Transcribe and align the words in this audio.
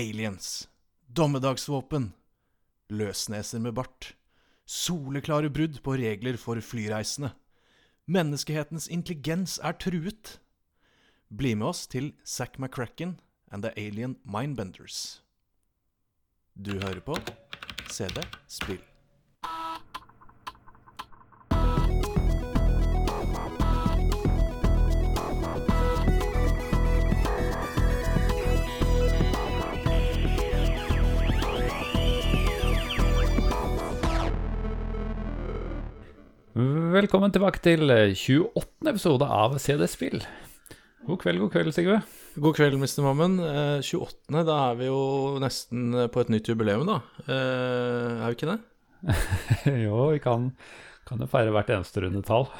aliens, 0.00 0.68
dommedagsvåpen, 1.06 2.10
løsneser 2.90 3.62
med 3.62 3.76
bart, 3.76 4.14
soleklare 4.66 5.50
brudd 5.52 5.80
på 5.84 5.96
regler 6.00 6.38
for 6.40 6.60
flyreisende. 6.64 7.32
Menneskehetens 8.10 8.88
intelligens 8.90 9.58
er 9.62 9.76
truet. 9.78 10.38
Bli 11.30 11.54
med 11.54 11.70
oss 11.70 11.86
til 11.86 12.12
Zack 12.26 12.58
McCracken 12.58 13.18
and 13.52 13.62
The 13.62 13.74
Alien 13.76 14.16
Mindbenders. 14.24 15.22
Du 16.54 16.72
hører 16.80 17.00
på 17.00 17.18
CD 17.90 18.24
Spill. 18.48 18.89
Velkommen 37.00 37.32
tilbake 37.32 37.62
til 37.64 37.86
28. 37.88 38.90
episode 38.90 39.24
av 39.24 39.54
CD 39.62 39.86
Spill. 39.88 40.18
God 41.06 41.20
kveld, 41.22 41.40
god 41.40 41.52
kveld, 41.54 41.72
Sigve. 41.72 41.94
God 42.36 42.58
kveld, 42.58 42.76
Mr. 42.76 43.00
Mammen. 43.06 43.38
Eh, 43.40 43.78
28., 43.86 44.42
da 44.44 44.56
er 44.66 44.76
vi 44.76 44.88
jo 44.90 44.98
nesten 45.40 45.94
på 46.12 46.20
et 46.20 46.32
nytt 46.34 46.50
jubileum, 46.50 46.84
da. 46.84 46.98
Eh, 47.24 48.18
er 48.18 48.26
vi 48.26 48.36
ikke 48.36 48.50
det? 48.50 48.58
jo, 49.86 50.10
vi 50.10 50.20
kan, 50.20 50.50
kan 51.08 51.24
jo 51.24 51.30
feire 51.30 51.54
hvert 51.56 51.72
eneste 51.78 52.04
runde 52.04 52.20
tall. 52.26 52.50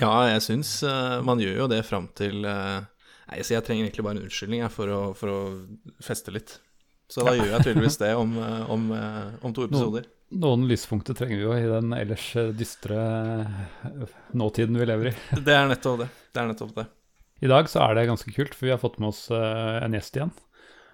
Ja, 0.00 0.10
jeg 0.32 0.42
syns 0.48 0.74
eh, 0.82 1.20
man 1.28 1.38
gjør 1.44 1.62
jo 1.62 1.70
det 1.70 1.84
fram 1.86 2.10
til 2.18 2.48
eh, 2.50 2.80
Nei, 3.28 3.42
så 3.44 3.60
jeg 3.60 3.68
trenger 3.68 3.86
egentlig 3.86 4.08
bare 4.08 4.18
en 4.18 4.26
unnskyldning 4.26 4.64
jeg, 4.64 4.74
for, 4.74 4.90
å, 4.90 5.00
for 5.20 5.36
å 5.36 5.40
feste 6.02 6.34
litt. 6.34 6.58
Så 7.12 7.22
da 7.22 7.38
gjør 7.38 7.54
jeg 7.54 7.68
tydeligvis 7.68 8.02
det 8.02 8.16
om, 8.18 8.34
eh, 8.42 8.70
om, 8.74 8.90
eh, 8.96 9.36
om 9.44 9.54
to 9.54 9.70
episoder. 9.70 10.08
Noen 10.08 10.17
lyspunkter 10.30 11.14
trenger 11.14 11.36
vi 11.36 11.42
jo 11.42 11.54
i 11.56 11.66
den 11.68 11.92
ellers 11.96 12.36
eh, 12.36 12.50
dystre 12.52 12.96
eh, 13.84 14.14
nåtiden 14.32 14.78
vi 14.78 14.86
lever 14.86 15.10
i. 15.10 15.14
Det 15.46 15.54
er 15.54 15.68
nettopp 15.68 16.00
det. 16.04 16.08
Det 16.32 16.42
er 16.42 16.50
nettopp 16.50 16.74
det. 16.76 16.86
I 17.40 17.48
dag 17.48 17.68
så 17.70 17.80
er 17.86 17.94
det 17.94 18.08
ganske 18.08 18.32
kult, 18.34 18.54
for 18.54 18.66
vi 18.66 18.72
har 18.74 18.82
fått 18.82 18.98
med 18.98 19.12
oss 19.12 19.30
eh, 19.30 19.78
en 19.84 19.94
gjest 19.94 20.16
igjen. 20.18 20.32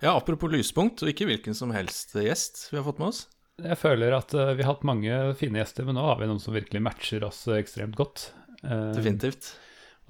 Ja, 0.04 0.12
apropos 0.16 0.52
lyspunkt, 0.52 1.02
og 1.02 1.08
ikke 1.08 1.26
hvilken 1.26 1.56
som 1.56 1.72
helst 1.72 2.12
gjest 2.14 2.68
vi 2.70 2.78
har 2.78 2.84
fått 2.84 3.00
med 3.00 3.10
oss. 3.12 3.24
Jeg 3.62 3.78
føler 3.78 4.12
at 4.16 4.32
vi 4.34 4.64
har 4.64 4.72
hatt 4.72 4.82
mange 4.84 5.14
fine 5.38 5.60
gjester, 5.60 5.86
men 5.86 5.94
nå 5.94 6.02
har 6.04 6.18
vi 6.18 6.26
noen 6.26 6.42
som 6.42 6.56
virkelig 6.56 6.82
matcher 6.82 7.22
oss 7.24 7.44
ekstremt 7.54 7.94
godt. 7.96 8.32
Definitivt. 8.60 9.52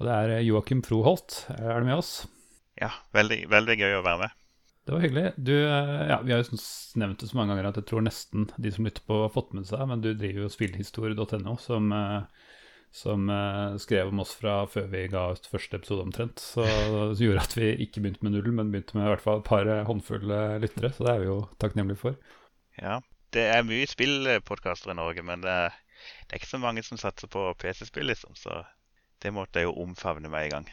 Og 0.01 0.07
det 0.09 0.15
er 0.15 0.41
Joakim 0.41 0.81
Froholt. 0.83 1.43
Er 1.53 1.77
du 1.77 1.85
med 1.87 2.01
oss? 2.01 2.25
Ja, 2.81 2.89
veldig, 3.15 3.45
veldig 3.53 3.77
gøy 3.79 3.99
å 3.99 4.03
være 4.03 4.25
med. 4.25 4.35
Det 4.85 4.91
var 4.93 4.99
hyggelig. 5.01 5.31
Du, 5.35 5.55
eh, 5.67 6.07
ja, 6.07 6.19
vi 6.21 6.33
har 6.33 6.43
jo 6.43 6.57
nevnt 7.01 7.19
det 7.19 7.27
så 7.31 7.37
mange 7.37 7.55
ganger 7.55 7.71
at 7.71 7.77
jeg 7.79 7.87
tror 7.89 8.03
nesten 8.05 8.43
de 8.61 8.71
som 8.71 8.85
lytter 8.85 9.01
på, 9.09 9.23
har 9.23 9.31
fått 9.33 9.55
med 9.57 9.65
seg, 9.65 9.81
men 9.89 10.03
du 10.03 10.11
driver 10.13 10.43
jo 10.45 10.49
spillhistorie.no, 10.53 11.55
som, 11.57 11.87
eh, 11.95 12.51
som 12.93 13.25
eh, 13.33 13.79
skrev 13.81 14.11
om 14.13 14.21
oss 14.21 14.35
fra 14.37 14.59
før 14.69 14.85
vi 14.91 15.07
ga 15.09 15.23
ut 15.33 15.49
første 15.49 15.79
episode 15.81 16.05
omtrent. 16.05 16.43
Så 16.53 16.67
det 16.67 17.25
gjorde 17.25 17.47
at 17.47 17.57
vi 17.57 17.71
ikke 17.87 18.03
begynte 18.05 18.27
med 18.27 18.37
null, 18.37 18.51
men 18.53 18.69
begynte 18.69 18.99
med 18.99 19.07
i 19.07 19.13
hvert 19.15 19.25
fall 19.25 19.41
et 19.41 19.49
par 19.49 19.71
håndfulle 19.89 20.43
lyttere. 20.61 20.93
Så 20.93 21.07
det 21.07 21.15
er 21.15 21.23
vi 21.23 21.31
jo 21.31 21.39
takknemlige 21.57 22.03
for. 22.05 22.21
Ja, 22.77 23.01
Det 23.33 23.49
er 23.51 23.65
mye 23.67 23.89
spillpodkaster 23.89 24.93
i 24.93 24.99
Norge, 25.01 25.25
men 25.25 25.41
det 25.43 25.51
er 25.51 25.73
ikke 26.37 26.53
så 26.53 26.61
mange 26.61 26.85
som 26.85 27.01
satser 27.01 27.27
på 27.27 27.49
PC-spill, 27.57 28.05
liksom. 28.13 28.37
Så 28.37 28.61
det 29.25 29.33
måtte 29.33 29.61
jeg 29.61 29.69
jo 29.69 29.75
omfavne 29.81 30.29
med 30.29 30.45
en 30.45 30.53
gang. 30.53 30.69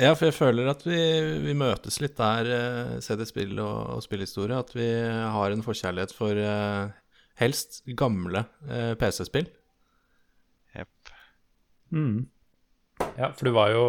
Ja, 0.00 0.14
for 0.14 0.30
jeg 0.30 0.36
føler 0.38 0.70
at 0.72 0.82
vi, 0.86 0.98
vi 1.44 1.54
møtes 1.58 2.00
litt 2.00 2.16
der, 2.16 2.48
eh, 2.56 2.98
CD 3.04 3.26
Spill 3.28 3.58
og, 3.60 3.96
og 3.98 4.04
spillhistorie. 4.04 4.56
At 4.56 4.72
vi 4.76 4.88
har 5.36 5.52
en 5.52 5.64
forkjærlighet 5.64 6.14
for 6.16 6.40
uh, 6.40 6.92
helst 7.40 7.82
gamle 7.98 8.46
uh, 8.70 8.94
PC-spill. 9.00 9.50
Jepp. 10.76 11.12
Mm. 11.92 12.30
Ja, 13.18 13.30
for 13.36 13.48
du 13.48 13.52
var 13.56 13.72
jo 13.74 13.84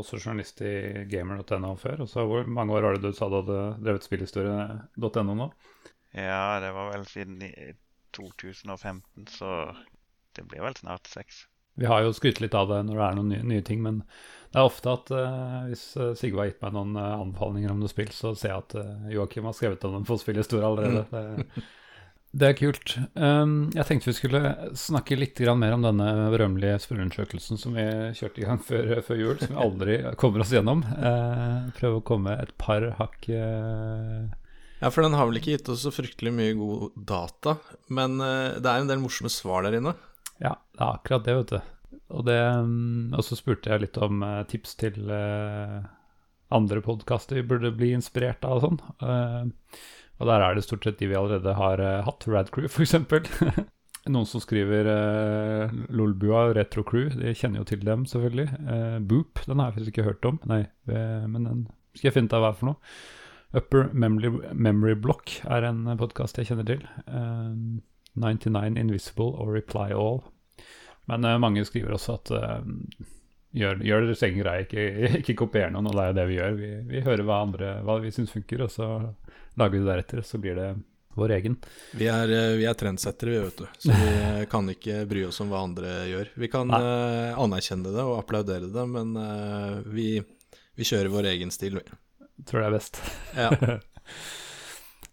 også 0.00 0.18
journalist 0.18 0.60
i 0.64 1.06
gamer.no 1.08 1.72
før. 1.80 2.04
Og 2.04 2.10
så 2.12 2.26
hvor 2.28 2.48
mange 2.48 2.76
år 2.76 2.88
var 2.88 2.98
det 2.98 3.06
du 3.06 3.16
sa 3.16 3.30
du 3.32 3.38
hadde 3.40 3.62
drevet 3.80 4.08
spillhistorie.no 4.08 5.38
nå? 5.38 5.48
Ja, 6.12 6.60
det 6.60 6.74
var 6.76 6.92
vel 6.92 7.08
siden 7.08 7.40
2015, 8.12 9.30
så 9.32 9.72
det 10.36 10.44
blir 10.48 10.64
vel 10.64 10.76
snart 10.76 11.08
seks. 11.08 11.46
Vi 11.80 11.88
har 11.88 12.04
jo 12.04 12.12
skrytt 12.16 12.42
litt 12.42 12.54
av 12.58 12.68
det 12.68 12.82
når 12.88 12.98
det 12.98 13.04
er 13.06 13.18
noen 13.18 13.32
nye, 13.32 13.44
nye 13.54 13.64
ting, 13.64 13.80
men 13.84 14.02
det 14.52 14.60
er 14.60 14.68
ofte 14.68 14.92
at 14.92 15.12
uh, 15.16 15.60
hvis 15.70 15.84
eh, 15.96 16.10
Sigve 16.18 16.42
har 16.42 16.50
gitt 16.50 16.60
meg 16.60 16.74
noen 16.76 16.96
uh, 16.98 17.22
anbefalinger 17.22 17.72
om 17.72 17.78
noe 17.80 17.88
spill, 17.88 18.10
så 18.12 18.34
ser 18.36 18.52
jeg 18.52 18.64
at 18.66 18.74
uh, 18.76 19.06
Joakim 19.14 19.48
har 19.48 19.56
skrevet 19.56 19.86
om 19.88 19.94
dem 19.96 20.04
på 20.04 20.18
store 20.20 20.66
allerede. 20.68 21.06
Det, 21.08 21.62
det 22.36 22.50
er 22.50 22.58
kult. 22.58 22.92
Um, 23.16 23.70
jeg 23.72 23.88
tenkte 23.88 24.10
vi 24.10 24.16
skulle 24.18 24.42
snakke 24.76 25.16
litt 25.16 25.40
grann 25.40 25.62
mer 25.62 25.78
om 25.78 25.86
denne 25.86 26.10
berømmelige 26.34 26.82
spørreundersøkelsen 26.84 27.62
som 27.62 27.80
vi 27.80 27.86
kjørte 28.18 28.44
i 28.44 28.46
gang 28.50 28.60
før, 28.68 28.92
før 29.08 29.22
jul, 29.22 29.40
som 29.40 29.54
vi 29.54 29.64
aldri 29.64 29.98
kommer 30.20 30.44
oss 30.44 30.52
gjennom. 30.52 30.84
Uh, 31.00 31.72
prøve 31.80 32.02
å 32.02 32.06
komme 32.12 32.36
et 32.44 32.52
par 32.60 32.90
hakk 33.00 33.28
Ja, 33.32 34.90
for 34.90 35.00
den 35.00 35.16
har 35.16 35.30
vel 35.30 35.40
ikke 35.40 35.56
gitt 35.56 35.72
oss 35.72 35.86
så 35.86 35.96
fryktelig 35.96 36.36
mye 36.36 36.60
god 36.60 37.04
data, 37.08 37.56
men 37.88 38.20
det 38.20 38.68
er 38.68 38.82
en 38.82 38.92
del 38.92 39.00
morsomme 39.00 39.32
svar 39.32 39.64
der 39.64 39.80
inne. 39.80 39.96
Ja, 40.42 40.56
det 40.74 40.82
er 40.82 40.98
akkurat 40.98 41.26
det, 41.26 41.34
vet 41.38 41.52
du. 41.54 41.98
Og, 42.12 42.24
det, 42.26 42.38
mm, 42.66 43.12
og 43.16 43.24
så 43.24 43.38
spurte 43.38 43.72
jeg 43.72 43.84
litt 43.84 43.98
om 44.02 44.22
eh, 44.26 44.40
tips 44.50 44.74
til 44.80 45.12
eh, 45.12 45.82
andre 46.52 46.82
podkaster 46.84 47.38
vi 47.38 47.48
burde 47.48 47.72
bli 47.76 47.92
inspirert 47.96 48.44
av 48.44 48.58
og 48.58 48.64
sånn. 48.66 48.80
Eh, 49.06 49.78
og 50.20 50.28
der 50.28 50.44
er 50.44 50.56
det 50.56 50.64
stort 50.66 50.84
sett 50.86 50.98
de 51.00 51.08
vi 51.10 51.18
allerede 51.18 51.54
har 51.58 51.80
hatt. 52.06 52.26
Radcrew, 52.30 52.68
f.eks. 52.68 52.94
Noen 54.12 54.26
som 54.26 54.42
skriver 54.42 54.86
uh, 54.86 55.72
Lolbua 55.94 56.44
Retro 56.54 56.84
Crew. 56.86 57.08
De 57.14 57.32
kjenner 57.38 57.62
jo 57.62 57.66
til 57.70 57.82
dem, 57.86 58.04
selvfølgelig. 58.06 58.48
Uh, 58.66 58.98
Boop, 58.98 59.40
den 59.46 59.62
har 59.62 59.70
jeg 59.70 59.76
faktisk 59.76 59.92
ikke 59.92 60.06
hørt 60.06 60.28
om. 60.28 60.38
Nei, 60.50 60.60
men 60.86 61.48
den 61.48 61.64
skal 61.94 62.08
jeg 62.08 62.16
finne 62.16 62.30
ut 62.30 62.36
av 62.38 62.44
hva 62.44 62.52
er 62.52 62.58
for 62.60 62.70
noe. 62.70 62.94
Upper 63.58 63.90
Memory, 63.90 64.30
Memory 64.54 64.94
Block 65.02 65.34
er 65.42 65.66
en 65.66 65.90
podkast 65.98 66.38
jeg 66.38 66.50
kjenner 66.50 66.70
til. 66.70 66.86
Uh, 67.08 67.82
99 68.14 68.78
Invisible 68.78 69.32
og 69.32 69.54
Reply 69.56 69.90
All. 69.90 70.22
Men 71.10 71.26
uh, 71.26 71.38
mange 71.42 71.64
skriver 71.66 71.96
også 71.96 72.18
at 72.20 72.32
uh, 72.36 73.08
gjør, 73.56 73.82
gjør 73.84 74.06
deres 74.06 74.24
egen 74.28 74.40
greie, 74.42 74.66
ikke, 74.66 74.86
ikke 75.22 75.38
kopier 75.44 75.72
noen, 75.72 75.90
og 75.90 75.96
det 75.98 76.04
er 76.04 76.12
jo 76.12 76.18
det 76.20 76.28
vi 76.30 76.38
gjør. 76.38 76.56
Vi, 76.60 76.72
vi 76.92 77.04
hører 77.08 77.26
hva 77.28 77.42
andre 77.46 77.74
hva 77.86 77.98
vi 78.02 78.14
syns 78.14 78.32
funker, 78.34 78.64
og 78.66 78.72
så 78.72 78.88
lager 79.60 79.76
vi 79.76 79.82
det 79.82 79.90
deretter. 79.90 80.22
Så 80.26 80.40
blir 80.42 80.58
det 80.58 80.68
vår 81.18 81.34
egen. 81.36 81.58
Vi 81.98 82.06
er, 82.08 82.30
eh, 82.32 82.54
vi 82.56 82.64
er 82.64 82.76
trendsettere, 82.78 83.34
vi, 83.34 83.40
vet 83.44 83.58
du. 83.60 83.66
Så 83.84 83.96
vi 83.98 84.46
kan 84.52 84.70
ikke 84.72 85.02
bry 85.10 85.26
oss 85.28 85.42
om 85.44 85.50
hva 85.52 85.60
andre 85.66 85.90
gjør. 86.08 86.30
Vi 86.40 86.48
kan 86.52 86.72
eh, 86.72 87.34
anerkjenne 87.36 87.92
det 87.92 88.06
og 88.06 88.16
applaudere 88.22 88.70
det, 88.72 88.86
men 88.88 89.12
vi, 89.92 90.14
vi 90.78 90.88
kjører 90.88 91.12
vår 91.12 91.34
egen 91.34 91.52
stil, 91.52 91.76
vi. 91.82 92.00
Tror 92.48 92.64
det 92.64 92.70
er 92.70 92.78
best. 92.78 93.02
Ja. 93.36 93.52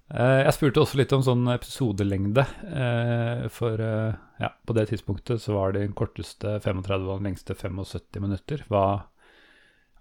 Eh, 0.09 0.41
Jeg 0.45 0.53
spurte 0.55 0.81
også 0.81 0.97
litt 0.99 1.13
om 1.13 1.21
sånn 1.25 1.45
episodelengde. 1.53 2.45
eh, 2.65 3.47
For 3.53 3.79
eh, 3.83 4.13
ja, 4.41 4.49
på 4.65 4.73
det 4.77 4.87
tidspunktet 4.89 5.41
så 5.43 5.53
var 5.57 5.73
den 5.75 5.93
korteste 5.93 6.57
35 6.63 7.07
og 7.09 7.19
den 7.19 7.29
lengste 7.31 7.53
75 7.55 8.21
minutter. 8.23 8.63
Hva 8.69 8.85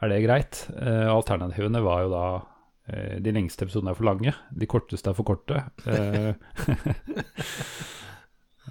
Er 0.01 0.09
det 0.13 0.21
greit? 0.23 0.61
Alternativene 1.11 1.81
var 1.83 2.05
jo 2.05 2.11
da 2.13 2.27
de 3.21 3.33
lengste 3.35 3.67
episodene 3.67 3.91
er 3.91 3.97
for 3.99 4.07
lange, 4.07 4.31
de 4.55 4.67
korteste 4.71 5.11
er 5.11 5.17
for 5.19 5.27
korte. 5.27 5.59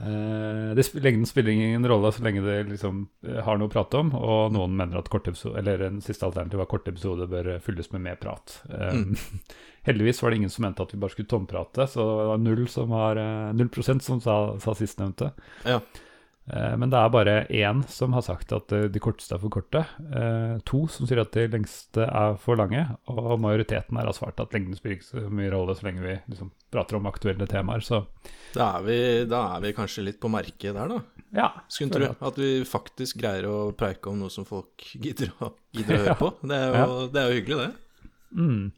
Eh, 0.01 0.75
det, 0.75 0.93
lengden 0.93 1.25
spiller 1.25 1.51
ingen 1.51 1.87
rolle 1.87 2.11
så 2.11 2.23
lenge 2.23 2.41
det 2.45 2.57
liksom 2.69 3.07
eh, 3.27 3.39
har 3.43 3.57
noe 3.57 3.69
å 3.69 3.73
prate 3.73 4.01
om, 4.01 4.11
og 4.15 4.53
noen 4.53 4.75
mener 4.77 4.99
at 4.99 5.09
kort 5.11 5.27
episode, 5.29 5.57
eller 5.59 5.87
en 5.87 6.01
siste 6.05 6.27
alternativ 6.27 6.61
var 6.61 6.69
korte 6.71 6.93
episoder 6.93 7.29
bør 7.31 7.53
eh, 7.55 7.61
fylles 7.63 7.89
med 7.95 8.05
mer 8.05 8.19
prat. 8.21 8.59
Eh, 8.69 9.01
Heldigvis 9.87 10.21
var 10.21 10.33
det 10.33 10.41
ingen 10.41 10.51
som 10.51 10.67
mente 10.67 10.83
at 10.83 10.93
vi 10.93 10.99
bare 11.01 11.15
skulle 11.15 11.31
tomprate, 11.31 11.87
så 11.89 12.03
det 12.03 12.27
var 12.33 12.43
null, 12.43 12.65
som 12.69 12.91
var, 12.91 13.21
null 13.55 13.69
prosent 13.71 14.03
som 14.03 14.19
sa, 14.21 14.35
sa 14.59 14.73
sistnevnte. 14.75 15.31
Ja. 15.63 15.79
Eh, 16.47 16.77
Men 16.79 16.89
det 16.89 16.95
er 16.99 17.09
bare 17.11 17.33
én 17.51 17.81
som 17.91 18.13
har 18.15 18.21
sagt 18.23 18.53
at 18.55 18.71
eh, 18.71 18.85
de 18.87 18.99
korteste 19.03 19.35
er 19.35 19.41
for 19.41 19.49
korte. 19.51 19.81
eh, 20.15 20.57
To 20.69 20.85
som 20.87 21.07
sier 21.09 21.19
at 21.19 21.31
de 21.35 21.47
lengste 21.51 22.05
er 22.07 22.37
for 22.39 22.55
lange. 22.55 22.85
Og 23.11 23.35
majoriteten 23.43 23.97
har 23.99 24.11
svart 24.15 24.39
at 24.39 24.53
lengden 24.55 24.75
spiller 24.79 24.95
ikke 24.97 25.09
så 25.09 25.25
mye 25.29 25.51
rolle 25.51 25.75
så 25.75 25.83
lenge 25.89 26.05
vi 26.05 26.15
liksom 26.31 26.51
prater 26.71 26.95
om 27.01 27.05
aktuelle 27.11 27.47
temaer. 27.51 27.83
Så 27.83 28.05
Da 28.55 28.77
er, 28.77 28.83
vi, 28.87 28.99
da 29.27 29.41
er 29.57 29.61
vi 29.67 29.73
kanskje 29.75 30.05
litt 30.07 30.19
på 30.23 30.31
merket 30.31 30.73
der, 30.73 30.87
da. 30.87 31.01
ja. 31.35 31.49
Skulle 31.67 31.99
tro 32.15 32.27
at 32.31 32.37
vi 32.39 32.63
faktisk 32.63 33.19
greier 33.19 33.45
å 33.51 33.57
preike 33.75 34.07
om 34.09 34.19
noe 34.23 34.31
som 34.31 34.45
folk 34.47 34.87
gidder 34.95 35.33
å, 35.43 35.51
gidder 35.75 35.95
å 35.95 35.99
høre 36.05 36.13
Ja. 36.15 36.15
på. 36.21 36.31
Det 36.47 36.55
er, 36.63 36.77
jo, 36.79 37.07
det 37.11 37.21
er 37.21 37.27
jo 37.27 37.41
hyggelig, 37.41 37.59
det. 37.67 37.73
Mm. 38.37 38.71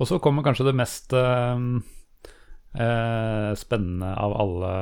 Og 0.00 0.08
så 0.08 0.18
kommer 0.22 0.42
kanskje 0.46 0.64
det 0.70 0.74
mest 0.78 1.12
eh, 1.14 1.66
eh, 2.74 3.50
spennende 3.58 4.12
av 4.16 4.34
alle 4.40 4.72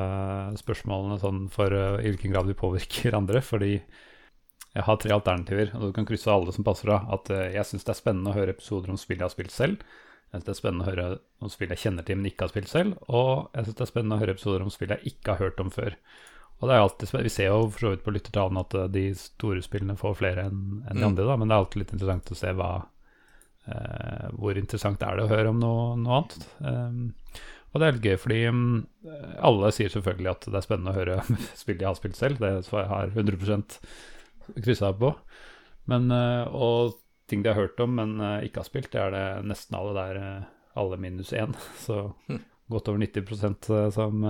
spørsmålene 0.61 1.19
sånn 1.23 1.43
for 1.53 1.75
uh, 1.75 1.99
i 1.99 2.13
hvilken 2.13 2.35
grad 2.35 2.51
vi 2.51 2.59
påvirker 2.59 3.17
andre. 3.21 3.43
Fordi 3.45 3.73
jeg 4.71 4.87
har 4.87 5.01
tre 5.03 5.15
alternativer, 5.17 5.73
og 5.75 5.91
du 5.91 5.97
kan 5.97 6.07
krysse 6.07 6.31
alle 6.31 6.55
som 6.55 6.67
passer 6.67 6.93
av. 6.95 7.11
At 7.19 7.33
uh, 7.35 7.49
jeg 7.51 7.67
syns 7.69 7.87
det 7.87 7.95
er 7.95 8.01
spennende 8.03 8.33
å 8.33 8.39
høre 8.39 8.55
episoder 8.57 8.93
om 8.93 9.01
spill 9.01 9.19
jeg 9.21 9.27
har 9.27 9.35
spilt 9.35 9.55
selv. 9.55 9.85
Jeg 10.31 10.39
synes 10.39 10.47
det 10.47 10.55
er 10.55 10.61
spennende 10.61 10.87
å 10.87 10.91
høre 10.93 11.07
om 11.43 11.51
spill 11.51 11.73
jeg 11.75 11.83
kjenner 11.83 12.07
til, 12.07 12.19
men 12.21 12.31
ikke 12.31 12.47
har 12.47 12.53
spilt 12.53 12.71
selv. 12.71 12.99
Og 13.11 13.51
jeg 13.57 13.67
synes 13.67 13.79
det 13.81 13.87
er 13.87 13.95
spennende 13.95 14.19
å 14.19 14.23
høre 14.23 14.37
episoder 14.37 14.63
om 14.67 14.71
spill 14.71 14.95
jeg 14.95 15.15
ikke 15.15 15.35
har 15.35 15.49
hørt 15.49 15.63
om 15.65 15.73
før. 15.75 15.97
Og 16.61 16.69
det 16.69 16.77
er 16.77 16.83
alltid, 16.85 17.09
spennende. 17.09 17.27
Vi 17.27 17.35
ser 17.35 17.49
jo 17.49 17.69
for 17.73 17.83
så 17.83 17.91
vidt 17.95 18.03
på 18.05 18.13
lyttertallene 18.15 18.63
at 18.63 18.75
de 18.95 19.05
store 19.17 19.63
spillene 19.65 19.97
får 19.99 20.19
flere 20.19 20.47
enn 20.47 20.61
en 20.85 20.99
de 20.99 21.01
Mm. 21.01 21.07
andre, 21.09 21.25
da, 21.25 21.37
men 21.41 21.49
det 21.49 21.55
er 21.57 21.63
alltid 21.65 21.81
litt 21.81 21.95
interessant 21.97 22.31
å 22.31 22.37
se 22.37 22.53
hva 22.53 22.71
eh, 23.67 24.27
Hvor 24.37 24.59
interessant 24.61 25.03
er 25.03 25.17
det 25.17 25.25
å 25.25 25.33
høre 25.33 25.55
om 25.55 25.59
noe, 25.61 25.97
noe 25.97 26.19
annet. 26.21 26.37
Um, 26.61 27.15
og 27.71 27.81
det 27.81 27.87
er 27.87 27.97
litt 27.97 28.07
gøy, 28.09 28.17
fordi 28.19 28.39
mm, 28.51 28.79
alle 29.47 29.71
sier 29.75 29.93
selvfølgelig 29.93 30.31
at 30.33 30.49
det 30.49 30.59
er 30.59 30.65
spennende 30.67 30.95
å 30.95 30.99
høre 30.99 31.19
om 31.23 31.39
spill 31.63 31.79
de 31.79 31.87
har 31.87 31.99
spilt 31.99 32.19
selv. 32.19 32.43
Det 32.43 32.71
har 32.75 33.07
jeg 33.07 33.15
100% 33.15 33.79
kryssa 34.65 34.91
på. 34.99 35.13
Men, 35.91 36.11
eh, 36.15 36.47
og 36.51 36.97
ting 37.31 37.45
de 37.45 37.53
har 37.53 37.61
hørt 37.61 37.81
om, 37.83 37.95
men 37.99 38.17
eh, 38.19 38.49
ikke 38.49 38.65
har 38.65 38.69
spilt, 38.69 38.91
det 38.93 39.03
er 39.03 39.15
det 39.15 39.27
nesten 39.51 39.79
alle 39.79 39.95
der, 39.97 40.19
eh, 40.23 40.49
alle 40.83 40.99
minus 41.01 41.33
én. 41.37 41.55
Så 41.85 42.11
Hm. 42.29 42.43
godt 42.71 42.91
over 42.91 43.03
90% 43.03 43.71
som, 43.95 44.27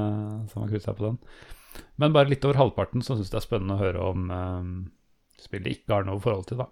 som 0.48 0.62
har 0.62 0.70
kryssa 0.70 0.94
på 0.96 1.04
den. 1.04 1.19
Men 2.00 2.14
bare 2.16 2.31
litt 2.31 2.44
over 2.44 2.56
halvparten 2.56 3.02
så 3.04 3.16
syns 3.16 3.32
det 3.32 3.37
er 3.40 3.44
spennende 3.44 3.76
å 3.76 3.82
høre 3.82 4.00
om 4.00 4.31
um, 4.32 4.70
spill 5.38 5.62
de 5.64 5.75
ikke 5.76 5.92
har 5.92 6.06
noe 6.08 6.22
forhold 6.22 6.48
til, 6.48 6.62
da. 6.62 6.66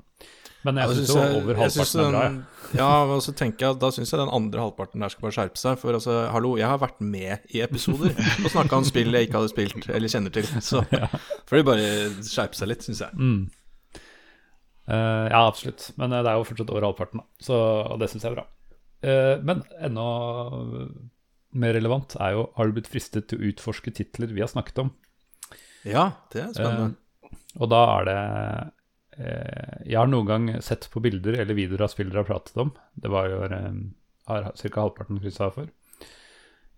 Men 0.67 0.75
jeg 0.81 0.89
Ja, 0.89 0.95
syns 0.95 1.07
synes 1.07 1.15
jo 1.15 1.23
jeg- 1.23 1.37
over 1.43 1.55
halvparten 1.61 2.01
er 2.03 2.11
bra, 2.11 2.23
jeg. 2.23 2.79
Ja, 2.79 2.89
og 3.15 3.21
så 3.23 3.33
tenker 3.39 3.59
jeg 3.65 3.71
at 3.77 3.79
da 3.81 3.89
syns 3.95 4.11
jeg 4.11 4.19
den 4.21 4.33
andre 4.35 4.61
halvparten 4.61 5.01
der 5.01 5.09
skal 5.09 5.23
bare 5.23 5.37
skjerpe 5.37 5.57
seg. 5.61 5.79
For 5.79 5.93
altså, 5.95 6.17
hallo, 6.35 6.57
jeg 6.59 6.67
har 6.67 6.79
vært 6.83 7.01
med 7.01 7.39
i 7.55 7.61
episoder 7.63 8.11
og 8.45 8.51
snakka 8.51 8.77
om 8.81 8.85
spill 8.85 9.13
jeg 9.15 9.29
ikke 9.29 9.39
hadde 9.39 9.53
spilt 9.55 9.89
eller 9.89 10.09
kjenner 10.13 10.35
til. 10.35 10.49
Så 10.61 10.83
får 11.49 11.57
de 11.61 11.63
bare 11.71 11.87
skjerpe 12.27 12.59
seg 12.59 12.69
litt, 12.73 12.83
syns 12.85 13.05
jeg. 13.07 13.15
Mm. 13.15 13.47
Uh, 14.89 15.27
ja, 15.31 15.41
absolutt. 15.47 15.91
Men 16.01 16.13
uh, 16.17 16.23
det 16.25 16.31
er 16.33 16.39
jo 16.41 16.47
fortsatt 16.49 16.71
over 16.73 16.87
halvparten, 16.89 17.21
da. 17.23 17.27
Så, 17.45 17.57
og 17.93 17.99
det 18.01 18.09
syns 18.11 18.25
jeg 18.25 18.33
er 18.33 18.39
bra. 18.41 18.47
Uh, 19.05 19.35
men 19.47 19.63
enda 19.85 20.07
mer 21.59 21.73
relevant 21.77 22.17
er 22.19 22.33
jo 22.35 22.49
Har 22.57 22.67
du 22.67 22.75
blitt 22.75 22.89
fristet 22.91 23.29
til 23.31 23.39
å 23.39 23.47
utforske 23.53 23.93
titler 23.95 24.33
vi 24.35 24.43
har 24.43 24.51
snakket 24.51 24.81
om? 24.83 24.91
Ja, 25.87 26.09
det 26.35 26.43
er 26.43 26.51
spennende. 26.57 26.97
Og 27.63 27.71
da 27.71 27.79
er 28.01 28.09
det 28.09 28.19
Jeg 29.19 29.99
har 29.99 30.07
noen 30.11 30.29
gang 30.29 30.49
sett 30.63 30.87
på 30.93 31.03
bilder 31.03 31.41
eller 31.43 31.57
videoer 31.59 31.87
av 31.89 31.91
spill 31.95 32.11
dere 32.13 32.23
har 32.23 32.31
pratet 32.31 32.57
om. 32.63 32.71
Det 32.95 33.11
var 33.11 33.29
jo 33.33 33.43
eh, 33.49 33.75
ca. 34.29 34.81
halvparten 34.81 35.19
kryssa 35.23 35.49
for. 35.55 35.67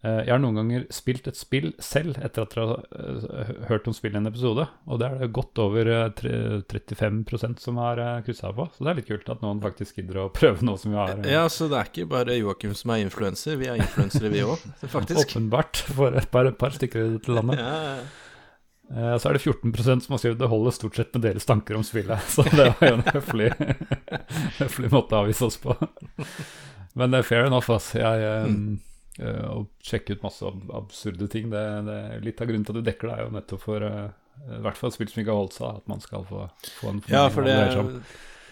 Eh, 0.00 0.22
jeg 0.25 0.32
har 0.32 0.40
noen 0.40 0.56
ganger 0.56 0.87
spilt 0.96 1.26
et 1.28 1.37
spill 1.37 1.75
selv 1.84 2.16
etter 2.25 2.46
at 2.46 2.54
dere 2.54 2.64
har 2.70 2.87
eh, 2.96 3.50
hørt 3.69 3.90
om 3.90 3.92
spillet 3.92 4.16
i 4.16 4.22
en 4.22 4.31
episode. 4.31 4.64
Og 4.88 5.02
det 5.02 5.10
er 5.10 5.19
det 5.20 5.28
godt 5.37 5.60
over 5.60 5.90
eh, 5.92 6.62
35% 6.72 7.60
som 7.60 7.76
har 7.82 8.00
kryssa 8.25 8.54
på. 8.56 8.64
Så 8.78 8.87
det 8.87 8.94
er 8.94 8.98
litt 9.02 9.10
kult 9.10 9.28
at 9.34 9.44
noen 9.44 9.60
faktisk 9.60 10.00
gidder 10.00 10.22
å 10.22 10.31
prøve 10.40 10.64
noe 10.64 10.81
som 10.81 10.94
vi 10.94 11.00
har. 11.02 11.12
eh, 11.20 11.34
Ja, 11.34 11.44
så 11.52 11.69
det 11.69 11.76
er 11.82 11.92
ikke 11.92 12.08
bare 12.14 12.38
Joakim 12.40 12.72
som 12.78 12.94
er 12.96 13.04
influenser, 13.04 13.60
vi 13.60 13.69
er 13.69 13.82
influensere 13.84 14.32
vi 14.32 14.40
òg, 14.46 14.64
faktisk. 14.96 15.26
Åpenbart 15.37 15.84
for 15.92 16.16
et 16.16 16.31
par, 16.32 16.48
par 16.56 16.72
stykker 16.81 17.04
i 17.04 17.12
dette 17.19 17.37
landet. 17.37 17.60
Ja, 17.60 17.76
Eh, 18.00 18.29
Så 18.90 19.28
er 19.31 19.37
det 19.37 19.42
14% 19.44 20.02
som 20.02 20.14
har 20.16 20.19
skrevet 20.19 20.38
det 20.40 20.48
holder 20.50 20.72
stort 20.75 20.96
sett 20.98 21.12
med 21.14 21.22
deres 21.22 21.44
tanker 21.46 21.76
om 21.78 21.84
spillet. 21.87 22.19
Så 22.34 22.42
det 22.50 22.64
var 22.81 22.88
jo 22.88 22.96
en 22.96 23.04
høflig, 23.14 23.50
høflig 24.60 24.90
måte 24.90 25.14
å 25.14 25.20
avvise 25.25 25.46
oss 25.46 25.58
på. 25.62 25.76
Men 26.98 27.12
det 27.14 27.20
er 27.20 27.28
fair 27.28 27.46
enough, 27.46 27.70
ass. 27.70 27.92
Jeg, 27.94 28.25
eh, 28.26 28.48
Mm. 28.50 28.81
øh, 29.20 29.46
Å 29.60 29.66
sjekke 29.84 30.16
ut 30.16 30.22
masse 30.25 30.42
absurde 30.75 31.28
ting. 31.31 31.50
Det, 31.52 31.62
det, 31.87 31.98
litt 32.25 32.40
av 32.42 32.48
grunnen 32.50 32.64
til 32.66 32.75
at 32.76 32.82
du 32.82 32.88
dekker 32.90 33.08
det, 33.12 33.14
er 33.19 33.25
jo 33.28 33.34
nettopp 33.37 33.62
for 33.62 33.87
eh, 33.87 34.08
I 34.56 34.60
hvert 34.64 34.76
fall 34.81 34.92
spill 34.94 35.08
som 35.12 35.20
ikke 35.22 35.31
har 35.34 35.40
holdt 35.44 35.54
seg, 35.60 35.76
at 35.82 35.87
man 35.92 36.00
skal 36.02 36.25
få, 36.26 36.48
få 36.81 36.90
en 36.94 37.02
ja 37.12 37.26
for 37.31 37.46
det, 37.46 37.56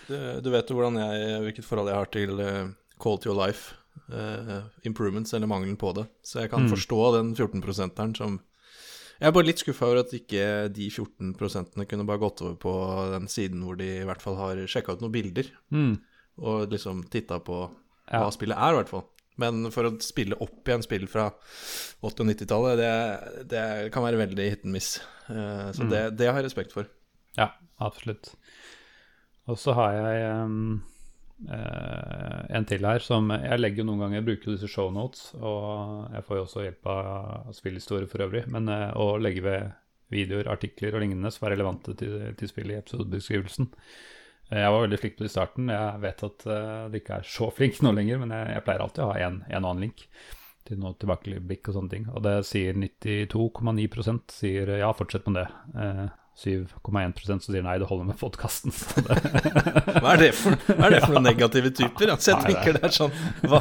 det 0.08 0.42
Du 0.44 0.50
vet 0.54 0.68
jo 0.70 0.76
hvordan 0.78 1.00
jeg, 1.02 1.40
hvilket 1.48 1.66
forhold 1.66 1.88
jeg 1.90 1.98
har 1.98 2.12
til 2.14 2.36
Call 2.38 3.18
quality 3.18 3.28
of 3.30 3.36
life. 3.38 3.74
Uh, 4.08 4.62
improvements, 4.86 5.34
eller 5.34 5.46
mangelen 5.50 5.76
på 5.76 5.90
det. 5.96 6.06
Så 6.24 6.40
jeg 6.40 6.50
kan 6.50 6.62
Mm. 6.64 6.70
forstå 6.70 7.00
den 7.16 7.34
14 7.34 7.60
%-eren 7.62 8.14
som 8.16 8.38
Jeg 9.18 9.28
er 9.28 9.34
bare 9.34 9.48
litt 9.48 9.58
skuffa 9.58 9.86
over 9.88 10.00
at 10.04 10.12
ikke 10.14 10.42
de 10.72 10.88
14 10.94 11.32
prosentene 11.38 11.86
kunne 11.90 12.06
bare 12.06 12.20
gått 12.22 12.40
over 12.44 12.54
på 12.62 12.72
den 13.16 13.26
siden 13.26 13.64
hvor 13.66 13.76
de 13.80 13.88
i 14.00 14.04
hvert 14.06 14.22
fall 14.22 14.36
har 14.38 14.60
sjekka 14.70 14.94
ut 14.94 15.00
noen 15.02 15.14
bilder, 15.14 15.48
Mm. 15.74 15.96
og 16.38 16.70
liksom 16.70 17.02
titta 17.10 17.40
på 17.40 17.70
Ja. 18.12 18.20
hva 18.22 18.30
spillet 18.32 18.56
er, 18.56 18.72
i 18.72 18.76
hvert 18.82 18.88
fall. 18.88 19.04
Men 19.38 19.70
for 19.70 19.84
å 19.84 20.00
spille 20.02 20.34
opp 20.40 20.64
igjen 20.66 20.82
spill 20.82 21.06
fra 21.06 21.30
80- 22.02 22.20
og 22.20 22.26
90-tallet, 22.26 22.76
det, 22.78 23.48
det 23.48 23.92
kan 23.92 24.02
være 24.02 24.18
veldig 24.26 24.48
hit 24.50 24.64
and 24.64 24.72
miss. 24.72 24.98
Eh, 25.28 25.70
så 25.74 25.82
Mm. 25.84 25.90
det, 25.90 26.16
det 26.16 26.26
har 26.28 26.40
jeg 26.40 26.44
respekt 26.50 26.72
for. 26.72 26.86
Ja, 27.36 27.50
absolutt. 27.80 28.34
Og 29.46 29.56
så 29.56 29.74
har 29.74 29.92
jeg 29.92 30.22
ehm, 30.30 30.82
eh, 31.46 32.40
en 32.58 32.66
til 32.68 32.86
her 32.86 33.02
som 33.04 33.30
Jeg 33.30 33.60
legger 33.60 33.82
jo 33.82 33.88
noen 33.90 34.02
ganger, 34.06 34.24
bruker 34.26 34.54
disse 34.54 34.70
shownotes, 34.72 35.32
og 35.38 36.08
jeg 36.14 36.24
får 36.26 36.38
jo 36.40 36.44
også 36.46 36.64
hjelp 36.66 36.88
av 36.94 37.52
spillhistorie 37.56 38.10
for 38.10 38.24
øvrig, 38.26 38.44
men 38.50 38.68
eh, 38.72 38.90
å 38.98 39.16
legge 39.22 39.44
ved 39.46 39.68
videoer, 40.12 40.48
artikler 40.48 40.96
og 40.96 41.02
lignende 41.04 41.30
som 41.34 41.44
er 41.46 41.52
relevante 41.56 41.92
til, 42.00 42.14
til 42.38 42.48
spillet 42.50 42.74
i 42.78 42.80
episodebeskrivelsen. 42.82 43.68
Eh, 44.50 44.62
Jeg 44.62 44.72
var 44.72 44.84
veldig 44.86 45.00
flink 45.02 45.18
på 45.18 45.26
det 45.26 45.30
i 45.30 45.36
starten. 45.36 45.70
Jeg 45.74 46.02
vet 46.06 46.26
at 46.30 46.46
eh, 46.48 46.82
det 46.92 47.02
ikke 47.02 47.20
er 47.20 47.30
så 47.36 47.50
flink 47.54 47.80
nå 47.84 47.92
lenger, 47.92 48.22
men 48.24 48.32
jeg, 48.34 48.54
jeg 48.56 48.66
pleier 48.66 48.84
alltid 48.86 49.04
å 49.04 49.10
ha 49.12 49.18
en, 49.28 49.42
en 49.48 49.60
annen 49.62 49.84
link 49.88 50.06
til 50.68 50.80
noe 50.82 50.96
tilbakeblikk 51.00 51.70
og 51.70 51.76
sånne 51.78 51.92
ting. 51.92 52.08
Og 52.12 52.24
det 52.26 52.34
sier 52.48 52.76
92,9% 52.76 54.34
sier 54.36 54.74
ja, 54.80 54.90
fortsett 54.96 55.28
med 55.28 55.42
det. 55.42 55.46
Eh, 56.38 56.62
7,1 56.70 57.24
som 57.26 57.40
sier 57.42 57.64
nei, 57.66 57.78
det 57.80 57.88
holder 57.88 58.06
med 58.12 58.18
podkasten. 58.20 58.70
Hva 60.02 60.12
er 60.14 60.22
det 60.22 60.30
for, 60.38 60.54
hva 60.70 60.90
det 60.92 61.00
for 61.02 61.16
noen 61.16 61.26
negative 61.26 61.72
typer? 61.74 62.12
Altså, 62.14 62.34
jeg 62.34 62.46
tenker 62.46 62.78
det 62.78 62.84
er 62.86 62.94
sånn 62.94 63.14
hva, 63.48 63.60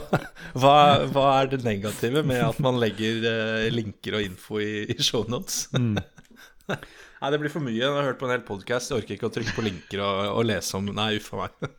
hva, 0.53 0.75
hva 1.09 1.25
er 1.39 1.49
det 1.55 1.63
negative 1.65 2.21
med 2.27 2.43
at 2.45 2.61
man 2.63 2.77
legger 2.81 3.25
eh, 3.31 3.65
linker 3.73 4.19
og 4.19 4.27
info 4.27 4.61
i, 4.61 4.85
i 4.93 4.97
shownotes? 5.01 5.65
Mm. 5.73 5.97
Nei, 7.17 7.31
det 7.33 7.41
blir 7.41 7.49
for 7.53 7.65
mye. 7.65 7.79
Jeg 7.79 7.89
har 7.89 8.11
hørt 8.11 8.21
på 8.21 8.29
en 8.29 8.35
hel 8.35 8.45
podkast, 8.45 8.93
jeg 8.93 9.01
orker 9.01 9.17
ikke 9.17 9.31
å 9.31 9.33
trykke 9.33 9.57
på 9.57 9.65
linker 9.65 10.03
og, 10.05 10.23
og 10.37 10.49
lese 10.51 10.77
om 10.77 10.91
Nei, 10.91 11.15
uff 11.17 11.33
a 11.33 11.47
meg. 11.47 11.71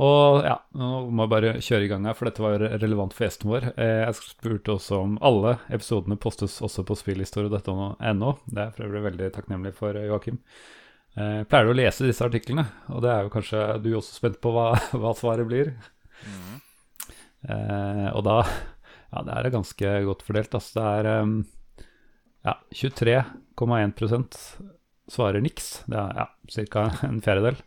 Og 0.00 0.38
ja, 0.46 0.54
nå 0.72 0.86
må 1.12 1.26
jeg 1.26 1.30
bare 1.34 1.50
kjøre 1.60 1.84
i 1.84 1.88
gang 1.90 2.06
her, 2.08 2.14
for 2.16 2.24
dette 2.28 2.40
var 2.40 2.62
relevant 2.80 3.12
for 3.12 3.26
gjesten 3.26 3.50
vår. 3.52 3.66
Eh, 3.76 3.98
Jeg 4.06 4.14
spurte 4.16 4.72
også 4.72 5.00
om 5.04 5.18
alle 5.20 5.58
episodene 5.68 6.16
postes 6.16 6.54
også 6.64 6.84
på 6.88 6.96
spillhistorie.no. 6.96 8.30
Det 8.46 8.62
er 8.62 8.70
for 8.72 8.86
øvrig 8.88 9.02
veldig 9.10 9.28
takknemlig 9.36 9.74
for 9.76 9.98
eh, 9.98 10.06
Joakim. 10.08 10.38
Jeg 11.12 11.44
Pleier 11.44 11.68
du 11.68 11.74
å 11.74 11.76
lese 11.76 12.06
disse 12.08 12.24
artiklene? 12.24 12.64
Og 12.88 13.02
det 13.04 13.10
er 13.12 13.26
jo 13.26 13.32
kanskje 13.34 13.64
du 13.84 13.90
er 13.90 13.98
også 13.98 14.16
spent 14.16 14.38
på 14.40 14.54
hva, 14.54 14.70
hva 15.02 15.12
svaret 15.18 15.44
blir. 15.50 15.74
Eh, 17.44 18.08
og 18.14 18.22
da 18.24 18.38
Ja, 19.12 19.20
det 19.26 19.34
er 19.36 19.50
ganske 19.52 19.88
godt 20.08 20.22
fordelt. 20.24 20.54
Altså, 20.56 20.78
det 20.78 20.84
er 20.88 21.08
em, 21.18 21.34
ja, 22.48 22.54
23,1% 22.72 24.38
svarer 25.12 25.44
niks. 25.44 25.82
Det 25.84 25.98
er 26.00 26.16
ja, 26.22 26.26
ca. 26.72 26.86
en 27.10 27.20
fjerdedel. 27.20 27.60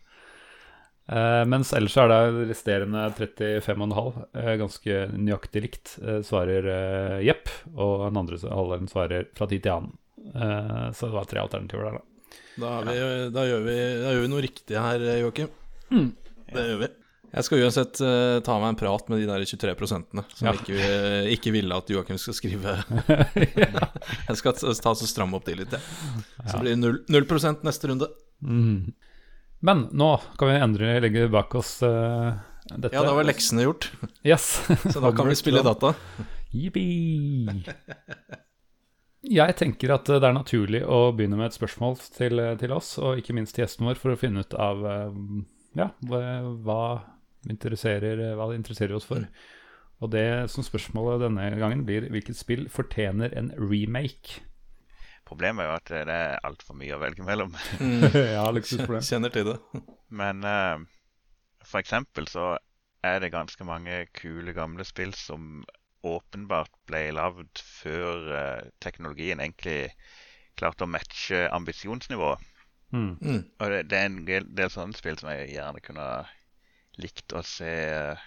Eh, 1.06 1.44
mens 1.46 1.70
ellers 1.76 1.94
er 2.02 2.10
det 2.10 2.48
resterende 2.50 3.04
35,5 3.14 4.18
eh, 4.34 4.52
ganske 4.58 4.98
nøyaktig 5.14 5.62
likt. 5.62 5.94
Eh, 6.02 6.18
svarer 6.26 6.66
jepp, 7.22 7.52
og 7.76 8.08
den 8.08 8.20
andre 8.24 8.40
halvdelen 8.42 8.90
svarer 8.90 9.30
fra 9.38 9.46
tid 9.50 9.62
til 9.66 9.76
annen. 9.76 9.96
Eh, 10.34 10.84
så 10.96 11.06
det 11.06 11.14
var 11.14 11.30
tre 11.30 11.42
alternativer 11.44 11.88
der, 11.88 12.00
da. 12.00 12.38
Da, 12.56 12.68
har 12.78 12.86
vi, 12.88 13.00
da, 13.36 13.42
gjør, 13.46 13.66
vi, 13.68 13.80
da 14.02 14.12
gjør 14.14 14.22
vi 14.24 14.30
noe 14.32 14.44
riktig 14.46 14.78
her, 14.80 15.02
Joakim. 15.22 15.50
Mm. 15.92 16.08
Det 16.50 16.70
gjør 16.70 16.80
vi. 16.82 16.92
Jeg 17.36 17.44
skal 17.44 17.62
uansett 17.66 17.98
uh, 18.00 18.38
ta 18.46 18.54
meg 18.62 18.70
en 18.70 18.78
prat 18.80 19.10
med 19.12 19.18
de 19.20 19.26
der 19.28 19.42
23 19.44 19.72
prosentene 19.76 20.22
som 20.30 20.46
Ja. 20.46 20.52
ikke, 20.56 20.76
ikke 21.34 21.52
ville 21.52 21.76
at 21.76 21.90
Joakim 21.92 22.16
skal 22.22 22.36
skrive. 22.38 22.76
Jeg 24.30 24.38
skal 24.40 24.54
ta 24.56 24.94
så 24.96 25.08
stramme 25.10 25.36
opp 25.36 25.44
de 25.44 25.56
litt, 25.58 25.74
jeg. 25.74 25.82
Så 26.46 26.62
blir 26.62 26.72
det 26.72 26.80
null, 26.80 27.00
null 27.12 27.26
prosent 27.28 27.66
neste 27.66 27.90
runde. 27.90 28.08
Mm. 28.40 28.94
Men 29.64 29.86
nå 29.96 30.10
kan 30.38 30.50
vi 30.50 30.58
endre 30.60 30.98
legge 31.00 31.28
bak 31.32 31.54
oss 31.58 31.78
uh, 31.84 32.34
dette. 32.68 32.94
Ja, 32.94 33.04
da 33.06 33.14
var 33.16 33.26
leksene 33.28 33.64
gjort, 33.64 33.90
Yes. 34.26 34.66
så 34.92 35.00
da 35.00 35.12
kan 35.16 35.28
vi 35.30 35.38
spille 35.38 35.62
data. 35.64 35.94
Jippi! 36.52 36.86
Jeg 39.26 39.56
tenker 39.58 39.90
at 39.96 40.06
det 40.06 40.22
er 40.22 40.36
naturlig 40.36 40.84
å 40.86 41.10
begynne 41.16 41.38
med 41.38 41.50
et 41.50 41.56
spørsmål 41.56 41.96
til, 42.14 42.38
til 42.60 42.74
oss, 42.76 42.92
og 43.02 43.18
ikke 43.18 43.34
minst 43.34 43.56
til 43.56 43.64
gjesten 43.64 43.88
vår, 43.88 43.98
for 43.98 44.14
å 44.14 44.18
finne 44.20 44.44
ut 44.44 44.54
av 44.54 44.84
eh, 44.86 45.16
ja, 45.80 45.88
hva, 46.06 46.80
interesserer, 47.50 48.22
hva 48.38 48.52
interesserer 48.54 48.94
oss 48.98 49.08
for. 49.08 49.26
Og 50.04 50.12
det 50.12 50.28
som 50.52 50.64
spørsmålet 50.64 51.24
denne 51.24 51.48
gangen 51.58 51.82
blir 51.88 52.06
hvilket 52.12 52.38
spill 52.38 52.66
fortjener 52.70 53.34
en 53.38 53.50
remake? 53.58 54.44
Problemet 55.26 55.64
er 55.64 55.70
jo 55.70 55.76
at 55.76 55.90
det 55.90 56.14
er 56.14 56.44
altfor 56.46 56.76
mye 56.78 56.94
å 56.94 57.00
velge 57.02 57.24
mellom. 57.26 57.54
ja, 58.36 58.44
luksusproblem. 58.54 59.02
Kjenner 59.08 59.32
til 59.34 59.50
det. 59.50 59.56
Men 60.14 60.44
uh, 60.46 60.78
for 61.66 61.82
eksempel 61.82 62.28
så 62.30 62.52
er 63.06 63.20
det 63.22 63.32
ganske 63.34 63.66
mange 63.66 64.04
kule, 64.16 64.54
gamle 64.54 64.86
spill 64.86 65.14
som 65.18 65.64
åpenbart 66.06 66.70
ble 66.86 67.08
lagd 67.16 67.58
før 67.58 68.30
uh, 68.30 68.68
teknologien 68.82 69.42
egentlig 69.42 69.90
klarte 70.56 70.86
å 70.86 70.90
matche 70.90 71.46
ambisjonsnivået. 71.52 72.46
Mm. 72.94 73.12
Mm. 73.18 73.42
Og 73.58 73.72
det, 73.72 73.82
det 73.90 73.98
er 73.98 74.08
en 74.08 74.22
del, 74.28 74.46
del 74.56 74.70
sånne 74.72 74.96
spill 74.96 75.18
som 75.18 75.32
jeg 75.34 75.50
gjerne 75.56 75.82
kunne 75.82 76.06
likt 77.02 77.34
å 77.36 77.42
se 77.44 77.72
uh, 78.14 78.26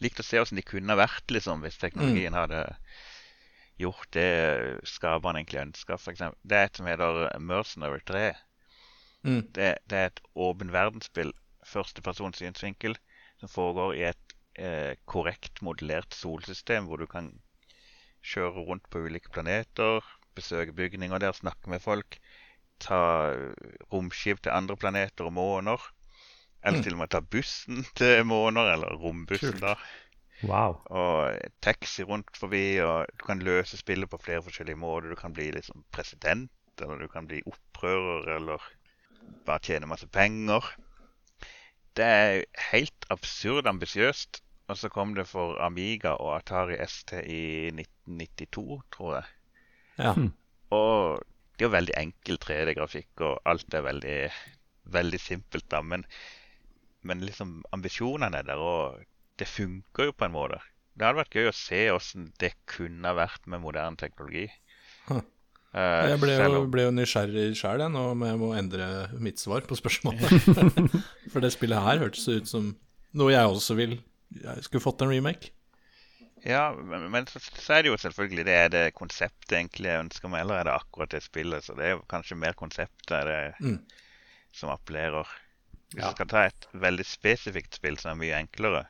likt 0.00 0.20
å 0.20 0.24
se 0.24 0.40
hvordan 0.40 0.60
de 0.60 0.64
kunne 0.66 0.96
vært 0.96 1.32
liksom, 1.32 1.64
hvis 1.64 1.80
teknologien 1.80 2.36
hadde 2.36 2.62
gjort 3.80 4.08
det 4.16 4.30
skaperen 4.88 5.40
egentlig 5.40 5.62
ønska. 5.64 5.98
Det 6.42 6.56
er 6.56 6.68
et 6.68 6.80
som 6.80 6.88
heter 6.88 7.26
Mercenary 7.42 8.00
3. 8.06 8.24
Mm. 9.22 9.42
Det, 9.52 9.70
det, 9.90 9.98
er 9.98 10.10
et 10.10 10.22
åpen 10.34 10.72
verdensspill, 10.72 11.32
førstepersons 11.66 12.40
synsvinkel, 12.40 12.96
som 13.40 13.52
foregår 13.52 13.96
i 13.98 14.04
et 14.08 14.36
eh, 14.60 14.94
korrekt 15.04 15.60
modellert 15.64 16.16
solsystem, 16.16 16.88
hvor 16.88 17.00
du 17.00 17.08
kan 17.10 17.32
kjøre 18.24 18.64
rundt 18.68 18.88
på 18.92 19.04
ulike 19.06 19.32
planeter, 19.32 20.04
besøke 20.36 20.72
bygninger 20.76 21.20
der, 21.20 21.36
snakke 21.36 21.72
med 21.72 21.82
folk, 21.84 22.18
ta 22.80 23.00
romskip 23.92 24.40
til 24.42 24.56
andre 24.56 24.76
planeter 24.76 25.28
og 25.28 25.36
måner. 25.36 25.90
Eller 26.64 26.80
mm. 26.80 26.84
til 26.84 26.96
og 26.96 27.00
med 27.00 27.12
ta 27.12 27.20
bussen 27.24 27.84
til 27.96 28.24
måner, 28.28 28.74
eller 28.74 28.96
rombussen, 29.00 29.56
Kult. 29.56 29.62
da. 29.64 29.76
Wow. 30.42 30.78
Og 30.88 31.38
taxi 31.62 32.04
rundt 32.06 32.36
forbi, 32.36 32.80
og 32.80 33.06
du 33.18 33.24
kan 33.26 33.42
løse 33.44 33.76
spillet 33.76 34.10
på 34.10 34.20
flere 34.22 34.42
forskjellige 34.42 34.80
måter. 34.80 35.10
Du 35.12 35.18
kan 35.18 35.34
bli 35.36 35.50
liksom 35.52 35.84
president, 35.92 36.50
eller 36.80 37.02
du 37.02 37.08
kan 37.08 37.26
bli 37.28 37.42
opprører, 37.46 38.28
eller 38.36 38.70
bare 39.46 39.60
tjene 39.66 39.90
masse 39.90 40.08
penger. 40.08 40.64
Det 41.96 42.06
er 42.06 42.44
helt 42.70 43.06
absurd 43.10 43.66
ambisiøst. 43.66 44.42
Og 44.70 44.78
så 44.78 44.88
kom 44.88 45.16
det 45.16 45.26
for 45.26 45.58
Amiga 45.58 46.12
og 46.22 46.36
Atari 46.36 46.76
ST 46.86 47.16
i 47.26 47.72
1992, 47.74 48.82
tror 48.94 49.14
jeg. 49.16 49.24
Ja. 49.98 50.12
Hmm. 50.14 50.30
Og 50.70 51.18
det 51.58 51.64
er 51.64 51.68
jo 51.68 51.74
veldig 51.74 51.96
enkel 51.98 52.38
3D-grafikk, 52.44 53.24
og 53.26 53.40
alt 53.50 53.74
er 53.74 53.82
veldig, 53.82 54.18
veldig 54.94 55.20
simpelt, 55.20 55.66
da. 55.74 55.82
Men, 55.82 56.06
men 57.02 57.24
liksom 57.26 57.64
ambisjonene 57.74 58.38
er 58.38 58.46
der, 58.46 58.62
og 58.62 59.02
det 59.40 59.48
funker 59.48 60.10
jo 60.10 60.16
på 60.16 60.26
en 60.26 60.34
måte. 60.36 60.60
Det 60.94 61.06
hadde 61.06 61.22
vært 61.22 61.36
gøy 61.38 61.50
å 61.50 61.56
se 61.56 61.82
åssen 61.94 62.30
det 62.42 62.52
kunne 62.68 63.14
vært 63.16 63.46
med 63.50 63.62
moderne 63.62 63.96
teknologi. 64.00 64.48
Huh. 65.08 65.22
Uh, 65.70 66.10
jeg 66.10 66.18
ble 66.18 66.34
jo, 66.34 66.64
ble 66.66 66.88
jo 66.88 66.92
nysgjerrig 66.96 67.52
sjøl 67.58 67.84
nå 67.94 68.02
om 68.16 68.22
jeg 68.26 68.38
må 68.40 68.48
endre 68.58 68.86
mitt 69.22 69.38
svar 69.38 69.62
på 69.68 69.78
spørsmålet. 69.78 70.26
For 71.32 71.42
det 71.44 71.52
spillet 71.54 71.86
her 71.86 72.02
hørtes 72.02 72.26
ut 72.26 72.50
som 72.50 72.72
noe 73.16 73.30
jeg 73.30 73.46
også 73.46 73.76
vil 73.78 73.96
Jeg 74.34 74.66
skulle 74.66 74.82
fått 74.82 75.02
en 75.02 75.10
remake. 75.10 75.52
Ja, 76.42 76.70
men, 76.72 77.06
men 77.12 77.26
så, 77.30 77.40
så, 77.42 77.74
er 77.76 77.84
det 77.84 77.90
jo 77.90 77.98
selvfølgelig 78.00 78.44
det 78.48 78.56
er 78.56 78.70
det 78.72 78.84
konseptet 78.96 79.56
egentlig 79.58 79.90
jeg 79.90 80.04
ønsker 80.06 80.32
meg, 80.32 80.44
eller 80.44 80.60
er 80.60 80.68
det 80.68 80.76
akkurat 80.76 81.12
det 81.12 81.22
spillet? 81.24 81.66
Så 81.66 81.76
det 81.78 81.86
er 81.86 81.94
jo 81.96 82.04
kanskje 82.10 82.38
mer 82.40 82.56
konseptet 82.58 83.28
det, 83.28 83.40
mm. 83.60 83.76
som 84.56 84.72
appellerer. 84.72 85.28
Hvis 85.90 86.00
ja. 86.00 86.06
jeg 86.06 86.16
skal 86.16 86.30
ta 86.30 86.46
et 86.48 86.68
veldig 86.86 87.06
spesifikt 87.06 87.78
spill 87.78 87.98
som 88.00 88.14
er 88.14 88.20
mye 88.22 88.40
enklere, 88.40 88.84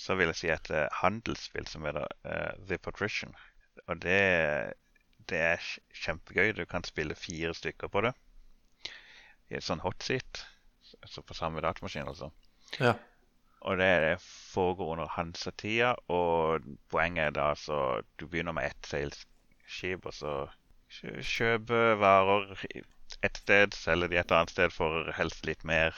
så 0.00 0.16
vil 0.16 0.30
jeg 0.32 0.38
si 0.38 0.50
et 0.52 0.70
uh, 0.72 0.86
handelsspill 1.02 1.66
som 1.68 1.84
heter 1.84 2.06
uh, 2.24 2.54
The 2.68 2.78
Patrician. 2.80 3.34
Og 3.86 4.00
det, 4.02 4.20
det, 5.28 5.40
er 5.52 5.68
kjempegøy. 6.04 6.54
Du 6.56 6.64
kan 6.68 6.86
spille 6.88 7.18
fire 7.18 7.52
stykker 7.54 7.92
på 7.92 8.04
det 8.06 8.14
i 9.50 9.58
et 9.58 9.66
sånn 9.66 9.82
hotseat. 9.84 10.44
Så 11.06 11.22
på 11.26 11.36
samme 11.36 11.62
datamaskin, 11.64 12.08
altså. 12.08 12.30
Ja. 12.78 12.94
Og 13.60 13.76
det, 13.76 13.90
det 14.04 14.14
foregår 14.24 14.94
under 14.94 15.10
Hansa-tida, 15.12 15.92
og 16.08 16.64
poenget 16.88 17.26
er 17.26 17.36
da 17.36 17.50
så 17.58 17.80
Du 18.16 18.26
begynner 18.26 18.56
med 18.56 18.70
ett 18.70 18.88
seilskip, 18.88 20.06
og 20.06 20.14
så 20.16 20.34
kjøper 20.90 22.00
varer 22.00 22.56
et 23.26 23.36
sted, 23.42 23.76
selger 23.76 24.10
de 24.10 24.18
et 24.20 24.32
annet 24.32 24.54
sted 24.54 24.72
for 24.72 25.10
helst 25.18 25.46
litt 25.46 25.62
mer 25.66 25.96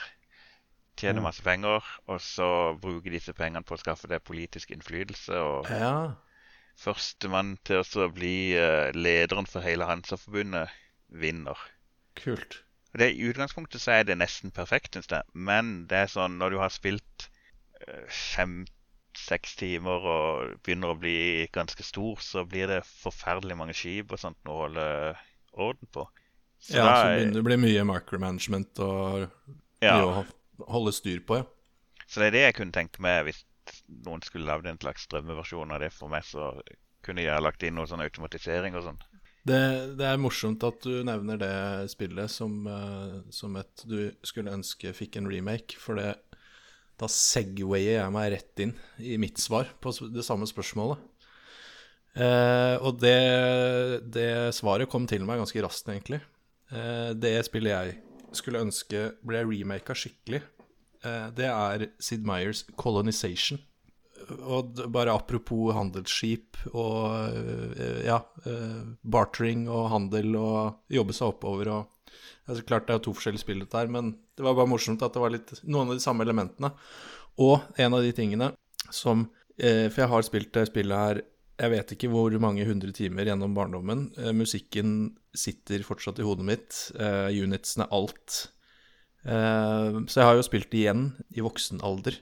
tjene 0.98 1.20
mm. 1.20 1.26
masse 1.26 1.44
penger, 1.44 1.86
og 2.10 2.20
så 2.22 2.48
bruke 2.80 3.12
disse 3.12 3.34
pengene 3.36 3.64
på 3.66 3.76
å 3.76 3.80
skaffe 3.80 4.10
deg 4.10 4.24
politisk 4.26 4.74
innflytelse. 4.74 5.38
Og 5.38 5.70
ja. 5.72 5.94
førstemann 6.80 7.56
til 7.66 7.82
å 7.82 8.10
bli 8.12 8.52
uh, 8.58 8.90
lederen 8.96 9.48
for 9.48 9.64
hele 9.64 9.88
Hansa-forbundet 9.88 10.72
vinner. 11.22 11.58
Kult. 12.18 12.60
Det, 12.92 13.08
I 13.16 13.30
utgangspunktet 13.30 13.80
så 13.80 13.96
er 13.96 14.06
det 14.08 14.18
nesten 14.20 14.52
perfekt, 14.52 14.94
syns 14.96 15.10
jeg. 15.10 15.24
Men 15.32 15.86
det 15.88 16.04
er 16.04 16.12
sånn 16.12 16.36
når 16.40 16.54
du 16.54 16.60
har 16.60 16.72
spilt 16.72 17.28
uh, 17.86 18.04
fem-seks 18.12 19.56
timer 19.60 20.08
og 20.16 20.58
begynner 20.64 20.92
å 20.92 21.00
bli 21.00 21.48
ganske 21.56 21.84
stor, 21.86 22.20
så 22.20 22.44
blir 22.48 22.68
det 22.68 22.82
forferdelig 22.88 23.56
mange 23.58 23.76
skip 23.76 24.12
og 24.12 24.20
sånt 24.20 24.52
å 24.52 24.64
holde 24.66 24.84
orden 25.52 25.88
på. 25.92 26.04
Så 26.62 26.78
ja, 26.78 26.84
så 26.84 27.08
begynner 27.16 27.34
det 27.34 27.42
å 27.42 27.48
bli 27.48 27.58
mye 27.64 27.88
micromanagement 27.88 28.84
og 28.84 29.24
ja. 29.82 29.96
mye 29.96 30.22
holde 30.70 30.94
styr 30.94 31.22
på, 31.26 31.40
ja. 31.42 31.48
Så 32.06 32.20
det 32.20 32.28
er 32.28 32.34
det 32.34 32.44
jeg 32.46 32.56
kunne 32.58 32.74
tenkt 32.74 32.98
meg 33.02 33.24
hvis 33.28 33.44
noen 34.04 34.22
skulle 34.26 34.48
lagd 34.48 34.66
en 34.68 34.80
slags 34.80 35.06
drømmeversjon 35.08 35.72
av 35.72 35.80
det 35.84 35.92
for 35.94 36.12
meg, 36.12 36.26
så 36.26 36.52
kunne 37.06 37.24
jeg 37.24 37.42
lagt 37.42 37.62
inn 37.66 37.78
noe 37.78 37.88
sånn 37.88 38.02
automatisering 38.04 38.76
og 38.78 38.86
sånn. 38.88 39.00
Det, 39.42 39.58
det, 39.98 40.06
er 40.06 40.20
morsomt 40.22 40.62
at 40.66 40.84
du 40.86 41.00
nevner 41.06 41.38
det 41.40 41.54
spillet 41.90 42.30
som, 42.30 42.60
uh, 42.66 43.22
som, 43.34 43.56
et 43.58 43.86
du 43.90 44.12
skulle 44.22 44.54
ønske 44.54 44.92
fikk 44.94 45.18
en 45.18 45.30
remake, 45.30 45.78
for 45.82 45.98
det, 45.98 46.12
da 47.00 47.08
segwayer 47.10 47.96
jeg 47.96 48.14
meg 48.14 48.28
rett 48.36 48.62
inn 48.62 48.76
i 49.02 49.16
mitt 49.18 49.42
svar 49.42 49.72
på 49.82 49.94
det 50.14 50.22
samme 50.26 50.46
spørsmålet. 50.46 51.00
Eh, 52.12 52.76
og 52.84 52.98
det, 53.00 53.18
det, 54.12 54.52
svaret 54.52 54.90
kom 54.92 55.06
til 55.08 55.24
meg 55.24 55.40
ganske 55.40 55.62
raskt, 55.64 55.88
egentlig. 55.88 56.20
Eh, 56.72 57.12
det 57.16 57.38
spillet 57.48 57.72
jeg 57.72 57.94
skulle 58.36 58.62
ønske 58.62 59.10
ble 59.26 59.42
remaka 59.46 59.94
skikkelig, 59.96 60.42
eh, 61.04 61.28
det 61.36 61.48
er 61.48 61.88
Sid 61.98 62.26
Meyers 62.26 62.64
'Colonization'. 62.76 63.60
Og 64.46 64.78
bare 64.94 65.10
apropos 65.10 65.74
handelsskip 65.74 66.56
og 66.72 67.34
eh, 67.34 68.04
ja, 68.06 68.20
eh, 68.46 68.82
bartering 69.02 69.66
og 69.68 69.90
handel 69.90 70.36
og 70.38 70.78
jobbe 70.88 71.12
seg 71.12 71.32
oppover 71.34 71.68
og 71.68 71.88
altså 72.46 72.62
Klart 72.66 72.86
det 72.86 72.94
er 72.94 73.02
to 73.02 73.12
forskjellige 73.14 73.42
spill, 73.42 73.60
dette 73.62 73.78
her, 73.78 73.86
men 73.86 74.16
det 74.36 74.44
var 74.44 74.54
bare 74.54 74.68
morsomt 74.68 75.02
at 75.02 75.14
det 75.14 75.20
var 75.22 75.30
litt, 75.30 75.52
noen 75.64 75.90
av 75.90 75.94
de 75.98 76.02
samme 76.02 76.22
elementene. 76.22 76.72
Og 77.38 77.62
en 77.78 77.94
av 77.94 78.02
de 78.02 78.12
tingene 78.12 78.52
som 78.90 79.28
For 79.56 80.00
jeg 80.00 80.08
har 80.08 80.22
spilt 80.24 80.52
det 80.56 80.66
spillet 80.70 80.96
her 80.96 81.20
jeg 81.60 81.70
vet 81.70 81.92
ikke 81.94 82.08
hvor 82.10 82.34
mange 82.40 82.64
hundre 82.66 82.90
timer 82.96 83.28
gjennom 83.28 83.54
barndommen. 83.54 84.08
Musikken 84.34 85.12
sitter 85.36 85.84
fortsatt 85.86 86.20
i 86.20 86.26
hodet 86.26 86.46
mitt. 86.46 86.76
Uh, 86.98 87.30
unitsene, 87.32 87.88
alt. 87.94 88.48
Uh, 89.24 90.02
så 90.10 90.20
jeg 90.20 90.28
har 90.28 90.38
jo 90.38 90.46
spilt 90.46 90.76
igjen 90.76 91.08
i 91.34 91.44
voksen 91.44 91.82
alder. 91.84 92.18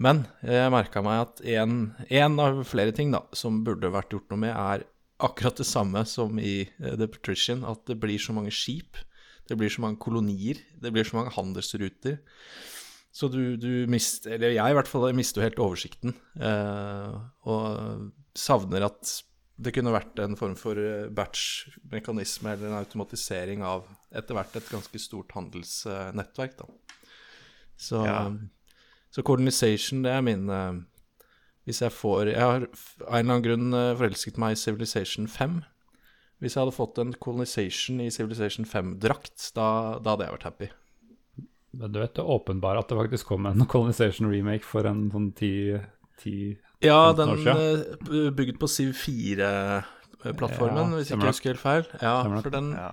Men 0.00 0.24
jeg 0.40 0.72
merka 0.72 1.02
meg 1.04 1.26
at 1.26 1.42
en 1.44 2.40
av 2.40 2.62
flere 2.66 2.94
ting 2.96 3.12
da, 3.12 3.26
som 3.36 3.60
burde 3.66 3.92
vært 3.92 4.14
gjort 4.14 4.32
noe 4.32 4.40
med, 4.46 4.54
er 4.56 4.86
akkurat 5.22 5.60
det 5.60 5.68
samme 5.68 6.02
som 6.08 6.38
i 6.40 6.62
uh, 6.82 6.94
The 6.96 7.10
Patrician. 7.10 7.66
At 7.68 7.84
det 7.90 7.98
blir 8.02 8.20
så 8.22 8.34
mange 8.36 8.54
skip. 8.54 9.00
Det 9.48 9.58
blir 9.58 9.72
så 9.72 9.84
mange 9.84 10.00
kolonier. 10.02 10.62
Det 10.80 10.94
blir 10.94 11.06
så 11.06 11.18
mange 11.18 11.34
handelsruter. 11.36 12.22
Så 13.12 13.28
du, 13.28 13.58
du 13.60 13.84
mister 13.92 14.38
Eller 14.38 14.54
jeg 14.54 14.72
i 14.72 14.76
hvert 14.78 14.88
fall 14.88 15.10
mister 15.12 15.42
jo 15.42 15.44
helt 15.44 15.58
oversikten. 15.60 16.14
Og 17.44 18.06
savner 18.38 18.86
at 18.86 19.10
det 19.60 19.72
kunne 19.76 19.92
vært 19.92 20.20
en 20.22 20.36
form 20.38 20.54
for 20.58 20.78
eh, 20.80 21.10
batch-mekanisme 21.12 22.54
eller 22.54 22.70
en 22.70 22.78
automatisering 22.80 23.64
av 23.66 23.84
etter 24.14 24.36
hvert 24.36 24.56
et 24.58 24.70
ganske 24.72 25.00
stort 25.00 25.34
handelsnettverk. 25.36 26.56
Da. 26.62 26.68
Så, 27.76 28.00
ja. 28.06 28.24
så 29.12 29.24
colonization, 29.26 30.02
det 30.06 30.12
er 30.14 30.24
min 30.24 30.44
uh, 30.52 30.76
Hvis 31.66 31.80
jeg 31.82 31.94
får 31.94 32.28
Jeg 32.30 32.38
har 32.38 32.66
av 32.66 33.16
en 33.16 33.24
eller 33.24 33.32
annen 33.32 33.44
grunn 33.46 33.74
uh, 33.74 33.96
forelsket 33.98 34.38
meg 34.38 34.54
i 34.54 34.60
Civilization 34.60 35.26
5. 35.30 35.60
Hvis 36.42 36.56
jeg 36.56 36.62
hadde 36.64 36.76
fått 36.76 36.98
en 36.98 37.14
colonization 37.22 38.00
i 38.02 38.10
Civilization 38.10 38.66
5-drakt, 38.66 39.52
da, 39.56 39.98
da 40.02 40.14
hadde 40.14 40.26
jeg 40.26 40.36
vært 40.36 40.48
happy. 40.48 40.70
Men 41.78 41.92
du 41.94 42.00
vet 42.02 42.16
det 42.18 42.24
åpenbare 42.26 42.82
at 42.82 42.90
det 42.90 42.98
faktisk 42.98 43.30
kom 43.30 43.46
en 43.48 43.66
Colonization 43.72 44.30
remake 44.30 44.66
for 44.66 44.88
en 44.88 45.06
sånn 45.12 45.30
ti, 45.38 45.52
ti 46.20 46.36
Ja, 46.82 47.12
den 47.16 47.34
uh, 47.46 48.30
bygd 48.34 48.58
på 48.60 48.68
Siv 48.70 48.92
4-plattformen, 48.98 50.92
ja, 50.92 50.98
hvis 50.98 51.12
ikke 51.12 51.28
jeg 51.28 51.36
husker 51.36 51.52
helt 51.52 51.62
feil. 51.62 51.86
Ja, 52.02 52.16
for 52.34 52.54
den 52.54 52.72
Ja, 52.74 52.90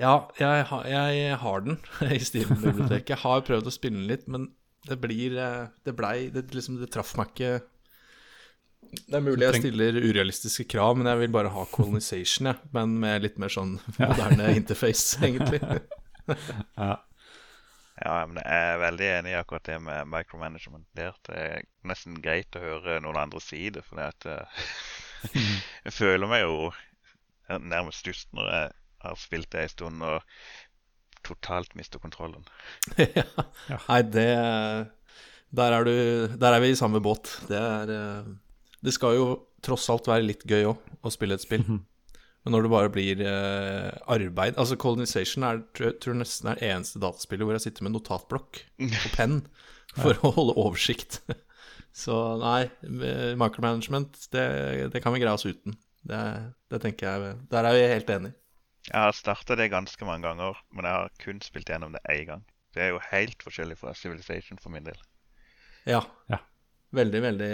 ja 0.00 0.14
jeg, 0.38 0.68
har, 0.70 0.86
jeg, 0.88 1.36
har 1.42 1.66
den 1.66 1.80
i 2.16 2.22
Steam-biblioteket. 2.22 3.14
Jeg 3.16 3.22
har 3.24 3.44
prøvd 3.46 3.68
å 3.70 3.74
spille 3.74 4.00
den 4.00 4.08
litt, 4.10 4.28
men 4.30 4.50
det 4.88 4.96
blir 5.02 5.36
eh, 5.36 5.66
Det 5.84 5.92
blei 5.92 6.30
det, 6.32 6.46
liksom, 6.56 6.78
det 6.80 6.88
traff 6.94 7.12
meg 7.20 7.34
ikke 7.34 7.58
det 8.90 9.18
er 9.18 9.22
mulig 9.22 9.44
jeg 9.44 9.60
stiller 9.60 9.98
urealistiske 10.02 10.64
krav, 10.72 10.96
men 10.98 11.06
jeg 11.06 11.20
vil 11.20 11.32
bare 11.34 11.52
ha 11.54 11.62
colonization, 11.70 12.48
jeg. 12.50 12.70
Men 12.74 12.96
med 13.02 13.22
litt 13.22 13.36
mer 13.38 13.52
sånn 13.52 13.76
moderne 14.00 14.48
interface, 14.56 15.20
egentlig. 15.22 15.60
ja. 16.80 16.96
Ja, 18.00 18.24
men 18.26 18.40
jeg 18.40 18.68
er 18.72 18.80
veldig 18.80 19.08
enig 19.18 19.32
i 19.34 19.38
akkurat 19.38 19.66
det 19.68 19.76
med 19.84 20.08
micromanagement. 20.08 20.86
Det 20.96 21.10
er 21.36 21.64
nesten 21.86 22.16
greit 22.24 22.56
å 22.56 22.62
høre 22.62 23.00
noen 23.04 23.18
andre 23.20 23.42
si 23.44 23.66
det, 23.74 23.82
for 23.84 24.00
eh, 24.00 24.66
jeg 25.86 25.92
føler 25.92 26.30
meg 26.30 26.46
jo 26.46 26.70
nærmest 27.50 28.06
dust 28.06 28.30
når 28.36 28.50
jeg 28.54 28.72
har 29.04 29.16
spilt 29.18 29.50
det 29.52 29.64
en 29.64 29.72
stund 29.72 30.04
og 30.06 30.20
totalt 31.26 31.74
mister 31.76 32.00
kontrollen. 32.00 32.46
ja. 32.96 33.26
Nei, 33.88 34.00
det 34.08 34.30
Der 35.50 35.74
er, 35.74 35.84
du, 35.84 36.36
der 36.38 36.54
er 36.54 36.60
vi 36.62 36.70
i 36.70 36.78
samme 36.78 37.00
båt. 37.02 37.32
Det 37.48 37.58
er 37.58 37.90
eh, 37.90 38.28
Det 38.80 38.94
skal 38.94 39.16
jo 39.18 39.30
tross 39.60 39.88
alt 39.92 40.08
være 40.08 40.24
litt 40.24 40.46
gøy 40.48 40.70
òg, 40.70 40.84
å 41.02 41.12
spille 41.12 41.36
et 41.36 41.44
spill. 41.44 41.66
Men 42.44 42.54
når 42.54 42.64
det 42.64 42.72
bare 42.72 42.92
blir 42.92 43.20
eh, 43.20 43.90
arbeid 44.08 44.56
Altså 44.56 44.78
Colonization 44.80 45.44
er 45.44 45.58
tror 45.76 45.90
jeg 45.90 45.98
tror 46.00 46.16
nesten 46.16 46.48
er 46.48 46.56
det 46.56 46.70
eneste 46.70 47.02
dataspillet 47.02 47.44
hvor 47.44 47.58
jeg 47.58 47.66
sitter 47.66 47.84
med 47.84 47.92
notatblokk 47.92 48.62
og 48.86 48.96
penn 49.18 49.42
for 49.92 50.16
å 50.24 50.32
holde 50.38 50.56
oversikt. 50.60 51.20
Så 52.02 52.14
nei, 52.40 52.70
eh, 52.86 53.32
micromanagement, 53.38 54.16
det, 54.32 54.44
det 54.94 55.02
kan 55.02 55.12
vi 55.12 55.20
greie 55.22 55.34
oss 55.34 55.48
uten. 55.48 55.76
Det, 56.06 56.20
det 56.72 56.80
tenker 56.80 57.10
jeg 57.10 57.32
Der 57.52 57.66
er 57.66 57.76
vi 57.76 57.88
helt 57.90 58.12
enige. 58.14 58.36
Jeg 58.86 58.96
har 58.96 59.12
starta 59.12 59.56
det 59.58 59.68
ganske 59.74 60.06
mange 60.08 60.24
ganger, 60.24 60.56
men 60.72 60.86
jeg 60.88 60.96
har 60.96 61.10
kun 61.20 61.42
spilt 61.44 61.68
gjennom 61.68 61.92
det 61.92 62.00
én 62.08 62.24
gang. 62.30 62.44
Det 62.72 62.86
er 62.86 62.94
jo 62.94 63.02
helt 63.10 63.42
forskjellig 63.44 63.76
fra 63.80 63.92
Civilization 63.98 64.60
for 64.62 64.72
min 64.72 64.86
del. 64.86 64.96
Ja. 65.88 66.00
Ja. 66.30 66.40
Veldig, 66.94 67.20
veldig 67.22 67.50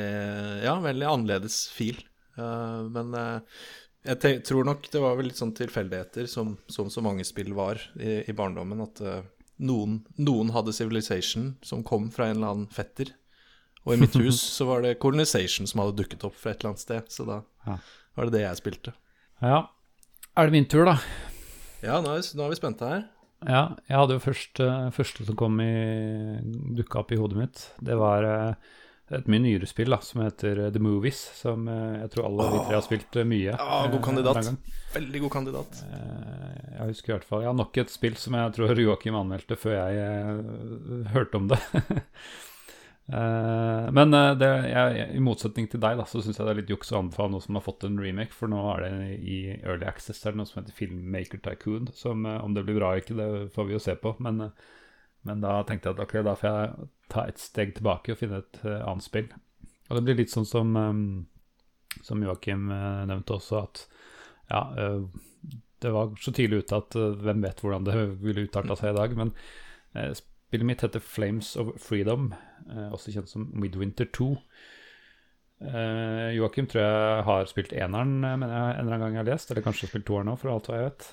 Ja, 0.64 0.76
veldig 0.84 1.08
annerledes 1.08 1.66
fil. 1.72 1.98
Uh, 2.36 2.84
men 2.92 3.14
eh, 3.16 3.62
jeg 4.06 4.42
tror 4.46 4.64
nok 4.68 4.86
det 4.92 5.00
var 5.02 5.16
vel 5.18 5.26
litt 5.30 5.38
sånn 5.40 5.54
tilfeldigheter, 5.56 6.26
som, 6.30 6.56
som 6.70 6.88
så 6.92 7.02
mange 7.04 7.24
spill 7.26 7.52
var 7.56 7.80
i, 7.98 8.20
i 8.28 8.34
barndommen, 8.36 8.80
at 8.84 9.00
uh, 9.02 9.20
noen, 9.66 10.00
noen 10.18 10.50
hadde 10.54 10.74
Civilization 10.76 11.54
som 11.64 11.82
kom 11.86 12.10
fra 12.14 12.28
en 12.30 12.36
eller 12.38 12.52
annen 12.54 12.68
fetter. 12.72 13.10
Og 13.86 13.94
i 13.94 14.00
mitt 14.02 14.14
hus 14.22 14.38
så 14.40 14.66
var 14.68 14.82
det 14.86 14.96
Colonization 15.02 15.66
som 15.70 15.82
hadde 15.84 15.96
dukket 16.02 16.24
opp 16.28 16.36
fra 16.38 16.52
et 16.54 16.60
eller 16.62 16.74
annet 16.74 16.84
sted. 16.84 17.10
Så 17.12 17.26
da 17.28 17.40
Ja. 17.66 17.78
var 18.16 18.28
det 18.30 18.36
det 18.38 18.44
jeg 18.46 18.60
spilte. 18.62 18.92
Ja. 19.42 19.64
Er 20.36 20.46
det 20.48 20.52
min 20.56 20.66
tur, 20.70 20.84
da? 20.88 20.96
Ja, 21.82 22.00
nå 22.02 22.14
er, 22.14 22.22
vi- 22.22 22.36
nå 22.38 22.44
er 22.46 22.52
vi 22.54 22.58
spente 22.62 22.88
her. 22.88 23.04
Ja, 23.46 23.62
jeg 23.88 23.96
hadde 24.00 24.14
jo 24.16 24.22
først 24.24 24.60
uh, 24.64 24.88
første 24.96 25.24
som 25.28 25.36
kom 25.36 25.58
i 25.60 25.72
dukka 26.78 27.02
opp 27.02 27.12
i 27.12 27.18
hodet 27.20 27.36
mitt. 27.38 27.64
Det 27.84 27.96
var 28.00 28.24
eh, 28.24 28.54
et 29.14 29.28
mye 29.30 29.38
nyere 29.38 29.66
spill 29.70 29.92
da, 29.94 30.00
som 30.02 30.24
heter 30.24 30.64
eh, 30.64 30.72
The 30.74 30.80
Movies, 30.82 31.20
som 31.38 31.68
eh, 31.70 32.00
jeg 32.02 32.10
tror 32.14 32.26
alle 32.26 32.48
vi 32.50 32.62
tre 32.66 32.74
har 32.74 32.82
spilt 32.82 33.18
eh, 33.20 33.28
mye. 33.28 33.52
Ja, 33.54 33.76
god 33.92 34.02
kandidat. 34.02 34.50
Veldig 34.96 35.20
god 35.26 35.32
kandidat. 35.36 35.78
Jeg 35.86 36.88
husker 36.90 37.12
i 37.12 37.14
hvert 37.14 37.28
fall 37.28 37.44
Ja, 37.44 37.52
nok 37.54 37.78
et 37.78 37.92
spill 37.92 38.18
som 38.18 38.34
jeg 38.38 38.56
tror 38.56 38.82
Joakim 38.86 39.18
anmeldte 39.18 39.58
før 39.60 39.78
jeg 39.78 41.06
hørte 41.14 41.38
om 41.38 41.46
det. 41.52 41.60
Men 43.06 44.10
det, 44.10 44.48
jeg, 44.66 45.04
i 45.14 45.20
motsetning 45.22 45.68
til 45.70 45.78
deg, 45.78 46.00
da, 46.00 46.08
så 46.10 46.18
syns 46.18 46.40
jeg 46.40 46.48
det 46.48 46.54
er 46.56 46.58
litt 46.58 46.72
juks 46.72 46.90
å 46.90 46.98
anbefale 47.04 47.36
noe 47.36 47.44
som 47.44 47.54
har 47.54 47.62
fått 47.62 47.86
en 47.86 48.00
remake, 48.02 48.34
for 48.34 48.50
nå 48.50 48.58
er 48.72 48.82
det 48.82 49.20
i 49.22 49.36
Early 49.60 49.86
Access 49.86 50.24
er 50.26 50.34
det 50.34 50.40
noe 50.40 50.50
som 50.50 50.58
heter 50.58 50.74
Filmmaker 50.74 51.38
Tycoon, 51.44 51.86
som 51.94 52.26
om 52.26 52.56
det 52.56 52.66
blir 52.66 52.80
bra 52.80 52.90
eller 52.90 53.06
ikke, 53.06 53.14
det 53.20 53.54
får 53.54 53.68
vi 53.68 53.76
jo 53.76 53.82
se 53.84 53.94
på. 54.02 54.16
Men, 54.26 54.48
men 55.22 55.46
da 55.46 55.60
tenkte 55.68 55.92
jeg 55.92 56.00
at 56.00 56.02
ok, 56.02 56.16
da 56.26 56.34
får 56.40 56.50
jeg 56.50 56.90
ta 57.12 57.26
et 57.28 57.40
steg 57.40 57.74
tilbake 57.76 58.14
og 58.14 58.20
finne 58.20 58.42
et 58.42 58.60
uh, 58.64 58.80
annet 58.82 59.06
spill. 59.06 59.28
Og 59.88 59.98
det 59.98 60.04
blir 60.06 60.18
litt 60.18 60.32
sånn 60.32 60.48
som, 60.48 60.72
um, 60.76 61.02
som 62.02 62.22
Joakim 62.24 62.70
uh, 62.72 63.04
nevnte 63.08 63.36
også, 63.38 63.62
at 63.62 63.84
ja, 64.50 64.62
uh, 64.74 65.54
det 65.84 65.92
var 65.92 66.14
så 66.22 66.32
tidlig 66.34 66.64
ute 66.64 66.78
at 66.80 66.96
hvem 66.96 67.44
vet 67.44 67.60
hvordan 67.62 67.84
det 67.86 67.96
ville 68.24 68.46
utarta 68.48 68.78
seg 68.78 68.94
i 68.94 68.96
dag. 68.96 69.12
Men 69.18 69.34
spillet 70.16 70.66
mitt 70.66 70.82
heter 70.82 71.04
Flames 71.04 71.52
of 71.60 71.74
Freedom, 71.80 72.30
også 72.90 73.12
kjent 73.12 73.30
som 73.30 73.44
Midwinter 73.52 74.08
2. 74.16 74.30
Eh, 75.56 76.30
Joakim 76.36 76.66
tror 76.68 76.82
jeg 76.82 77.22
har 77.24 77.46
spilt 77.48 77.72
eneren 77.72 78.18
mener 78.20 78.50
jeg, 78.50 78.74
en 78.74 78.82
eller 78.82 78.96
annen 78.96 79.04
gang 79.06 79.14
jeg 79.14 79.22
har 79.22 79.30
lest, 79.30 79.52
eller 79.52 79.64
kanskje 79.64 79.88
spilt 79.88 80.06
toeren 80.08 80.28
nå, 80.28 80.36
for 80.40 80.52
alt 80.52 80.68
hva 80.68 80.80
jeg 80.80 80.90
vet. 80.90 81.08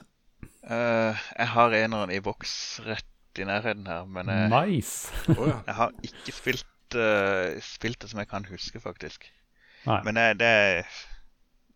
Jeg 0.64 1.50
har 1.54 1.76
eneren 1.78 2.12
i 2.12 2.22
boks 2.24 2.56
rett 2.88 3.13
i 3.40 3.48
nærheten 3.50 3.88
her, 3.90 4.06
men 4.06 4.30
jeg, 4.32 4.52
Nice! 4.54 5.14
Jeg 5.30 5.76
har 5.80 5.96
ikke 6.06 6.36
spilt, 6.36 6.98
uh, 6.98 7.58
spilt 7.64 8.02
det 8.04 8.12
som 8.12 8.22
jeg 8.22 8.30
kan 8.32 8.46
huske, 8.50 8.82
faktisk. 8.84 9.28
Nei. 9.88 10.00
Men 10.08 10.20
jeg, 10.20 10.40
det, 10.40 10.54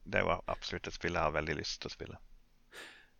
det 0.08 0.22
er 0.22 0.28
jo 0.28 0.40
absolutt 0.48 0.88
et 0.88 0.96
spill 0.96 1.18
jeg 1.18 1.26
har 1.26 1.36
veldig 1.36 1.58
lyst 1.60 1.82
til 1.82 1.92
å 1.92 1.96
spille. 1.98 2.20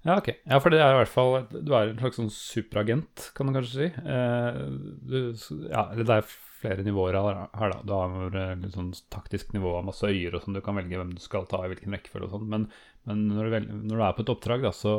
Ja, 0.06 0.18
ok. 0.18 0.30
Ja, 0.46 0.60
for 0.64 0.72
det 0.72 0.80
er 0.80 0.94
i 0.94 1.00
hvert 1.02 1.12
fall 1.12 1.34
Du 1.52 1.74
er 1.76 1.90
en 1.90 1.98
slags 2.00 2.20
sånn 2.20 2.30
superagent, 2.32 3.30
kan 3.36 3.50
du 3.50 3.56
kanskje 3.56 3.74
si. 3.74 3.88
Eh, 4.14 4.60
du, 5.10 5.18
ja, 5.68 5.88
eller 5.92 6.08
det 6.08 6.20
er 6.20 6.30
flere 6.58 6.86
nivåer 6.86 7.18
her, 7.18 7.74
da. 7.74 7.82
Du 7.84 7.94
har 7.94 8.38
eh, 8.44 8.54
litt 8.62 8.78
sånn 8.78 8.94
taktisk 9.14 9.52
nivå 9.56 9.76
av 9.80 9.88
masse 9.90 10.08
øyer 10.08 10.38
og 10.38 10.46
sånn. 10.46 10.58
Du 10.58 10.64
kan 10.66 10.78
velge 10.80 11.00
hvem 11.00 11.16
du 11.18 11.24
skal 11.24 11.50
ta 11.50 11.64
i 11.66 11.72
hvilken 11.74 11.98
rekkefølge 11.98 12.30
og 12.30 12.38
sånn. 12.38 12.48
Men, 12.54 12.70
men 13.10 13.26
når, 13.34 13.50
du 13.50 13.56
vel, 13.58 13.68
når 13.90 13.94
du 13.94 14.06
er 14.06 14.16
på 14.16 14.26
et 14.26 14.34
oppdrag, 14.34 14.64
da, 14.70 14.74
så, 14.76 14.96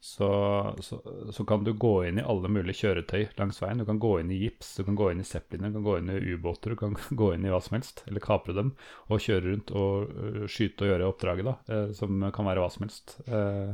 så, 0.00 0.76
så, 0.80 1.00
så 1.32 1.44
kan 1.44 1.64
du 1.64 1.72
gå 1.72 2.04
inn 2.06 2.18
i 2.20 2.24
alle 2.24 2.48
mulige 2.52 2.78
kjøretøy 2.82 3.32
langs 3.38 3.58
veien. 3.62 3.80
Du 3.80 3.86
kan 3.88 3.98
gå 4.02 4.12
inn 4.20 4.30
i 4.30 4.38
gips, 4.44 4.74
du 4.76 4.84
kan 4.86 4.98
gå 4.98 5.10
inn 5.10 5.22
i 5.22 5.26
zeppeliner, 5.26 5.72
du 5.72 5.78
kan 5.78 5.86
gå 5.86 5.96
inn 5.98 6.12
i 6.12 6.18
ubåter, 6.34 6.74
du 6.74 6.80
kan 6.80 6.96
gå 7.22 7.32
inn 7.34 7.46
i 7.46 7.52
hva 7.52 7.60
som 7.64 7.78
helst. 7.78 8.04
Eller 8.06 8.24
kapre 8.24 8.54
dem 8.56 8.74
og 9.08 9.24
kjøre 9.24 9.48
rundt 9.48 9.72
og 9.74 10.12
øh, 10.12 10.44
skyte 10.52 10.86
og 10.86 10.92
gjøre 10.92 11.10
oppdraget, 11.10 11.48
da. 11.48 11.56
eh, 11.72 11.88
som 11.96 12.28
kan 12.36 12.50
være 12.50 12.62
hva 12.62 12.70
som 12.74 12.86
helst. 12.86 13.16
Eh, 13.26 13.72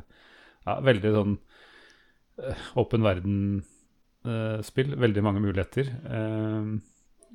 ja, 0.63 0.79
veldig 0.89 1.13
sånn 1.19 1.37
eh, 2.39 2.65
åpen 2.81 3.05
verden-spill. 3.09 4.97
veldig 5.05 5.27
mange 5.27 5.45
muligheter. 5.45 5.93
Eh, 6.07 6.73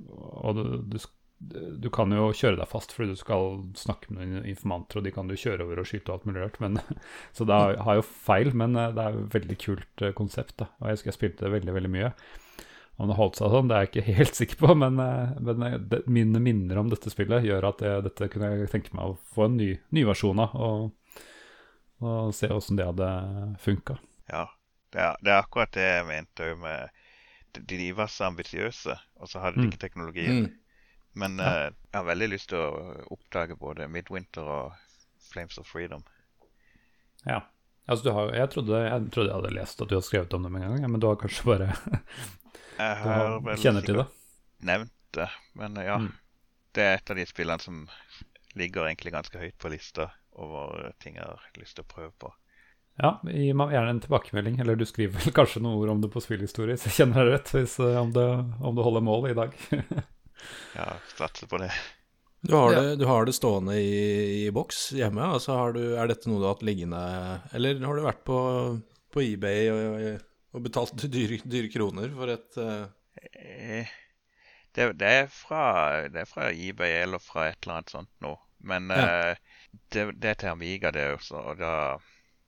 og 0.08 0.58
du, 0.58 0.63
du, 0.93 1.00
du 1.39 1.89
kan 1.93 2.10
jo 2.12 2.32
kjøre 2.34 2.58
deg 2.58 2.67
fast 2.71 2.91
fordi 2.95 3.13
du 3.13 3.19
skal 3.19 3.60
snakke 3.78 4.10
med 4.13 4.26
noen 4.32 4.47
informanter, 4.50 4.97
og 4.97 5.06
de 5.06 5.12
kan 5.13 5.28
du 5.30 5.36
kjøre 5.38 5.63
over 5.67 5.80
og 5.84 5.86
skyte 5.89 6.10
og 6.10 6.15
alt 6.17 6.26
mulig 6.30 6.41
rart. 6.41 6.60
Men, 6.63 6.80
så 7.38 7.45
det 7.45 7.60
har, 7.78 7.95
jo 8.00 8.06
feil, 8.06 8.50
men 8.58 8.76
eh, 8.76 8.91
det 8.97 9.04
er 9.06 9.19
et 9.19 9.36
veldig 9.38 9.58
kult 9.62 10.02
eh, 10.08 10.13
konsept. 10.17 10.56
da, 10.63 10.71
Og 10.82 10.89
jeg 10.89 10.97
husker 10.97 11.12
jeg 11.12 11.17
spilte 11.19 11.45
det 11.45 11.54
veldig, 11.54 11.76
veldig 11.78 11.93
mye. 11.93 12.12
Om 12.97 13.12
det 13.12 13.17
holdt 13.19 13.38
seg 13.38 13.52
sånn, 13.54 13.67
det 13.69 13.76
er 13.78 13.84
jeg 13.86 13.91
ikke 13.91 14.15
helt 14.23 14.39
sikker 14.41 14.62
på, 14.65 14.76
men, 14.82 14.97
eh, 15.04 15.36
men 15.45 15.65
det, 15.93 16.02
mine 16.10 16.41
minner 16.41 16.82
om 16.82 16.89
dette 16.89 17.13
spillet 17.13 17.45
gjør 17.45 17.69
at 17.69 17.84
jeg, 17.86 18.06
dette 18.10 18.30
kunne 18.34 18.50
jeg 18.56 18.71
tenke 18.73 18.97
meg 18.97 19.12
å 19.13 19.17
få 19.38 19.45
en 19.45 19.58
ny, 19.62 19.71
ny 19.93 20.06
versjon 20.10 20.41
av, 20.41 20.56
og, 20.58 21.23
og 22.02 22.34
se 22.36 22.50
åssen 22.54 22.78
det 22.80 22.86
hadde 22.89 23.10
funka. 23.62 24.00
Ja, 24.34 24.47
det 24.93 25.02
er, 25.06 25.15
det 25.21 25.34
er 25.36 25.43
akkurat 25.43 25.71
det 25.78 25.86
jeg 25.86 26.08
mente 26.10 26.50
òg 26.50 26.58
med 26.65 26.89
de- 27.54 27.78
De 27.78 27.91
var 27.97 28.10
så 28.12 28.28
ambisiøse, 28.32 28.97
og 29.21 29.30
så 29.30 29.39
hadde 29.41 29.62
de 29.62 29.67
Mm. 29.67 29.69
ikke 29.71 29.80
teknologien. 29.86 30.41
Mm. 30.47 30.56
Men 31.18 31.40
Ja. 31.42 31.52
uh, 31.68 31.76
jeg 31.92 31.98
har 31.98 32.08
veldig 32.12 32.30
lyst 32.36 32.52
til 32.54 32.62
å 32.62 32.72
oppdage 33.16 33.58
både 33.58 33.88
Midwinter 33.90 34.46
og 34.46 34.74
Flames 35.32 35.58
of 35.58 35.68
Freedom. 35.70 36.04
Ja. 37.26 37.42
Altså, 37.88 38.04
du 38.04 38.12
har, 38.14 38.34
jeg, 38.36 38.50
trodde, 38.54 38.80
jeg 38.84 39.10
trodde 39.16 39.32
jeg 39.32 39.38
hadde 39.40 39.56
lest 39.56 39.82
at 39.82 39.90
du 39.90 39.96
hadde 39.96 40.06
skrevet 40.08 40.34
om 40.36 40.44
dem 40.46 40.56
en 40.60 40.66
gang, 40.68 40.86
men 40.92 41.02
du 41.02 41.08
har 41.08 41.18
kanskje 41.22 41.46
bare 41.48 41.70
Jeg 42.78 42.98
har 43.02 43.38
vel 43.46 43.62
kjenner 43.64 43.86
til 43.88 44.02
det. 44.02 44.08
nevnt 44.68 44.94
det, 45.16 45.30
men 45.58 45.78
eh, 45.80 45.88
ja. 45.88 45.96
Mm. 46.04 46.10
Det 46.76 46.84
er 46.84 46.98
et 47.00 47.14
av 47.14 47.18
de 47.18 47.26
spillene 47.26 47.64
som 47.64 47.80
ligger 48.60 48.90
egentlig 48.90 49.14
ganske 49.16 49.40
høyt 49.40 49.56
på 49.58 49.72
lista 49.72 50.10
over 50.38 50.92
ting 51.02 51.16
jeg 51.18 51.26
har 51.26 51.48
lyst 51.58 51.80
til 51.80 51.88
å 51.88 51.90
prøve 51.96 52.12
på. 52.22 52.34
Ja, 53.02 53.16
gi 53.30 53.50
meg 53.58 53.72
gjerne 53.74 53.96
en 53.96 54.04
tilbakemelding, 54.04 54.60
eller 54.62 54.78
du 54.78 54.86
skriver 54.90 55.22
vel 55.24 55.34
kanskje 55.38 55.62
noen 55.64 55.80
ord 55.80 55.96
om 55.96 56.04
det 56.04 56.12
på 56.14 56.22
spillhistorie, 56.22 56.78
så 56.78 56.90
jeg 56.92 57.00
kjenner 57.00 57.24
deg 57.24 57.34
rett 57.38 57.54
hvis, 57.56 57.80
eh, 57.82 57.98
om, 58.02 58.12
det, 58.14 58.28
om 58.62 58.78
det 58.78 58.86
holder 58.86 59.06
mål 59.06 59.30
i 59.32 59.38
dag. 59.38 59.56
Ja, 60.76 60.89
satser 61.17 61.47
på 61.52 61.60
det. 61.62 61.71
Du, 62.45 62.54
har 62.56 62.71
Ja. 62.73 62.82
det, 62.82 62.95
du 63.02 63.06
har 63.10 63.26
det 63.26 63.34
stående 63.36 63.76
i, 63.82 64.45
i 64.45 64.52
boks 64.54 64.91
hjemme? 64.95 65.26
Altså 65.38 65.56
har 65.58 65.73
du, 65.73 65.82
er 65.97 66.08
dette 66.08 66.30
noe 66.30 66.39
du 66.39 66.45
har 66.45 66.54
hatt 66.56 66.65
liggende 66.67 67.00
Eller 67.58 67.80
har 67.84 67.97
du 67.97 68.04
vært 68.06 68.21
på, 68.28 68.38
på 69.13 69.23
eBay 69.26 69.71
og, 69.73 70.21
og 70.54 70.62
betalt 70.67 71.02
dyre, 71.15 71.39
dyre 71.45 71.71
kroner 71.73 72.13
for 72.15 72.36
et 72.36 72.62
Eh, 73.17 73.89
Det, 74.78 74.91
det, 75.02 75.08
er 75.23 75.28
fra, 75.34 75.63
det 76.13 76.21
er 76.21 76.30
fra 76.30 76.52
eBay 76.54 77.00
eller 77.02 77.17
fra 77.19 77.47
et 77.50 77.58
eller 77.65 77.80
annet 77.80 77.89
sånt 77.95 78.12
nå. 78.21 78.36
Men 78.62 78.91
Ja. 78.93 79.32
uh, 79.34 79.71
det, 79.93 80.04
det 80.21 80.30
er 80.30 80.38
til 80.43 80.52
Amiga, 80.54 80.91
det 80.93 81.08
også. 81.15 81.41
Og 81.52 81.58
da 81.60 81.71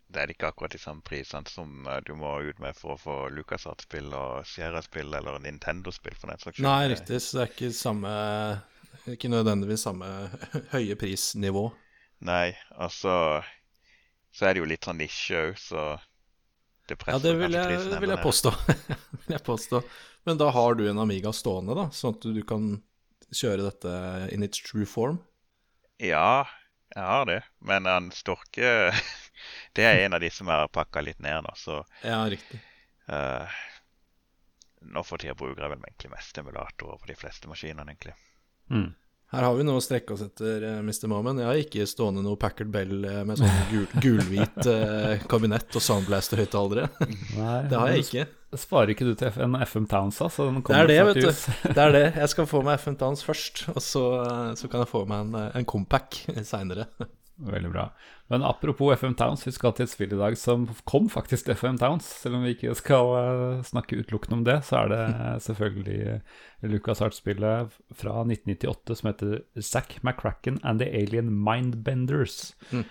det 0.10 0.22
er 0.22 0.32
ikke 0.34 0.50
akkurat 0.50 0.74
de 0.74 0.82
samme 0.82 1.06
prisene 1.06 1.50
som 1.50 1.86
eh, 1.88 2.00
du 2.06 2.16
må 2.18 2.32
ut 2.42 2.60
med 2.62 2.78
for 2.78 2.96
å 2.96 3.00
få 3.00 3.18
LucasArts-spill 3.36 4.10
og 4.18 4.48
Sierra-spill 4.50 5.14
eller 5.14 5.38
Nintendo-spill. 5.44 6.18
for 6.18 6.32
den 6.32 6.42
saks. 6.42 6.62
Nei, 6.66 6.90
riktig, 6.90 7.22
så 7.22 7.38
det 7.38 7.46
er 7.46 7.54
ikke 7.54 7.72
samme 7.78 8.14
Ikke 9.14 9.30
nødvendigvis 9.30 9.86
samme 9.86 10.10
høye 10.74 10.98
prisnivå. 11.00 11.70
Nei, 12.26 12.58
altså 12.76 13.14
Så 14.34 14.50
er 14.50 14.56
det 14.56 14.64
jo 14.64 14.70
litt 14.70 14.86
sånn 14.86 15.00
nisje 15.00 15.44
òg, 15.50 15.62
så 15.62 15.86
det 16.90 16.98
Ja, 16.98 17.02
presser 17.04 17.26
det 17.28 17.36
vil 17.38 17.54
jeg, 17.54 17.70
prisen 17.70 18.02
vil 18.02 18.14
jeg 18.16 18.24
påstå. 18.26 18.54
vil 19.28 19.36
jeg 19.36 19.46
påstå. 19.46 19.82
Men 20.26 20.42
da 20.42 20.50
har 20.54 20.78
du 20.78 20.88
en 20.90 21.02
Amiga 21.06 21.32
stående, 21.34 21.78
da, 21.78 21.86
sånn 21.94 22.18
at 22.18 22.26
du 22.26 22.42
kan 22.50 22.72
kjøre 23.30 23.68
dette 23.68 23.94
in 24.34 24.42
its 24.46 24.62
true 24.66 24.90
form? 24.90 25.22
Ja, 26.02 26.48
jeg 26.96 27.06
har 27.06 27.26
det. 27.30 27.42
Men 27.60 27.86
han 27.86 28.12
Storke 28.16 28.92
Det 29.78 29.86
er 29.86 30.06
en 30.06 30.18
av 30.18 30.24
de 30.24 30.30
som 30.34 30.50
er 30.52 30.68
pakka 30.74 31.04
litt 31.06 31.20
ned 31.24 31.46
nå, 31.46 31.54
så 31.56 31.84
Ja, 32.04 32.24
riktig. 32.30 32.60
Uh, 33.10 33.48
Nå 34.82 35.04
for 35.04 35.20
tida 35.20 35.36
bruker 35.36 35.66
jeg 35.66 35.74
vel 35.74 35.82
egentlig 35.84 36.12
mest 36.14 36.38
emulatorer 36.40 37.00
på 37.02 37.10
de 37.10 37.16
fleste 37.20 37.50
maskinene, 37.52 37.92
egentlig. 37.92 38.14
Mm. 38.72 38.94
Her 39.30 39.46
har 39.46 39.54
vi 39.60 39.66
noe 39.66 39.78
å 39.78 39.84
strekke 39.84 40.16
oss 40.16 40.24
etter, 40.26 40.64
eh, 40.66 40.78
Mr. 40.82 41.06
Moman. 41.12 41.38
Jeg 41.38 41.46
har 41.46 41.60
ikke 41.62 41.86
stående 41.90 42.24
noe 42.26 42.40
Packard 42.42 42.72
Bell 42.74 43.04
eh, 43.06 43.20
med 43.30 43.38
sånn 43.38 43.60
gul, 43.70 43.86
gulhvit 44.02 44.58
eh, 44.74 45.22
kabinett 45.30 45.78
og 45.78 45.86
Soundblaster-høyttalere. 45.86 46.88
Det 46.98 47.78
har 47.78 47.94
jeg 47.94 48.08
ikke. 48.08 48.26
sparer 48.58 48.96
ikke 48.96 49.06
du 49.06 49.14
til 49.20 49.38
en 49.46 49.60
FM 49.62 49.86
Towns, 49.92 50.18
da? 50.18 50.32
Så 50.34 50.50
den 50.50 50.64
Det 50.66 50.80
er 50.80 50.90
det, 50.90 50.98
vet 51.12 51.22
du. 51.22 51.30
Det 51.78 51.84
er 51.86 51.94
det. 51.94 52.04
Jeg 52.24 52.34
skal 52.34 52.50
få 52.50 52.64
meg 52.66 52.82
FM 52.82 52.98
Towns 53.04 53.22
først, 53.28 53.68
og 53.76 53.82
så, 53.86 54.04
så 54.58 54.72
kan 54.72 54.82
jeg 54.82 54.92
få 54.96 55.04
meg 55.12 55.28
en, 55.28 55.40
en 55.62 55.70
compact 55.70 56.24
seinere. 56.50 56.90
Veldig 57.40 57.70
bra. 57.72 57.86
Men 58.28 58.44
apropos 58.44 58.92
FM 59.00 59.14
Towns, 59.16 59.46
vi 59.48 59.54
skal 59.56 59.72
til 59.76 59.86
et 59.88 59.92
spill 59.92 60.12
i 60.12 60.20
dag 60.20 60.36
som 60.38 60.66
kom 60.90 61.08
faktisk 61.12 61.48
til 61.48 61.56
FM 61.56 61.78
Towns. 61.80 62.08
Selv 62.24 62.36
om 62.36 62.44
vi 62.44 62.52
ikke 62.56 62.76
skal 62.76 63.14
eh, 63.16 63.62
snakke 63.68 64.02
utelukkende 64.02 64.40
om 64.42 64.44
det, 64.48 64.58
så 64.68 64.84
er 64.84 64.92
det 64.92 65.04
selvfølgelig 65.48 66.20
Lucas 66.68 67.00
Hart-spillet 67.00 67.80
fra 67.96 68.18
1998 68.26 69.00
som 69.00 69.12
heter 69.14 69.40
Zack 69.64 70.02
McCracken 70.04 70.60
and 70.64 70.84
the 70.84 70.92
Alien 70.92 71.32
Mindbenders. 71.32 72.56
Mm. 72.74 72.86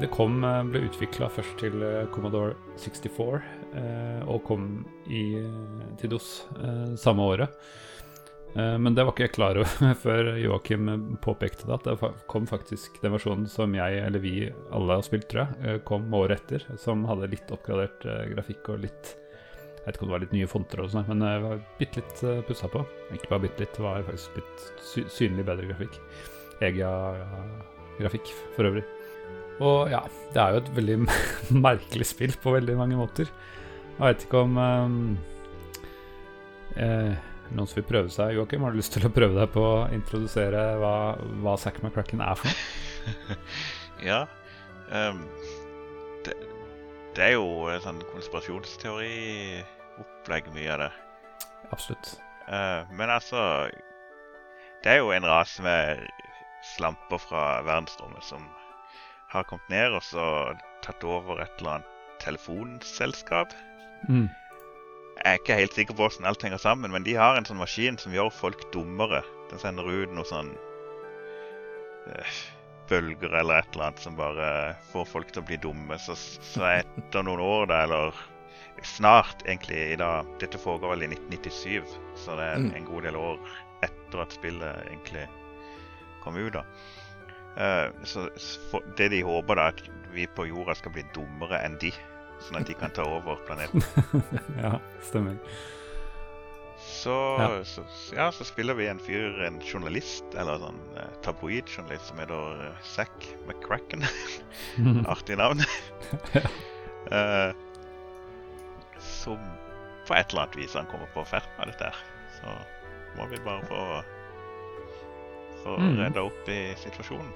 Det 0.00 0.10
kom, 0.10 0.42
eh, 0.44 0.62
ble 0.66 0.84
utvikla 0.88 1.28
først 1.30 1.58
til 1.62 1.82
eh, 1.86 2.04
Commodore 2.10 2.56
64 2.82 3.40
eh, 3.78 4.22
og 4.26 4.42
kom 4.46 4.68
i, 5.06 5.38
til 6.00 6.14
DOS 6.14 6.30
samme 7.00 7.26
året. 7.34 7.66
Men 8.54 8.94
det 8.94 9.02
var 9.02 9.10
ikke 9.10 9.24
jeg 9.24 9.32
klar 9.34 9.58
over 9.58 9.94
før 10.04 10.28
Joakim 10.38 11.16
påpekte 11.24 11.66
det, 11.66 11.74
at 11.74 11.88
det 11.88 12.10
kom 12.30 12.44
faktisk 12.46 13.00
den 13.02 13.16
versjonen 13.16 13.48
som 13.50 13.74
jeg, 13.74 13.98
eller 13.98 14.22
vi 14.22 14.46
alle 14.70 15.00
har 15.00 15.02
spilt, 15.02 15.26
tror 15.32 15.48
jeg, 15.58 15.80
kom 15.88 16.06
året 16.14 16.44
etter, 16.44 16.62
som 16.78 17.02
hadde 17.08 17.32
litt 17.32 17.50
oppgradert 17.50 18.06
grafikk 18.30 18.70
og 18.70 18.84
litt 18.86 19.10
Jeg 19.10 19.88
vet 19.88 19.98
ikke 19.98 20.06
om 20.06 20.12
det 20.12 20.14
var 20.14 20.22
litt 20.22 20.36
nye 20.38 20.52
fonter 20.52 20.84
og 20.84 20.92
sånn, 20.94 21.10
men 21.10 21.26
det 21.26 21.34
var 21.42 21.66
bitte 21.80 21.98
litt 21.98 22.46
pussa 22.46 22.70
på. 22.70 22.86
Ikke 23.10 23.32
bare 23.34 23.48
bitte 23.48 23.66
litt, 23.66 23.74
det 23.74 23.88
var 23.88 24.06
faktisk 24.06 24.38
litt 24.38 24.68
sy 24.86 25.08
synlig 25.18 25.48
bedre 25.50 25.72
grafikk. 25.74 25.98
EGA-grafikk 26.62 28.36
for 28.54 28.70
øvrig. 28.70 28.86
Og 29.62 29.90
ja, 29.92 30.00
det 30.34 30.40
er 30.42 30.54
jo 30.54 30.62
et 30.62 30.72
veldig 30.78 30.96
merkelig 31.66 32.06
spill 32.10 32.34
på 32.42 32.54
veldig 32.56 32.74
mange 32.78 32.96
måter. 32.98 33.26
Jeg 33.94 34.02
vet 34.02 34.24
ikke 34.26 34.40
om 34.42 34.52
um, 34.58 35.14
eh, 36.74 37.14
noen 37.54 37.68
som 37.70 37.78
vil 37.78 37.86
prøve 37.86 38.10
seg. 38.10 38.34
Joakim, 38.34 38.64
har 38.66 38.74
du 38.74 38.78
lyst 38.80 38.90
til 38.96 39.06
å 39.06 39.14
prøve 39.14 39.38
deg 39.38 39.48
på 39.54 39.62
å 39.62 39.86
introdusere 39.94 40.62
hva, 40.80 40.94
hva 41.44 41.54
Zack 41.60 41.76
McCracken 41.82 42.20
er 42.24 42.34
for 42.40 42.46
noe? 42.50 42.58
Ja. 44.04 44.20
Um, 44.90 45.20
det, 46.26 46.34
det 47.16 47.24
er 47.24 47.32
jo 47.36 47.46
en 47.72 47.84
sånn 47.84 48.02
konspirasjonsteoriopplegg, 48.10 50.44
mye 50.56 50.70
av 50.74 50.78
det. 50.82 50.92
Absolutt. 51.70 52.06
Uh, 52.44 52.80
men 52.92 53.08
altså 53.08 53.70
Det 54.84 54.90
er 54.92 54.98
jo 55.00 55.08
en 55.14 55.24
rase 55.24 55.62
med 55.64 56.04
slamper 56.74 57.18
fra 57.22 57.62
verdensrommet 57.64 58.24
som 58.26 58.42
har 59.34 59.46
kommet 59.50 59.68
ned 59.72 59.96
og 59.98 60.02
så 60.06 60.24
tatt 60.84 61.04
over 61.04 61.42
et 61.42 61.52
eller 61.60 61.76
annet 61.78 61.90
telefonselskap. 62.24 63.52
Mm. 64.08 64.28
Jeg 65.14 65.30
er 65.30 65.38
ikke 65.38 65.56
helt 65.60 65.76
sikker 65.76 65.94
på 65.94 66.06
hvordan 66.06 66.26
alt 66.26 66.42
henger 66.42 66.58
sammen, 66.62 66.90
men 66.92 67.04
de 67.06 67.14
har 67.18 67.36
en 67.38 67.46
sånn 67.46 67.60
maskin 67.60 67.98
som 68.00 68.14
gjør 68.14 68.32
folk 68.34 68.64
dummere. 68.74 69.22
Den 69.50 69.60
sender 69.62 69.86
ut 69.86 70.12
noe 70.14 70.26
sånn 70.26 70.50
øh, 72.10 72.38
bølger 72.90 73.32
eller 73.40 73.60
et 73.62 73.74
eller 73.74 73.88
annet 73.88 74.02
som 74.04 74.16
bare 74.18 74.48
får 74.92 75.06
folk 75.12 75.30
til 75.32 75.42
å 75.44 75.48
bli 75.48 75.58
dumme. 75.62 75.98
Så, 76.02 76.16
så 76.18 76.66
etter 76.72 77.26
noen 77.26 77.42
år, 77.44 77.68
da, 77.70 77.82
eller 77.86 78.18
snart 78.84 79.44
egentlig 79.46 79.78
i 79.94 79.96
dag 80.00 80.26
Dette 80.42 80.58
foregår 80.60 80.96
vel 80.96 81.06
i 81.06 81.12
1997, 81.14 81.94
så 82.24 82.34
det 82.38 82.48
er 82.50 82.58
en, 82.58 82.68
Mm. 82.68 82.74
en 82.80 82.90
god 82.90 83.06
del 83.06 83.16
år 83.16 83.38
etter 83.86 84.20
at 84.24 84.34
spillet 84.34 84.86
egentlig 84.90 85.28
kom 86.24 86.36
ut. 86.40 86.52
da. 86.52 86.64
Eh, 87.56 87.88
så 88.04 88.28
det 88.98 89.08
de 89.12 89.20
håper, 89.22 89.54
da, 89.60 89.68
at 89.70 89.82
vi 90.14 90.26
på 90.26 90.46
jorda 90.48 90.74
skal 90.78 90.92
bli 90.94 91.04
dummere 91.14 91.60
enn 91.64 91.76
de. 91.82 91.92
Sånn 92.44 92.58
at 92.60 92.66
de 92.68 92.74
kan 92.74 92.90
ta 92.94 93.04
over 93.06 93.38
planeten. 93.46 93.82
ja, 94.64 94.76
stemmer. 95.06 95.36
Så 96.84 97.14
Ja. 97.40 97.46
så, 97.64 97.82
ja, 98.16 98.26
så 98.34 98.44
spiller 98.44 98.74
vi 98.76 98.88
en 98.90 98.98
fyr, 99.00 99.38
en 99.46 99.60
journalist, 99.62 100.24
eller 100.36 100.58
sånn 100.60 100.80
eh, 100.98 101.12
tabloidjournalist 101.24 102.10
som 102.10 102.18
heter 102.20 102.58
uh, 102.60 102.80
Zack 102.84 103.28
McCracken. 103.46 104.04
Artig 105.14 105.38
navn. 105.40 105.62
uh, 107.12 107.54
som 108.98 109.38
på 110.06 110.14
et 110.18 110.28
eller 110.34 110.42
annet 110.44 110.56
vis 110.60 110.74
han 110.76 110.86
kommer 110.90 111.08
på 111.14 111.24
ferden 111.30 111.54
med 111.58 111.70
dette 111.72 111.88
her. 111.88 112.02
Så 112.40 112.56
må 113.16 113.28
vi 113.30 113.38
bare 113.46 113.64
få, 113.70 113.80
få 115.64 115.78
Mm. 115.80 115.94
redda 116.02 116.20
opp 116.26 116.48
i 116.52 116.74
situasjonen. 116.76 117.30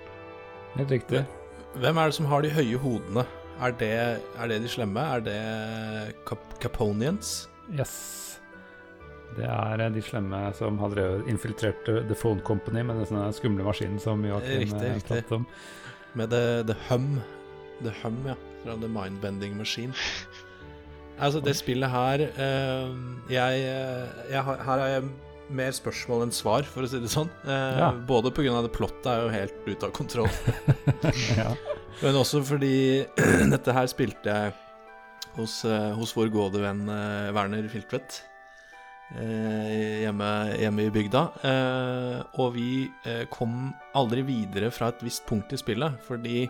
Helt 0.76 0.90
riktig. 0.90 1.24
Hvem 1.78 1.98
er 2.00 2.10
det 2.10 2.16
som 2.18 2.28
har 2.30 2.44
de 2.44 2.52
høye 2.52 2.78
hodene? 2.80 3.24
Er 3.58 3.74
det, 3.74 3.94
er 4.38 4.50
det 4.50 4.60
de 4.62 4.70
slemme? 4.70 5.02
Er 5.02 5.24
det 5.24 5.38
Cap 6.28 6.42
Caponians? 6.62 7.48
Yes. 7.74 8.38
Det 9.36 9.46
er 9.46 9.82
eh, 9.82 9.90
de 9.92 10.02
slemme 10.02 10.40
som 10.56 10.78
har 10.82 10.98
infiltrert 11.30 11.88
eh, 11.90 12.04
The 12.08 12.16
Phone 12.16 12.42
Company 12.46 12.82
med 12.86 13.02
den 13.02 13.34
skumle 13.36 13.66
maskinen 13.66 14.00
som 14.02 14.24
Joakim 14.24 14.62
eh, 14.78 15.00
pratet 15.06 15.34
om. 15.34 15.46
Med 16.18 16.30
The, 16.32 16.62
the 16.70 16.76
Hum. 16.88 17.18
The 17.82 17.92
Hum, 18.02 18.22
ja. 18.26 18.34
Fra 18.64 18.74
The 18.74 18.88
Mindbending 18.90 19.56
Machine. 19.56 19.94
Altså, 21.18 21.40
det 21.40 21.56
spillet 21.58 21.90
her 21.90 22.22
Jeg, 23.30 23.60
jeg 24.30 24.42
Her 24.44 24.62
har 24.62 24.82
jeg 24.86 25.02
mer 25.50 25.72
spørsmål 25.72 26.26
enn 26.26 26.32
svar, 26.34 26.62
for 26.68 26.84
å 26.84 26.88
si 26.90 27.00
det 27.00 27.10
sånn. 27.12 27.30
Eh, 27.46 27.78
Ja. 27.80 27.90
Både 28.08 28.30
pga. 28.34 28.62
det 28.62 28.72
plottet 28.74 29.06
er 29.06 29.22
jo 29.24 29.28
helt 29.32 29.66
ute 29.66 29.86
av 29.86 29.92
kontroll. 29.96 30.30
ja. 31.38 31.52
Men 32.02 32.14
også 32.20 32.42
fordi 32.46 33.04
dette 33.54 33.72
her 33.74 33.86
spilte 33.90 34.28
jeg 34.28 34.52
hos, 35.38 35.64
eh, 35.64 35.92
hos 35.96 36.12
vår 36.16 36.30
gode 36.34 36.60
venn 36.62 36.84
eh, 36.88 37.32
Werner 37.32 37.66
Filtvedt. 37.72 38.22
eh, 39.16 40.02
hjemme, 40.04 40.28
hjemme 40.60 40.84
i 40.86 40.90
bygda. 40.94 41.22
Eh, 41.42 42.22
og 42.42 42.54
vi 42.58 42.88
eh, 43.08 43.24
kom 43.32 43.70
aldri 43.96 44.22
videre 44.28 44.70
fra 44.74 44.88
et 44.92 45.00
visst 45.06 45.24
punkt 45.26 45.52
i 45.52 45.60
spillet, 45.60 45.96
fordi 46.06 46.48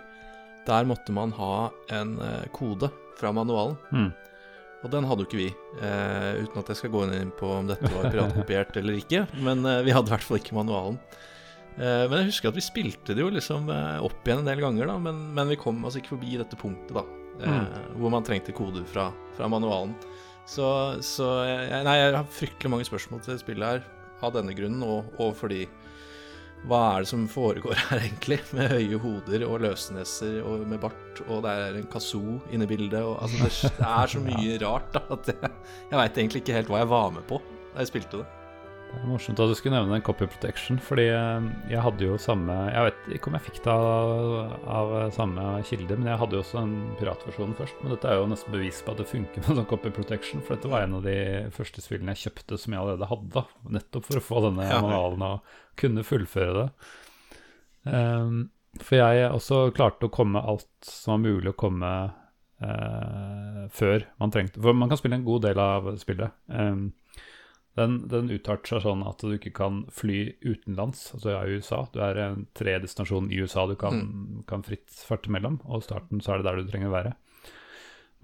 der 0.66 0.84
måtte 0.84 1.14
man 1.16 1.30
ha 1.38 1.70
en 1.96 2.18
kode 2.52 2.90
fra 3.16 3.30
manualen. 3.32 3.78
Mm. 3.94 4.10
Og 4.84 4.92
den 4.92 5.06
hadde 5.08 5.24
jo 5.24 5.26
ikke 5.26 5.40
vi, 5.40 5.48
eh, 5.82 6.44
uten 6.44 6.60
at 6.60 6.68
jeg 6.70 6.78
skal 6.78 6.92
gå 6.94 7.00
inn 7.10 7.32
på 7.34 7.48
om 7.50 7.66
dette 7.66 7.88
var 7.96 8.12
piratkopiert 8.12 8.76
eller 8.78 9.00
ikke. 9.00 9.24
Men 9.42 9.64
eh, 9.66 9.80
vi 9.86 9.94
hadde 9.94 10.06
i 10.06 10.14
hvert 10.14 10.26
fall 10.26 10.38
ikke 10.38 10.54
manualen. 10.54 11.00
Eh, 11.78 12.04
men 12.10 12.20
jeg 12.20 12.28
husker 12.30 12.52
at 12.52 12.58
vi 12.58 12.62
spilte 12.66 13.14
det 13.16 13.24
jo 13.24 13.32
liksom 13.34 13.66
eh, 13.74 13.98
opp 14.06 14.22
igjen 14.26 14.44
en 14.44 14.50
del 14.50 14.62
ganger, 14.62 14.86
da, 14.90 14.96
men, 15.02 15.18
men 15.34 15.50
vi 15.50 15.58
kom 15.58 15.82
altså 15.82 15.98
ikke 16.02 16.14
forbi 16.14 16.38
dette 16.38 16.58
punktet, 16.58 16.94
da. 16.94 17.04
Eh, 17.42 17.82
Hvor 17.98 18.10
man 18.14 18.24
trengte 18.26 18.54
koder 18.54 18.86
fra, 18.86 19.08
fra 19.36 19.50
manualen. 19.50 19.92
Så, 20.48 20.64
så 21.04 21.26
jeg, 21.44 21.82
Nei, 21.84 21.98
jeg 22.00 22.14
har 22.16 22.30
fryktelig 22.38 22.70
mange 22.72 22.86
spørsmål 22.88 23.20
til 23.26 23.38
spillet 23.42 23.68
her 23.68 23.82
av 24.24 24.32
denne 24.34 24.54
grunnen, 24.58 24.82
og, 24.86 25.10
og 25.22 25.34
fordi 25.38 25.64
hva 26.66 26.80
er 26.94 27.04
det 27.04 27.10
som 27.12 27.26
foregår 27.30 27.78
her, 27.88 28.02
egentlig? 28.02 28.40
Med 28.56 28.72
høye 28.72 28.98
hoder 29.02 29.44
og 29.46 29.60
løsneser 29.62 30.40
og 30.42 30.64
med 30.68 30.80
bart, 30.82 31.22
og 31.28 31.44
det 31.46 31.52
er 31.52 31.78
en 31.78 31.86
kazoo 31.92 32.40
inne 32.50 32.66
i 32.66 32.72
bildet. 32.72 32.98
Og, 33.02 33.18
altså, 33.22 33.44
det, 33.44 33.76
det 33.78 33.92
er 33.92 34.12
så 34.14 34.24
mye 34.30 34.58
rart 34.64 34.90
da, 34.96 35.04
at 35.14 35.30
jeg, 35.34 35.54
jeg 35.92 36.02
veit 36.02 36.20
egentlig 36.24 36.44
ikke 36.44 36.58
helt 36.58 36.72
hva 36.74 36.82
jeg 36.82 36.92
var 36.96 37.14
med 37.14 37.28
på 37.30 37.40
da 37.68 37.84
jeg 37.84 37.92
spilte 37.92 38.22
det. 38.22 38.37
Det 38.88 39.02
er 39.04 39.10
morsomt 39.10 39.40
at 39.42 39.50
du 39.50 39.54
skulle 39.54 39.76
nevne 39.76 39.94
den 39.94 40.02
copy 40.04 40.26
protection, 40.26 40.78
fordi 40.82 41.04
eh, 41.12 41.48
jeg 41.70 41.82
hadde 41.84 42.06
jo 42.06 42.16
samme 42.18 42.54
Jeg 42.72 42.86
vet 42.88 43.08
ikke 43.18 43.30
om 43.30 43.36
jeg 43.36 43.44
fikk 43.46 43.58
det 43.66 43.74
av, 43.74 44.54
av 44.78 44.92
samme 45.14 45.44
kilde, 45.68 45.98
men 46.00 46.08
jeg 46.10 46.20
hadde 46.22 46.38
jo 46.38 46.42
også 46.42 46.60
en 46.62 46.74
piratversjon 46.98 47.54
først. 47.58 47.82
Men 47.84 47.94
dette 47.94 48.10
er 48.10 48.18
jo 48.18 48.28
nesten 48.32 48.54
bevis 48.56 48.80
på 48.82 48.94
at 48.94 49.02
det 49.02 49.08
funker 49.10 49.44
med 49.44 49.60
sånn 49.60 49.68
copy 49.70 49.92
protection, 49.94 50.42
for 50.44 50.56
dette 50.56 50.72
var 50.72 50.86
en 50.86 50.98
av 50.98 51.04
de 51.06 51.16
første 51.54 51.84
spillene 51.84 52.16
jeg 52.16 52.24
kjøpte 52.28 52.58
som 52.58 52.74
jeg 52.74 52.82
allerede 52.82 53.10
hadde, 53.12 53.44
nettopp 53.78 54.08
for 54.08 54.20
å 54.22 54.24
få 54.30 54.44
denne 54.48 54.68
Ja. 54.68 54.80
manualen 54.84 55.26
og 55.28 55.58
kunne 55.78 56.04
fullføre 56.06 56.54
det. 56.62 56.68
Um, 57.88 58.48
for 58.82 58.98
jeg 58.98 59.28
også 59.32 59.60
klarte 59.76 60.08
å 60.08 60.12
komme 60.12 60.42
alt 60.42 60.68
som 60.84 61.14
var 61.14 61.22
mulig 61.22 61.52
å 61.52 61.58
komme 61.58 61.92
uh, 62.62 63.62
før 63.72 64.04
man 64.20 64.32
trengte 64.34 64.60
For 64.62 64.76
man 64.76 64.90
kan 64.90 64.98
spille 65.00 65.16
en 65.18 65.24
god 65.26 65.46
del 65.46 65.60
av 65.62 65.88
spillet. 66.00 66.34
Ehm, 66.52 66.90
den, 67.78 67.94
den 68.10 68.28
utarter 68.34 68.74
seg 68.74 68.82
sånn 68.84 69.04
at 69.06 69.22
du 69.22 69.36
ikke 69.36 69.52
kan 69.54 69.84
fly 69.94 70.18
utenlands, 70.42 71.04
altså 71.14 71.30
ja, 71.36 71.40
i 71.46 71.56
USA. 71.58 71.84
Du 71.94 72.00
er 72.02 72.18
en 72.24 72.44
tredestinasjon 72.58 73.30
i 73.30 73.38
USA 73.44 73.64
du 73.70 73.76
kan, 73.78 74.02
kan 74.50 74.64
fritt 74.66 74.90
farte 75.06 75.30
mellom, 75.32 75.60
og 75.68 75.80
i 75.82 75.86
starten 75.86 76.20
så 76.24 76.34
er 76.34 76.42
det 76.42 76.48
der 76.48 76.58
du 76.58 76.70
trenger 76.72 76.90
å 76.90 76.96
være. 76.96 77.12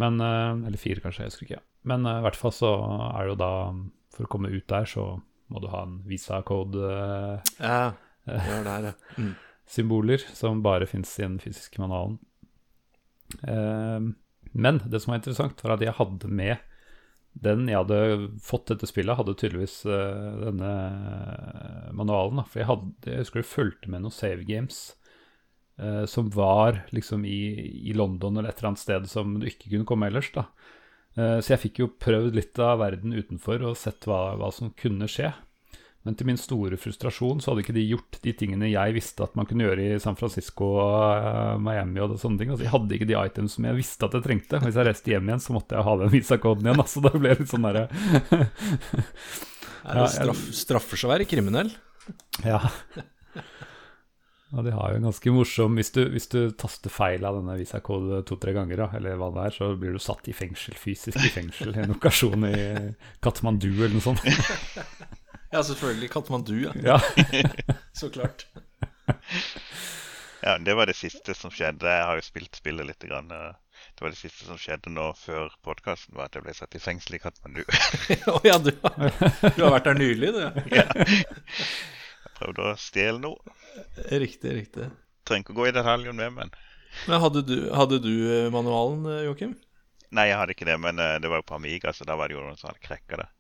Men, 0.03 0.19
eh, 0.21 0.67
eller 0.67 0.81
fire 0.81 1.01
kanskje, 1.05 1.23
jeg 1.23 1.31
husker 1.31 1.47
ikke. 1.47 1.63
Men 1.87 2.07
eh, 2.11 2.19
i 2.19 2.25
hvert 2.27 2.41
fall 2.41 2.55
så 2.57 2.73
er 3.13 3.21
det 3.23 3.31
jo 3.35 3.39
da 3.45 3.53
For 4.15 4.27
å 4.27 4.31
komme 4.31 4.51
ut 4.51 4.67
der, 4.71 4.85
så 4.87 5.05
må 5.51 5.61
du 5.63 5.69
ha 5.73 5.81
en 5.87 5.97
Visa-code-symboler 6.07 7.43
Ja, 7.59 7.93
det 8.27 8.59
er 8.59 8.65
der, 8.69 8.91
ja. 8.91 8.95
Mm. 9.23 9.35
som 10.37 10.63
bare 10.63 10.87
fins 10.87 11.19
i 11.19 11.23
den 11.23 11.39
fysiske 11.41 11.81
manualen. 11.81 12.19
Eh, 13.43 14.01
men 14.55 14.79
det 14.87 15.01
som 15.03 15.11
var 15.13 15.19
interessant, 15.19 15.63
var 15.65 15.75
at 15.75 15.83
jeg 15.83 15.95
hadde 15.99 16.29
med 16.31 16.57
den 17.35 17.67
jeg 17.69 17.81
hadde 17.81 18.29
fått 18.43 18.69
dette 18.71 18.89
spillet, 18.89 19.17
hadde 19.19 19.35
tydeligvis 19.39 19.81
eh, 19.91 20.37
denne 20.45 20.75
manualen. 21.97 22.41
Da. 22.41 22.45
For 22.51 22.63
jeg, 22.63 22.69
hadde, 22.71 22.93
jeg 23.09 23.25
husker 23.25 23.43
det 23.43 23.51
fulgte 23.51 23.91
med 23.91 24.05
noen 24.05 24.15
save 24.15 24.47
games 24.49 24.85
eh, 25.83 26.05
som 26.11 26.31
var 26.35 26.85
liksom 26.95 27.27
i, 27.27 27.43
i 27.91 27.97
London 27.97 28.39
eller 28.39 28.53
et 28.53 28.63
eller 28.63 28.73
annet 28.73 28.85
sted 28.85 29.11
som 29.11 29.39
du 29.41 29.49
ikke 29.51 29.73
kunne 29.73 29.89
komme 29.89 30.11
ellers. 30.11 30.31
da. 30.37 30.47
Eh, 31.19 31.39
så 31.41 31.55
jeg 31.55 31.65
fikk 31.67 31.83
jo 31.83 31.91
prøvd 32.07 32.39
litt 32.39 32.63
av 32.63 32.79
verden 32.83 33.17
utenfor 33.17 33.67
og 33.67 33.79
sett 33.79 34.07
hva, 34.09 34.37
hva 34.39 34.51
som 34.55 34.73
kunne 34.79 35.11
skje. 35.11 35.33
Men 36.05 36.17
til 36.21 36.29
min 36.29 36.37
store 36.37 36.77
frustrasjon 36.77 37.39
så 37.41 37.51
hadde 37.51 37.63
ikke 37.65 37.77
de 37.79 37.87
gjort 37.89 38.19
de 38.25 38.33
tingene 38.37 38.69
jeg 38.69 38.93
visste 38.97 39.25
at 39.25 39.37
man 39.39 39.47
kunne 39.49 39.65
gjøre 39.65 39.87
i 39.87 40.01
San 40.03 40.19
Francisco 40.21 40.67
og 40.83 41.63
Miami 41.65 42.03
og 42.05 42.19
sånne 42.21 42.43
ting. 42.43 42.53
Altså, 42.53 42.67
jeg 42.67 42.75
hadde 42.75 42.99
ikke 42.99 43.09
de 43.09 43.17
items 43.17 43.57
som 43.57 43.69
jeg 43.71 43.79
visste 43.79 44.05
at 44.05 44.19
jeg 44.19 44.27
trengte. 44.27 44.61
Hvis 44.61 44.77
jeg 44.77 44.89
reiste 44.91 45.15
hjem 45.15 45.31
igjen, 45.31 45.41
så 45.41 45.57
måtte 45.57 45.79
jeg 45.79 45.87
ha 45.89 45.97
den 46.03 46.13
visakoden 46.19 46.69
igjen. 46.69 46.85
Altså, 46.85 47.05
det 47.07 47.15
ble 47.17 47.33
litt 47.41 47.53
sånn 47.55 47.65
der... 47.71 47.81
Er 49.85 50.03
det 50.03 50.07
straff, 50.19 50.45
straffer 50.61 51.01
seg 51.01 51.09
å 51.09 51.15
være 51.15 51.29
kriminell? 51.31 51.73
Ja. 52.45 52.61
Ja, 54.55 54.63
de 54.63 54.77
har 54.77 54.93
jo 54.93 54.99
en 55.01 55.07
ganske 55.09 55.33
morsom 55.33 55.79
Hvis 55.79 55.89
du, 55.95 56.03
hvis 56.13 56.29
du 56.31 56.53
taster 56.53 56.93
feil 56.93 57.25
av 57.25 57.39
denne 57.41 57.57
visakode 57.59 58.21
to-tre 58.29 58.53
ganger, 58.55 58.85
da, 58.85 58.93
eller 59.01 59.17
hva 59.19 59.33
det 59.35 59.49
er, 59.49 59.57
så 59.57 59.73
blir 59.81 59.97
du 59.97 60.03
satt 60.03 60.29
i 60.29 60.37
fengsel, 60.37 60.77
fysisk 60.79 61.19
i 61.19 61.33
fengsel, 61.33 61.73
i 61.73 61.83
en 61.83 61.97
lokasjon 61.97 62.45
i 62.53 62.57
Katmandu 63.25 63.73
eller 63.73 63.97
noe 63.97 64.05
sånt. 64.05 64.23
Ja, 65.55 65.63
selvfølgelig. 65.63 66.11
Katmandu, 66.11 66.55
ja. 66.65 66.73
Ja. 66.83 67.01
Så 68.01 68.11
klart. 68.11 68.47
Ja, 70.43 70.59
det 70.59 70.75
var 70.75 70.91
det 70.91 70.97
siste 70.99 71.35
som 71.39 71.53
skjedde. 71.55 71.87
Jeg 71.87 72.09
har 72.09 72.19
jo 72.19 72.25
spilt 72.27 72.59
spillet 72.59 72.89
litt. 72.89 73.07
Grann. 73.07 73.31
Det 73.95 74.03
var 74.03 74.11
det 74.11 74.19
siste 74.19 74.49
som 74.49 74.59
skjedde 74.59 74.91
nå 74.91 75.13
før 75.15 75.53
podkasten, 75.63 76.17
var 76.19 76.27
at 76.27 76.35
jeg 76.35 76.43
ble 76.43 76.55
satt 76.59 76.75
i 76.75 76.83
fengsel 76.83 77.15
i 77.15 77.21
Katmandu. 77.23 77.63
Å 78.35 78.41
ja, 78.43 78.57
du 78.59 78.73
har, 78.83 78.97
du 79.55 79.61
har 79.63 79.77
vært 79.77 79.87
der 79.93 80.01
nylig, 80.01 80.33
du. 80.35 80.41
ja. 80.81 80.89
Jeg 80.91 82.33
prøvde 82.41 82.67
å 82.73 82.75
stjele 82.81 83.23
noe. 83.23 83.55
Riktig, 84.11 84.57
riktig. 84.59 84.89
Trenger 85.23 85.47
ikke 85.47 85.55
å 85.55 85.61
gå 85.61 85.69
i 85.71 85.77
detaljen 85.77 86.19
med, 86.19 86.35
men 86.35 86.51
Men 87.07 87.23
hadde 87.23 87.45
du, 87.47 87.57
hadde 87.75 88.01
du 88.03 88.13
eh, 88.13 88.51
manualen, 88.55 89.07
eh, 89.11 89.23
Joakim? 89.29 89.55
Nei, 90.15 90.29
jeg 90.31 90.39
hadde 90.39 90.55
ikke 90.55 90.67
det, 90.69 90.77
men 90.83 90.99
eh, 91.03 91.17
det 91.23 91.31
var 91.31 91.41
jo 91.43 91.47
på 91.49 91.57
Amiga, 91.59 91.95
så 91.95 92.07
da 92.07 92.19
var 92.19 92.31
det 92.31 92.37
jo 92.37 92.43
noen 92.43 92.59
som 92.59 92.71
hadde 92.71 92.83
krekka 92.85 93.23
det. 93.23 93.31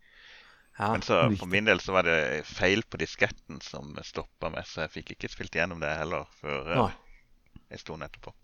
Ja, 0.79 0.91
Men 0.93 1.05
så 1.07 1.21
for 1.39 1.47
min 1.47 1.69
del 1.69 1.79
så 1.81 1.95
var 1.95 2.07
det 2.09 2.43
feil 2.49 2.83
på 2.91 2.99
disketten 2.99 3.61
som 3.63 3.95
stoppa 4.03 4.51
meg, 4.51 4.67
så 4.67 4.85
jeg 4.85 4.95
fikk 4.97 5.15
ikke 5.15 5.31
spilt 5.31 5.55
gjennom 5.55 5.79
det 5.83 5.93
heller 6.01 6.27
før 6.41 6.73
eh, 6.73 6.81
Nei. 6.81 7.61
en 7.71 7.83
stund 7.83 8.07
etterpå. 8.07 8.35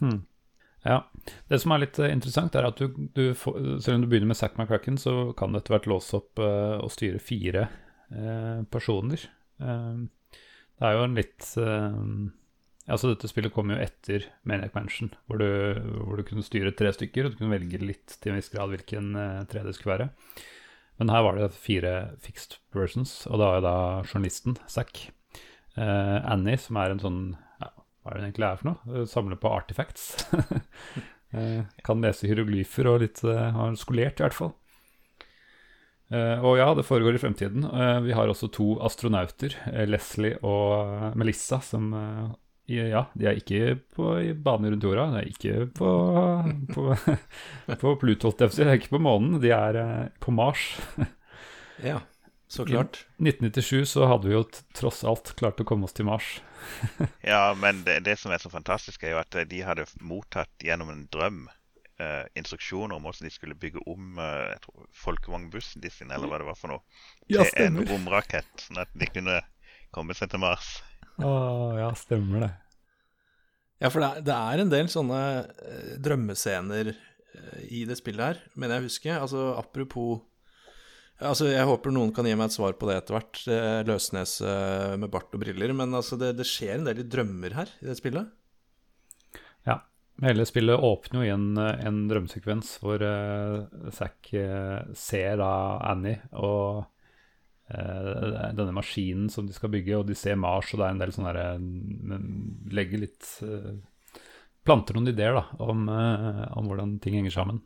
Hmm. 0.00 0.24
Ja. 0.82 1.04
Det 1.48 1.60
som 1.62 1.74
er 1.74 1.84
litt 1.84 2.00
eh, 2.00 2.10
interessant, 2.10 2.56
er 2.58 2.66
at 2.66 2.80
du, 2.80 2.88
du 3.14 3.30
får, 3.38 3.60
selv 3.84 3.98
om 3.98 4.04
du 4.04 4.10
begynner 4.10 4.32
med 4.32 4.40
Zack 4.40 4.58
McCracken, 4.58 4.98
så 4.98 5.30
kan 5.38 5.52
du 5.52 5.60
etter 5.60 5.76
hvert 5.76 5.88
låse 5.90 6.18
opp 6.18 6.42
uh, 6.42 6.80
og 6.80 6.90
styre 6.94 7.22
fire 7.22 7.68
eh, 8.10 8.60
personer. 8.72 9.28
Uh, 9.62 10.08
det 10.80 10.90
er 10.90 10.96
jo 10.96 11.06
en 11.06 11.18
litt 11.18 11.50
Altså, 12.90 13.12
dette 13.12 13.28
spillet 13.30 13.52
kom 13.54 13.68
jo 13.70 13.76
etter 13.78 14.24
Maniac 14.48 14.72
Mansion, 14.74 15.12
hvor 15.28 15.38
du, 15.38 15.76
hvor 16.00 16.18
du 16.18 16.24
kunne 16.26 16.42
styre 16.42 16.72
tre 16.74 16.90
stykker, 16.96 17.28
og 17.28 17.30
du 17.30 17.36
kunne 17.38 17.52
velge 17.52 17.78
litt 17.78 18.16
til 18.16 18.32
en 18.32 18.40
viss 18.40 18.50
grad 18.50 18.72
hvilken 18.72 19.12
tre 19.52 19.62
det 19.62 19.76
skulle 19.76 19.92
være. 19.92 20.06
Men 21.00 21.08
her 21.08 21.24
var 21.24 21.38
det 21.38 21.48
fire 21.56 21.94
fixed 22.20 22.58
persons, 22.74 23.22
og 23.30 23.40
da 23.40 23.54
er 23.56 23.62
da 23.64 23.74
journalisten, 24.04 24.58
Zack. 24.68 25.06
Eh, 25.80 26.16
Annie, 26.28 26.58
som 26.60 26.76
er 26.76 26.92
en 26.92 27.00
sånn 27.00 27.20
ja, 27.62 27.70
Hva 28.02 28.10
er 28.10 28.16
det 28.18 28.20
hun 28.20 28.26
egentlig 28.26 28.46
er 28.48 28.58
for 28.60 28.68
noe? 28.68 28.94
Eh, 29.00 29.06
Samler 29.08 29.38
på 29.40 29.52
artifacts. 29.54 30.10
eh, 31.32 31.62
kan 31.86 32.04
lese 32.04 32.28
hieroglyfer 32.28 32.90
og 32.90 33.00
litt 33.06 33.22
eh, 33.24 33.46
har 33.56 33.78
skolert, 33.80 34.20
i 34.20 34.26
hvert 34.26 34.36
fall. 34.36 34.52
Uh, 36.10 36.42
og 36.42 36.56
ja, 36.58 36.64
det 36.74 36.82
foregår 36.82 37.14
i 37.14 37.20
fremtiden. 37.22 37.62
Uh, 37.70 38.00
vi 38.02 38.10
har 38.18 38.26
også 38.26 38.48
to 38.50 38.72
astronauter, 38.82 39.54
Leslie 39.86 40.40
og 40.42 41.14
Melissa, 41.14 41.60
som 41.62 41.92
i- 41.94 42.32
ja, 42.70 43.04
de 43.18 43.26
er 43.26 43.38
ikke 43.40 43.74
på 43.96 44.12
i 44.22 44.34
bane 44.34 44.70
rundt 44.70 44.84
jorda. 44.86 45.08
De 45.14 45.22
er 45.22 45.30
ikke 45.30 45.66
på, 45.76 45.90
på, 46.74 46.86
på 47.80 47.96
Pluto. 48.02 48.32
De 48.38 48.50
er 48.64 48.76
ikke 48.76 48.94
på 48.94 49.02
månen. 49.02 49.40
De 49.42 49.52
er 49.54 49.80
eh, 49.80 50.06
på 50.22 50.34
Mars. 50.36 50.72
Ja, 51.80 52.02
så 52.52 52.66
klart. 52.68 53.06
I 53.16 53.30
1997 53.30 53.88
så 53.88 54.04
hadde 54.04 54.28
vi 54.28 54.34
jo 54.34 54.42
tross 54.76 54.98
alt 55.08 55.30
klart 55.38 55.62
å 55.62 55.64
komme 55.64 55.86
oss 55.88 55.94
til 55.96 56.04
Mars. 56.10 56.42
Ja, 57.32 57.54
men 57.56 57.84
det, 57.86 58.02
det 58.04 58.18
som 58.20 58.34
er 58.34 58.42
så 58.42 58.50
fantastisk, 58.52 59.04
er 59.04 59.14
jo 59.14 59.20
at 59.22 59.38
eh, 59.38 59.46
de 59.48 59.62
hadde 59.64 59.86
mottatt 60.04 60.66
gjennom 60.66 60.90
en 60.92 61.06
drøm 61.14 61.46
eh, 62.00 62.26
instruksjoner 62.36 62.96
om 62.96 63.06
hvordan 63.06 63.28
de 63.28 63.32
skulle 63.32 63.56
bygge 63.56 63.84
om 63.88 64.18
eh, 64.20 64.68
folkevognbussen 65.04 65.80
de 65.80 65.92
sin, 65.94 66.12
eller 66.12 66.28
hva 66.28 66.42
det 66.42 66.50
var 66.50 66.58
for 66.58 66.74
noe, 66.74 66.84
Ja, 67.32 67.46
til 67.46 67.68
en 67.68 67.80
romrakett, 67.88 68.52
sånn 68.66 68.82
at 68.82 68.92
de 68.98 69.08
kunne 69.08 69.40
komme 69.94 70.18
seg 70.18 70.32
til 70.34 70.42
Mars. 70.42 70.80
Å 71.26 71.32
ja, 71.78 71.90
stemmer 71.98 72.44
det. 72.46 72.50
Ja, 73.80 73.88
for 73.88 74.02
det 74.02 74.08
er, 74.10 74.24
det 74.26 74.34
er 74.36 74.62
en 74.62 74.72
del 74.72 74.90
sånne 74.92 75.20
eh, 75.40 75.92
drømmescener 76.04 76.90
eh, 76.92 77.60
i 77.72 77.84
det 77.88 77.96
spillet 78.00 78.26
her, 78.26 78.42
mener 78.54 78.78
jeg 78.78 78.90
husker. 78.90 79.20
Altså 79.20 79.52
apropos 79.58 80.26
Altså, 81.20 81.50
Jeg 81.52 81.68
håper 81.68 81.92
noen 81.92 82.14
kan 82.16 82.24
gi 82.24 82.32
meg 82.32 82.48
et 82.48 82.54
svar 82.54 82.72
på 82.80 82.86
det 82.88 82.94
etter 82.96 83.12
hvert. 83.18 83.40
eh, 83.52 83.80
Løsnes 83.84 84.38
eh, 84.40 84.94
med 84.96 85.10
bart 85.12 85.34
og 85.36 85.42
briller. 85.42 85.74
Men 85.76 85.92
altså, 85.92 86.16
det, 86.16 86.30
det 86.38 86.46
skjer 86.48 86.78
en 86.78 86.86
del 86.86 87.02
i 87.02 87.08
drømmer 87.12 87.56
her 87.58 87.72
i 87.82 87.90
det 87.90 87.96
spillet. 87.98 88.30
Ja. 89.68 89.82
Hele 90.24 90.46
spillet 90.48 90.80
åpner 90.80 91.20
jo 91.20 91.26
i 91.28 91.34
en, 91.34 91.50
en 91.60 92.00
drømmesekvens 92.08 92.72
hvor 92.80 93.04
Zack 93.96 94.32
ser 94.96 95.36
da 95.40 95.52
Annie 95.92 96.18
og 96.36 96.88
denne 97.70 98.74
maskinen 98.74 99.28
som 99.30 99.46
de 99.46 99.54
skal 99.56 99.72
bygge, 99.72 99.98
og 99.98 100.08
de 100.08 100.16
ser 100.18 100.38
Mars, 100.40 100.72
og 100.72 100.80
det 100.80 100.86
er 100.86 100.96
en 100.96 101.02
del 101.02 101.14
sånne 101.14 101.32
derre 101.32 101.58
mm, 101.60 102.70
Legger 102.74 103.04
litt 103.04 103.28
eh, 103.46 103.74
Planter 104.66 104.96
noen 104.96 105.12
ideer 105.12 105.38
da, 105.38 105.44
om, 105.64 105.86
eh, 105.88 106.42
om 106.58 106.66
hvordan 106.68 106.98
ting 107.00 107.16
henger 107.16 107.32
sammen. 107.32 107.62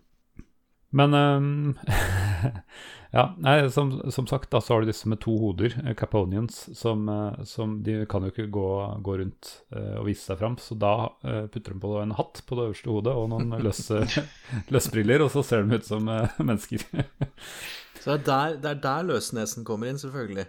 Men 0.94 1.16
eh, 1.18 1.96
Ja, 3.14 3.28
nei, 3.38 3.70
som, 3.70 3.92
som 4.10 4.26
sagt, 4.26 4.48
da 4.50 4.58
så 4.58 4.74
har 4.74 4.82
du 4.82 4.88
disse 4.88 5.06
med 5.06 5.20
to 5.22 5.36
hoder, 5.38 5.76
eh, 5.84 5.94
Caponians, 5.94 6.64
som, 6.74 7.04
eh, 7.08 7.44
som 7.46 7.76
De 7.86 8.00
kan 8.10 8.26
jo 8.26 8.32
ikke 8.32 8.48
gå, 8.50 8.70
gå 9.06 9.14
rundt 9.20 9.52
eh, 9.70 10.00
og 10.00 10.08
vise 10.08 10.26
seg 10.26 10.40
fram, 10.40 10.56
så 10.58 10.74
da 10.74 10.94
eh, 11.22 11.44
putter 11.46 11.76
de 11.76 11.82
på 11.84 11.92
en 12.00 12.16
hatt 12.18 12.42
på 12.42 12.58
det 12.58 12.64
øverste 12.66 12.90
hodet 12.90 13.14
og 13.14 13.30
noen 13.30 13.54
løsbriller, 14.74 15.22
og 15.22 15.30
så 15.30 15.44
ser 15.46 15.62
de 15.62 15.78
ut 15.78 15.86
som 15.86 16.10
eh, 16.10 16.42
mennesker. 16.42 16.82
Så 18.04 18.12
det 18.12 18.20
er 18.20 18.24
der, 18.28 18.56
det 18.60 18.70
er 18.70 18.80
der 18.84 19.06
løsnesen 19.08 19.64
kommer 19.64 19.88
inn, 19.88 19.98
selvfølgelig. 19.98 20.44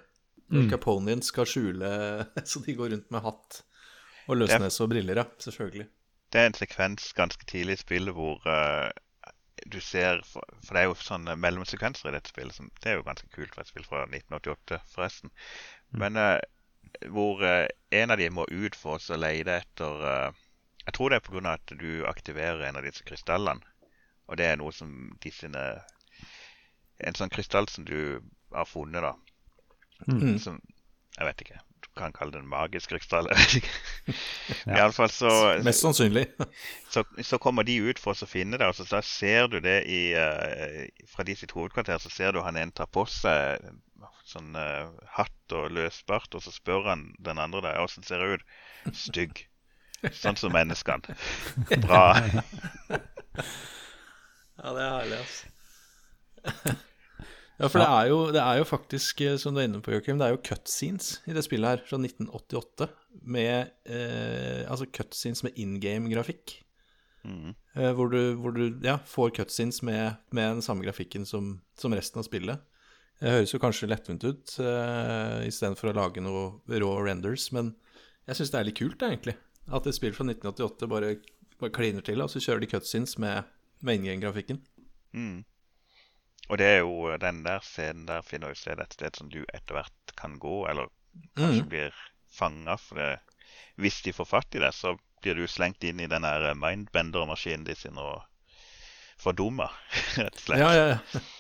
Mm. 0.52 0.68
Caponien 0.70 1.22
skal 1.26 1.48
skjule 1.50 1.88
Så 2.52 2.60
de 2.65 2.76
går 2.78 2.91
rundt 2.94 3.08
med 3.12 3.24
hatt 3.26 3.62
og 4.28 4.38
løsnese 4.38 4.84
og 4.84 4.91
briller, 4.91 5.22
ja. 5.22 5.24
Selvfølgelig. 5.39 5.88
Det 6.34 6.41
er 6.41 6.50
en 6.50 6.58
sekvens 6.58 7.13
ganske 7.13 7.46
tidlig 7.48 7.78
i 7.78 7.82
spillet 7.82 8.13
hvor 8.13 8.41
uh, 8.50 8.89
du 9.72 9.80
ser 9.82 10.22
For, 10.28 10.44
for 10.65 10.76
det 10.76 10.82
er 10.82 10.89
jo 10.89 10.98
sånne 11.00 11.38
mellomsekvenser 11.39 12.10
i 12.10 12.15
dette 12.18 12.34
spillet. 12.34 12.58
Som, 12.58 12.72
det 12.84 12.91
er 12.91 13.00
jo 13.00 13.08
ganske 13.08 13.30
kult 13.34 13.54
for 13.56 13.63
et 13.63 13.72
spill 13.72 13.88
fra 13.88 14.04
1988, 14.10 14.82
forresten. 14.91 15.32
Men 15.96 16.20
uh, 16.20 16.41
hvor 17.13 17.39
uh, 17.46 17.68
en 17.96 18.12
av 18.12 18.20
de 18.20 18.30
må 18.34 18.48
ut 18.52 18.76
for 18.76 19.00
oss 19.00 19.08
å 19.13 19.20
lete 19.20 19.62
etter 19.62 20.06
eh, 20.10 20.41
Jeg 20.86 20.94
tror 20.98 21.10
det 21.10 21.18
er 21.18 21.26
pga. 21.26 21.54
at 21.54 21.72
du 21.80 22.06
aktiverer 22.06 22.68
en 22.68 22.78
av 22.78 22.84
disse 22.84 23.04
krystallene. 23.08 23.63
Og 24.28 24.38
det 24.38 24.46
er 24.46 24.58
noe 24.60 24.74
som 24.74 25.15
de 25.22 25.32
sine 25.32 25.63
En 27.03 27.17
sånn 27.17 27.31
krystall 27.34 27.67
som 27.71 27.86
du 27.88 28.21
har 28.55 28.67
funnet, 28.69 29.03
da. 29.03 29.15
Mm. 30.08 30.38
Som 30.39 30.62
Jeg 31.15 31.27
vet 31.29 31.41
ikke. 31.45 31.60
Du 31.86 31.89
kan 31.95 32.13
kalle 32.15 32.36
det 32.36 32.41
en 32.43 32.51
magisk 32.51 32.93
krystall. 32.93 33.29
Ja. 34.65 34.75
Iallfall 34.77 35.10
så 35.10 35.29
Mest 35.65 35.81
sannsynlig. 35.81 36.27
så, 36.93 37.01
så 37.25 37.38
kommer 37.41 37.65
de 37.65 37.79
ut 37.81 37.99
for 38.01 38.13
å 38.13 38.27
finne 38.29 38.60
det, 38.62 38.67
og 38.69 38.75
så 38.77 38.86
da 38.89 38.99
ser 39.05 39.47
du 39.49 39.58
det 39.62 39.79
i 39.89 40.13
uh, 40.13 40.86
Fra 41.10 41.25
de 41.25 41.34
sitt 41.38 41.53
hovedkvarter 41.55 41.97
så 42.01 42.12
ser 42.13 42.36
du 42.36 42.43
han 42.45 42.58
en 42.62 42.73
tar 42.75 42.89
på 42.93 43.08
seg 43.10 43.63
sånn 44.25 44.53
uh, 44.58 44.89
hatt 45.17 45.55
og 45.58 45.73
løsbart, 45.73 46.34
og 46.38 46.45
så 46.45 46.53
spør 46.53 46.89
han 46.91 47.08
den 47.21 47.41
andre 47.41 47.62
der 47.65 47.81
åssen 47.81 48.05
ser 48.05 48.21
jeg 48.21 48.38
ut. 48.38 48.45
Stygg. 48.97 49.45
Sånn 50.13 50.38
som 50.38 50.53
menneskene. 50.53 51.15
Bra. 51.86 52.05
Ja, 54.55 54.71
det 54.73 54.81
er 54.81 54.91
herlig, 54.99 55.19
altså. 55.21 55.55
ja, 57.60 57.69
for 57.69 57.79
det 57.81 57.88
er, 57.88 58.10
jo, 58.12 58.19
det 58.36 58.43
er 58.43 58.60
jo 58.60 58.67
faktisk, 58.69 59.23
eh, 59.25 59.39
som 59.41 59.55
du 59.55 59.62
er 59.62 59.69
inne 59.69 59.81
på, 59.86 59.93
Joakim, 59.95 60.19
det 60.21 60.27
er 60.27 60.36
jo 60.36 60.43
cutscenes 60.45 61.19
i 61.29 61.36
det 61.36 61.45
spillet 61.45 61.75
her 61.75 61.84
fra 61.88 61.99
1988. 62.01 62.89
Med 63.23 63.73
eh, 63.88 64.63
Altså 64.67 64.89
cutscenes 64.91 65.45
med 65.45 65.58
in 65.62 65.79
game-grafikk. 65.84 66.60
Mm. 67.25 67.55
Eh, 67.75 67.91
hvor, 67.97 68.12
du, 68.12 68.36
hvor 68.39 68.53
du 68.55 68.67
ja, 68.86 68.99
får 69.10 69.34
cutscenes 69.39 69.81
med, 69.86 70.19
med 70.36 70.58
den 70.58 70.65
samme 70.65 70.86
grafikken 70.86 71.25
som, 71.25 71.60
som 71.79 71.95
resten 71.95 72.21
av 72.21 72.27
spillet. 72.27 72.62
Det 73.21 73.31
høres 73.31 73.53
jo 73.53 73.62
kanskje 73.63 73.88
lettvint 73.88 74.25
ut 74.27 74.58
eh, 74.60 75.45
istedenfor 75.47 75.91
å 75.91 75.95
lage 75.95 76.23
noe 76.23 76.79
rå 76.84 76.91
renders, 77.05 77.47
men 77.55 77.71
jeg 78.27 78.39
syns 78.39 78.51
det 78.51 78.60
er 78.60 78.67
litt 78.67 78.79
kult, 78.79 79.05
egentlig. 79.08 79.38
At 79.71 79.88
et 79.88 79.97
spill 79.97 80.13
fra 80.13 80.27
1988 80.27 80.89
bare, 80.91 81.15
bare 81.62 81.73
kliner 81.73 82.05
til, 82.05 82.21
og 82.21 82.31
så 82.31 82.41
kjører 82.43 82.65
de 82.65 82.69
cutscenes 82.73 83.15
med, 83.21 83.47
med 83.86 84.01
in 84.01 84.10
game-grafikken. 84.10 84.60
Mm. 85.15 85.45
Og 86.49 86.60
det 86.62 86.65
er 86.69 86.79
jo 86.84 87.15
den 87.21 87.43
der 87.45 87.63
scenen 87.65 88.05
der 88.10 88.21
finner 88.25 88.51
jo 88.53 88.60
sted 88.60 88.79
et 88.84 88.93
sted 88.93 89.17
som 89.17 89.29
du 89.34 89.41
etter 89.53 89.79
hvert 89.79 90.15
kan 90.19 90.38
gå, 90.39 90.65
eller 90.69 90.91
kanskje 91.39 91.63
Mm. 91.65 91.69
blir 91.71 91.93
fanga. 92.36 92.75
For 92.77 92.99
det, 92.99 93.19
hvis 93.81 94.01
de 94.05 94.13
får 94.13 94.25
fatt 94.29 94.55
i 94.55 94.62
det, 94.62 94.73
så 94.75 94.97
blir 95.23 95.36
du 95.39 95.47
slengt 95.47 95.84
inn 95.84 95.99
i 96.03 96.08
den 96.12 96.21
der 96.27 96.53
mindbender-maskinen 96.60 97.65
de 97.65 97.75
sin 97.75 97.97
og 97.97 98.21
fordumma, 99.17 99.69
rett 100.19 100.36
og 100.36 100.43
slett. 100.43 100.60
Ja, 100.62 100.73
ja, 100.75 100.86
ja. 100.95 101.23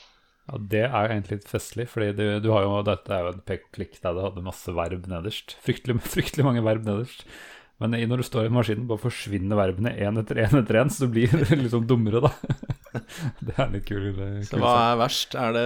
Ja, 0.45 0.59
Det 0.61 0.81
er 0.85 0.91
jo 1.07 1.09
egentlig 1.15 1.37
litt 1.39 1.47
festlig, 1.49 1.87
fordi 1.89 2.11
du, 2.13 2.23
du 2.39 2.51
har 2.53 2.61
jo, 2.61 2.75
dette 2.85 3.09
er 3.15 3.23
jo 3.25 3.31
en 3.33 3.39
pek-klikk 3.49 3.95
der 4.03 4.13
du 4.13 4.19
hadde 4.27 4.43
masse 4.45 4.69
verb 4.77 5.07
nederst. 5.09 5.55
Fryktelig, 5.65 5.95
fryktelig 6.15 6.45
mange 6.45 6.61
verb 6.61 6.83
nederst. 6.85 7.23
Men 7.83 7.91
når 8.07 8.21
du 8.21 8.23
står 8.23 8.45
i 8.47 8.51
maskinen, 8.55 8.85
bare 8.87 9.01
forsvinner 9.03 9.57
verbene 9.59 9.91
én 9.99 10.15
etter 10.21 10.37
én 10.45 10.53
etter 10.61 10.77
én, 10.79 10.91
så 10.93 11.05
du 11.09 11.11
blir 11.11 11.33
liksom 11.59 11.83
dummere, 11.89 12.21
da. 12.23 12.31
Det 13.45 13.55
er 13.59 13.73
litt 13.73 13.83
kul. 13.89 14.05
kul 14.15 14.45
Så 14.47 14.59
hva 14.61 14.71
er 14.93 14.99
verst? 15.01 15.35
Er 15.35 15.51
det 15.57 15.65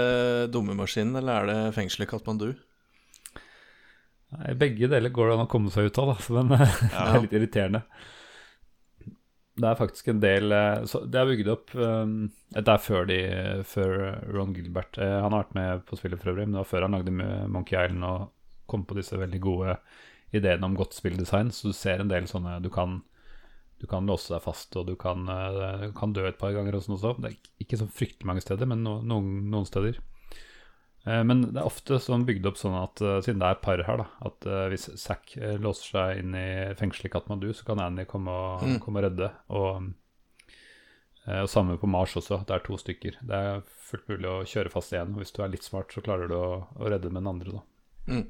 dummemaskinen, 0.56 1.20
eller 1.22 1.44
er 1.44 1.52
det 1.52 1.76
fengselet 1.76 2.08
i 2.08 2.10
Katmandu? 2.10 2.48
Nei, 4.34 4.54
Begge 4.62 4.90
deler 4.90 5.14
går 5.14 5.30
det 5.32 5.36
an 5.38 5.44
å 5.46 5.50
komme 5.52 5.72
seg 5.74 5.90
ut 5.90 6.00
av, 6.02 6.16
da, 6.16 6.42
men 6.42 6.50
det 6.58 6.90
Ja. 6.94 7.06
er 7.14 7.22
litt 7.26 7.36
irriterende. 7.38 7.84
Det 9.60 9.68
er 9.68 9.76
faktisk 9.80 10.08
en 10.08 10.22
del 10.24 10.54
eh, 10.56 10.86
så 10.88 11.02
Det 11.04 11.18
er 11.20 11.26
bygd 11.28 11.48
opp 11.52 11.74
um, 11.76 12.12
Dette 12.56 12.72
er 12.78 12.80
før, 12.80 13.08
de, 13.10 13.18
før 13.68 13.96
Ron 14.32 14.54
Gilbert. 14.56 14.96
Eh, 14.98 15.16
Han 15.20 15.34
har 15.36 15.42
vært 15.44 15.58
med 15.58 15.82
på 15.90 15.98
spillet 16.00 16.22
for 16.22 16.32
øvrig, 16.32 16.46
men 16.48 16.56
det 16.56 16.62
var 16.64 16.70
før 16.70 16.86
han 16.88 16.96
lagde 16.96 17.16
Monkey 17.52 17.76
Island 17.76 18.06
og 18.08 18.30
kom 18.72 18.86
på 18.88 18.96
disse 18.98 19.18
veldig 19.20 19.42
gode 19.44 19.76
ideene 20.34 20.64
om 20.66 20.76
godt 20.78 20.94
spilldesign. 20.94 21.52
Så 21.52 21.70
du 21.72 21.74
ser 21.74 22.00
en 22.04 22.10
del 22.12 22.28
sånne 22.30 22.62
Du 22.62 22.70
kan, 22.70 23.02
du 23.80 23.88
kan 23.88 24.06
låse 24.06 24.34
deg 24.34 24.42
fast, 24.44 24.76
og 24.76 24.88
du 24.88 24.96
kan, 25.00 25.28
eh, 25.30 25.90
kan 25.98 26.14
dø 26.14 26.26
et 26.28 26.38
par 26.38 26.52
ganger 26.54 26.76
og 26.76 26.84
sånn 26.84 26.98
også. 26.98 27.16
Det 27.22 27.32
er 27.32 27.66
ikke 27.66 27.78
så 27.80 27.88
fryktelig 27.90 28.26
mange 28.28 28.42
steder, 28.44 28.66
men 28.68 28.84
no, 28.84 29.00
noen, 29.02 29.50
noen 29.50 29.66
steder. 29.66 30.00
Eh, 31.08 31.24
Men 31.24 31.42
det 31.54 31.62
er 31.62 31.66
ofte 31.66 31.96
sånn 32.04 32.26
bygd 32.28 32.46
opp 32.46 32.58
sånn 32.60 32.76
at 32.76 33.02
eh, 33.02 33.22
siden 33.24 33.40
det 33.40 33.48
er 33.54 33.62
par 33.64 33.82
her, 33.88 33.98
da, 34.04 34.08
at 34.28 34.50
hvis 34.70 34.90
Zack 35.00 35.32
låser 35.64 35.94
seg 35.96 36.20
inn 36.26 36.36
i 36.36 36.74
fengselet 36.76 37.08
i 37.08 37.14
Katmandu, 37.16 37.54
så 37.56 37.64
kan 37.66 37.80
Annie 37.80 38.06
komme 38.06 38.30
og, 38.36 38.68
Mm. 38.68 38.80
komme 38.84 39.00
og 39.00 39.08
redde. 39.08 39.32
Og, 39.50 39.94
og 41.30 41.48
samme 41.50 41.78
på 41.80 41.88
Mars 41.88 42.16
også, 42.18 42.42
det 42.46 42.56
er 42.56 42.64
to 42.66 42.76
stykker. 42.78 43.16
Det 43.22 43.36
er 43.38 43.62
fullt 43.90 44.08
mulig 44.10 44.28
å 44.30 44.44
kjøre 44.50 44.72
fast 44.74 44.92
igjen. 44.94 45.14
og 45.14 45.22
Hvis 45.22 45.32
du 45.36 45.42
er 45.44 45.50
litt 45.54 45.64
smart, 45.64 45.92
så 45.94 46.02
klarer 46.02 46.28
du 46.28 46.36
å, 46.36 46.68
å 46.76 46.90
redde 46.90 47.12
med 47.12 47.22
den 47.24 47.32
andre, 47.32 47.52
da. 47.60 47.62
Mm. 48.10 48.28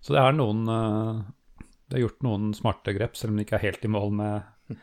Så 0.00 0.16
det 0.16 0.22
er 0.22 0.34
noen 0.36 0.64
eh, 0.70 1.22
Det 1.90 1.98
er 1.98 2.04
gjort 2.04 2.26
noen 2.26 2.50
smarte 2.56 2.94
grep, 2.96 3.16
selv 3.18 3.34
om 3.34 3.40
de 3.40 3.46
ikke 3.46 3.58
er 3.60 3.66
helt 3.68 3.86
i 3.86 3.92
mål 3.92 4.12
med, 4.18 4.76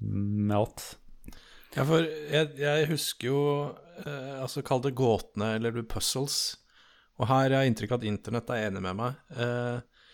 med 0.00 0.56
alt. 0.56 0.86
Ja, 1.76 1.84
for 1.86 2.02
jeg, 2.02 2.50
jeg 2.58 2.88
husker 2.90 3.30
jo 3.30 3.42
eh, 4.02 4.36
Altså, 4.42 4.64
kall 4.66 4.82
det 4.84 4.96
gåtene 4.98 5.54
eller 5.58 5.82
puzzles. 5.88 6.40
Og 7.20 7.28
her 7.28 7.52
har 7.52 7.60
jeg 7.60 7.72
inntrykk 7.72 7.94
av 7.94 8.00
at 8.00 8.08
internett 8.08 8.50
er 8.54 8.66
enig 8.70 8.82
med 8.84 8.96
meg. 8.96 9.18
Eh, 9.36 10.06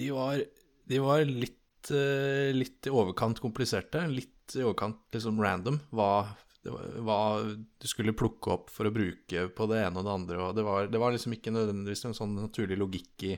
de, 0.00 0.08
var, 0.16 0.40
de 0.88 1.00
var 1.04 1.26
litt, 1.28 1.90
eh, 1.92 2.50
litt 2.56 2.88
i 2.88 2.94
overkant 2.94 3.42
kompliserte. 3.44 4.06
Litt 4.08 4.56
i 4.56 4.64
overkant 4.64 5.04
liksom 5.14 5.42
random. 5.44 5.76
Hva, 5.94 6.24
hva 6.64 7.18
du 7.44 7.88
skulle 7.88 8.16
plukke 8.16 8.56
opp 8.56 8.72
for 8.72 8.88
å 8.88 8.94
bruke 8.94 9.48
på 9.52 9.68
det 9.70 9.82
ene 9.84 10.00
og 10.00 10.08
det 10.08 10.14
andre. 10.14 10.40
Og 10.40 10.56
det 10.56 10.64
var, 10.66 10.88
det 10.88 11.02
var 11.02 11.14
liksom 11.14 11.36
ikke 11.36 11.52
nødvendigvis 11.54 12.08
en 12.08 12.16
sånn 12.16 12.38
naturlig 12.40 12.80
logikk 12.80 13.28
i 13.28 13.34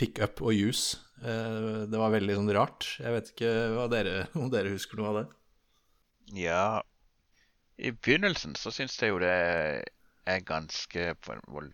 pick 0.00 0.18
up 0.24 0.40
og 0.42 0.56
use. 0.56 0.98
Eh, 1.20 1.84
det 1.90 2.00
var 2.00 2.14
veldig 2.14 2.38
sånn 2.38 2.52
rart. 2.56 2.86
Jeg 3.02 3.12
vet 3.16 3.30
ikke 3.34 3.88
dere, 3.92 4.14
om 4.40 4.48
dere 4.52 4.72
husker 4.72 5.00
noe 5.00 5.10
av 5.12 5.18
det. 5.20 5.26
Ja, 6.40 6.80
i 7.80 7.90
begynnelsen 7.96 8.54
så 8.60 8.72
syns 8.74 8.96
jeg 9.00 9.12
jo 9.12 9.20
det 9.22 9.32
er 10.28 10.44
ganske 10.46 11.06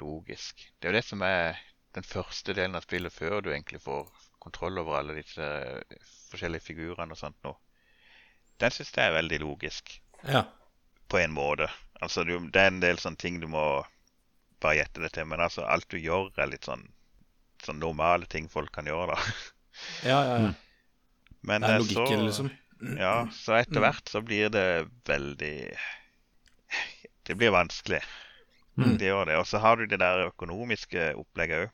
logisk. 0.00 0.62
Det 0.80 0.88
er 0.88 0.92
jo 0.94 0.98
det 0.98 1.04
som 1.06 1.22
er 1.26 1.58
den 1.96 2.06
første 2.06 2.54
delen 2.56 2.76
av 2.78 2.84
spillet, 2.86 3.12
før 3.12 3.40
du 3.42 3.50
egentlig 3.50 3.80
får 3.82 4.06
kontroll 4.42 4.78
over 4.78 4.98
alle 5.00 5.16
disse 5.18 5.46
forskjellige 6.30 6.66
figurene 6.68 7.14
og 7.16 7.18
sånt 7.20 7.38
noe. 7.44 7.56
Den 8.60 8.72
syns 8.72 8.92
jeg 8.94 9.10
er 9.10 9.16
veldig 9.18 9.40
logisk, 9.42 10.00
Ja. 10.24 10.44
på 11.08 11.18
en 11.18 11.32
måte. 11.34 11.68
Altså, 12.00 12.24
det 12.24 12.56
er 12.60 12.68
en 12.70 12.80
del 12.80 12.98
sånne 12.98 13.18
ting 13.18 13.40
du 13.40 13.46
må 13.48 13.84
bare 14.60 14.76
gjette 14.78 15.02
det 15.02 15.12
til, 15.12 15.26
men 15.26 15.40
altså, 15.40 15.64
alt 15.66 15.88
du 15.90 15.98
gjør, 15.98 16.30
er 16.38 16.46
litt 16.46 16.64
sånn, 16.64 16.86
sånn 17.64 17.78
normale 17.80 18.26
ting 18.26 18.48
folk 18.52 18.72
kan 18.74 18.86
gjøre, 18.86 19.14
da. 19.14 19.34
Ja, 20.04 20.20
ja, 20.24 20.36
ja. 20.46 20.52
Men 21.46 21.62
Det 21.62 21.70
er 21.70 21.78
logikken, 21.78 22.20
så, 22.20 22.26
liksom. 22.26 22.50
Ja, 22.98 23.14
så 23.32 23.54
etter 23.56 23.80
hvert 23.80 24.08
så 24.10 24.20
blir 24.20 24.50
det 24.52 24.88
veldig 25.08 25.70
Det 27.26 27.34
blir 27.34 27.50
vanskelig. 27.54 28.00
Mm. 28.76 28.96
Det 29.00 29.06
gjør 29.08 29.24
det. 29.30 29.36
Og 29.40 29.46
så 29.48 29.58
har 29.62 29.76
du 29.76 29.86
det 29.86 29.98
der 30.02 30.26
økonomiske 30.28 31.14
opplegget 31.16 31.66
òg. 31.66 31.72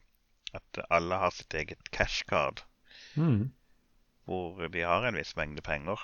At 0.54 0.82
alle 0.92 1.16
har 1.16 1.30
sitt 1.32 1.54
eget 1.54 1.90
cashcard, 1.92 2.60
Mm. 3.16 3.50
hvor 4.24 4.68
de 4.68 4.80
har 4.84 5.04
en 5.04 5.16
viss 5.16 5.34
mengde 5.36 5.60
penger. 5.64 6.00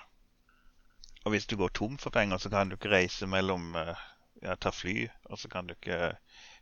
Og 1.24 1.30
hvis 1.32 1.46
du 1.46 1.56
går 1.56 1.68
tom 1.76 1.98
for 1.98 2.10
penger, 2.10 2.36
så 2.38 2.48
kan 2.50 2.68
du 2.68 2.76
ikke 2.76 2.90
reise 2.90 3.26
mellom 3.26 3.74
eh, 3.76 3.94
Ja, 4.42 4.54
ta 4.54 4.70
fly, 4.70 5.08
og 5.26 5.38
så 5.38 5.48
kan 5.48 5.66
du 5.66 5.74
ikke 5.74 6.12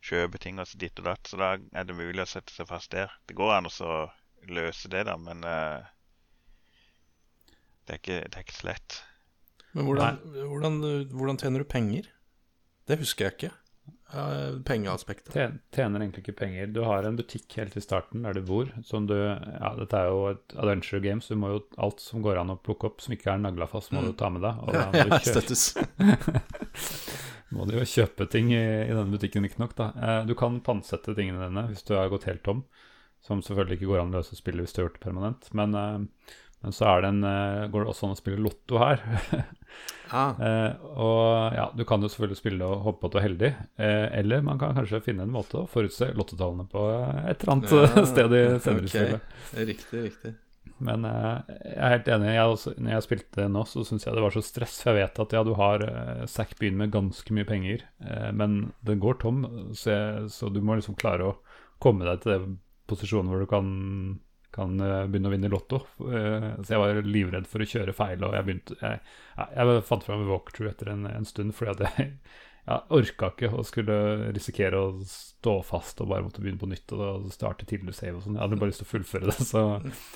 kjøpe 0.06 0.38
ting 0.42 0.60
og 0.62 0.68
så 0.70 0.78
ditt 0.80 0.98
og 1.02 1.08
datt. 1.10 1.26
Så 1.30 1.38
da 1.40 1.52
er 1.58 1.84
det 1.88 1.96
mulig 1.98 2.22
å 2.22 2.28
sette 2.30 2.54
seg 2.54 2.68
fast 2.70 2.92
der. 2.94 3.10
Det 3.26 3.36
går 3.38 3.56
an 3.58 3.68
å 3.70 3.92
løse 4.46 4.88
det, 4.92 5.04
da, 5.08 5.16
men 5.18 5.42
uh, 5.42 5.82
det, 7.86 7.96
er 7.96 8.00
ikke, 8.00 8.18
det 8.30 8.34
er 8.40 8.44
ikke 8.46 8.60
så 8.60 8.68
lett. 8.70 9.00
Men 9.76 9.84
hvordan, 9.90 10.18
hvordan, 10.48 10.80
hvordan 11.12 11.38
tjener 11.42 11.62
du 11.62 11.68
penger? 11.68 12.06
Det 12.88 13.00
husker 13.02 13.26
jeg 13.28 13.34
ikke. 13.36 13.52
Uh, 14.14 14.60
pengeaspektet. 14.66 15.32
Tjen- 15.34 15.58
Tjener 15.74 16.02
egentlig 16.04 16.22
ikke 16.22 16.36
penger. 16.38 16.68
Du 16.70 16.80
har 16.86 17.02
en 17.08 17.16
butikk 17.18 17.56
helt 17.58 17.74
i 17.76 17.82
starten 17.82 18.22
der 18.22 18.38
du 18.38 18.42
bor. 18.46 18.70
Som 18.86 19.08
du, 19.10 19.14
ja, 19.18 19.72
dette 19.78 19.98
er 19.98 20.08
jo 20.12 20.20
et 20.30 20.54
adventure 20.62 21.02
game, 21.02 21.18
så 21.22 21.34
du 21.34 21.40
må 21.42 21.50
jo 21.56 21.60
alt 21.82 22.00
som 22.02 22.22
går 22.24 22.38
an 22.44 22.54
å 22.54 22.58
plukke 22.62 22.86
opp 22.92 23.02
som 23.02 23.14
ikke 23.18 23.34
er 23.34 23.42
nagla 23.42 23.66
fast, 23.70 23.90
må 23.94 24.00
Mm. 24.04 24.08
du 24.12 24.16
ta 24.22 24.30
med 24.30 24.46
deg. 24.46 24.62
Og 24.62 24.72
da 24.78 24.86
må 24.94 25.04
du, 25.10 25.18
støttes. 25.26 25.66
må 27.56 27.66
du 27.68 27.74
jo 27.78 27.86
kjøpe 27.88 28.28
ting 28.32 28.50
i, 28.54 28.62
i 28.86 28.92
denne 28.94 29.12
butikken, 29.12 29.44
riktignok. 29.46 29.76
Eh, 29.80 30.22
du 30.28 30.34
kan 30.38 30.60
pantsette 30.64 31.14
tingene 31.16 31.48
dine 31.48 31.66
hvis 31.70 31.84
du 31.88 31.94
har 31.96 32.10
gått 32.12 32.28
helt 32.30 32.44
tom. 32.46 32.64
Som 33.26 33.40
selvfølgelig 33.42 33.80
ikke 33.80 33.88
går 33.90 34.02
an 34.04 34.12
å 34.14 34.20
løse 34.20 34.36
spillet 34.38 34.66
hvis 34.66 34.76
du 34.76 34.80
har 34.82 34.88
gjort 34.88 34.98
det 35.00 35.06
permanent. 35.08 35.48
Men, 35.58 35.74
eh, 35.74 36.34
men 36.64 36.72
så 36.76 36.86
er 36.92 37.02
det 37.04 37.08
en, 37.14 37.24
eh, 37.26 37.66
går 37.72 37.84
det 37.84 37.90
også 37.92 38.06
an 38.08 38.14
å 38.16 38.20
spille 38.20 38.42
lotto 38.44 38.82
her. 38.82 39.02
Ah, 40.14 40.36
Eh, 40.38 40.72
og 41.02 41.52
ja, 41.56 41.64
du 41.74 41.82
kan 41.84 41.98
jo 42.00 42.06
selvfølgelig 42.06 42.38
spille 42.38 42.62
og 42.64 42.84
håpe 42.84 43.00
på 43.02 43.08
at 43.08 43.14
du 43.16 43.18
er 43.18 43.24
heldig, 43.24 43.48
eh, 43.82 44.04
eller 44.20 44.44
man 44.46 44.60
kan 44.60 44.76
kanskje 44.76 45.00
finne 45.02 45.24
en 45.26 45.32
måte 45.34 45.58
å 45.58 45.66
forutse 45.68 46.12
lottotallene 46.14 46.68
på 46.70 46.84
eh, 46.94 47.24
et 47.32 47.42
eller 47.42 47.52
annet 47.56 47.74
Ja, 47.74 48.04
sted 48.12 48.36
i 48.38 48.42
senere 48.62 48.86
okay. 48.86 48.92
spillet. 48.94 49.34
riktig, 49.72 50.04
riktig. 50.06 50.32
Men 50.78 51.06
eh, 51.08 51.54
jeg 51.64 51.78
er 51.78 51.94
helt 51.94 52.10
enig. 52.12 52.32
Jeg 52.34 52.52
også, 52.52 52.74
når 52.76 52.94
jeg 52.94 53.06
spilte 53.06 53.48
nå, 53.52 53.64
så 53.68 53.84
syns 53.86 54.06
jeg 54.06 54.16
det 54.16 54.24
var 54.24 54.34
så 54.34 54.42
stress. 54.44 54.76
For 54.82 54.92
jeg 54.92 55.06
vet 55.06 55.22
at 55.24 55.36
ja, 55.36 55.42
du 55.46 55.54
har 55.58 55.84
uh, 55.86 56.26
Zack 56.30 56.56
begynner 56.58 56.84
med 56.84 56.94
ganske 56.94 57.36
mye 57.36 57.48
penger, 57.48 57.86
eh, 58.04 58.30
men 58.36 58.58
den 58.86 59.02
går 59.02 59.20
tom, 59.22 59.44
så, 59.72 59.90
jeg, 59.94 60.30
så 60.34 60.52
du 60.52 60.62
må 60.64 60.78
liksom 60.78 60.98
klare 61.00 61.32
å 61.32 61.36
komme 61.82 62.06
deg 62.08 62.22
til 62.22 62.34
den 62.34 62.54
posisjonen 62.90 63.32
hvor 63.32 63.42
du 63.42 63.48
kan, 63.50 63.68
kan 64.54 64.80
eh, 64.80 65.04
begynne 65.10 65.30
å 65.30 65.34
vinne 65.34 65.52
Lotto. 65.52 65.82
Eh, 66.06 66.48
så 66.62 66.76
jeg 66.76 66.82
var 66.82 67.00
livredd 67.06 67.48
for 67.50 67.62
å 67.62 67.70
kjøre 67.70 67.96
feil, 67.96 68.24
og 68.26 68.36
jeg 68.36 68.48
begynte 68.48 68.78
jeg, 68.80 69.00
jeg 69.36 69.86
fant 69.88 70.06
fram 70.06 70.26
walkthrough 70.28 70.72
etter 70.72 70.92
en, 70.92 71.08
en 71.10 71.28
stund 71.28 71.56
fordi 71.56 71.74
at 71.74 71.86
jeg 71.88 72.10
jeg 72.66 72.98
orka 72.98 73.28
ikke 73.30 73.50
å 73.54 73.62
skulle 73.66 73.96
risikere 74.34 74.78
å 74.82 74.94
stå 75.06 75.60
fast 75.66 76.00
og 76.02 76.10
bare 76.10 76.24
måtte 76.26 76.42
begynne 76.42 76.58
på 76.58 76.68
nytt 76.70 76.94
og 76.96 77.28
starte 77.34 77.66
tidligere 77.68 77.94
save 77.94 78.18
og 78.18 78.24
sånn. 78.24 78.38
Jeg 78.38 78.42
hadde 78.42 78.58
bare 78.58 78.72
lyst 78.72 78.82
til 78.82 78.88
å 78.88 78.90
fullføre 78.90 79.30
det, 79.30 79.36
så, 79.38 79.62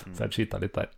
så 0.03 0.25
jeg 0.25 0.35
cheata 0.35 0.59
litt 0.59 0.75
der. 0.75 0.91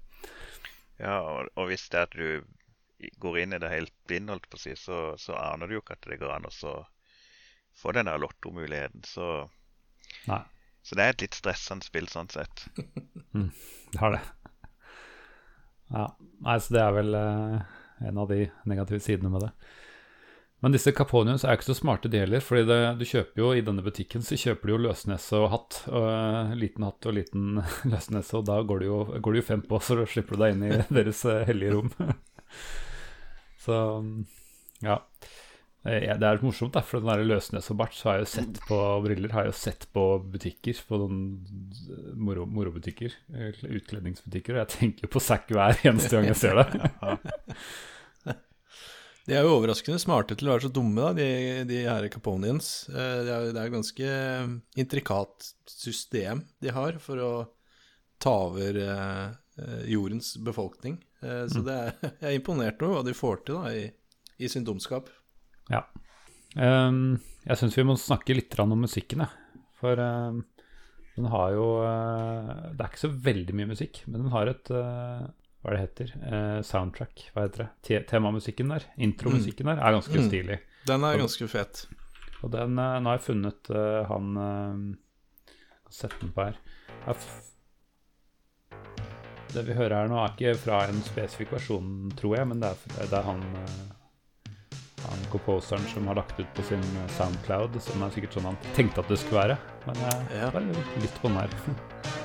Ja, 0.97 1.20
og, 1.20 1.51
og 1.60 1.70
hvis 1.70 1.86
det 1.93 1.99
er 1.99 2.10
at 2.10 2.18
du 2.18 3.12
går 3.22 3.39
inn 3.43 3.54
i 3.54 3.60
det 3.62 3.70
helt 3.70 3.93
blind, 4.10 4.32
holdt 4.34 4.49
på 4.49 4.58
å 4.58 4.64
si, 4.64 4.74
så, 4.80 5.04
så 5.20 5.38
aner 5.38 5.70
du 5.70 5.78
jo 5.78 5.84
ikke 5.84 5.97
at 5.97 6.10
det 6.10 6.18
går 6.22 6.34
an 6.34 6.49
å 6.49 6.74
få 7.78 7.93
den 7.93 8.10
der 8.10 8.22
lottomuligheten. 8.22 9.04
Så, 9.06 9.30
Nei. 10.30 10.41
så 10.82 10.97
det 10.97 11.06
er 11.06 11.16
et 11.16 11.26
litt 11.26 11.38
stressende 11.38 11.86
spill 11.86 12.10
sånn 12.10 12.32
sett. 12.34 12.66
Det 13.34 13.97
har 14.01 14.14
det. 14.14 14.20
Ja, 15.93 16.04
nei, 16.41 16.54
så 16.62 16.74
det 16.74 16.82
er 16.82 16.93
vel 16.93 17.16
eh, 17.18 17.74
en 18.10 18.20
av 18.22 18.30
de 18.30 18.47
negative 18.70 19.01
sidene 19.01 19.30
med 19.34 19.43
det. 19.45 19.49
Men 20.64 20.72
disse 20.72 20.93
Caponius 20.95 21.43
er 21.43 21.57
ikke 21.57 21.68
så 21.68 21.76
smarte 21.76 22.07
de 22.07 22.22
heller, 22.22 22.39
fordi 22.39 22.64
du 22.95 23.03
kjøper 23.03 23.41
jo 23.41 23.49
i 23.51 23.64
denne 23.68 23.84
butikken 23.84 24.24
så 24.24 24.38
kjøper 24.39 24.70
du 24.70 24.72
jo 24.72 24.82
løsnese 24.86 25.36
og 25.41 25.49
hatt. 25.51 25.80
Og, 25.91 26.05
eh, 26.07 26.53
liten 26.55 26.86
hatt 26.88 27.07
og 27.09 27.18
liten 27.18 27.57
løsnese, 27.91 28.38
og 28.39 28.45
da 28.47 28.61
går 28.64 28.80
det 28.80 28.88
jo, 28.88 28.99
går 29.20 29.36
det 29.36 29.41
jo 29.41 29.47
fem 29.49 29.64
på, 29.68 29.82
så 29.84 29.97
slipper 30.07 30.39
du 30.39 30.45
deg 30.45 30.55
inn 30.55 30.64
i 30.70 30.78
deres 31.01 31.20
eh, 31.28 31.43
hellige 31.51 31.76
rom. 31.76 31.91
så 33.66 33.76
ja. 34.88 35.01
Eh, 35.84 36.07
Det 36.16 36.30
er 36.32 36.39
morsomt, 36.47 36.78
da, 36.78 36.86
for 36.88 37.03
den 37.03 37.11
der 37.11 37.28
Løsnes 37.28 37.68
og 37.74 37.82
bart 37.84 37.99
så 37.99 38.14
har 38.14 38.22
jeg 38.22 38.24
jo 38.30 38.34
sett 38.38 38.64
på 38.70 38.80
briller. 39.03 39.36
Har 39.36 39.49
jeg 39.49 39.51
jo 39.51 39.61
sett 39.66 39.89
på 39.91 40.05
butikker, 40.32 40.80
på 40.88 41.01
noen 41.01 41.24
moro, 42.16 42.47
morobutikker, 42.47 43.20
utkledningsbutikker. 43.68 44.55
Og 44.55 44.64
jeg 44.64 44.76
tenker 44.78 45.11
på 45.11 45.28
Zack 45.28 45.51
hver 45.51 45.76
eneste 45.84 46.16
gang 46.16 46.32
jeg 46.32 46.39
ser 46.39 46.64
det. 46.64 46.93
De 49.24 49.36
er 49.38 49.46
jo 49.46 49.54
overraskende 49.56 50.02
smarte 50.04 50.36
til 50.36 50.50
å 50.50 50.56
være 50.56 50.66
så 50.66 50.72
dumme, 50.76 51.00
da, 51.00 51.14
de, 51.16 51.28
de 51.70 51.78
her 51.88 52.10
Caponians. 52.12 52.90
Eh, 52.92 53.20
Det 53.24 53.32
er, 53.32 53.46
det 53.56 53.62
er 53.62 53.70
et 53.70 53.76
ganske 53.78 54.14
intrikat 54.84 55.52
system 55.72 56.42
de 56.64 56.74
har 56.76 56.98
for 57.04 57.22
å 57.24 57.32
ta 58.24 58.34
over 58.50 58.80
eh, 58.84 59.26
eh, 59.64 59.84
jordens 59.94 60.34
befolkning. 60.44 60.98
Eh, 61.24 61.46
Så 61.52 61.64
det 61.64 61.76
er, 61.76 61.94
jeg 62.22 62.30
er 62.34 62.40
imponert 62.40 62.84
over 62.84 63.00
hva 63.00 63.06
de 63.08 63.16
får 63.16 63.46
til 63.48 63.62
da, 63.62 63.72
i, 63.72 63.86
i 64.44 64.52
sin 64.52 64.68
dumskap. 64.68 65.08
Ja. 65.72 65.86
Um, 66.60 67.16
jeg 67.48 67.58
syns 67.58 67.78
vi 67.80 67.86
må 67.88 67.96
snakke 67.98 68.36
litt 68.36 68.54
om 68.62 68.76
musikken, 68.78 69.24
jeg. 69.24 69.62
For 69.80 70.00
um, 70.00 70.44
den 71.16 71.26
har 71.32 71.56
jo 71.56 71.64
uh, 71.84 72.70
Det 72.76 72.84
er 72.84 72.92
ikke 72.92 73.02
så 73.08 73.10
veldig 73.26 73.56
mye 73.58 73.72
musikk, 73.72 74.04
men 74.08 74.24
den 74.26 74.32
har 74.36 74.52
et 74.52 74.70
eh, 74.74 75.24
Hva 75.64 75.72
er 75.72 75.78
det 75.78 75.84
heter? 75.86 76.09
Eh, 76.28 76.61
soundtrack, 76.68 77.22
hva 77.34 77.45
heter 77.45 77.64
det? 77.64 77.70
Te 77.88 77.99
Temamusikken 78.09 78.68
der, 78.74 78.84
intromusikken 78.99 79.70
der, 79.72 79.80
er 79.80 79.95
ganske 79.95 80.20
Mm. 80.20 80.28
stilig. 80.28 80.59
Den 80.86 81.03
er 81.07 81.18
ganske 81.18 81.47
fet. 81.47 81.86
Og 82.43 82.51
den 82.51 82.78
eh, 82.78 82.99
Nå 82.99 83.07
har 83.09 83.18
jeg 83.18 83.26
funnet 83.30 83.70
eh, 83.72 84.03
han 84.09 84.38
uh, 84.38 84.95
Sett 85.89 86.20
den 86.20 86.32
på 86.36 86.43
her. 86.49 86.57
Det 89.53 89.64
vi 89.68 89.74
hører 89.78 89.93
her 90.01 90.07
nå, 90.09 90.18
er 90.18 90.32
ikke 90.34 90.55
fra 90.57 90.80
en 90.89 91.01
spesifikk 91.05 91.51
versjon, 91.53 91.89
tror 92.18 92.36
jeg, 92.39 92.47
men 92.49 92.59
det 92.64 92.72
er, 92.74 92.95
det 93.11 93.14
er 93.20 93.28
han 93.28 93.43
eh, 93.61 93.91
han 95.03 95.26
composeren 95.30 95.84
som 95.91 96.07
har 96.09 96.16
lagt 96.18 96.39
ut 96.39 96.49
på 96.57 96.64
sin 96.66 96.82
eh, 97.03 97.07
Soundcloud, 97.20 97.78
som 97.84 98.01
er 98.01 98.09
sikkert 98.16 98.34
sånn 98.39 98.49
han 98.49 98.57
tenkte 98.74 99.03
at 99.03 99.11
det 99.14 99.20
skulle 99.22 99.43
være. 99.43 99.57
Men 99.86 99.95
jeg 100.07 100.41
Ja. 100.41 100.49
bare 100.49 100.66
lytt 101.03 101.22
på 101.22 101.30
den 101.30 101.38
her. 101.38 101.49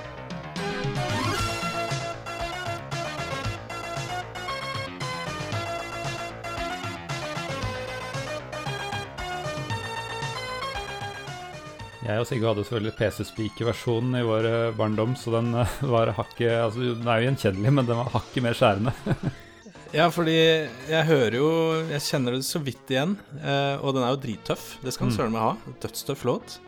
Jeg 12.08 12.22
og 12.22 12.24
Sigve 12.24 12.48
hadde 12.48 12.62
selvfølgelig 12.64 12.94
PC-spikerversjonen 12.96 14.16
i 14.16 14.24
vår 14.24 14.46
eh, 14.48 14.70
barndom, 14.78 15.12
så 15.18 15.34
den 15.34 15.50
eh, 15.60 15.74
var 15.92 16.14
hakket 16.16 16.54
altså, 16.56 16.94
Den 16.96 17.04
er 17.04 17.20
jo 17.20 17.26
gjenkjennelig, 17.28 17.72
men 17.76 17.90
den 17.90 18.00
var 18.00 18.08
hakket 18.16 18.46
mer 18.48 18.58
skjærende. 18.58 18.94
Ja, 19.88 20.10
fordi 20.12 20.34
jeg 20.36 21.04
hører 21.08 21.32
jo 21.38 21.46
Jeg 21.88 22.02
kjenner 22.04 22.34
det 22.36 22.42
så 22.44 22.60
vidt 22.60 22.90
igjen. 22.92 23.14
eh, 23.40 23.80
og 23.80 23.94
den 23.96 24.02
er 24.04 24.10
jo 24.12 24.18
drittøff. 24.20 24.66
Det 24.84 24.92
skal 24.92 25.08
den 25.08 25.14
søren 25.16 25.32
meg 25.32 25.46
ha. 25.46 25.76
Dødstøff 25.80 26.26
låt. 26.28 26.58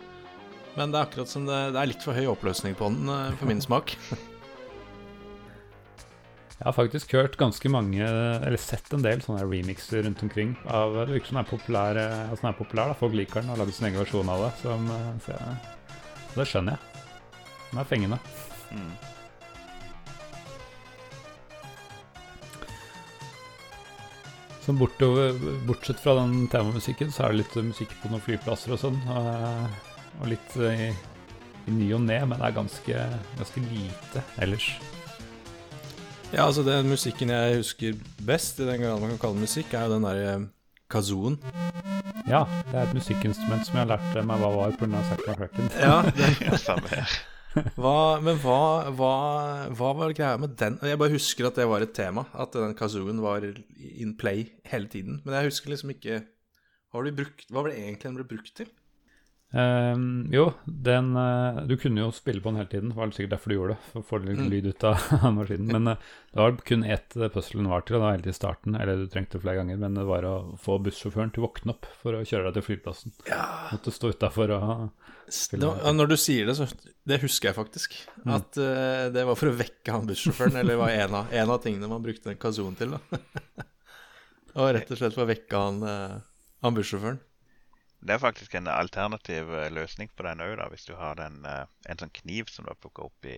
Men 0.79 0.89
det 0.89 1.03
er 1.03 1.05
akkurat 1.05 1.29
som 1.29 1.45
det, 1.45 1.59
det 1.75 1.83
er 1.83 1.91
litt 1.91 2.07
for 2.07 2.17
høy 2.17 2.31
oppløsning 2.33 2.79
på 2.81 2.89
den 2.89 3.13
for 3.37 3.51
min 3.51 3.61
smak. 3.61 3.93
Jeg 6.61 6.67
har 6.67 6.75
faktisk 6.77 7.13
hørt 7.17 7.39
ganske 7.41 7.71
mange, 7.73 8.05
eller 8.05 8.61
sett 8.61 8.91
en 8.93 9.01
del 9.01 9.23
sånne 9.25 9.47
remixer 9.49 10.03
rundt 10.05 10.21
omkring. 10.27 10.51
Av, 10.69 10.93
det 11.07 11.15
virker 11.15 11.31
som 11.31 11.39
den 11.39 11.47
er 11.47 11.49
populær, 11.49 11.97
eh, 11.97 12.25
altså 12.27 12.45
den 12.45 12.51
er 12.51 12.59
populær 12.59 12.91
da. 12.91 12.97
Folk 13.01 13.17
liker 13.17 13.41
den 13.41 13.49
og 13.49 13.55
har 13.55 13.63
laget 13.63 13.79
sin 13.79 13.87
egen 13.89 14.03
versjon 14.03 14.29
av 14.29 14.45
det. 14.45 14.51
Som, 14.61 14.91
eh, 14.93 15.07
så 15.25 15.33
jeg, 15.39 15.55
det 16.35 16.47
skjønner 16.51 16.77
jeg. 16.77 17.07
Den 17.71 17.81
er 17.81 17.89
fengende. 17.95 18.21
Mm. 18.77 18.93
Så 24.61 24.77
bortover, 24.77 25.43
bortsett 25.65 26.05
fra 26.05 26.19
den 26.21 26.45
temamusikken, 26.53 27.09
så 27.09 27.25
er 27.25 27.33
det 27.33 27.41
litt 27.41 27.61
musikk 27.73 27.97
på 28.03 28.13
noen 28.13 28.29
flyplasser 28.29 28.77
og 28.77 28.85
sånn. 28.85 29.01
Og, 29.09 29.83
og 30.21 30.33
litt 30.37 30.61
eh, 30.61 30.91
i, 30.91 30.95
i 31.73 31.81
ny 31.81 31.93
og 31.97 32.05
ne, 32.05 32.21
men 32.21 32.37
det 32.37 32.53
er 32.53 32.61
ganske, 32.61 33.05
ganske 33.41 33.69
lite 33.73 34.29
ellers. 34.45 34.75
Ja, 36.31 36.47
altså 36.47 36.63
Den 36.63 36.87
musikken 36.91 37.33
jeg 37.33 37.57
husker 37.59 37.97
best, 38.27 38.61
i 38.63 38.67
den 38.69 38.85
grad 38.85 39.01
man 39.03 39.11
kan 39.15 39.19
kalle 39.19 39.41
det 39.41 39.49
musikk, 39.49 39.73
er 39.75 39.89
jo 39.89 39.97
den 39.97 40.05
derre 40.07 40.35
kazooen. 40.91 41.37
Ja, 42.31 42.45
det 42.69 42.77
er 42.77 42.85
et 42.87 42.95
musikkinstrument 42.95 43.67
som 43.67 43.79
jeg 43.79 43.83
har 43.83 43.91
lært 43.97 44.21
meg 44.29 44.39
hva 44.43 44.51
var 44.55 44.77
pga. 44.79 45.01
Zack 45.09 45.25
McCracken. 45.27 45.71
Ja, 45.87 45.97
det, 46.07 46.29
Ja, 46.47 46.59
samme 46.61 46.87
her. 46.93 47.17
hva, 47.75 47.95
men 48.23 48.39
hva, 48.45 48.61
hva, 48.95 49.13
hva 49.75 49.91
var 49.99 50.15
greia 50.15 50.39
med 50.39 50.55
den? 50.61 50.79
Jeg 50.87 51.01
bare 51.03 51.17
husker 51.17 51.49
at 51.51 51.59
det 51.59 51.67
var 51.67 51.83
et 51.83 51.97
tema, 51.99 52.29
at 52.39 52.55
den 52.55 52.77
kazooen 52.79 53.19
var 53.25 53.47
in 53.51 54.15
play 54.21 54.47
hele 54.71 54.87
tiden. 54.93 55.19
Men 55.25 55.35
jeg 55.41 55.51
husker 55.51 55.75
liksom 55.75 55.97
ikke 55.97 56.21
Hva, 56.23 57.01
var 57.03 57.11
brukt, 57.19 57.47
hva 57.51 57.65
var 57.65 57.73
det 57.73 57.81
egentlig 57.83 58.07
den 58.07 58.21
ble 58.21 58.29
brukt 58.37 58.55
til? 58.59 58.71
Ehm, 59.51 60.29
jo, 60.31 60.45
den 60.63 61.09
uh, 61.19 61.65
Du 61.67 61.73
kunne 61.81 62.05
jo 62.05 62.13
spille 62.15 62.39
på 62.39 62.53
den 62.53 62.61
hele 62.61 62.71
tiden. 62.71 62.93
Det 62.93 62.99
var 63.01 63.11
sikkert 63.11 63.33
derfor 63.33 63.51
du 63.51 63.55
gjorde 63.57 63.75
det. 63.75 63.87
For 63.91 63.99
å 64.03 64.07
få 64.07 64.21
litt 64.23 64.39
Mm. 64.39 64.51
lyd 64.53 64.67
ut 64.71 64.85
av 64.87 65.07
maskinen. 65.39 65.67
Men 65.75 65.89
uh, 65.91 66.11
det 66.31 66.39
var 66.39 66.55
kun 66.69 66.85
ett 66.87 67.17
eh, 67.17 67.29
puzzle 67.35 67.65
var 67.67 67.83
til, 67.83 67.97
og 67.97 68.01
det 68.01 68.05
var 68.05 68.15
helt 68.15 68.29
i 68.31 68.35
starten. 68.37 68.77
Eller 68.79 69.01
du 69.01 69.09
trengte 69.11 69.41
flere 69.43 69.59
ganger, 69.59 69.81
men 69.83 69.99
det 69.99 70.05
var 70.07 70.23
å 70.29 70.35
få 70.63 70.77
bussjåføren 70.85 71.33
til 71.35 71.43
å 71.43 71.49
våkne 71.49 71.75
opp 71.75 71.89
for 71.99 72.15
å 72.15 72.23
kjøre 72.23 72.47
deg 72.53 72.61
til 72.61 72.67
flyplassen. 72.69 73.15
Ja, 73.27 73.43
Måtte 73.73 73.91
stå 73.95 74.13
utafor 74.15 74.55
og 74.55 74.69
Nå, 75.31 75.69
Var, 75.79 75.93
Når 75.95 76.09
du 76.11 76.17
sier 76.19 76.47
det, 76.49 76.57
så 76.59 76.65
Det 77.07 77.21
husker 77.23 77.51
jeg 77.51 77.55
faktisk. 77.59 77.93
At 78.27 78.55
uh, 78.59 79.09
det 79.15 79.25
var 79.27 79.39
for 79.39 79.51
å 79.51 79.57
vekke 79.59 79.95
han 79.95 80.07
bussjåføren, 80.07 80.57
eller 80.63 80.79
var 80.79 80.91
en 80.95 81.15
av, 81.23 81.35
en 81.35 81.51
av 81.55 81.59
tingene 81.63 81.91
man 81.91 82.03
brukte 82.07 82.31
den 82.31 82.39
kazooen 82.39 82.79
til. 82.79 82.95
da 82.95 83.21
Og 84.61 84.71
rett 84.75 84.91
og 84.91 84.99
slett 84.99 85.15
for 85.15 85.23
å 85.27 85.31
vekke 85.31 85.59
han, 85.63 85.83
han 86.63 86.75
bussjåføren. 86.75 87.21
Det 88.01 88.15
er 88.15 88.23
faktisk 88.23 88.55
en 88.57 88.69
alternativ 88.73 89.51
eh, 89.55 89.69
løsning 89.73 90.09
på 90.17 90.25
den 90.25 90.41
òg, 90.45 90.61
hvis 90.73 90.87
du 90.89 90.95
har 90.97 91.19
den, 91.21 91.43
eh, 91.45 91.67
en 91.87 92.01
sånn 92.01 92.15
kniv 92.23 92.49
som 92.49 92.65
du 92.65 92.73
har 92.73 92.79
plukka 92.81 93.05
opp 93.11 93.29
i, 93.29 93.37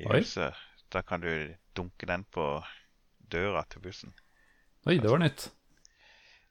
i 0.00 0.08
huset. 0.08 0.56
Da 0.92 1.02
kan 1.04 1.20
du 1.20 1.52
dunke 1.76 2.08
den 2.08 2.24
på 2.32 2.46
døra 3.32 3.64
til 3.68 3.84
bussen. 3.84 4.14
Oi, 4.88 4.96
det 5.00 5.10
var 5.10 5.20
nytt. 5.20 5.48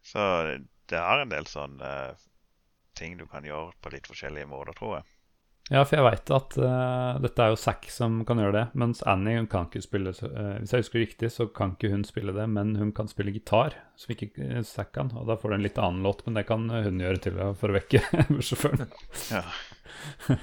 Så 0.04 0.22
det 0.92 1.00
har 1.00 1.24
en 1.24 1.32
del 1.32 1.48
sånne 1.50 1.90
ting 2.98 3.18
du 3.18 3.26
kan 3.30 3.46
gjøre 3.46 3.74
på 3.82 3.94
litt 3.94 4.10
forskjellige 4.10 4.50
måter, 4.52 4.78
tror 4.78 4.98
jeg. 5.00 5.13
Ja, 5.72 5.86
for 5.88 5.96
jeg 5.96 6.04
veit 6.04 6.32
at 6.36 6.56
uh, 6.60 7.20
dette 7.24 7.40
er 7.40 7.54
jo 7.54 7.60
Zack 7.60 7.86
som 7.90 8.18
kan 8.28 8.42
gjøre 8.42 8.56
det, 8.58 8.64
mens 8.76 9.00
Annie 9.08 9.38
hun 9.38 9.48
kan 9.48 9.70
ikke 9.70 9.80
spille 9.86 10.12
så- 10.12 10.28
eh, 10.28 10.58
Hvis 10.60 10.74
jeg 10.76 10.84
husker 10.84 11.00
riktig, 11.00 11.30
så 11.32 11.48
kan 11.56 11.72
ikke 11.78 11.92
hun 11.94 12.04
spille 12.04 12.34
det, 12.36 12.50
men 12.52 12.76
hun 12.76 12.92
kan 12.92 13.08
spille 13.08 13.32
gitar, 13.32 13.78
som 13.96 14.12
ikke 14.12 14.28
eh, 14.44 14.60
Zack 14.68 14.92
kan. 14.98 15.14
Og 15.16 15.26
da 15.30 15.38
får 15.40 15.54
du 15.54 15.56
en 15.56 15.64
litt 15.64 15.80
annen 15.80 16.04
låt, 16.04 16.26
men 16.28 16.36
det 16.36 16.44
kan 16.50 16.68
hun 16.68 17.00
gjøre 17.00 17.22
til 17.24 17.40
å, 17.40 17.54
for 17.56 17.72
å 17.72 17.78
vekke 17.80 18.04
bussjåføren. 18.36 18.92
Ja. 19.32 19.46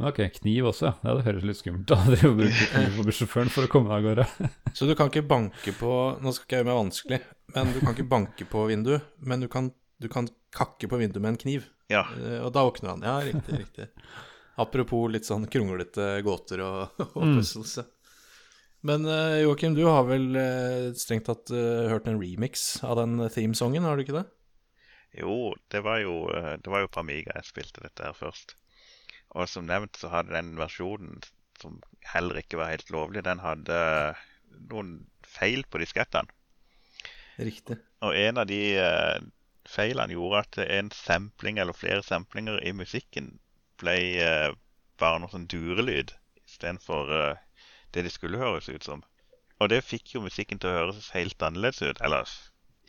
Ok, 0.00 0.16
kniv 0.38 0.64
også, 0.70 0.94
ja. 1.04 1.12
Det 1.18 1.26
høres 1.26 1.42
litt 1.44 1.58
skummelt 1.58 1.90
ut. 1.92 2.22
å 2.24 2.30
bruke 2.32 2.68
kniv 2.70 2.94
på 2.96 3.02
bussjåføren 3.04 3.50
for 3.52 3.66
å 3.66 3.68
komme 3.68 3.90
deg 3.90 3.98
av 3.98 4.06
gårde. 4.06 4.48
Så 4.72 4.88
du 4.88 4.94
kan 4.96 5.10
ikke 5.10 5.26
banke 5.28 5.74
på 5.76 5.90
Nå 6.24 6.32
skal 6.32 6.46
ikke 6.46 6.56
jeg 6.56 6.62
gjøre 6.62 6.68
meg 6.70 6.78
vanskelig, 6.78 7.18
men 7.52 7.74
du 7.74 7.78
kan 7.82 7.92
ikke 7.92 8.06
banke 8.08 8.46
på 8.48 8.62
vinduet. 8.70 9.04
Men 9.20 9.44
du 9.44 9.48
kan, 9.52 9.68
du 10.00 10.08
kan 10.08 10.30
kakke 10.56 10.88
på 10.88 11.02
vinduet 11.02 11.20
med 11.20 11.34
en 11.34 11.40
kniv, 11.44 11.68
ja. 11.92 12.06
Uh, 12.16 12.38
og 12.46 12.54
da 12.56 12.64
våkner 12.64 12.94
han. 12.94 13.04
Ja, 13.04 13.18
riktig, 13.28 13.60
riktig. 13.60 13.90
Apropos 14.56 15.06
litt 15.12 15.24
sånn 15.28 15.46
kronglete 15.50 16.20
gåter 16.26 16.60
og, 16.64 16.98
og 17.14 17.22
Mm. 17.22 17.36
puzzles. 17.38 17.78
Men 18.82 19.04
eh, 19.04 19.42
Joakim, 19.44 19.74
du 19.76 19.84
har 19.84 20.06
vel 20.08 20.34
eh, 20.40 20.90
strengt 20.96 21.26
tatt 21.28 21.50
eh, 21.52 21.88
hørt 21.92 22.06
en 22.08 22.20
remix 22.20 22.82
av 22.82 22.96
den 22.96 23.18
themesongen, 23.28 23.84
har 23.84 23.96
du 23.96 24.02
ikke 24.06 24.16
det? 24.22 24.26
Jo, 25.20 25.52
det 25.68 25.82
var 25.84 25.98
jo, 26.00 26.14
det 26.30 26.70
var 26.70 26.84
jo 26.84 26.88
på 26.88 27.00
Amiga 27.02 27.34
jeg 27.34 27.48
spilte 27.48 27.82
dette 27.82 28.04
her 28.06 28.14
først. 28.14 28.54
Og 29.34 29.48
som 29.50 29.66
nevnt 29.66 29.98
så 29.98 30.08
hadde 30.12 30.32
den 30.36 30.54
versjonen, 30.58 31.18
som 31.60 31.80
heller 32.14 32.38
ikke 32.40 32.56
var 32.60 32.70
helt 32.72 32.90
lovlig, 32.94 33.24
den 33.26 33.42
hadde 33.42 33.80
noen 34.70 34.92
feil 35.26 35.64
på 35.68 35.82
diskettene. 35.82 36.30
Riktig. 37.42 37.76
Og 38.06 38.14
en 38.16 38.38
av 38.40 38.46
de 38.48 38.60
feilene 39.68 40.14
gjorde 40.14 40.40
at 40.46 40.58
en 40.64 40.90
sampling 40.94 41.58
eller 41.62 41.76
flere 41.76 42.02
samplinger 42.06 42.62
i 42.66 42.72
musikken 42.76 43.34
ble 43.80 43.96
eh, 44.20 44.50
bare 45.00 45.20
noe 45.22 45.32
sånn 45.32 45.48
durelyd 45.50 46.12
istedenfor 46.44 47.12
uh, 47.14 47.38
det 47.94 48.04
de 48.04 48.12
skulle 48.12 48.40
høres 48.40 48.68
ut 48.68 48.84
som. 48.84 49.04
Og 49.60 49.70
det 49.72 49.82
fikk 49.84 50.14
jo 50.14 50.24
musikken 50.24 50.60
til 50.60 50.70
å 50.70 50.78
høres 50.78 51.10
helt 51.14 51.42
annerledes 51.44 51.82
ut. 51.82 52.00
Eller 52.04 52.28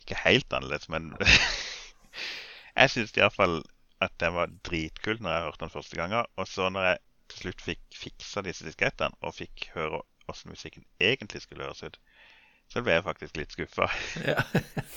ikke 0.02 0.18
helt 0.24 0.52
annerledes, 0.52 0.88
men 0.92 1.12
Jeg 2.78 2.90
syns 2.92 3.12
iallfall 3.16 3.60
at 4.02 4.14
den 4.20 4.34
var 4.34 4.52
dritkul 4.66 5.20
når 5.20 5.34
jeg 5.34 5.44
hørte 5.46 5.64
den 5.64 5.74
første 5.74 5.98
gangen. 5.98 6.30
Og 6.40 6.48
så 6.48 6.68
når 6.72 6.88
jeg 6.88 7.02
til 7.32 7.44
slutt 7.44 7.64
fikk 7.64 7.82
fiksa 7.96 8.42
disse 8.44 8.66
diskettene 8.66 9.16
og 9.24 9.36
fikk 9.36 9.68
høre 9.76 10.02
åssen 10.32 10.52
musikken 10.52 10.84
egentlig 11.00 11.42
skulle 11.44 11.66
høres 11.68 11.84
ut, 11.84 11.98
så 12.72 12.80
ble 12.84 12.96
jeg 12.96 13.04
faktisk 13.04 13.36
litt 13.36 13.52
skuffa. 13.52 13.88
Ja, 14.24 14.40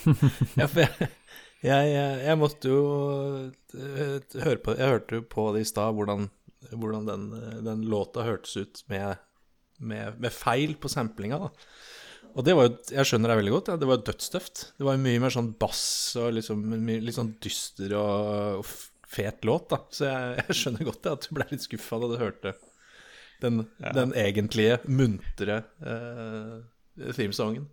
ja 0.60 0.68
for 0.70 0.82
jeg, 0.84 1.10
jeg, 1.66 1.92
jeg, 2.22 2.38
måtte 2.40 2.72
jo 2.72 2.80
eh, 3.74 4.16
høre 4.42 4.58
på 4.62 4.74
Jeg 4.76 4.92
hørte 4.92 5.20
jo 5.20 5.26
på 5.30 5.46
det 5.56 5.64
i 5.64 5.68
stad, 5.68 5.96
hvordan, 5.98 6.28
hvordan 6.72 7.10
den, 7.10 7.28
den 7.66 7.84
låta 7.90 8.26
hørtes 8.26 8.56
ut 8.56 8.82
med, 8.92 9.22
med, 9.78 10.18
med 10.22 10.34
feil 10.34 10.76
på 10.80 10.90
samplinga. 10.92 11.40
da. 11.46 11.52
Og 12.36 12.44
det 12.44 12.52
var 12.56 12.68
jo, 12.68 12.74
jeg 12.92 13.08
skjønner 13.08 13.32
deg 13.32 13.40
veldig 13.40 13.54
godt, 13.54 13.70
ja, 13.72 13.78
det 13.80 13.88
var 13.88 13.98
jo 13.98 14.06
dødstøft. 14.10 14.64
Det 14.76 14.84
var 14.84 14.98
jo 14.98 15.04
mye 15.06 15.22
mer 15.24 15.32
sånn 15.32 15.54
bass 15.56 15.86
og 16.20 16.34
liksom 16.36 16.66
litt 16.84 17.16
sånn 17.16 17.32
dyster 17.42 17.94
og, 17.96 18.60
og 18.60 18.74
fet 19.08 19.46
låt, 19.48 19.70
da. 19.72 19.80
Så 19.90 20.08
jeg, 20.10 20.34
jeg 20.42 20.58
skjønner 20.60 20.88
godt 20.90 21.08
ja, 21.08 21.14
at 21.16 21.28
du 21.28 21.36
ble 21.38 21.46
litt 21.52 21.64
skuffa 21.64 22.00
da 22.02 22.10
du 22.12 22.18
hørte 22.20 22.56
den, 23.40 23.64
den 23.96 24.12
egentlige 24.16 24.78
muntre 24.88 25.62
uh, 25.84 26.60
themesongen. 27.16 27.66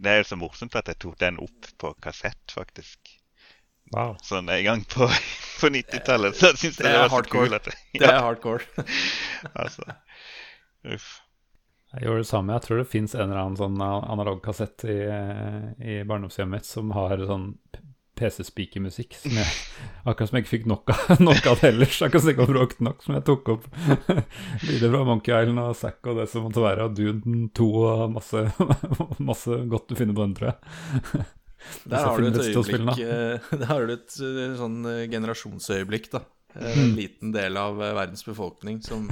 Det 0.00 0.10
er 0.12 0.20
jo 0.22 0.26
så 0.30 0.38
morsomt 0.38 0.76
at 0.78 0.88
jeg 0.92 0.98
tok 1.02 1.16
den 1.20 1.38
opp 1.42 1.70
på 1.82 1.92
kassett, 2.04 2.42
faktisk. 2.54 3.14
Wow. 3.94 4.16
Sånn 4.22 4.50
en 4.52 4.64
gang 4.66 4.82
på, 4.84 5.08
på 5.60 5.70
90-tallet. 5.74 6.36
Så 6.36 6.52
jeg 6.52 6.74
Det 6.76 6.84
det, 6.84 6.90
er 6.92 6.98
var 7.04 7.08
så 7.08 7.16
hardcore. 7.16 7.46
kul 7.48 7.56
at 7.58 7.64
det, 7.70 7.76
Det 7.98 8.10
er 8.10 8.20
hardcore. 8.20 8.86
altså. 9.64 9.96
Uff. 10.94 11.08
Jeg 11.94 12.04
gjorde 12.04 12.20
det 12.20 12.28
samme. 12.28 12.52
Jeg 12.52 12.66
tror 12.66 12.82
det 12.82 12.88
fins 12.92 13.14
en 13.16 13.22
eller 13.30 13.40
annen 13.40 13.56
sånn 13.56 13.78
analogkassett 13.80 14.84
i, 14.92 14.98
i 15.88 15.94
barndomshjemmet 16.04 16.60
mitt 16.60 16.68
som 16.68 16.90
har 16.92 17.16
sånn 17.24 17.46
PC-speaker-musikk. 18.18 19.14
Akkurat 20.04 20.28
som 20.30 20.38
jeg 20.38 20.44
ikke 20.46 20.52
fikk 20.56 20.66
nok 20.70 20.90
av, 20.94 21.14
nok 21.28 21.46
av 21.52 21.60
det 21.62 21.70
ellers. 21.72 21.98
Akkurat 22.04 22.24
som 22.24 22.30
jeg 22.32 22.36
ikke 22.36 22.46
har 22.46 22.52
brukt 22.56 22.82
nok, 22.84 23.02
som 23.06 23.16
jeg 23.16 23.24
tok 23.28 23.50
opp 23.54 23.66
lyder 24.68 24.92
fra 24.92 25.02
Monkey 25.08 25.34
Island 25.34 25.62
og 25.64 25.76
Zack 25.78 26.10
og 26.10 26.20
det 26.20 26.28
som 26.32 26.46
måtte 26.48 26.64
være, 26.64 26.88
og 26.90 26.96
Dune 26.98 27.48
2 27.56 27.68
og 27.82 28.04
masse, 28.18 28.44
masse 29.30 29.60
godt 29.72 29.88
du 29.92 29.96
finner 29.98 30.16
på 30.18 30.26
den, 30.26 30.36
tror 30.38 30.52
jeg. 30.52 31.24
Der 31.90 32.04
har 32.06 32.20
du 32.22 32.28
et 32.28 32.36
øyeblikk 32.38 33.00
eh, 33.02 33.48
Der 33.58 33.66
har 33.66 33.82
du 33.88 33.90
et 33.96 34.14
eh, 34.22 34.52
sånn 34.60 34.76
eh, 34.86 35.00
generasjonsøyeblikk, 35.10 36.06
da. 36.12 36.20
Eh, 36.54 36.76
En 36.84 36.92
liten 36.96 37.32
del 37.34 37.58
av 37.58 37.80
eh, 37.82 37.94
verdens 37.98 38.22
befolkning 38.24 38.78
som 38.86 39.08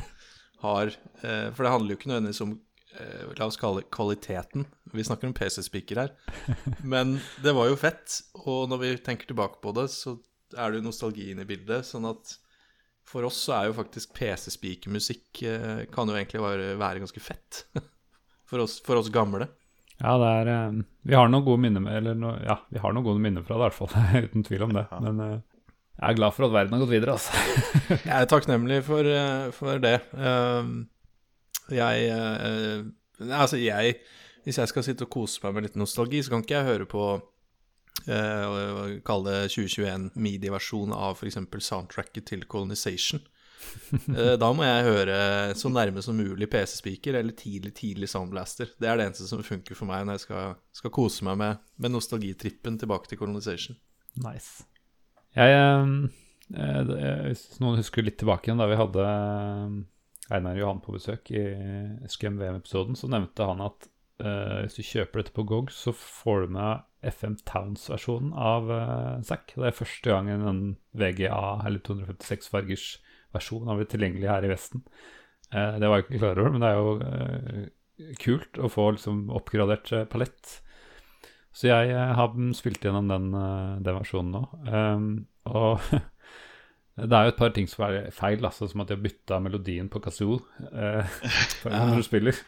har 0.62 0.92
eh, 1.22 1.48
For 1.52 1.66
det 1.66 1.72
handler 1.74 1.92
jo 1.92 1.98
ikke 1.98 2.12
nødvendigvis 2.12 2.44
om 2.46 2.52
eh, 2.54 2.62
La 3.36 3.46
oss 3.48 3.58
kalle 3.60 3.82
det 3.82 3.90
kvaliteten. 3.94 4.66
Vi 4.94 5.04
snakker 5.04 5.28
om 5.28 5.34
PC-spiker 5.36 6.00
her. 6.00 6.14
Men 6.82 7.18
det 7.44 7.54
var 7.56 7.70
jo 7.70 7.78
fett. 7.80 8.20
Og 8.46 8.70
når 8.70 8.82
vi 8.82 8.94
tenker 9.04 9.28
tilbake 9.30 9.60
på 9.62 9.74
det, 9.76 9.88
så 9.92 10.16
er 10.56 10.70
det 10.70 10.80
jo 10.80 10.88
nostalgi 10.88 11.30
inne 11.32 11.44
i 11.44 11.50
bildet. 11.50 11.86
Sånn 11.88 12.08
at 12.08 12.36
for 13.06 13.26
oss 13.28 13.38
så 13.46 13.54
er 13.58 13.68
jo 13.68 13.76
faktisk 13.76 14.14
PC-spikermusikk 14.16 15.42
eh, 15.46 15.84
Kan 15.94 16.10
jo 16.10 16.16
egentlig 16.16 16.42
være, 16.42 16.72
være 16.80 17.04
ganske 17.04 17.22
fett. 17.22 17.66
For 18.46 18.62
oss, 18.62 18.76
for 18.78 18.94
oss 18.94 19.08
gamle. 19.10 19.48
Ja, 19.98 20.12
det 20.22 20.26
er 20.30 20.48
eh, 20.52 20.74
Vi 21.08 21.16
har 21.18 21.26
noen 21.26 21.42
gode 21.42 21.58
minner 21.64 21.82
med 21.82 21.96
Eller 21.98 22.14
no, 22.14 22.36
ja, 22.46 22.60
vi 22.70 22.78
har 22.78 22.92
noen 22.94 23.02
gode 23.02 23.18
minner 23.24 23.42
fra 23.42 23.56
det, 23.56 23.58
i 23.58 23.64
hvert 23.64 23.78
fall. 23.78 24.24
Uten 24.28 24.46
tvil 24.46 24.66
om 24.68 24.74
det. 24.76 24.84
Men 25.02 25.22
eh, 25.24 25.38
jeg 25.96 26.12
er 26.12 26.18
glad 26.18 26.36
for 26.36 26.46
at 26.46 26.52
verden 26.52 26.76
har 26.76 26.82
gått 26.84 26.92
videre, 26.92 27.16
altså. 27.16 27.32
Jeg 28.10 28.12
er 28.12 28.28
takknemlig 28.28 28.82
for, 28.84 29.08
eh, 29.08 29.46
for 29.56 29.80
det. 29.80 29.96
Eh, 30.12 30.68
Jeg 31.74 32.08
eh, 32.12 32.84
Altså, 33.26 33.56
jeg 33.58 33.96
Hvis 34.44 34.58
jeg 34.60 34.68
skal 34.68 34.84
sitte 34.86 35.06
og 35.06 35.10
kose 35.10 35.40
meg 35.42 35.54
med 35.56 35.62
litt 35.66 35.76
nostalgi, 35.80 36.20
så 36.22 36.30
kan 36.34 36.42
ikke 36.44 36.58
jeg 36.60 36.68
høre 36.68 36.86
på 36.86 37.04
eh, 38.06 38.98
Kalle 39.06 39.32
det 39.32 39.54
2021 39.54 40.10
midi-versjon 40.20 40.92
av 40.94 41.16
f.eks. 41.18 41.38
soundtracket 41.70 42.26
til 42.32 42.44
Colonization. 42.50 43.22
Eh, 44.14 44.36
Da 44.38 44.50
må 44.54 44.62
jeg 44.62 44.84
høre 44.86 45.16
så 45.58 45.66
nærme 45.72 46.02
som 46.04 46.14
mulig 46.16 46.46
PC-speaker 46.52 47.16
eller 47.18 47.34
tidlig, 47.34 47.72
tidlig 47.74 48.06
Soundblaster. 48.12 48.68
Det 48.78 48.86
er 48.88 48.96
det 49.00 49.06
eneste 49.08 49.26
som 49.26 49.42
funker 49.42 49.74
for 49.74 49.88
meg 49.90 50.04
når 50.06 50.18
jeg 50.20 50.24
skal, 50.28 50.52
skal 50.76 50.92
kose 50.94 51.24
meg 51.26 51.38
med, 51.40 51.58
med 51.82 51.90
nostalgitrippen 51.96 52.76
tilbake 52.78 53.10
til 53.10 53.18
Colonization. 53.18 53.76
Nice. 54.22 54.62
Jeg, 55.34 55.50
jeg, 55.50 56.12
jeg, 56.54 56.86
det- 56.92 57.00
eh, 57.00 57.24
Hvis 57.32 57.42
noen 57.64 57.80
husker 57.80 58.06
litt 58.06 58.20
tilbake 58.22 58.46
igjen 58.52 58.62
da 58.62 58.68
vi 58.70 58.78
hadde 58.78 59.08
eh, 59.10 59.76
Einar 60.32 60.58
Johan 60.58 60.82
på 60.82 60.96
besøk 60.96 61.30
i 61.30 61.42
Scum 62.10 62.40
VM-episoden, 62.40 62.96
så 62.98 63.10
nevnte 63.10 63.46
han 63.46 63.62
at 63.62 63.88
uh, 64.22 64.62
hvis 64.64 64.78
du 64.78 64.86
kjøper 64.86 65.22
dette 65.22 65.34
på 65.36 65.44
GOG, 65.46 65.72
så 65.74 65.94
får 65.96 66.46
du 66.46 66.54
med 66.56 66.84
FM 67.06 67.36
Towns-versjonen 67.46 68.32
av 68.34 68.70
uh, 68.70 69.22
Zack. 69.26 69.54
Det 69.54 69.68
er 69.68 69.76
første 69.76 70.10
gangen 70.10 70.46
en 70.48 70.62
VGA, 70.98 71.62
eller 71.66 71.82
256 71.86 72.50
fargers 72.50 72.88
versjon, 73.36 73.68
har 73.68 73.78
blitt 73.78 73.92
tilgjengelig 73.94 74.30
her 74.30 74.46
i 74.46 74.52
Vesten. 74.52 74.84
Uh, 75.52 75.76
det 75.78 75.90
var 75.90 76.00
jeg 76.00 76.08
ikke 76.08 76.22
klar 76.22 76.42
over, 76.42 76.54
men 76.54 76.64
det 76.64 76.72
er 76.72 76.80
jo 76.80 76.94
uh, 77.02 78.14
kult 78.22 78.60
å 78.60 78.72
få 78.72 78.90
liksom 78.96 79.26
oppgradert 79.34 79.92
palett. 80.12 80.58
Så 81.56 81.70
jeg 81.70 81.94
har 81.96 82.34
spilt 82.52 82.82
gjennom 82.84 83.06
den, 83.08 83.30
den 83.80 83.96
versjonen 83.96 84.34
nå. 84.34 84.42
Um, 84.68 85.06
og 85.48 85.80
det 86.96 87.12
er 87.12 87.26
jo 87.26 87.32
et 87.34 87.38
par 87.38 87.52
ting 87.52 87.66
som 87.68 87.84
er 87.86 88.10
feil, 88.14 88.44
altså, 88.48 88.68
som 88.70 88.80
at 88.80 88.88
de 88.88 88.96
har 88.96 89.02
bytta 89.04 89.40
melodien 89.44 89.88
på 89.92 90.00
kazoo 90.00 90.38
uh, 90.40 91.18
når 91.68 91.98
du 92.00 92.06
spiller. 92.06 92.38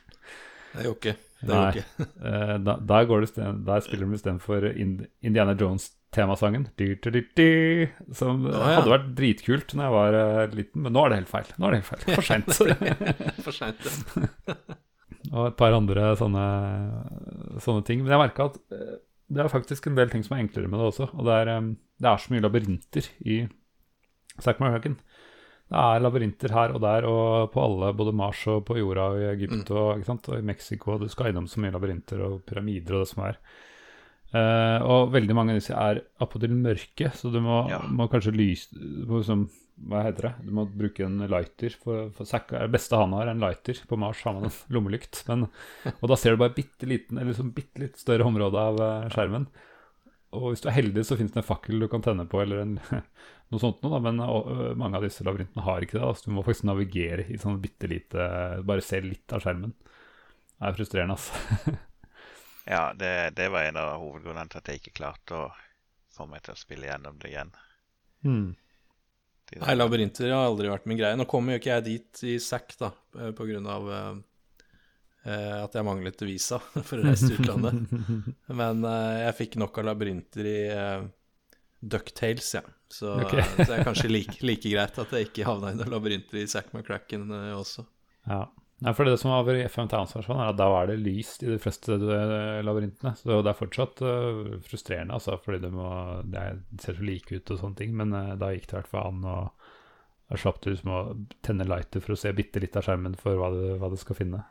Det 0.73 0.87
jo 0.87 0.95
ikke 0.97 1.15
det. 1.41 1.53
Nei. 1.53 1.69
ikke. 1.73 1.85
Eh, 2.29 2.55
da, 2.61 2.75
der, 2.83 3.05
går 3.09 3.23
det 3.23 3.29
sted, 3.31 3.61
der 3.67 3.81
spiller 3.85 4.09
de 4.09 4.17
istedenfor 4.19 4.65
Indiana 4.75 5.55
Jones-temasangen, 5.57 6.67
som 8.17 8.43
Å, 8.43 8.51
ja. 8.51 8.73
hadde 8.75 8.91
vært 8.91 9.07
dritkult 9.17 9.73
når 9.79 9.87
jeg 9.87 9.95
var 9.95 10.17
uh, 10.19 10.57
liten, 10.57 10.83
men 10.85 10.95
nå 10.97 11.05
er 11.05 11.13
det 11.13 11.21
helt 11.21 11.31
feil. 11.31 11.53
Nå 11.57 11.69
er 11.69 11.77
det 11.77 11.81
helt 11.81 11.91
feil. 11.93 12.17
For 12.19 12.27
seint. 12.27 12.51
For 13.47 13.55
seint. 13.55 13.89
ja. 14.51 14.59
og 15.33 15.51
et 15.51 15.59
par 15.61 15.77
andre 15.77 16.11
sånne, 16.19 16.47
sånne 17.65 17.87
ting. 17.87 18.03
Men 18.03 18.17
jeg 18.17 18.23
merka 18.25 18.49
at 18.51 18.59
eh, 18.75 18.99
det 19.29 19.45
er 19.45 19.53
faktisk 19.53 19.89
en 19.89 19.99
del 19.99 20.11
ting 20.13 20.25
som 20.27 20.37
er 20.37 20.45
enklere 20.45 20.71
med 20.71 20.81
det 20.81 20.91
også. 20.91 21.11
Og 21.15 21.29
det 21.29 21.39
er, 21.43 21.53
eh, 21.55 21.71
det 22.03 22.11
er 22.11 22.23
så 22.23 22.35
mye 22.35 22.45
labyrinter 22.45 23.11
i 23.25 23.41
Zack 24.45 24.61
McCracken. 24.61 24.99
Det 25.69 25.77
er 25.85 26.01
labyrinter 26.01 26.53
her 26.57 26.73
og 26.73 26.81
der 26.81 27.05
og 27.05 27.51
på 27.53 27.61
alle, 27.61 27.91
både 27.97 28.15
Mars 28.17 28.41
og 28.49 28.63
på 28.69 28.79
jorda 28.79 29.11
og 29.13 29.19
i 29.21 29.27
Egypt 29.35 29.69
og, 29.75 29.99
ikke 29.99 30.09
sant? 30.09 30.29
og 30.33 30.39
i 30.39 30.47
Mexico. 30.49 30.97
Du 31.01 31.09
skal 31.13 31.29
innom 31.33 31.49
så 31.51 31.61
mye 31.61 31.75
labyrinter 31.75 32.23
og 32.25 32.39
pyramider 32.49 32.97
og 32.97 33.05
det 33.05 33.11
som 33.11 33.25
er. 33.29 33.41
Uh, 34.29 34.79
og 34.85 35.13
veldig 35.15 35.35
mange 35.37 35.55
av 35.55 35.61
disse 35.61 35.73
er 35.73 36.03
appåtil 36.21 36.53
mørke, 36.53 37.09
så 37.17 37.31
du 37.33 37.39
må, 37.41 37.63
Ja. 37.71 37.79
må 37.89 38.11
kanskje 38.13 38.35
lyse 38.37 38.77
må 39.09 39.23
liksom, 39.23 39.47
Hva 39.89 40.03
heter 40.05 40.27
det? 40.27 40.33
Du 40.45 40.51
må 40.57 40.65
bruke 40.67 41.05
en 41.07 41.21
lighter. 41.31 41.71
For, 41.85 42.09
for 42.17 42.27
Zack 42.27 42.51
er 42.53 42.67
det 42.67 42.75
beste 42.75 42.99
han 42.99 43.13
har, 43.15 43.29
en 43.31 43.39
lighter. 43.45 43.79
På 43.87 43.97
Mars 43.97 44.21
har 44.27 44.35
man 44.35 44.49
en 44.49 44.57
lommelykt. 44.75 45.21
Men, 45.29 45.47
og 45.93 46.09
da 46.11 46.17
ser 46.19 46.35
du 46.35 46.41
bare 46.43 46.57
bitte 46.57 46.89
liten, 46.91 47.17
eller 47.21 47.31
liksom 47.31 47.53
bitte 47.55 47.85
litt 47.85 48.01
større 48.01 48.27
område 48.27 48.59
av 48.59 48.81
eh, 48.83 49.07
skjermen. 49.15 49.47
Og 50.37 50.51
hvis 50.51 50.63
du 50.65 50.69
er 50.69 50.77
heldig, 50.77 51.05
så 51.09 51.17
finnes 51.17 51.33
det 51.33 51.41
en 51.41 51.47
fakkel 51.49 51.81
du 51.81 51.89
kan 51.89 52.05
tenne 52.05 52.27
på, 52.29 52.41
eller 52.43 52.63
en, 52.65 52.75
noe 53.53 53.63
sånt 53.63 53.81
noe, 53.85 53.95
da. 53.95 54.01
Men 54.05 54.21
og, 54.25 54.51
mange 54.81 55.01
av 55.01 55.07
disse 55.07 55.25
labyrintene 55.25 55.65
har 55.65 55.85
ikke 55.85 55.99
det. 55.99 56.05
Altså, 56.05 56.29
du 56.29 56.37
må 56.37 56.45
faktisk 56.47 56.69
navigere 56.69 57.25
i 57.33 57.41
sånn 57.41 57.61
bitte 57.63 57.91
lite 57.91 58.29
Bare 58.69 58.85
se 58.85 59.01
litt 59.05 59.33
av 59.33 59.45
skjermen. 59.45 59.73
Det 60.59 60.69
er 60.69 60.81
frustrerende, 60.81 61.19
altså. 61.19 61.77
Ja, 62.69 62.93
det, 62.93 63.31
det 63.31 63.47
var 63.49 63.65
en 63.65 63.79
av 63.81 63.95
hovedgrunnene 63.97 64.51
til 64.53 64.61
at 64.61 64.67
jeg 64.69 64.83
ikke 64.83 64.99
klarte 64.99 65.37
å 65.39 65.45
få 66.13 66.27
meg 66.29 66.43
til 66.45 66.53
å 66.53 66.61
spille 66.61 66.91
gjennom 66.91 67.17
det 67.23 67.31
igjen. 67.31 67.53
Hmm. 68.27 68.49
Nei, 69.57 69.77
labyrinter 69.77 70.29
har 70.29 70.51
aldri 70.51 70.69
vært 70.69 70.89
min 70.91 70.99
greie. 71.01 71.17
Nå 71.17 71.25
kommer 71.31 71.55
jo 71.55 71.63
ikke 71.63 71.79
jeg 71.79 71.87
dit 71.87 72.23
i 72.29 72.35
sekk, 72.43 72.75
da, 72.83 72.91
eh, 73.17 73.31
på 73.37 73.47
grunn 73.49 73.69
av 73.73 73.89
eh, 73.89 74.11
eh, 74.11 74.67
at 75.65 75.75
jeg 75.77 75.87
manglet 75.87 76.23
visa 76.25 76.61
for 76.89 76.99
å 76.99 77.07
reise 77.07 77.29
til 77.31 77.43
utlandet. 77.43 77.91
Men 78.61 78.85
eh, 78.87 79.25
jeg 79.27 79.39
fikk 79.43 79.59
nok 79.63 79.81
av 79.81 79.89
labyrinter 79.91 80.49
i 80.49 80.59
uh, 80.73 81.09
Ducktales, 81.81 82.53
ja. 82.59 82.65
Så, 82.89 83.17
Ok. 83.25 83.35
så 83.57 83.67
det 83.67 83.75
er 83.81 83.85
kanskje 83.87 84.13
like, 84.13 84.39
like 84.47 84.71
greit 84.71 84.97
at 85.03 85.13
jeg 85.13 85.29
ikke 85.29 85.49
havna 85.49 85.75
i 85.75 85.77
noen 85.79 85.93
labyrinter 85.93 86.41
i 86.41 86.49
Zack 86.49 86.73
McCracken 86.73 87.29
eh, 87.35 87.53
også. 87.59 87.85
Ja. 88.31 88.47
Nei, 88.79 88.93
for 88.95 89.11
det 89.11 89.17
som 89.19 89.33
var 89.33 89.49
i 89.51 89.65
FM 89.67 89.89
Towns-versjonen, 89.91 90.41
er 90.45 90.53
at 90.53 90.59
da 90.61 90.69
var 90.71 90.87
det 90.87 91.01
lyst 91.03 91.43
i 91.43 91.49
de 91.51 91.57
fleste 91.59 91.97
labyrintene. 91.99 93.11
Så 93.19 93.41
det 93.43 93.51
er 93.51 93.57
fortsatt 93.59 93.99
frustrerende, 94.63 95.17
altså, 95.17 95.35
fordi 95.43 95.65
det, 95.65 95.73
må, 95.75 95.89
det, 96.23 96.45
er, 96.45 96.61
ser 96.79 96.95
så 96.95 97.03
like 97.03 97.35
ut 97.35 97.51
og 97.51 97.59
sånne 97.59 97.81
ting. 97.81 97.97
Men 97.99 98.15
da 98.15 98.53
gikk 98.55 98.69
det 98.69 98.77
i 98.77 98.79
hvert 98.79 98.93
fall 98.93 99.11
an 99.11 99.27
å 99.27 99.41
å 100.29 100.37
slapp 100.37 100.61
du 100.61 100.71
liksom 100.73 100.93
å 100.93 101.01
tenne 101.45 101.67
lighter 101.69 102.03
for 102.05 102.15
å 102.15 102.21
se 102.21 102.33
bitte 102.37 102.61
litt 102.61 102.77
av 102.77 102.85
skjermen 102.85 103.17
for 103.19 103.39
hva 103.41 103.49
du, 103.55 103.63
hva 103.81 103.89
du 103.93 103.97
skal 104.01 104.19
finne. 104.19 104.43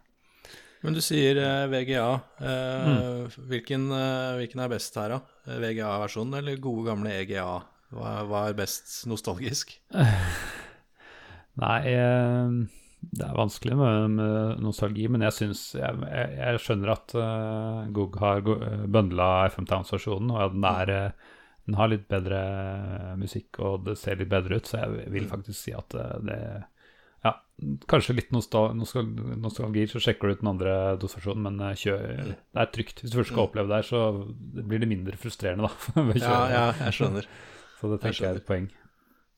Men 0.85 0.97
du 0.97 1.01
sier 1.01 1.39
eh, 1.41 1.65
VGA. 1.71 2.09
Eh, 2.37 3.37
hvilken, 3.49 3.89
eh, 3.93 4.37
hvilken 4.41 4.61
er 4.63 4.71
best 4.71 4.97
her, 4.99 5.15
da? 5.15 5.57
VGA-versjonen 5.63 6.39
eller 6.41 6.61
gode, 6.61 6.85
gamle 6.91 7.15
EGA? 7.23 7.47
Hva, 7.95 8.17
hva 8.27 8.47
er 8.49 8.57
best 8.57 8.99
nostalgisk? 9.09 9.73
Nei, 11.63 11.79
det 13.07 13.23
er 13.25 13.37
vanskelig 13.37 13.77
med, 13.79 14.17
med 14.19 14.61
nostalgi, 14.61 15.07
men 15.09 15.23
jeg 15.25 15.35
syns 15.37 15.61
Jeg, 15.77 16.01
jeg, 16.03 16.31
jeg 16.37 16.61
skjønner 16.61 16.91
at 16.93 17.15
uh, 17.17 17.87
GOG 17.95 18.17
har 18.21 18.41
eh, 18.43 19.49
FM 19.53 19.67
Towns-versjonen, 19.69 20.33
og 20.35 20.57
den, 20.57 20.67
er, 20.67 20.93
den 21.65 21.77
har 21.79 21.89
litt 21.89 22.05
bedre 22.11 22.41
musikk, 23.17 23.57
og 23.63 23.87
det 23.87 23.97
ser 24.01 24.19
litt 24.19 24.33
bedre 24.33 24.59
ut, 24.59 24.69
så 24.69 24.83
jeg 24.83 25.13
vil 25.15 25.29
faktisk 25.31 25.57
si 25.57 25.73
at 25.77 25.97
det 26.27 26.41
kanskje 27.89 28.15
litt 28.19 28.33
nostal 28.35 28.75
nostal 28.77 29.07
nostalgi, 29.41 29.87
så 29.89 30.01
sjekker 30.01 30.29
du 30.29 30.35
ut 30.35 30.41
den 30.43 30.51
andre 30.51 30.73
dosasjonen, 31.01 31.47
men 31.47 31.63
eh, 31.65 31.77
kjør, 31.81 32.03
det 32.53 32.63
er 32.63 32.73
trygt. 32.73 33.01
Hvis 33.01 33.13
du 33.13 33.19
først 33.19 33.33
skal 33.33 33.47
oppleve 33.47 33.71
det 33.71 33.79
her, 33.79 33.87
så 33.87 34.01
blir 34.67 34.83
det 34.83 34.89
mindre 34.91 35.17
frustrerende, 35.19 35.69
da. 35.69 36.03
ved 36.11 36.21
Ja, 36.21 36.41
ja, 36.53 36.67
jeg 36.85 36.99
skjønner. 36.99 37.29
Så 37.79 37.89
det 37.93 38.01
tenker 38.03 38.25
jeg 38.25 38.35
er 38.35 38.41
et 38.41 38.49
poeng. 38.49 38.67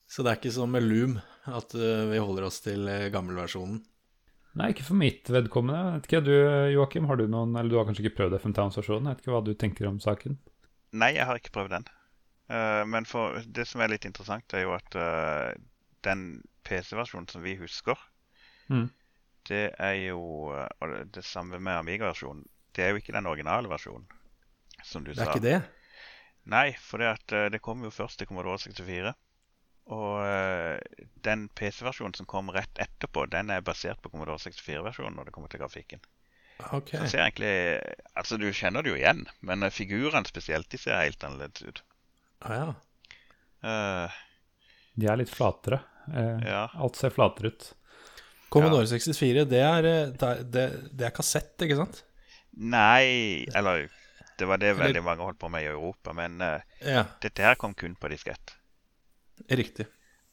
Så 0.10 0.26
det 0.26 0.32
er 0.32 0.42
ikke 0.42 0.52
som 0.56 0.72
med 0.74 0.84
Loom, 0.84 1.16
at 1.48 1.76
eh, 1.78 2.04
vi 2.12 2.20
holder 2.20 2.50
oss 2.50 2.60
til 2.66 2.88
eh, 2.92 3.08
gammelversjonen? 3.14 3.80
Nei, 4.60 4.72
ikke 4.74 4.88
for 4.88 5.00
mitt 5.00 5.30
vedkommende. 5.30 5.80
Jeg 5.80 5.96
vet 5.96 6.08
ikke, 6.10 6.24
du 6.26 6.36
Joakim, 6.74 7.08
har 7.08 7.20
du 7.20 7.28
noen 7.30 7.54
Eller 7.54 7.70
du 7.70 7.78
har 7.78 7.86
kanskje 7.86 8.02
ikke 8.08 8.18
prøvd 8.18 8.40
FM 8.40 8.56
Towns-versjonen? 8.58 9.06
Jeg 9.06 9.16
vet 9.16 9.24
ikke 9.24 9.36
hva 9.36 9.44
du 9.46 9.52
tenker 9.54 9.88
om 9.88 10.00
saken? 10.04 10.40
Nei, 10.98 11.14
jeg 11.16 11.30
har 11.30 11.40
ikke 11.40 11.54
prøvd 11.56 11.76
den. 11.78 11.86
Eh, 12.50 12.84
men 12.90 13.08
for, 13.08 13.38
det 13.46 13.68
som 13.70 13.86
er 13.86 13.94
litt 13.94 14.10
interessant, 14.10 14.58
er 14.58 14.66
jo 14.66 14.74
at 14.76 14.98
den 16.08 16.26
PC-versjonen 16.70 17.28
som 17.32 17.44
vi 17.46 17.56
husker, 17.60 17.98
Mm. 18.70 18.90
det 19.50 19.74
er 19.82 19.96
jo 20.08 20.20
Og 20.54 20.92
det, 21.12 21.24
samme 21.26 21.58
med 21.60 21.74
Amiga-versjonen. 21.80 22.44
Det 22.76 22.84
er 22.86 22.90
jo 22.94 23.00
ikke 23.02 23.16
den 23.16 23.26
originale 23.26 23.68
versjonen, 23.72 24.06
som 24.86 25.04
du 25.04 25.12
Det 25.14 25.22
er 25.22 25.26
sa. 25.26 25.32
ikke 25.34 25.42
det? 25.48 25.62
Nei, 26.46 26.72
for 26.82 26.98
det, 27.02 27.08
at, 27.18 27.32
eh, 27.34 27.50
det 27.50 27.62
kom 27.62 27.82
jo 27.84 27.90
først 27.92 28.18
til 28.20 28.28
Commodore 28.30 28.58
64. 28.62 29.14
Og 29.90 30.22
eh, 30.22 30.78
den 31.26 31.48
PC-versjonen 31.58 32.14
som 32.16 32.26
kom 32.30 32.50
rett 32.54 32.78
etterpå, 32.80 33.26
den 33.30 33.50
er 33.50 33.62
basert 33.66 34.00
på 34.02 34.10
Commodore 34.14 34.38
64-versjonen 34.38 35.16
når 35.18 35.26
det 35.26 35.34
kommer 35.34 35.50
til 35.50 35.60
grafikken. 35.64 36.00
Okay. 36.74 37.00
Så 37.00 37.08
ser 37.16 37.24
egentlig, 37.26 37.80
altså 38.16 38.38
Du 38.38 38.46
kjenner 38.54 38.84
det 38.84 38.92
jo 38.92 38.98
igjen, 39.00 39.26
men 39.42 39.64
eh, 39.64 39.72
figurene 39.74 40.28
spesielt 40.30 40.70
de 40.70 40.78
ser 40.78 41.02
helt 41.02 41.24
annerledes 41.24 41.64
ut. 41.64 41.82
Ah, 42.42 42.54
ja. 42.54 42.74
Uh, 43.64 44.10
De 44.96 45.08
er 45.10 45.18
litt 45.20 45.32
flatere. 45.34 45.82
Eh, 46.14 46.48
ja. 46.50 46.64
Alt 46.74 47.00
ser 47.00 47.14
flatere 47.14 47.54
ut. 47.54 47.70
Commodore 48.50 48.88
64, 48.90 49.46
det 49.46 49.62
er, 49.62 49.86
eh, 49.86 50.06
det, 50.10 50.30
er, 50.30 50.44
det, 50.44 50.66
det 50.98 51.08
er 51.10 51.14
kassett, 51.16 51.54
ikke 51.62 51.78
sant? 51.78 52.04
Nei 52.60 53.46
Eller 53.56 53.86
det 54.40 54.48
var 54.50 54.58
det 54.58 54.72
veldig 54.80 55.04
mange 55.06 55.24
holdt 55.24 55.40
på 55.40 55.50
med 55.52 55.64
i 55.64 55.70
Europa, 55.70 56.14
men 56.18 56.40
eh, 56.42 56.64
Ja, 56.82 57.04
dette 57.22 57.44
her 57.46 57.60
kom 57.60 57.76
kun 57.78 57.96
på 58.00 58.10
diskett. 58.12 58.56
riktig. 59.50 59.86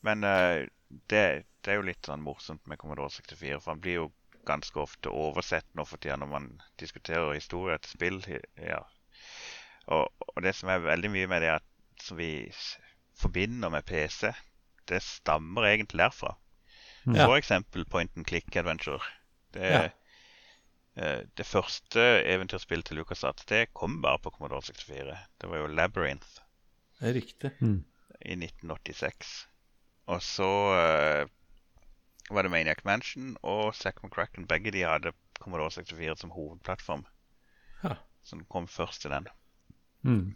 Men 0.06 0.24
eh, 0.24 0.66
det, 0.88 1.24
det 1.64 1.72
er 1.72 1.80
jo 1.80 1.86
litt 1.88 2.06
sånn 2.06 2.22
morsomt 2.22 2.62
med 2.70 2.78
Commodore 2.78 3.10
64, 3.10 3.58
for 3.60 3.74
han 3.74 3.82
blir 3.82 3.98
jo 4.00 4.06
ganske 4.46 4.78
ofte 4.78 5.10
oversett 5.10 5.66
nå 5.74 5.84
for 5.84 5.98
tida 5.98 6.16
når 6.22 6.30
man 6.30 6.46
diskuterer 6.78 7.34
historie 7.34 7.78
til 7.82 7.96
spill. 7.96 8.20
Ja. 8.62 8.80
Og, 9.90 10.06
og 10.06 10.42
det 10.42 10.54
som 10.54 10.70
er 10.70 10.84
veldig 10.86 11.10
mye 11.10 11.30
med 11.30 11.42
det 11.42 11.50
at, 11.58 11.66
som 12.02 12.18
vi 12.20 12.30
forbinder 13.18 13.72
med 13.72 13.86
PC, 13.88 14.30
det 14.88 15.02
stammer 15.02 15.66
egentlig 15.68 15.98
derfra. 16.02 16.34
Ja. 17.06 17.26
For 17.26 17.36
eksempel 17.38 17.84
Point 17.86 18.10
and 18.16 18.26
Click 18.26 18.56
Adventure. 18.56 19.00
Det, 19.54 19.66
Ja. 19.70 19.82
eh, 20.96 21.20
det 21.36 21.46
første 21.46 22.00
eventyrspillet 22.26 22.84
til 22.86 22.96
LucasArts 22.96 23.44
det 23.46 23.66
kom 23.74 24.00
bare 24.02 24.18
på 24.18 24.30
Commodore 24.30 24.62
64. 24.62 25.18
Det 25.40 25.50
var 25.50 25.56
jo 25.62 25.66
Labyrinth 25.66 26.40
Det 27.00 27.08
er 27.08 27.14
Riktig. 27.14 27.50
Mm. 27.60 27.84
i 28.24 28.32
1986. 28.34 29.46
Og 30.06 30.22
så 30.22 30.46
uh, 30.72 31.28
var 32.30 32.42
det 32.42 32.50
Maniac 32.50 32.84
Mansion 32.84 33.36
og 33.42 33.74
Zack 33.74 34.02
McCracken. 34.02 34.46
Begge 34.46 34.70
de 34.70 34.82
hadde 34.86 35.12
Commodore 35.40 35.70
64 35.70 36.20
som 36.20 36.30
hovedplattform. 36.30 37.04
Ja. 37.84 37.94
Som 38.24 38.44
kom 38.44 38.68
først 38.68 39.02
til 39.02 39.10
den. 39.10 39.26
Mm. 40.02 40.34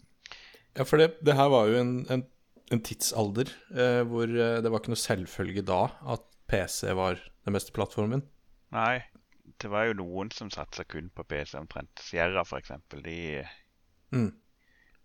Ja, 0.76 0.82
for 0.82 0.96
det, 0.96 1.16
det 1.26 1.34
her 1.34 1.48
var 1.50 1.66
jo 1.66 1.80
en, 1.80 2.06
en, 2.10 2.26
en 2.70 2.82
tidsalder 2.86 3.50
eh, 3.74 4.02
hvor 4.06 4.30
eh, 4.30 4.58
det 4.62 4.70
var 4.70 4.80
ikke 4.82 4.92
noe 4.94 5.00
selvfølge 5.02 5.64
da 5.66 5.80
at 6.14 6.26
PC 6.50 6.92
var 6.98 7.18
den 7.46 7.56
beste 7.56 7.74
plattformen. 7.74 8.22
Nei, 8.74 9.02
det 9.62 9.70
var 9.70 9.88
jo 9.88 9.96
noen 10.00 10.30
som 10.34 10.50
satsa 10.54 10.84
kun 10.88 11.10
på 11.14 11.24
PC 11.26 11.56
omtrent. 11.58 11.90
Sierra, 12.02 12.44
eksempel. 12.58 13.02
De, 13.06 13.18
Mm. 14.10 14.32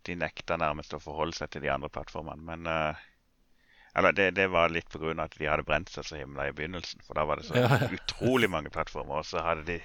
de 0.06 0.16
nekta 0.18 0.56
nærmest 0.58 0.94
å 0.94 1.00
forholde 1.02 1.38
seg 1.38 1.52
til 1.54 1.62
de 1.62 1.70
andre 1.70 1.90
plattformene. 1.94 2.42
Men 2.42 2.66
uh, 2.66 2.96
Eller 3.96 4.12
det, 4.18 4.32
det 4.36 4.48
var 4.50 4.70
litt 4.74 4.96
av 4.96 5.04
at 5.22 5.38
de 5.38 5.46
hadde 5.46 5.64
brent 5.64 5.90
seg 5.94 6.04
så 6.06 6.18
himla 6.18 6.48
i 6.50 6.56
begynnelsen. 6.58 7.02
For 7.06 7.14
da 7.14 7.26
var 7.30 7.38
det 7.38 7.46
så 7.46 7.56
Ja, 7.56 7.70
ja. 7.70 7.90
utrolig 7.94 8.50
mange 8.50 8.70
plattformer. 8.74 9.22
Og 9.22 9.26
så 9.30 9.44
hadde 9.46 9.66
de 9.70 9.78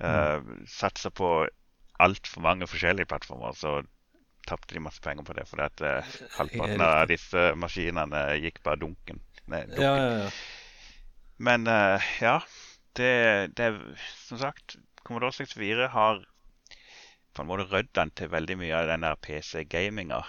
uh, 0.00 0.40
satsa 0.66 1.10
på 1.12 1.28
altfor 2.00 2.42
mange 2.42 2.66
forskjellige 2.66 3.06
plattformer. 3.12 3.52
Så 3.52 3.82
tapte 4.48 4.76
de 4.76 4.82
masse 4.84 5.02
penger 5.04 5.26
på 5.26 5.36
det. 5.38 5.46
For 5.50 5.62
at 5.64 5.84
uh, 5.86 6.12
halvparten 6.38 6.84
av 6.84 7.08
disse 7.10 7.46
maskinene 7.60 8.26
gikk 8.42 8.62
bare 8.66 8.82
dunken. 8.84 9.22
Nei, 9.46 9.64
dunken. 9.68 9.82
Ja, 9.84 9.96
ja, 10.00 10.12
ja. 10.24 10.30
Men 11.44 11.66
uh, 11.66 12.12
ja, 12.22 12.38
det, 12.98 13.10
det 13.58 13.72
som 14.22 14.38
sagt 14.38 14.76
Commodore 15.04 15.34
64 15.34 15.88
har 15.92 16.22
på 17.34 17.42
en 17.42 17.50
måte 17.50 17.66
rydda 17.66 18.04
den 18.04 18.14
til 18.14 18.30
veldig 18.30 18.56
mye 18.60 18.78
av 18.78 18.88
den 18.92 19.04
der 19.04 19.18
PC-gaminga 19.20 20.22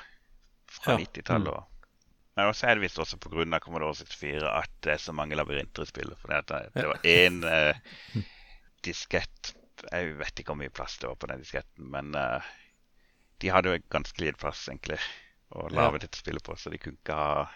fra 0.72 0.96
Ja. 0.96 1.00
90-tallet. 1.06 1.54
Mm. 1.54 1.72
Men 2.36 2.50
også 2.52 2.68
er 2.68 2.76
det 2.76 2.84
visst 2.84 3.00
også 3.00 3.20
pga. 3.22 3.60
Commodore 3.64 3.96
64 3.96 4.50
at 4.50 4.72
det 4.84 4.96
er 4.96 5.04
så 5.04 5.14
mange 5.16 5.38
labyrinter 5.38 5.86
i 5.86 5.92
spillet. 5.92 6.18
For 6.20 6.34
det, 6.34 6.64
det, 6.76 6.88
var 6.90 7.06
én 7.08 7.40
uh, 7.46 8.24
diskett 8.84 9.54
Jeg 9.92 10.18
vet 10.20 10.40
ikke 10.40 10.52
hvor 10.52 10.60
mye 10.60 10.74
plass 10.74 10.98
det 11.00 11.08
var 11.08 11.20
på 11.22 11.30
den 11.32 11.44
disketten, 11.44 11.88
men 11.92 12.16
eh, 12.16 12.46
de 13.40 13.50
hadde 13.52 13.74
jo 13.76 13.84
ganske 13.92 14.22
lite 14.24 14.38
plass, 14.42 14.68
egentlig, 14.70 15.00
å 15.56 15.68
Ja. 15.72 15.76
lage 15.76 16.00
det 16.00 16.12
til 16.12 16.20
å 16.20 16.24
spille 16.24 16.40
på, 16.44 16.56
så 16.58 16.72
de 16.72 16.78
kunne 16.78 16.98
ikke 16.98 17.14
ha 17.16 17.50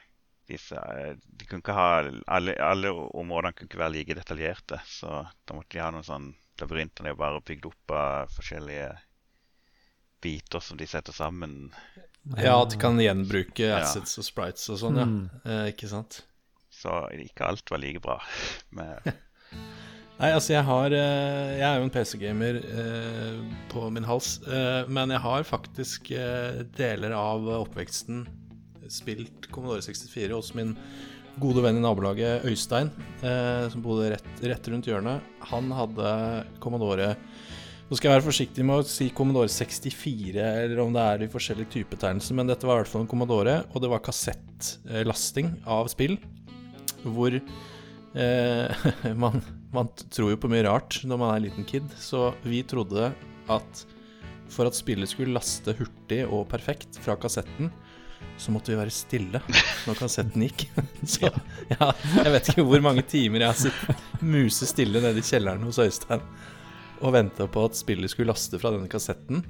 disse, 0.49 0.75
eh, 0.75 1.15
de 1.37 1.45
kunne 1.45 1.61
ikke 1.61 1.73
ha 1.77 1.89
alle, 2.27 2.55
alle 2.59 2.89
områdene 2.91 3.53
kunne 3.53 3.69
ikke 3.69 3.77
være 3.83 3.93
like 3.93 4.15
detaljerte. 4.17 4.79
Så 4.85 5.07
da 5.45 5.53
måtte 5.53 5.69
de 5.77 5.79
ha 5.83 5.91
noen 5.91 6.03
sånn 6.07 6.35
labyrinter 6.59 7.05
er 7.05 7.13
jo 7.13 7.15
bare 7.21 7.41
bygd 7.41 7.65
opp 7.69 7.91
av 7.91 8.29
forskjellige 8.33 8.97
biter 10.21 10.59
som 10.59 10.77
de 10.77 10.87
setter 10.87 11.13
sammen. 11.13 11.71
ja, 12.37 12.61
at 12.61 12.71
de 12.71 12.77
kan 12.77 12.97
gjenbruke 12.99 13.59
Ja. 13.63 13.77
assets 13.79 14.17
og 14.19 14.25
sprites 14.25 14.67
og 14.69 14.77
sånn, 14.81 14.97
ja. 14.97 15.05
Mm. 15.05 15.29
Eh, 15.45 15.71
ikke 15.71 15.87
sant? 15.87 16.23
Så 16.69 17.09
ikke 17.13 17.45
alt 17.47 17.69
var 17.71 17.79
like 17.79 17.99
bra. 18.01 18.19
Med, 18.71 19.01
Nei, 20.19 20.33
altså 20.35 20.51
jeg 20.51 20.67
har 20.67 20.91
eh, 20.91 21.51
Jeg 21.61 21.63
er 21.63 21.77
jo 21.79 21.85
en 21.85 21.93
PC-gamer 21.93 22.57
eh, 22.59 23.37
på 23.71 23.85
min 23.95 24.03
hals, 24.03 24.33
eh, 24.51 24.81
men 24.91 25.13
jeg 25.15 25.23
har 25.23 25.45
faktisk 25.47 26.09
deler 26.75 27.15
av 27.15 27.47
oppveksten 27.61 28.25
spilt 28.91 29.47
Commodore 29.53 29.85
64 29.85 30.33
hos 30.35 30.49
min 30.57 30.73
gode 31.39 31.63
venn 31.63 31.77
i 31.79 31.83
nabolaget 31.83 32.43
Øystein, 32.49 32.89
som 33.21 33.83
bodde 33.85 34.09
rett, 34.15 34.41
rett 34.41 34.65
rundt 34.73 34.89
hjørnet. 34.89 35.27
Han 35.51 35.69
hadde 35.71 36.09
Commodore 36.59 37.13
Nå 37.87 37.97
skal 37.97 38.09
jeg 38.09 38.15
være 38.17 38.25
forsiktig 38.25 38.65
med 38.65 38.81
å 38.81 38.87
si 38.89 39.07
Commodore 39.15 39.49
64, 39.49 40.33
eller 40.65 40.81
om 40.83 40.91
det 40.93 41.05
er 41.05 41.21
de 41.21 41.29
forskjellige 41.31 41.71
typetegnelsene, 41.77 42.41
men 42.41 42.49
dette 42.49 42.67
var 42.67 42.77
i 42.77 42.83
hvert 42.83 42.91
fall 42.91 43.05
en 43.05 43.09
Commodore, 43.13 43.55
og 43.71 43.85
det 43.85 43.93
var 43.93 44.03
kassettlasting 44.05 45.53
av 45.69 45.89
spill, 45.93 46.17
hvor 47.05 47.39
man, 49.23 49.41
man 49.75 49.89
tror 50.09 50.33
jo 50.33 50.39
på 50.41 50.49
mye 50.51 50.65
rart 50.65 51.01
når 51.05 51.21
man 51.21 51.31
er 51.31 51.39
en 51.39 51.47
liten 51.49 51.67
kid, 51.67 51.87
så 51.99 52.31
vi 52.43 52.63
trodde 52.67 53.11
at 53.49 53.85
for 54.49 54.65
at 54.65 54.77
spillet 54.77 55.11
skulle 55.11 55.35
laste 55.35 55.75
hurtig 55.77 56.23
og 56.25 56.47
perfekt 56.49 56.97
fra 57.03 57.15
kassetten, 57.21 57.69
så 58.39 58.51
måtte 58.51 58.73
vi 58.73 58.79
være 58.79 58.93
stille 58.93 59.41
når 59.85 59.99
kassetten 59.99 60.43
gikk. 60.47 60.65
Så 61.13 61.29
ja, 61.69 61.89
jeg 62.23 62.33
vet 62.33 62.49
ikke 62.51 62.65
hvor 62.67 62.81
mange 62.83 63.03
timer 63.07 63.43
jeg 63.43 63.51
har 63.51 63.59
sittet 63.59 64.23
musestille 64.23 65.01
nede 65.03 65.21
i 65.21 65.25
kjelleren 65.25 65.63
hos 65.67 65.79
Øystein 65.79 66.23
og 66.99 67.13
venta 67.15 67.47
på 67.47 67.63
at 67.67 67.77
spillet 67.79 68.11
skulle 68.11 68.31
laste 68.31 68.59
fra 68.59 68.73
denne 68.73 68.89
kassetten. 68.91 69.43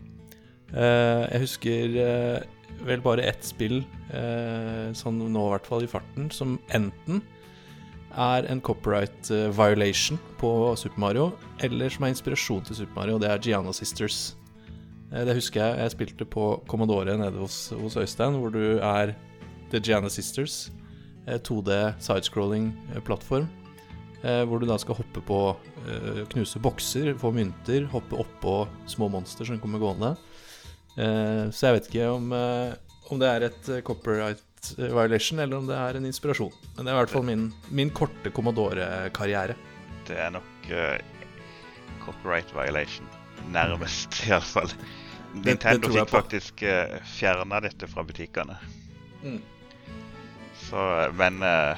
Eh, 0.70 1.24
jeg 1.34 1.44
husker 1.46 1.96
eh, 2.04 2.76
vel 2.86 3.02
bare 3.06 3.26
ett 3.26 3.46
spill, 3.46 3.80
eh, 4.14 4.90
sånn 4.98 5.18
nå 5.34 5.48
i 5.48 5.54
hvert 5.56 5.70
fall 5.70 5.86
i 5.86 5.90
farten, 5.90 6.30
som 6.34 6.60
enten 6.76 7.24
er 8.18 8.48
en 8.50 8.62
copyright 8.62 9.30
eh, 9.32 9.50
violation 9.54 10.20
på 10.40 10.76
Super 10.78 11.00
Mario, 11.00 11.32
eller 11.62 11.90
som 11.90 12.04
er 12.08 12.14
inspirasjon 12.14 12.64
til 12.66 12.76
Super 12.82 12.96
Mario, 13.02 13.20
det 13.22 13.30
er 13.30 13.40
Gianna 13.44 13.74
Sisters. 13.74 14.36
Eh, 15.12 15.26
Det 15.26 15.36
husker 15.36 15.62
jeg 15.62 15.78
jeg 15.80 15.92
spilte 15.92 16.26
på 16.26 16.64
Commodore 16.68 17.18
nede 17.18 17.38
hos, 17.40 17.70
hos 17.70 17.98
Øystein, 17.98 18.40
hvor 18.40 18.50
du 18.52 18.78
er 18.80 19.14
The 19.72 19.80
Gianna 19.80 20.10
Sisters. 20.10 20.72
eh, 21.28 21.38
2D 21.40 21.94
sidescrolling-plattform. 22.00 23.48
eh, 24.24 24.44
Hvor 24.46 24.60
du 24.60 24.66
da 24.66 24.78
skal 24.78 24.96
hoppe 24.96 25.22
på 25.22 25.56
knuse 26.30 26.60
bokser, 26.60 27.14
få 27.18 27.32
mynter, 27.32 27.86
hoppe 27.88 28.18
oppå 28.20 28.68
små 28.88 29.08
monster 29.10 29.46
som 29.46 29.60
kommer 29.60 29.80
gående. 29.80 30.18
Så 30.98 31.62
jeg 31.68 31.74
vet 31.78 31.88
ikke 31.88 32.10
om, 32.12 32.34
om 33.10 33.20
det 33.20 33.28
er 33.30 33.46
et 33.48 33.70
eh, 33.70 33.82
violation, 34.78 35.40
eller 35.40 35.60
om 35.60 35.68
det 35.70 35.78
er 35.78 36.00
en 36.00 36.08
inspirasjon. 36.10 36.54
Men 36.76 36.86
det 36.86 36.92
er 36.92 36.98
i 36.98 37.02
hvert 37.04 37.14
fall 37.14 37.28
min, 37.28 37.50
min 37.70 37.92
korte 37.96 38.32
Commodore-karriere. 38.36 39.56
det 40.10 40.18
er 40.18 40.34
nok 40.34 40.70
uh, 40.72 40.98
copyright 42.06 42.50
violation. 42.56 43.08
Nærmest, 43.54 44.24
iallfall. 44.28 44.72
Nintendo 45.34 45.88
det, 45.88 45.94
det 45.94 45.96
fikk 46.00 46.12
faktisk 46.12 46.64
uh, 46.66 46.98
fjerna 47.06 47.62
dette 47.64 47.88
fra 47.88 48.04
butikkene. 48.04 48.58
Mm. 49.24 49.40
Så, 50.70 50.80
eh, 51.02 51.14
men 51.18 51.42
uh, 51.44 51.78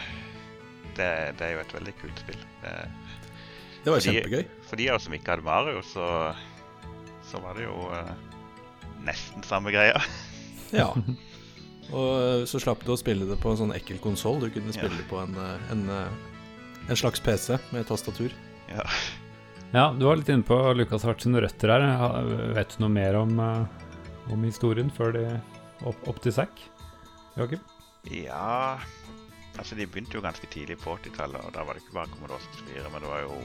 det, 0.97 1.09
det 1.39 1.47
er 1.47 1.53
jo 1.55 1.63
et 1.63 1.75
veldig 1.75 1.93
kult 2.01 2.23
spill. 2.23 2.41
Uh, 2.63 2.88
Det 3.84 3.93
var 3.93 4.03
kjempegøy. 4.05 4.43
for 4.69 4.77
de 4.77 4.89
av 4.91 4.99
oss 4.99 5.07
som 5.07 5.15
ikke 5.17 5.34
hadde 5.34 5.45
Mario, 5.45 5.82
så, 5.86 6.07
så 7.25 7.41
var 7.41 7.57
det 7.57 7.65
jo 7.65 7.88
eh, 7.95 8.11
nesten 9.07 9.45
samme 9.47 9.73
greia. 9.73 10.01
Ja. 10.71 10.91
Og 11.92 12.48
så 12.48 12.60
slapp 12.64 12.86
du 12.86 12.94
å 12.94 13.00
spille 13.00 13.26
det 13.28 13.38
på 13.42 13.52
en 13.52 13.60
sånn 13.60 13.74
ekkel 13.76 14.00
konsoll. 14.04 14.39
Du 14.39 14.50
kunne 14.50 14.72
spille 14.74 14.94
Ja. 14.94 14.98
det 15.02 15.10
på 15.10 15.20
en, 15.22 15.36
eh, 15.36 15.72
en, 15.72 15.89
eh, 15.89 16.89
en 16.89 16.96
slags 16.96 17.20
PC 17.20 17.60
med 17.72 17.88
tastatur. 17.88 18.32
Ja. 18.70 18.84
Ja, 19.74 19.94
du 19.98 20.06
var 20.06 20.18
litt 20.18 20.28
inne 20.28 20.44
på 20.44 20.56
Lucas 20.76 21.04
Hart 21.04 21.22
sine 21.22 21.39
røtter 21.39 21.70
her. 21.72 22.24
Vet 22.54 22.76
du 22.78 22.84
noe 22.84 22.89
mer 22.92 23.16
om, 23.16 23.39
eh, 23.39 23.66
om 24.32 24.44
historien 24.44 24.92
før 24.92 25.14
de 25.14 25.42
opp, 25.86 26.08
opp 26.08 26.22
til 26.22 26.32
Zack? 26.32 26.52
Joakim? 27.38 27.60
ja 28.10 28.78
Altså, 29.58 29.76
de 29.76 29.86
begynte 29.86 30.16
jo 30.16 30.22
ganske 30.24 30.48
tidlig 30.48 30.78
på 30.80 30.94
80-tallet, 30.96 31.44
og 31.46 31.52
da 31.54 31.64
var 31.68 31.76
det 31.76 31.84
ikke 31.84 31.94
bare 31.98 32.08
Commodore 32.08 32.39
64, 32.39 32.89
men 32.94 33.02
det 33.04 33.10
var 33.12 33.22
jo 33.26 33.42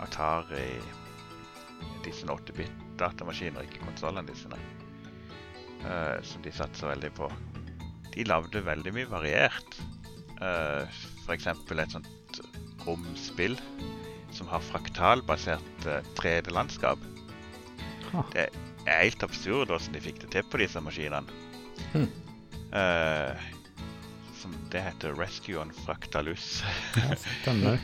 Atari, 0.00 0.70
disse 2.02 2.24
8-bit-datamaskiner, 2.26 3.66
ikke 3.68 3.84
konsollene 3.84 4.26
disse, 4.26 4.48
uh, 5.84 6.16
som 6.24 6.42
de 6.42 6.50
satsa 6.50 6.88
veldig 6.94 7.10
på. 7.18 7.28
De 8.14 8.26
lagde 8.28 8.64
veldig 8.64 8.94
mye 8.96 9.10
variert. 9.10 9.80
Uh, 10.38 10.86
for 11.24 11.34
eksempel 11.34 11.82
et 11.82 11.94
sånt 11.96 12.40
romspill 12.86 13.56
som 14.34 14.48
har 14.50 14.62
fraktalbasert 14.62 15.86
uh, 15.88 16.00
3D-landskap. 16.20 17.02
Ha. 18.12 18.24
Det 18.32 18.48
er 18.88 19.04
helt 19.04 19.26
absurd 19.26 19.68
hvordan 19.68 19.94
de 19.96 20.02
fikk 20.04 20.22
det 20.24 20.32
til 20.36 20.48
på 20.48 20.62
disse 20.62 20.80
maskinene. 20.84 21.38
Hmm. 21.92 22.10
Uh, 22.72 23.48
som 24.38 24.54
det 24.72 24.80
heter 24.84 25.16
Rescue 25.18 25.58
on 25.60 25.72
Fractalus. 25.84 26.62
Stemmer. 27.42 27.80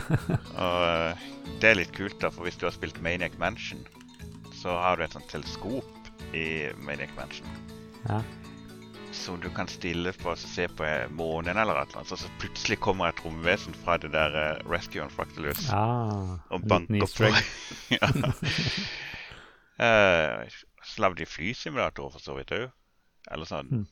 Og 0.64 0.82
eh, 0.86 1.24
det 1.60 1.70
er 1.70 1.78
litt 1.80 1.92
kult, 1.96 2.18
da, 2.22 2.30
for 2.32 2.46
hvis 2.46 2.58
du 2.60 2.66
har 2.68 2.74
spilt 2.76 3.00
Maniac 3.04 3.36
Mansion, 3.42 3.82
så 4.56 4.76
har 4.80 4.96
du 4.96 5.04
et 5.06 5.16
sånt 5.16 5.28
teleskop 5.30 6.10
i 6.36 6.72
Maniac 6.82 7.12
Mansion 7.18 7.48
Ja. 8.06 8.22
Som 9.16 9.40
du 9.40 9.48
kan 9.54 9.68
stille 9.70 10.12
på 10.20 10.30
og 10.32 10.38
se 10.40 10.66
på 10.68 10.84
eh, 10.86 11.08
månen 11.10 11.58
eller 11.58 11.80
et 11.80 11.90
eller 11.90 12.02
annet, 12.02 12.20
så 12.20 12.30
plutselig 12.40 12.78
kommer 12.84 13.10
et 13.10 13.22
romvesen 13.24 13.74
fra 13.84 13.96
det 14.00 14.12
der 14.14 14.36
uh, 14.36 14.70
Rescue 14.70 15.02
on 15.02 15.12
Fractalus 15.12 15.68
Ah, 15.74 16.36
og 16.52 16.68
banker 16.68 17.08
på. 17.08 17.32
ja. 17.96 18.10
Eh, 19.76 20.46
så 20.86 21.02
lagde 21.02 21.20
de 21.20 21.26
flysimulatorer 21.28 22.14
for 22.14 22.24
så 22.24 22.36
vidt 22.38 22.54
òg. 22.56 22.70
Eller 23.32 23.48
sånn 23.48 23.72
mm. 23.72 23.82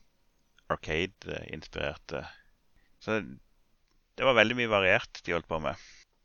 Arcade-inspirerte. 0.72 2.22
Så 3.04 3.18
det 3.20 4.24
var 4.24 4.38
veldig 4.38 4.56
mye 4.62 4.70
variert 4.72 5.20
de 5.26 5.34
holdt 5.34 5.50
på 5.50 5.58
med. 5.60 5.80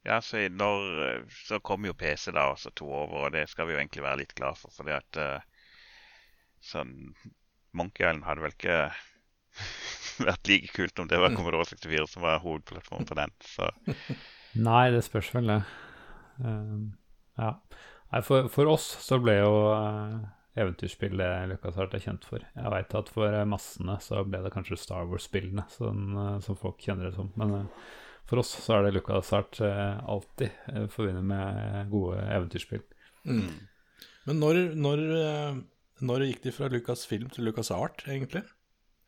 Ja, 0.08 0.22
så 0.24 0.46
når 0.48 1.26
Så 1.36 1.60
kom 1.60 1.84
jo 1.84 1.98
PC 1.98 2.32
da 2.32 2.48
og 2.54 2.62
så 2.62 2.72
tok 2.72 2.94
over, 3.02 3.26
og 3.26 3.34
det 3.36 3.50
skal 3.52 3.68
vi 3.68 3.76
jo 3.76 3.82
egentlig 3.82 4.06
være 4.06 4.22
litt 4.22 4.38
glad 4.38 4.56
for, 4.62 4.72
fordi 4.72 4.96
at 4.96 5.20
uh, 5.20 5.60
sånn 6.64 6.94
Monkey 7.78 8.06
Island 8.06 8.26
hadde 8.28 8.46
vel 8.46 8.56
ikke 8.56 8.80
vært 10.30 10.52
like 10.52 10.74
kult 10.76 11.02
om 11.02 11.12
det 11.12 11.22
var 11.22 11.36
Commodore 11.36 11.68
64 11.70 12.10
som 12.14 12.26
var 12.26 12.42
hovedplattformen 12.44 13.10
på 13.10 13.20
den. 13.20 13.36
Så 13.46 13.70
Nei, 14.70 14.90
det 14.96 15.04
spørs 15.06 15.30
vel, 15.36 15.52
det. 15.52 15.62
Um, 16.42 16.92
ja. 17.38 17.54
Nei, 18.10 18.22
for, 18.26 18.50
for 18.52 18.72
oss 18.72 18.88
så 19.06 19.20
ble 19.22 19.38
jo 19.38 19.54
uh, 19.70 20.18
eventyrspill 20.60 21.18
det 21.20 21.30
Lucas 21.52 21.78
Hart 21.78 21.96
er 21.96 22.04
kjent 22.04 22.26
for. 22.28 22.44
Jeg 22.44 22.74
veit 22.74 22.96
at 22.98 23.10
for 23.14 23.32
eh, 23.32 23.48
massene 23.48 23.98
så 24.04 24.24
ble 24.28 24.42
det 24.44 24.52
kanskje 24.54 24.80
Star 24.80 25.08
Wars-spillene 25.10 25.66
sånn, 25.74 26.06
uh, 26.18 26.38
som 26.44 26.58
folk 26.60 26.82
kjenner 26.84 27.10
det 27.10 27.16
som. 27.18 27.32
Men 27.40 27.56
uh, 27.56 27.90
for 28.30 28.42
oss 28.44 28.52
så 28.62 28.78
er 28.78 28.88
det 28.88 28.96
Lucas 28.98 29.32
Hart 29.34 29.60
eh, 29.66 29.98
alltid 30.06 30.54
uh, 30.74 30.86
forbundet 30.92 31.26
med 31.32 31.90
gode 31.94 32.22
eventyrspill. 32.28 32.84
Mm. 33.26 33.54
Men 34.28 34.42
når, 34.44 34.60
når, 34.78 35.06
når 36.06 36.28
gikk 36.28 36.44
de 36.46 36.54
fra 36.56 36.70
Lucas 36.72 37.06
Film 37.10 37.30
til 37.34 37.48
Lucas 37.48 37.72
Art, 37.76 38.04
egentlig? 38.08 38.44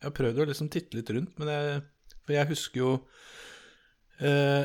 Jeg 0.02 0.08
har 0.08 0.16
prøvd 0.16 0.42
å 0.42 0.48
liksom 0.50 0.70
titte 0.72 0.98
litt 0.98 1.10
rundt, 1.14 1.36
men 1.38 1.50
jeg, 1.52 1.82
for 2.24 2.34
jeg 2.34 2.50
husker 2.50 2.80
jo 2.80 2.92
eh, 4.18 4.64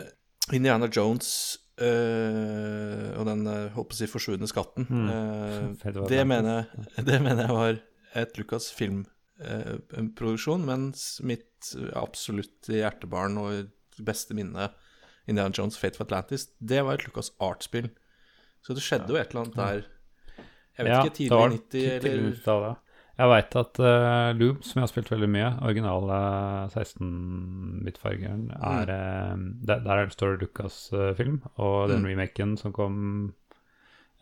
Indiana 0.58 0.90
Jones 0.90 1.30
eh, 1.78 3.14
og 3.14 3.28
den 3.30 3.46
Håper 3.46 3.76
holdt 3.76 3.92
på 3.92 3.98
å 3.98 4.00
si 4.00 4.10
forsvunne 4.10 4.50
skatten. 4.50 4.88
Mm. 4.90 5.08
Eh, 5.14 6.00
det, 6.14 6.24
mener 6.30 6.64
jeg, 6.64 7.06
det 7.06 7.22
mener 7.22 7.46
jeg 7.46 7.58
var 7.60 7.80
et 8.18 8.42
Lucas 8.42 8.72
Film-produksjon, 8.74 10.66
mens 10.66 11.10
mitt 11.22 11.72
absolutte 11.98 12.80
hjertebarn 12.80 13.38
og 13.42 14.02
beste 14.02 14.38
minne, 14.38 14.72
Indiana 15.28 15.54
Jones 15.54 15.78
Fate 15.78 16.00
of 16.00 16.06
Atlantis, 16.08 16.48
det 16.58 16.82
var 16.88 16.98
et 16.98 17.06
Lucas 17.06 17.34
Art-spill. 17.44 17.92
Så 18.66 18.74
det 18.74 18.84
skjedde 18.84 19.14
jo 19.14 19.20
et 19.20 19.32
eller 19.32 19.46
annet 19.46 19.60
der 19.60 19.86
Jeg 20.78 20.86
vet 20.86 20.92
Ja, 20.94 21.00
ikke, 21.04 21.16
tidlig 21.18 21.48
90 21.58 21.88
eller 21.98 22.28
90-tallet, 22.32 22.68
ja. 22.68 22.76
Jeg 23.18 23.30
veit 23.32 23.56
at 23.58 23.80
uh, 23.82 24.30
Loom, 24.38 24.58
som 24.62 24.78
jeg 24.78 24.84
har 24.86 24.92
spilt 24.92 25.08
veldig 25.10 25.28
mye, 25.34 25.48
originale 25.66 26.18
16-bit-fargeren, 26.70 28.44
er 28.62 28.92
eh, 28.94 29.34
der, 29.66 29.82
der 29.86 29.94
er 30.04 30.06
det 30.06 30.14
står 30.14 30.38
Lucas-film, 30.42 31.40
og 31.58 31.90
den 31.90 32.04
Mm. 32.04 32.10
remaken 32.12 32.54
som 32.62 32.74
kom 32.76 33.00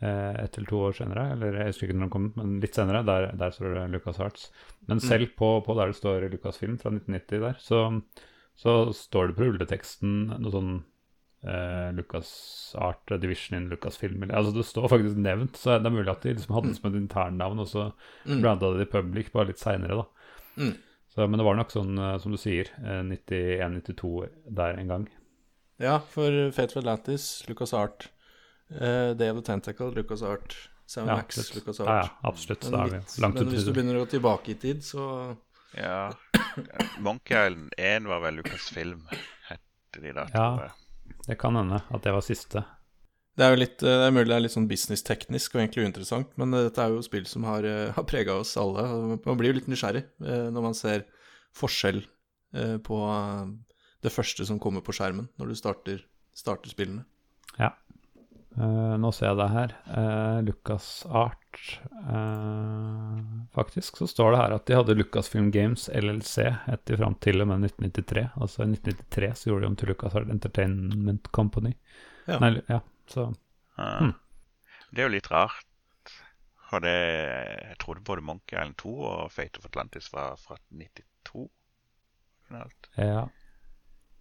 uh, 0.02 0.34
ett 0.40 0.56
eller 0.56 0.68
to 0.70 0.80
år 0.88 0.96
senere, 0.96 1.26
eller 1.34 1.58
jeg 1.60 1.66
husker 1.74 1.86
ikke 1.90 1.98
når 1.98 2.06
den 2.08 2.14
kom, 2.16 2.32
men 2.36 2.56
litt 2.64 2.74
senere, 2.78 3.04
der, 3.04 3.28
der 3.36 3.50
står 3.52 3.74
det 3.76 3.84
Lucas 3.92 4.16
Hearts. 4.22 4.48
Men 4.88 5.00
selv 5.00 5.28
på, 5.36 5.60
på 5.66 5.76
der 5.76 5.92
det 5.92 5.96
står 6.00 6.28
Lucas-film 6.32 6.78
fra 6.80 6.90
1990 6.96 7.44
der, 7.44 7.56
så, 7.60 8.00
så 8.56 8.78
står 8.96 9.28
det 9.28 9.36
på 9.36 9.44
rulleteksten 9.50 10.18
noe 10.40 10.52
sånn 10.56 10.76
eh, 11.46 11.92
Lucas 11.94 12.74
Art 12.78 13.06
Division 13.20 13.56
in 13.58 13.68
Lucasfilm. 13.70 14.22
eller- 14.22 14.34
Altså 14.36 14.52
det 14.54 14.64
står 14.66 14.88
faktisk 14.88 15.16
nevnt, 15.16 15.56
så 15.56 15.78
det 15.82 15.86
er 15.86 15.90
mulig 15.96 16.10
at 16.10 16.22
de 16.22 16.34
liksom 16.34 16.54
hadde 16.54 16.68
det 16.68 16.76
som 16.76 16.90
et 16.94 17.00
internnavn, 17.00 17.60
og 17.60 17.66
så 17.68 17.92
Mm. 18.26 18.40
branda 18.42 18.72
det 18.76 18.88
i 18.88 18.90
public 18.90 19.30
bare 19.32 19.46
litt 19.46 19.58
seinere, 19.58 19.96
da. 20.02 20.04
Mm. 20.58 20.76
Så, 21.14 21.28
men 21.28 21.38
det 21.38 21.44
var 21.44 21.54
nok 21.56 21.70
sånn, 21.70 21.98
eh, 21.98 22.18
som 22.18 22.32
du 22.32 22.36
sier, 22.38 22.66
eh, 22.84 23.02
91-92 23.02 24.28
der 24.54 24.76
en 24.78 24.88
gang. 24.88 25.08
Ja, 25.78 25.98
for 25.98 26.50
Fate 26.52 26.72
of 26.76 26.84
Atlantis, 26.84 27.44
Lucas 27.48 27.72
Art, 27.74 28.08
uh, 28.72 29.12
Day 29.14 29.28
of 29.30 29.36
the 29.36 29.42
Tentacle, 29.42 29.90
Lucas 29.92 30.22
Art, 30.22 30.54
Seven 30.86 31.08
Ja, 31.08 31.16
Max. 31.16 31.54
Lucas 31.54 31.80
Art. 31.80 31.88
ja, 31.88 32.10
absolutt. 32.28 32.70
Men 32.70 32.80
er 32.80 32.84
vi 32.84 32.90
litt- 32.96 33.18
langt 33.20 33.34
Men 33.34 33.48
hvis 33.48 33.64
du 33.66 33.72
begynner 33.72 33.94
å 34.00 34.06
gå 34.06 34.10
tilbake 34.18 34.48
i 34.50 34.54
tid, 34.54 34.78
så 34.82 35.36
Ja. 35.76 36.12
Monkey 37.00 37.34
Island 37.36 37.72
1 37.76 38.06
var 38.08 38.20
vel 38.20 38.34
Lucasfilm, 38.36 39.02
het 39.48 39.60
de 39.92 40.12
da. 40.12 40.26
Ja. 40.32 40.70
Det 41.26 41.38
kan 41.40 41.58
hende 41.58 41.82
at 41.82 42.02
det 42.04 42.14
var 42.14 42.24
siste. 42.24 42.62
Det 43.36 43.44
er 43.44 43.52
jo 43.52 43.60
litt, 43.60 43.82
eh, 43.84 43.98
det 44.00 44.06
er 44.06 44.14
mulig 44.14 44.30
det 44.30 44.36
er 44.38 44.44
litt 44.46 44.54
sånn 44.54 44.68
businessteknisk 44.70 45.54
og 45.54 45.60
egentlig 45.60 45.84
uinteressant, 45.84 46.30
men 46.40 46.56
eh, 46.56 46.66
dette 46.70 46.80
er 46.82 46.94
jo 46.94 47.04
spill 47.04 47.26
som 47.28 47.44
har, 47.44 47.66
eh, 47.68 47.92
har 47.92 48.06
prega 48.08 48.38
oss 48.40 48.54
alle. 48.60 48.86
Man 49.26 49.40
blir 49.40 49.52
jo 49.52 49.58
litt 49.58 49.68
nysgjerrig 49.68 50.06
når 50.24 50.64
man 50.64 50.76
ser 50.76 51.04
forskjell 51.56 52.02
på 52.86 52.98
det 54.04 54.12
første 54.12 54.46
som 54.48 54.60
kommer 54.62 54.84
på 54.84 54.94
skjermen 54.96 55.26
når 55.40 55.50
du 55.50 55.56
starter, 55.58 55.98
starter 56.36 56.72
spillene. 56.72 57.04
Ja. 57.60 57.74
Eh, 58.56 58.94
nå 58.96 59.10
ser 59.12 59.28
jeg 59.28 59.36
det 59.36 59.48
her. 59.52 59.72
Uh, 59.90 60.38
Lucas 60.46 60.86
Art 61.12 61.42
uh, 62.08 63.18
Faktisk 63.52 63.98
så 64.00 64.08
står 64.08 64.32
det 64.32 64.40
her 64.40 64.54
at 64.56 64.64
de 64.68 64.78
hadde 64.78 64.96
Lucasfilm 64.96 65.50
Games 65.52 65.90
LLC 65.92 66.46
etter 66.72 66.96
fram 66.96 67.18
til 67.20 67.44
og 67.44 67.50
med 67.50 67.68
1993. 67.68 68.24
Altså 68.40 68.64
i 68.64 68.70
1993 68.72 69.30
så 69.42 69.50
gjorde 69.50 69.66
de 69.66 69.70
om 69.72 69.76
til 69.76 69.92
Lucas 69.92 70.16
Art 70.16 70.32
Entertainment 70.32 71.28
Company. 71.36 71.74
Ja. 72.24 72.40
Nei, 72.40 72.54
ja, 72.70 72.80
så. 73.12 73.28
Hmm. 73.76 74.14
Det 74.88 75.04
er 75.04 75.10
jo 75.10 75.16
litt 75.18 75.30
rart. 75.30 75.64
For 76.66 76.82
det, 76.82 76.96
jeg 76.96 77.76
trodde 77.78 78.02
både 78.08 78.24
Monkey 78.26 78.56
Island 78.56 78.74
2 78.80 78.94
og 79.06 79.26
Fate 79.30 79.60
of 79.60 79.68
Atlantis 79.68 80.08
var 80.14 80.40
fra 80.40 80.56
92. 80.72 81.44
ja. 82.96 83.26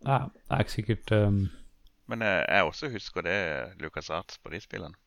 ja 0.06 0.20
det 0.28 0.52
er 0.52 0.62
ikke 0.62 0.76
sikkert 0.76 1.12
um, 1.16 1.40
Men 2.12 2.22
eh, 2.26 2.44
jeg 2.44 2.70
også 2.70 2.92
husker 2.94 3.26
det 3.26 3.40
Lucas 3.82 4.12
Arts 4.14 4.38
på 4.42 4.54
de 4.54 4.62
spillene. 4.64 4.98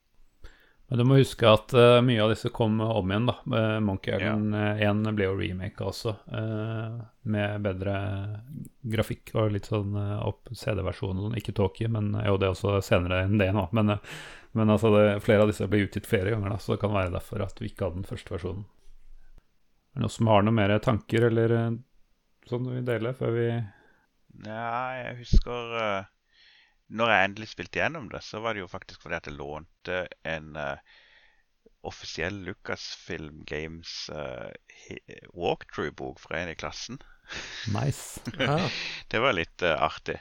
Men 0.89 1.03
du 1.03 1.05
må 1.05 1.19
huske 1.19 1.45
at 1.45 1.75
uh, 1.77 1.99
mye 2.01 2.23
av 2.25 2.31
disse 2.33 2.49
kom 2.49 2.79
om 2.81 3.11
igjen, 3.13 3.27
da. 3.29 3.35
Uh, 3.45 3.75
Monkey 3.85 4.15
Island 4.17 4.55
ja. 4.57 4.89
1 4.89 5.03
ble 5.19 5.27
jo 5.27 5.35
remake 5.37 5.85
også, 5.85 6.15
uh, 6.33 6.95
med 7.29 7.61
bedre 7.61 7.99
grafikk 8.89 9.35
og 9.37 9.53
litt 9.53 9.69
sånn 9.69 9.93
opp 9.99 10.49
CD-versjon 10.57 11.19
og 11.19 11.27
sånn. 11.27 11.37
Ikke 11.37 11.53
Talkie, 11.53 11.91
men 11.93 12.15
jo, 12.17 12.39
det 12.41 12.49
er 12.49 12.55
også 12.55 12.79
senere 12.85 13.21
enn 13.27 13.37
det 13.37 13.51
nå. 13.53 13.67
Men, 13.77 13.99
eh, 13.99 14.17
men 14.57 14.73
altså, 14.73 14.91
det, 14.95 15.21
flere 15.25 15.45
av 15.45 15.53
disse 15.53 15.69
ble 15.69 15.85
utgitt 15.85 16.09
flere 16.09 16.33
ganger, 16.33 16.55
da, 16.55 16.59
så 16.59 16.75
det 16.75 16.83
kan 16.83 16.95
være 16.95 17.15
derfor 17.15 17.45
at 17.45 17.61
vi 17.61 17.71
ikke 17.71 17.89
hadde 17.89 18.01
den 18.01 18.09
første 18.09 18.35
versjonen. 18.35 18.65
Er 19.93 20.01
det 20.01 20.07
noen 20.07 20.15
som 20.15 20.31
har 20.33 20.45
noen 20.47 20.57
mer 20.57 20.79
tanker 20.85 21.29
eller 21.29 21.57
eh, 21.57 21.75
sånn 22.49 22.65
du 22.65 22.73
vil 22.77 22.87
dele 22.87 23.13
før 23.19 23.35
vi 23.37 23.49
Nei, 24.39 24.93
jeg 25.01 25.15
husker 25.25 25.73
eh, 25.83 26.09
Når 26.89 27.13
jeg 27.13 27.27
endelig 27.27 27.51
spilte 27.51 27.83
gjennom 27.83 28.09
det, 28.13 28.23
så 28.25 28.41
var 28.41 28.57
det 28.57 28.63
jo 28.63 28.71
faktisk 28.71 29.03
fordi 29.05 29.19
at 29.19 29.29
jeg 29.29 29.37
lånte 29.37 29.99
en 30.29 30.55
uh, 30.57 30.81
offisiell 31.89 32.41
Lucasfilm 32.47 33.43
Games 33.49 34.09
uh, 34.13 34.49
walkthrough-bok 35.37 36.23
fra 36.23 36.43
en 36.43 36.53
i 36.55 36.59
klassen. 36.59 37.01
Nice. 37.77 38.23
Ja. 38.41 38.57
Det 39.13 39.21
var 39.21 39.37
litt 39.37 39.63
uh, 39.63 39.77
artig. 39.85 40.17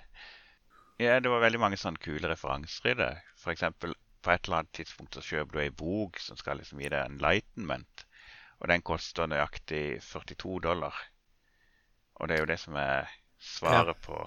Ja, 0.99 1.19
det 1.21 1.31
var 1.31 1.43
veldig 1.45 1.61
mange 1.61 1.79
sånne 1.79 2.01
kule 2.03 2.27
referanser 2.27 2.91
i 2.91 2.97
det. 2.99 3.13
Eksempel 3.47 3.93
på 4.25 4.33
et 4.33 4.47
eller 4.47 4.63
annet 4.63 4.73
tidspunkt 4.75 5.15
så 5.15 5.23
kjøper 5.23 5.55
du 5.55 5.61
ei 5.61 5.71
bok 5.71 6.19
som 6.19 6.39
skal 6.39 6.59
liksom 6.59 6.81
gi 6.81 6.89
deg 6.91 7.05
enlightenment. 7.05 8.03
Og 8.59 8.67
den 8.73 8.83
koster 8.83 9.29
nøyaktig 9.29 10.01
42 10.03 10.57
dollar. 10.65 10.97
Og 12.17 12.27
det 12.27 12.35
er 12.35 12.43
jo 12.43 12.49
det 12.49 12.59
som 12.59 12.75
er 12.81 13.07
svaret 13.37 14.01
på 14.03 14.17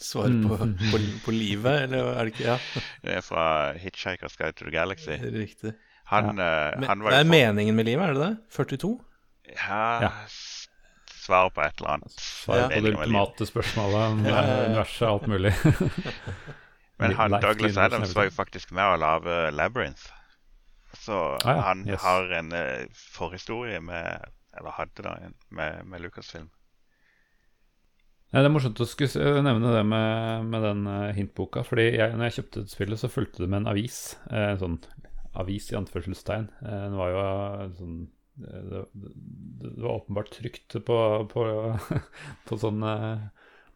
Svar 0.00 0.32
på, 0.48 0.56
på, 0.56 0.98
på 1.24 1.30
livet, 1.34 1.82
eller 1.86 2.10
er 2.14 2.24
det 2.24 2.32
ikke? 2.34 2.44
Ja, 2.46 2.58
Det 3.04 3.14
er 3.18 3.20
fra 3.26 3.44
Hitchhiker's 3.76 4.36
Guide 4.40 4.56
to 4.56 4.64
the 4.64 4.72
Galaxy. 4.74 5.10
riktig. 5.20 5.74
Han, 6.10 6.36
ja. 6.38 6.72
uh, 6.74 6.86
han 6.88 7.02
var 7.04 7.10
det 7.14 7.18
er 7.20 7.24
for- 7.24 7.30
meningen 7.30 7.76
med 7.76 7.84
livet, 7.86 8.02
er 8.08 8.14
det 8.14 8.22
det? 8.28 8.36
42? 8.56 8.94
Ja, 9.56 10.00
Ja. 10.02 10.10
Svar 11.20 11.50
på 11.54 11.60
et 11.62 11.76
eller 11.78 11.90
annet. 11.98 12.12
Svar 12.18 12.56
Ja. 12.56 12.68
på 12.68 12.80
det 12.80 12.94
ultimate 12.96 13.46
spørsmålet 13.46 14.00
om 14.08 14.24
eh, 14.26 14.70
universet 14.70 15.06
alt 15.08 15.26
mulig. 15.28 15.52
Men 16.98 17.12
han, 17.16 17.30
Douglas 17.40 17.76
Adams 17.76 18.14
var 18.16 18.24
jo 18.28 18.30
faktisk 18.34 18.72
med 18.72 18.84
å 18.84 18.96
lage 19.00 19.50
Labyrinth. 19.54 20.08
Så 21.00 21.16
Ah, 21.44 21.54
ja. 21.54 21.60
han 21.68 21.84
Yes. 21.88 22.02
har 22.02 22.32
en 22.40 22.52
uh, 22.52 22.86
forhistorie 23.14 23.80
med 23.80 24.24
Eller 24.58 24.70
hadde 24.74 25.02
da 25.06 25.12
en 25.24 25.34
med, 25.54 25.84
med 25.86 26.00
Lucasfilm. 26.02 26.48
Nei, 28.30 28.44
det 28.44 28.46
er 28.46 28.52
morsomt 28.54 28.78
å 28.78 28.86
skulle 28.86 29.40
nevne 29.42 29.72
det 29.74 29.82
med, 29.90 30.44
med 30.52 30.62
den 30.62 30.84
eh, 30.86 31.08
hintboka. 31.16 31.64
Fordi 31.66 31.88
jeg, 31.88 32.14
når 32.14 32.28
jeg 32.28 32.36
kjøpte 32.38 32.62
spillet, 32.70 33.00
så 33.02 33.10
fulgte 33.10 33.42
det 33.42 33.48
med 33.50 33.64
en 33.64 33.70
avis. 33.72 33.96
eh, 34.30 34.52
En 34.52 34.60
sånn 34.60 34.76
avis 35.40 35.66
i 35.72 35.78
anførselstegn. 35.78 36.46
Eh, 36.62 36.76
Den 36.84 36.94
var 37.00 37.10
jo 37.10 37.24
eh, 37.24 37.64
sånn 37.80 37.96
eh, 38.44 38.62
det, 38.70 38.84
det, 39.64 39.72
var 39.82 39.96
åpenbart 39.96 40.30
trygt 40.36 40.78
på, 40.86 40.98
på, 41.32 41.46
på 42.46 42.58
sånn 42.62 42.86
eh, 42.86 43.26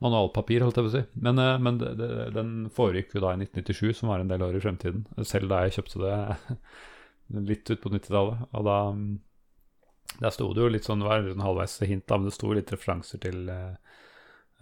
manualpapir, 0.05 0.62
holdt 0.62 0.78
jeg 0.78 0.86
på 0.86 0.92
å 0.92 0.94
si. 0.94 1.02
Men, 1.26 1.42
eh, 1.42 1.59
men 1.66 1.82
det, 1.82 1.90
det, 1.98 2.12
den 2.38 2.55
foregikk 2.78 3.18
jo 3.18 3.24
da 3.26 3.34
i 3.34 3.42
1997, 3.42 3.90
som 4.05 4.14
var 4.14 4.22
en 4.22 4.30
del 4.30 4.46
år 4.46 4.55
i 4.55 4.62
fremtiden. 4.62 5.02
Selv 5.26 5.50
da 5.50 5.64
jeg 5.66 5.80
kjøpte 5.80 6.05
det 6.07 6.16
litt 7.50 7.74
ut 7.74 7.82
på 7.82 7.90
90-tallet. 7.90 8.46
Og 8.55 8.70
da 8.70 8.78
mm, 8.94 9.11
der 10.22 10.30
sto 10.38 10.52
det 10.55 10.62
jo 10.62 10.70
litt 10.70 10.86
sånn, 10.86 11.02
det 11.02 11.11
var 11.11 11.26
en 11.26 11.42
halvveis 11.42 11.80
hint, 11.82 12.07
da, 12.07 12.22
men 12.22 12.30
det 12.30 12.38
sto 12.38 12.55
litt 12.55 12.70
referanser 12.70 13.18
til 13.26 13.50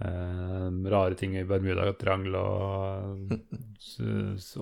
eh, 0.05 0.66
eh, 0.66 0.90
rare 0.90 1.14
ting 1.18 1.36
i 1.38 1.44
Bermuda-triangel 1.48 2.34
og 2.38 3.32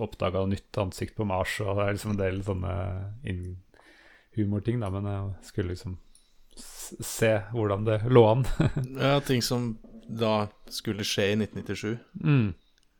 oppdaga 0.04 0.44
nytt 0.46 0.78
ansikt 0.82 1.16
på 1.16 1.26
Mars, 1.28 1.58
og 1.64 1.76
det 1.78 1.86
er 1.88 1.96
liksom 1.96 2.14
en 2.14 2.22
del 2.22 2.40
sånne 2.46 2.76
humorting, 4.36 4.80
da, 4.80 4.90
men 4.94 5.08
jeg 5.10 5.50
skulle 5.50 5.72
liksom 5.74 5.98
se 6.60 7.30
hvordan 7.52 7.84
det 7.86 8.00
lå 8.10 8.24
an. 8.30 8.44
Ja, 9.00 9.20
ting 9.24 9.42
som 9.42 9.72
da 10.10 10.48
skulle 10.70 11.04
skje 11.06 11.30
i 11.32 11.36
1997. 11.38 11.98
mm. 12.24 12.50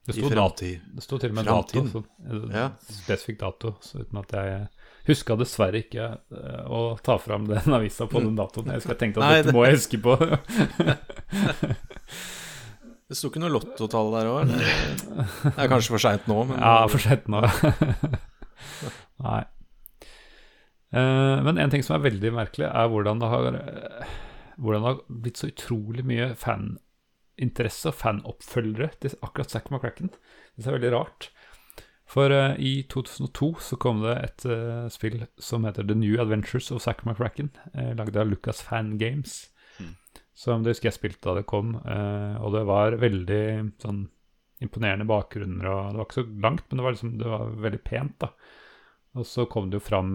Det 0.07 0.15
sto, 0.17 0.27
I 0.27 0.31
framtid. 0.33 0.81
det 0.97 1.03
sto 1.05 1.19
til 1.21 1.31
og 1.31 1.37
med 1.37 1.45
dato, 1.47 1.83
så, 1.93 2.01
Ja. 2.51 2.71
spesifikk 2.81 3.39
dato, 3.43 3.75
så 3.85 4.01
uten 4.01 4.19
at 4.19 4.33
jeg 4.33 4.69
huska 5.09 5.37
dessverre 5.41 5.81
ikke 5.85 6.09
eh, 6.13 6.65
å 6.67 6.99
ta 7.05 7.17
fram 7.23 7.47
den 7.49 7.77
avisa 7.77 8.09
på 8.11 8.23
den 8.25 8.37
datoen. 8.39 8.73
Jeg 8.77 8.99
tenkte 9.01 9.23
at 9.23 9.27
Nei, 9.27 9.41
dette 9.41 9.57
må 9.57 9.65
jeg 9.67 9.79
huske 9.79 10.03
på. 10.05 10.17
Det 13.11 13.17
sto 13.19 13.27
ikke 13.27 13.41
noe 13.43 13.51
lottotall 13.51 14.13
der 14.15 14.29
òg? 14.31 14.51
Det 15.43 15.57
er 15.57 15.71
kanskje 15.71 15.97
for 15.97 16.03
seint 16.03 16.29
nå, 16.31 16.45
men 16.47 16.61
Ja, 16.63 16.85
for 16.87 17.03
sent 17.03 17.25
nå. 17.27 17.41
Nei. 19.27 19.41
Eh, 20.95 21.39
men 21.43 21.59
en 21.59 21.73
ting 21.75 21.83
som 21.83 21.97
er 21.97 22.05
veldig 22.07 22.31
merkelig, 22.37 22.69
er 22.71 22.93
hvordan 22.93 23.19
det 23.23 23.33
har 23.33 23.49
eh, 23.51 24.15
Hvordan 24.61 24.85
det 24.85 24.93
har 24.93 25.03
blitt 25.25 25.41
så 25.41 25.51
utrolig 25.51 26.05
mye 26.07 26.31
faninteresse 26.39 27.91
og 27.91 27.99
fanoppfølgere 27.99 28.93
til 29.03 29.19
akkurat 29.25 29.51
Zack 29.57 29.71
McCracken. 29.73 30.13
Det 30.55 30.69
er 30.69 30.77
veldig 30.77 30.91
rart. 30.95 31.31
For 32.11 32.31
uh, 32.35 32.59
i 32.59 32.83
2002 32.91 33.55
så 33.63 33.77
kom 33.79 34.03
det 34.03 34.17
et 34.19 34.47
uh, 34.51 34.89
spill 34.91 35.23
som 35.39 35.67
heter 35.67 35.87
The 35.87 35.95
New 35.95 36.19
Adventures 36.21 36.71
of 36.75 36.83
Zack 36.83 37.05
McCracken, 37.07 37.53
uh, 37.77 37.93
lagd 37.95 38.17
av 38.19 38.33
Lucas 38.33 38.63
Fan 38.67 38.97
Games. 38.99 39.45
Mm. 39.79 39.93
Som 40.35 40.65
det 40.65 40.75
husker 40.75 40.91
jeg 40.91 40.99
spilte 40.99 41.29
da 41.29 41.37
det 41.39 41.47
kom, 41.51 41.75
og 41.77 42.55
det 42.55 42.63
var 42.65 42.97
veldig 42.97 43.45
sånn 43.83 44.07
imponerende 44.65 45.05
bakgrunner, 45.09 45.67
og 45.69 45.91
det 45.93 46.01
var 46.01 46.07
ikke 46.07 46.17
så 46.17 46.41
langt, 46.47 46.65
men 46.69 46.81
det 46.81 46.87
var, 46.87 46.95
liksom, 46.95 47.13
det 47.21 47.29
var 47.29 47.53
veldig 47.67 47.81
pent, 47.85 48.17
da. 48.25 48.31
Og 49.21 49.27
så 49.29 49.45
kom 49.51 49.69
det 49.69 49.81
jo 49.81 49.85
fram 49.85 50.15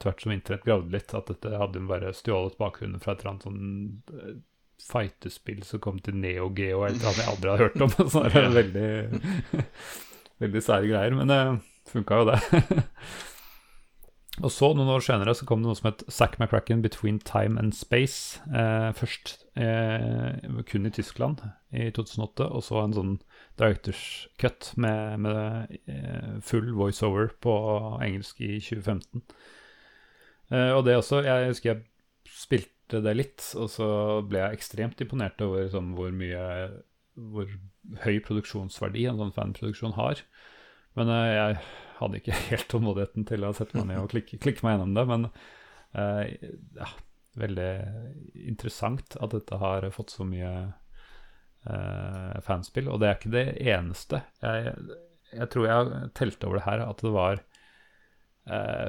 tvert 0.00 0.24
som 0.24 0.32
internett 0.32 0.64
gravde 0.64 0.96
litt, 0.96 1.12
at 1.18 1.28
dette 1.28 1.60
hadde 1.60 1.84
bare 1.90 2.14
stjålet 2.16 2.56
bakgrunnen 2.60 3.02
fra 3.04 3.12
et 3.12 3.24
eller 3.24 3.34
annet 3.34 3.48
sånn 3.48 4.40
fightespill 4.86 5.62
som 5.66 5.80
kom 5.82 5.98
til 6.04 6.16
Neo 6.20 6.48
Geo, 6.56 6.82
eller 6.86 7.00
noe 7.00 7.14
jeg 7.16 7.30
aldri 7.30 7.52
hadde 7.52 7.64
hørt 7.64 7.84
om. 7.84 7.94
Så 8.12 8.22
det 8.26 8.40
er 8.40 8.52
veldig, 8.54 8.90
veldig 10.42 10.62
sære 10.64 10.90
greier, 10.90 11.16
men 11.16 11.32
det 11.32 11.40
funka 11.90 12.20
jo, 12.20 12.30
det. 12.32 12.40
Og 14.44 14.52
så, 14.52 14.68
noen 14.76 14.90
år 14.92 15.00
senere, 15.00 15.32
så 15.32 15.46
kom 15.48 15.62
det 15.62 15.70
noe 15.70 15.78
som 15.78 15.88
het 15.88 16.02
Zack 16.12 16.34
McCracken 16.36 16.82
Between 16.84 17.18
Time 17.24 17.56
and 17.56 17.72
Space. 17.72 18.42
Eh, 18.52 18.90
først 18.92 19.46
eh, 19.56 20.60
kun 20.68 20.84
i 20.84 20.92
Tyskland 20.92 21.40
i 21.72 21.88
2008, 21.96 22.44
og 22.44 22.64
så 22.66 22.82
en 22.82 22.96
sånn 22.96 23.14
directors 23.56 24.02
cut 24.42 24.74
med, 24.76 25.22
med 25.24 25.78
eh, 25.88 26.36
full 26.44 26.68
voiceover 26.76 27.32
på 27.40 27.54
engelsk 28.04 28.44
i 28.44 28.58
2015. 28.60 29.24
Eh, 30.52 30.72
og 30.76 30.84
det 30.84 30.98
også 31.00 31.24
Jeg 31.24 31.54
husker 31.54 31.72
jeg 31.72 31.86
spilte 32.36 33.00
det 33.02 33.16
litt, 33.16 33.40
og 33.56 33.72
så 33.72 33.88
ble 34.28 34.44
jeg 34.44 34.60
ekstremt 34.60 35.00
imponert 35.00 35.40
over 35.48 35.64
sånn, 35.72 35.94
hvor 35.96 36.12
mye 36.12 36.44
Hvor 37.16 37.48
høy 38.04 38.18
produksjonsverdi 38.24 39.06
en 39.08 39.20
sånn 39.20 39.34
fanproduksjon 39.36 39.96
har. 39.96 40.22
Men 40.96 41.12
uh, 41.12 41.26
jeg 41.28 41.58
hadde 42.00 42.20
ikke 42.20 42.40
helt 42.50 42.70
tålmodigheten 42.72 43.28
til 43.28 43.46
å 43.46 43.54
sette 43.56 43.78
meg 43.78 43.90
ned 43.90 44.02
og 44.04 44.12
klikke, 44.14 44.40
klikke 44.42 44.66
meg 44.66 44.76
gjennom 44.76 44.96
det. 44.96 45.06
Men 45.12 45.28
uh, 45.28 46.22
ja, 46.80 46.90
veldig 47.40 47.72
interessant 48.46 49.18
at 49.20 49.36
dette 49.36 49.60
har 49.60 49.88
fått 49.94 50.14
så 50.16 50.28
mye 50.28 50.52
uh, 51.68 52.38
fanspill. 52.46 52.88
Og 52.92 53.02
det 53.02 53.10
er 53.10 53.20
ikke 53.20 53.36
det 53.36 53.48
eneste. 53.64 54.22
Jeg, 54.44 54.72
jeg 55.34 55.52
tror 55.52 55.68
jeg 55.70 56.08
telte 56.16 56.48
over 56.48 56.60
det 56.60 56.68
her 56.70 56.88
at 56.88 57.04
det 57.04 57.14
var 57.16 57.44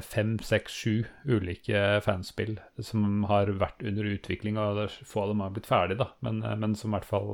fem, 0.06 0.36
seks, 0.46 0.70
sju 0.84 1.08
ulike 1.26 1.80
fanspill 2.06 2.60
som 2.86 3.24
har 3.26 3.50
vært 3.58 3.82
under 3.90 4.06
utvikling, 4.06 4.60
og 4.62 4.84
få 5.02 5.24
av 5.24 5.32
dem 5.32 5.42
har 5.42 5.56
blitt 5.56 5.66
ferdig, 5.66 5.98
da, 5.98 6.12
men, 6.22 6.44
men 6.62 6.76
som 6.78 6.92
i 6.92 6.94
hvert 6.94 7.08
fall 7.10 7.32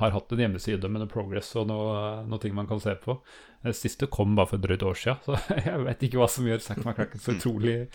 har 0.00 0.14
hatt 0.14 0.32
en 0.32 0.40
hjemmeside 0.44 0.88
med 0.88 1.02
noe 1.02 1.10
progress 1.10 1.50
og 1.60 1.66
noe, 1.68 1.96
noe 2.28 2.40
ting 2.42 2.54
man 2.56 2.68
kan 2.70 2.80
se 2.82 2.94
på. 3.02 3.18
Det 3.64 3.74
siste 3.76 4.08
kom 4.12 4.36
bare 4.38 4.50
for 4.52 4.60
et 4.60 4.66
drøyt 4.66 4.84
år 4.86 4.98
siden, 5.00 5.20
så 5.24 5.38
jeg 5.68 5.82
vet 5.86 6.06
ikke 6.08 6.20
hva 6.22 6.28
som 6.30 6.46
gjør 6.48 6.62
Zack 6.64 6.82
McCracken 6.84 7.20
så 7.22 7.34
utrolig 7.36 7.76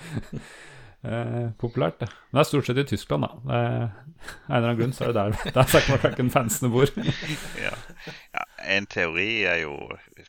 eh, 1.08 1.50
populært. 1.62 2.04
Men 2.04 2.40
det 2.40 2.44
er 2.44 2.50
stort 2.50 2.70
sett 2.70 2.82
i 2.84 2.88
Tyskland, 2.90 3.28
da. 3.28 3.58
Er- 3.58 4.06
Av 4.20 4.52
en 4.52 4.58
eller 4.58 4.66
annen 4.68 4.80
grunn 4.82 4.92
så 4.94 5.06
er 5.08 5.14
det 5.16 5.22
der, 5.22 5.52
der 5.56 5.68
Zack 5.72 5.86
McCracken-fansene 5.88 6.70
bor. 6.74 6.90
Ja. 7.62 7.72
ja. 8.36 8.44
En 8.68 8.86
teori 8.92 9.46
er 9.48 9.62
jo 9.62 9.78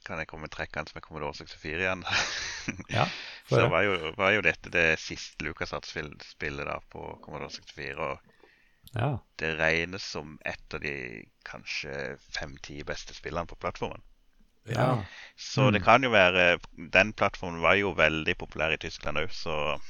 Kan 0.06 0.20
jeg 0.22 0.28
komme 0.30 0.46
med 0.46 1.02
Commodore 1.02 1.34
64 1.34 1.80
igjen? 1.82 2.04
Ja, 2.94 3.08
Så 3.50 3.64
var 3.68 3.82
jo, 3.82 4.12
var 4.16 4.30
jo 4.36 4.44
dette 4.46 4.70
det 4.70 4.86
siste 5.02 5.42
LucasArts-spillet 5.44 6.70
på 6.94 7.18
Commodore 7.24 7.50
64. 7.50 7.98
Og 7.98 8.39
ja. 8.94 9.18
det 9.38 9.54
regnes 9.58 10.02
som 10.02 10.38
et 10.44 10.74
av 10.74 10.80
de 10.80 11.24
kanskje 11.46 12.16
fem-ti 12.34 12.82
beste 12.84 13.14
spillene 13.14 13.46
på 13.46 13.56
plattformen. 13.60 14.02
Ja. 14.68 15.04
Så 15.36 15.62
Mm. 15.68 15.72
det 15.72 15.80
kan 15.82 16.02
jo 16.04 16.10
være 16.10 16.58
Den 16.92 17.12
plattformen 17.12 17.62
var 17.62 17.74
jo 17.74 17.94
veldig 17.96 18.36
populær 18.38 18.70
i 18.74 18.76
Tyskland 18.76 19.18
òg, 19.18 19.30
så 19.32 19.80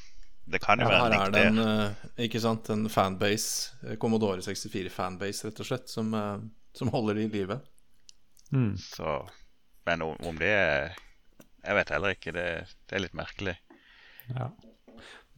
det 0.47 0.61
kan 0.63 0.81
jo 0.81 0.87
Ja, 0.87 1.03
være 1.03 1.15
her 1.15 1.27
er 1.27 1.31
det 1.31 1.67
eh, 1.67 2.25
ikke 2.27 2.41
sant, 2.41 2.71
en 2.71 2.89
fanbase, 2.89 3.75
eh, 3.87 3.97
Commodore 3.97 4.41
64-fanbase, 4.43 5.45
rett 5.49 5.61
og 5.61 5.67
slett, 5.67 5.89
som, 5.91 6.15
eh, 6.15 6.39
som 6.75 6.89
holder 6.89 7.15
det 7.15 7.25
i 7.25 7.39
live. 7.39 7.61
Mm. 8.53 8.77
Så, 8.79 9.29
men 9.87 10.03
om, 10.03 10.17
om 10.27 10.39
det 10.39 10.49
er 10.49 10.95
Jeg 11.65 11.75
vet 11.77 11.91
heller 11.91 12.09
ikke. 12.17 12.33
Det, 12.33 12.47
det 12.89 12.97
er 12.97 13.03
litt 13.05 13.15
merkelig. 13.15 13.57
Ja. 14.31 14.47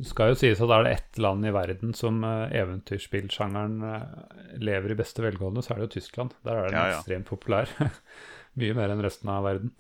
Det 0.01 0.07
skal 0.09 0.33
jo 0.33 0.39
sies 0.41 0.61
at 0.65 0.71
er 0.75 0.83
det 0.87 0.93
ett 0.97 1.19
land 1.23 1.47
i 1.47 1.53
verden 1.55 1.93
som 1.95 2.23
uh, 2.25 2.49
eventyrspillsjangeren 2.51 3.75
eh, 3.87 4.57
lever 4.59 4.95
i 4.95 4.99
beste 4.99 5.23
velgående, 5.23 5.63
så 5.63 5.75
er 5.75 5.83
det 5.83 5.87
jo 5.91 5.93
Tyskland. 6.01 6.33
Der 6.43 6.57
er 6.59 6.69
den 6.71 6.79
Ja, 6.79 6.87
ja. 6.91 6.99
ekstremt 6.99 7.29
populær. 7.29 7.69
Mye 8.59 8.75
mer 8.77 8.91
enn 8.95 9.03
resten 9.05 9.31
av 9.31 9.45
verden. 9.47 9.71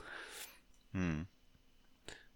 Mm. 0.95 1.25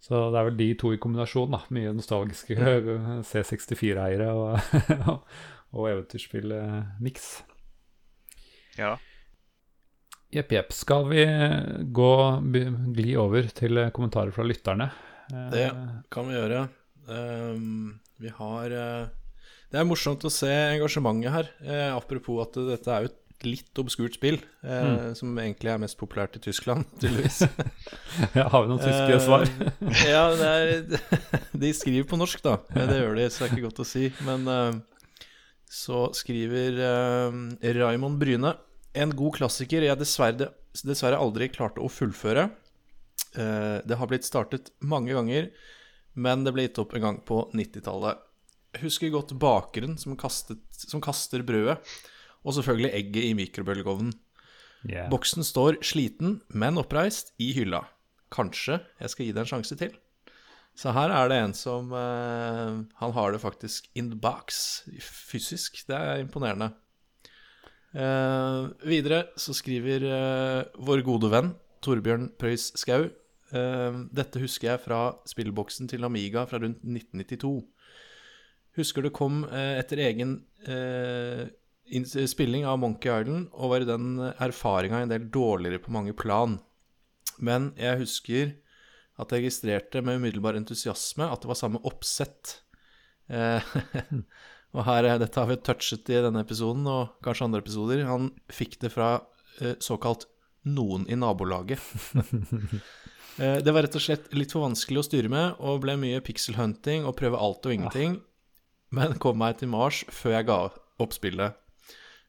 Så 0.07 0.19
det 0.33 0.39
er 0.41 0.49
vel 0.49 0.57
de 0.59 0.69
to 0.81 0.91
i 0.95 0.99
kombinasjon, 1.03 1.51
da. 1.55 1.61
Mye 1.75 1.93
nostalgiske 1.97 2.57
C64-eiere 3.31 4.29
og, 4.41 5.21
og 5.77 5.89
eventyrspill-miks. 5.93 7.29
Ja. 8.81 8.97
Jepp, 10.35 10.51
jepp. 10.53 10.73
Skal 10.75 11.07
vi 11.13 11.23
gå, 11.97 12.11
by- 12.53 12.67
gli 12.99 13.15
over 13.21 13.47
til 13.57 13.79
eh, 13.85 13.93
kommentarer 13.95 14.35
fra 14.35 14.45
lytterne? 14.49 14.91
Eh, 15.31 15.47
Det 15.55 15.69
kan 16.13 16.27
vi 16.29 16.35
gjøre. 16.41 16.65
Ehm, 17.13 17.99
vi 18.19 18.33
har 18.33 18.73
uh, 18.73 19.07
Det 19.71 19.79
er 19.79 19.87
morsomt 19.87 20.25
å 20.27 20.33
se 20.33 20.51
engasjementet 20.51 21.35
her. 21.35 21.53
Uh, 21.63 21.93
apropos 21.97 22.43
at 22.47 22.59
dette 22.69 22.93
er 22.93 23.07
jo 23.07 23.13
et 23.13 23.23
litt 23.45 23.79
obskurt 23.81 24.17
spill, 24.17 24.39
eh, 24.65 25.13
som 25.19 25.37
egentlig 25.39 25.73
er 25.73 25.81
mest 25.83 25.99
populært 26.01 26.39
i 26.39 26.43
Tyskland, 26.47 26.87
tydeligvis. 27.03 27.43
ja, 28.39 28.47
har 28.49 28.65
vi 28.65 28.71
noen 28.71 28.83
tyske 28.83 29.17
Eh, 29.17 29.23
svar? 29.23 29.45
ja, 30.15 30.23
det 30.37 30.53
er, 30.53 31.41
de 31.53 31.73
skriver 31.77 32.09
på 32.09 32.19
norsk, 32.21 32.43
da. 32.45 32.59
Det 32.75 33.01
gjør 33.01 33.19
de, 33.19 33.29
så 33.31 33.43
det 33.43 33.49
er 33.49 33.55
ikke 33.55 33.67
godt 33.69 33.83
å 33.85 33.89
si. 33.89 34.07
Men 34.27 34.49
så 35.69 36.07
skriver 36.17 36.79
uh, 36.81 37.39
Raymond 37.77 38.21
Bryne 38.21 38.53
En 38.97 39.11
god 39.19 39.35
klassiker 39.37 39.85
jeg 39.85 39.99
dessverre, 40.01 40.53
dessverre 40.87 41.19
aldri 41.21 41.51
klarte 41.53 41.83
å 41.85 41.91
fullføre. 41.93 42.49
Det 43.37 43.97
har 44.01 44.09
blitt 44.09 44.25
startet 44.25 44.71
mange 44.81 45.13
ganger, 45.13 45.51
men 46.17 46.47
det 46.47 46.55
ble 46.57 46.67
gitt 46.67 46.81
opp 46.83 46.95
en 46.97 47.05
gang 47.05 47.19
på 47.29 47.43
90-tallet. 47.57 48.23
Husker 48.83 49.13
godt 49.13 49.35
bakeren 49.41 49.97
som, 50.01 50.17
kastet, 50.21 50.63
som 50.73 51.03
kaster 51.05 51.45
brødet, 51.47 51.79
og 52.47 52.57
selvfølgelig 52.57 52.93
egget 52.97 53.29
i 53.29 53.37
mikrobølgeovnen. 53.37 54.15
Yeah. 54.87 55.09
Boksen 55.11 55.45
står 55.47 55.81
sliten, 55.85 56.41
men 56.49 56.79
oppreist, 56.81 57.33
i 57.43 57.51
hylla. 57.57 57.85
Kanskje 58.33 58.81
jeg 59.01 59.13
skal 59.13 59.27
gi 59.27 59.35
det 59.35 59.45
en 59.45 59.51
sjanse 59.55 59.79
til. 59.79 59.95
Så 60.77 60.93
her 60.93 61.13
er 61.15 61.31
det 61.31 61.37
en 61.41 61.55
som 61.57 61.93
eh, 61.97 62.73
Han 63.01 63.15
har 63.17 63.33
det 63.33 63.41
faktisk 63.41 63.89
in 63.97 64.11
the 64.13 64.19
box, 64.21 64.83
fysisk. 65.01 65.81
Det 65.89 65.97
er 65.97 66.21
imponerende. 66.21 66.75
Eh, 67.97 68.67
videre 68.85 69.23
så 69.41 69.55
skriver 69.57 70.05
eh, 70.05 70.67
vår 70.77 71.01
gode 71.07 71.31
venn 71.33 71.55
Torbjørn 71.81 72.29
Preus 72.37 72.69
Skau 72.77 73.07
Dette 73.51 74.41
husker 74.43 74.73
jeg 74.73 74.81
fra 74.83 75.01
spillboksen 75.29 75.87
til 75.93 76.05
Amiga 76.07 76.43
fra 76.51 76.59
rundt 76.63 76.81
1992. 76.83 77.53
Husker 78.77 79.07
det 79.07 79.13
kom 79.17 79.45
eh, 79.49 79.79
etter 79.81 80.03
egen 80.05 80.33
eh, 80.69 81.47
spilling 82.29 82.67
av 82.69 82.81
Monkey 82.83 83.09
Island, 83.09 83.47
og 83.55 83.71
var 83.73 83.85
i 83.85 83.89
den 83.89 84.19
erfaringa 84.43 85.05
en 85.05 85.13
del 85.15 85.29
dårligere 85.33 85.81
på 85.85 85.95
mange 85.95 86.13
plan. 86.19 86.59
Men 87.39 87.71
jeg 87.81 88.03
husker 88.03 88.51
at 89.17 89.33
jeg 89.33 89.47
registrerte 89.47 90.03
med 90.05 90.19
umiddelbar 90.21 90.59
entusiasme 90.59 91.25
at 91.31 91.41
det 91.41 91.49
var 91.49 91.57
samme 91.63 91.81
oppsett. 91.89 92.59
Eh, 93.33 93.65
og 94.77 94.85
her, 94.91 95.09
er- 95.09 95.23
dette 95.23 95.41
har 95.41 95.49
vi 95.49 95.57
touchet 95.65 96.11
i 96.13 96.21
denne 96.27 96.43
episoden, 96.45 96.85
og 96.91 97.15
kanskje 97.25 97.47
andre 97.49 97.63
episoder. 97.65 98.05
Han 98.11 98.33
fikk 98.53 98.77
det 98.85 98.93
fra 98.93 99.15
eh, 99.63 99.79
såkalt 99.81 100.27
noen 100.67 101.07
i 101.09 101.17
nabolaget. 101.17 101.81
Eh, 103.39 103.59
det 103.61 103.75
var 103.75 103.85
rett 103.85 103.97
og 103.99 104.03
slett 104.03 104.31
litt 104.37 104.55
for 104.55 104.65
vanskelig 104.65 105.03
å 105.03 105.07
styre 105.07 105.31
med, 105.33 105.61
og 105.61 105.83
ble 105.85 105.97
mye 106.01 106.23
pixel-hunting 106.25 107.05
og 107.09 107.17
prøve 107.19 107.41
alt 107.41 107.67
og 107.69 107.75
ingenting. 107.75 108.19
Men 108.95 109.17
kom 109.21 109.39
meg 109.41 109.59
til 109.61 109.71
Mars 109.73 110.05
før 110.15 110.39
jeg 110.39 110.49
ga 110.49 110.59
opp 111.03 111.17
spillet. 111.17 111.59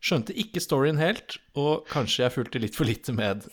Skjønte 0.04 0.36
ikke 0.38 0.62
storyen 0.62 1.00
helt, 1.02 1.40
og 1.58 1.88
kanskje 1.90 2.26
jeg 2.26 2.36
fulgte 2.36 2.62
litt 2.62 2.78
for 2.78 2.90
lite 2.90 3.16
med. 3.18 3.48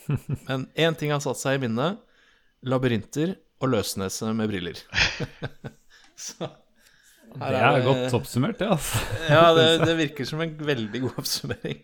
Men 0.47 0.67
én 0.77 0.97
ting 0.97 1.13
har 1.13 1.23
satt 1.23 1.39
seg 1.41 1.57
i 1.57 1.65
minnet. 1.65 2.01
Labyrinter 2.65 3.35
og 3.61 3.71
løsnese 3.71 4.29
med 4.35 4.51
briller. 4.51 4.79
Så 6.25 6.49
her 7.41 7.55
Det 7.55 7.63
er 7.65 7.85
godt 7.85 8.15
oppsummert, 8.19 8.59
det, 8.59 8.69
altså. 8.75 9.01
Ja, 9.35 9.43
det, 9.57 9.67
det 9.85 9.97
virker 9.99 10.29
som 10.29 10.41
en 10.45 10.55
veldig 10.67 11.01
god 11.07 11.19
oppsummering. 11.23 11.83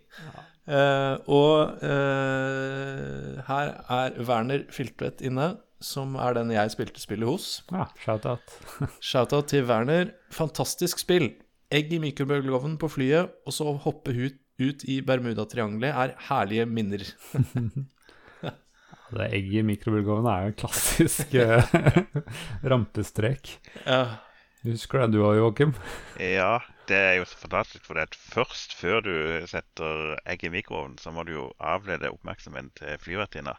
Eh, 0.71 1.15
og 1.31 1.81
uh, 1.81 3.41
her 3.47 3.71
er 3.91 4.17
Werner 4.27 4.65
Filtvedt 4.71 5.23
inne, 5.25 5.55
som 5.81 6.13
er 6.21 6.37
den 6.37 6.53
jeg 6.53 6.73
spilte 6.73 7.01
spillet 7.01 7.27
hos. 7.27 7.47
Ja, 7.73 7.87
shout-out. 8.03 8.57
Shout-out 9.11 9.49
til 9.51 9.65
Werner. 9.69 10.13
Fantastisk 10.33 11.01
spill. 11.01 11.31
Egg 11.71 11.93
i 11.95 12.01
mikrobølgeovnen 12.03 12.77
på 12.79 12.91
flyet, 12.91 13.31
og 13.47 13.55
så 13.55 13.71
hoppe 13.83 14.13
ut, 14.13 14.37
ut 14.61 14.85
i 14.91 14.99
Bermudatriangelet 15.05 15.95
er 15.95 16.15
herlige 16.29 16.67
minner. 16.69 17.07
Det 19.11 19.25
egget 19.27 19.59
i 19.59 19.67
mikrobølgeovnen 19.67 20.27
er 20.31 20.43
jo 20.45 20.51
en 20.53 20.59
klassisk 20.61 21.33
eh, 21.35 21.73
rampestrek. 22.71 23.49
Ja, 23.83 24.05
Husker 24.61 25.01
det 25.01 25.15
du 25.15 25.23
òg, 25.25 25.39
Joakim? 25.39 25.71
Ja, 26.21 26.59
det 26.85 26.97
er 26.97 27.15
jo 27.17 27.23
så 27.25 27.39
fantastisk. 27.41 27.81
For 27.87 27.97
det 27.97 28.13
først 28.13 28.75
før 28.77 28.99
du 29.01 29.15
setter 29.49 30.19
egg 30.29 30.45
i 30.45 30.51
mikroovnen, 30.53 30.99
så 31.01 31.09
må 31.15 31.23
du 31.25 31.31
jo 31.33 31.45
avlede 31.57 32.11
oppmerksomheten 32.13 32.69
til 32.77 32.99
flyvertinna. 33.01 33.55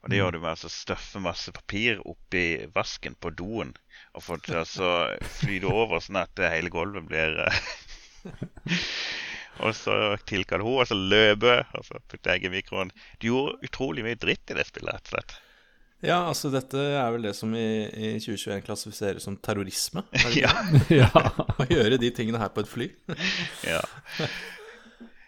Og 0.00 0.08
det 0.08 0.22
gjør 0.22 0.36
du 0.36 0.40
med 0.46 0.64
å 0.64 0.70
støffe 0.72 1.20
masse 1.20 1.52
papir 1.52 2.00
oppi 2.08 2.46
vasken 2.72 3.18
på 3.20 3.34
doen. 3.36 3.74
Og 4.16 4.24
få 4.24 4.40
til 4.46 4.62
å 4.62 4.94
fly 5.42 5.60
over 5.68 6.00
sånn 6.00 6.22
at 6.22 6.46
hele 6.48 6.72
gulvet 6.72 7.04
blir 7.10 7.36
eh, 7.44 7.60
Og 9.66 9.76
så 9.76 10.16
tilkaller 10.28 10.64
hun, 10.64 10.80
og 10.80 10.88
så 10.88 10.96
løper, 10.96 11.66
og 11.76 11.84
så 11.84 12.00
putter 12.08 12.32
egg 12.32 12.48
i 12.48 12.52
mikroen. 12.52 12.92
Du 13.20 13.28
gjorde 13.28 13.60
utrolig 13.68 14.04
mye 14.08 14.20
dritt 14.20 14.52
i 14.52 14.56
det 14.56 14.66
spillet, 14.68 14.96
rett 14.96 15.08
og 15.08 15.18
slett. 15.18 15.36
Ja 16.04 16.18
altså 16.28 16.50
dette 16.52 16.80
er 16.98 17.08
vel 17.14 17.28
det 17.28 17.32
som 17.38 17.54
i, 17.56 17.86
i 17.88 18.10
2021 18.20 18.66
klassifiseres 18.66 19.26
som 19.28 19.38
terrorisme? 19.40 20.04
Er 20.12 20.36
Ja. 20.36 20.52
ja. 21.02 21.10
Å 21.56 21.66
gjøre 21.70 22.00
de 22.02 22.12
tingene 22.14 22.40
her 22.42 22.52
på 22.52 22.64
et 22.64 22.70
fly? 22.70 22.90
ja. 23.72 23.80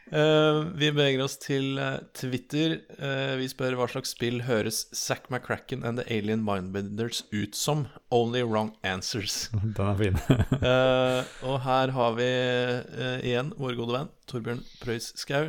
Uh, 0.09 0.69
vi 0.81 0.91
beveger 0.91 1.23
oss 1.25 1.37
til 1.41 1.79
eh, 1.81 2.01
Twitter. 2.16 2.79
Uh, 2.97 3.37
vi 3.41 3.49
spør 3.53 3.77
hva 3.79 3.89
slags 3.93 4.12
spill 4.16 4.43
høres 4.49 4.87
Zack 4.97 5.29
McCracken 5.33 5.85
and 5.85 6.01
The 6.01 6.09
Alien 6.09 6.45
Mindbenders 6.45 7.23
ut 7.33 7.57
som? 7.57 7.87
Only 8.12 8.43
wrong 8.45 8.75
answers. 8.83 9.47
Den 9.53 9.77
er 9.85 9.97
fin. 10.01 10.21
uh, 10.64 11.23
og 11.49 11.62
her 11.64 11.97
har 11.97 12.19
vi 12.21 12.29
igjen 13.29 13.55
vår 13.57 13.81
gode 13.81 13.99
venn 13.99 14.12
Torbjørn 14.29 14.62
Preus 14.83 15.12
Skau. 15.16 15.49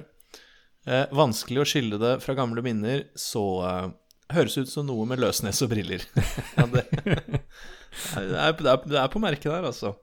Eh, 0.89 1.05
vanskelig 1.13 1.61
å 1.61 1.67
skille 1.67 1.99
det 2.01 2.15
fra 2.23 2.35
gamle 2.37 2.63
minner, 2.65 3.03
så 3.17 3.43
høres 4.33 4.57
ut 4.59 4.69
som 4.69 4.87
noe 4.89 5.07
med 5.09 5.21
løsnes 5.21 5.61
og 5.65 5.71
briller. 5.73 6.03
ja, 6.57 6.67
det, 6.69 6.85
det, 6.93 7.41
er, 8.13 8.53
det, 8.53 8.69
er, 8.69 8.83
det 8.85 9.01
er 9.01 9.09
på 9.11 9.21
merket 9.23 9.49
der, 9.51 9.65
altså. 9.71 9.95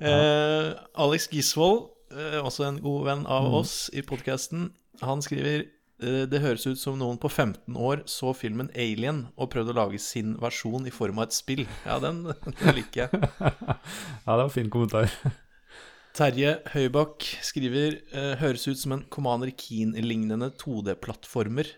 Eh, 0.00 0.72
Alex 1.00 1.30
Gisvold, 1.32 1.86
eh, 2.12 2.40
også 2.42 2.66
en 2.66 2.82
god 2.84 3.06
venn 3.06 3.24
av 3.30 3.48
oss 3.62 3.86
i 3.96 4.04
podkasten, 4.04 4.68
han 5.04 5.22
skriver 5.24 5.64
eh, 5.64 6.24
det 6.28 6.42
høres 6.42 6.66
ut 6.66 6.80
som 6.80 6.98
noen 7.00 7.20
på 7.20 7.30
15 7.30 7.76
år 7.76 8.04
så 8.10 8.34
filmen 8.36 8.70
Alien 8.74 9.26
og 9.36 9.50
prøvde 9.52 9.74
å 9.74 9.78
lage 9.78 10.00
sin 10.02 10.34
versjon 10.40 10.88
i 10.88 10.94
form 10.94 11.20
av 11.20 11.28
et 11.28 11.36
spill. 11.36 11.64
Ja, 11.86 12.00
den, 12.02 12.24
den 12.26 12.76
liker 12.76 13.06
jeg. 13.06 13.32
Ja, 14.26 14.36
det 14.36 14.42
var 14.42 14.54
fin 14.54 14.72
kommentar. 14.72 15.12
Terje 16.16 16.58
Høybakk 16.72 17.26
skriver 17.44 17.98
eh, 18.08 18.34
høres 18.40 18.64
ut 18.68 18.80
som 18.80 18.94
en 18.96 19.04
Commander 19.12 19.52
Keen-lignende 19.52 20.48
2D-plattformer 20.56 21.74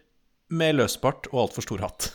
med 0.51 0.76
løsbart 0.78 1.26
og 1.32 1.42
altfor 1.46 1.66
stor 1.66 1.82
hatt. 1.84 2.11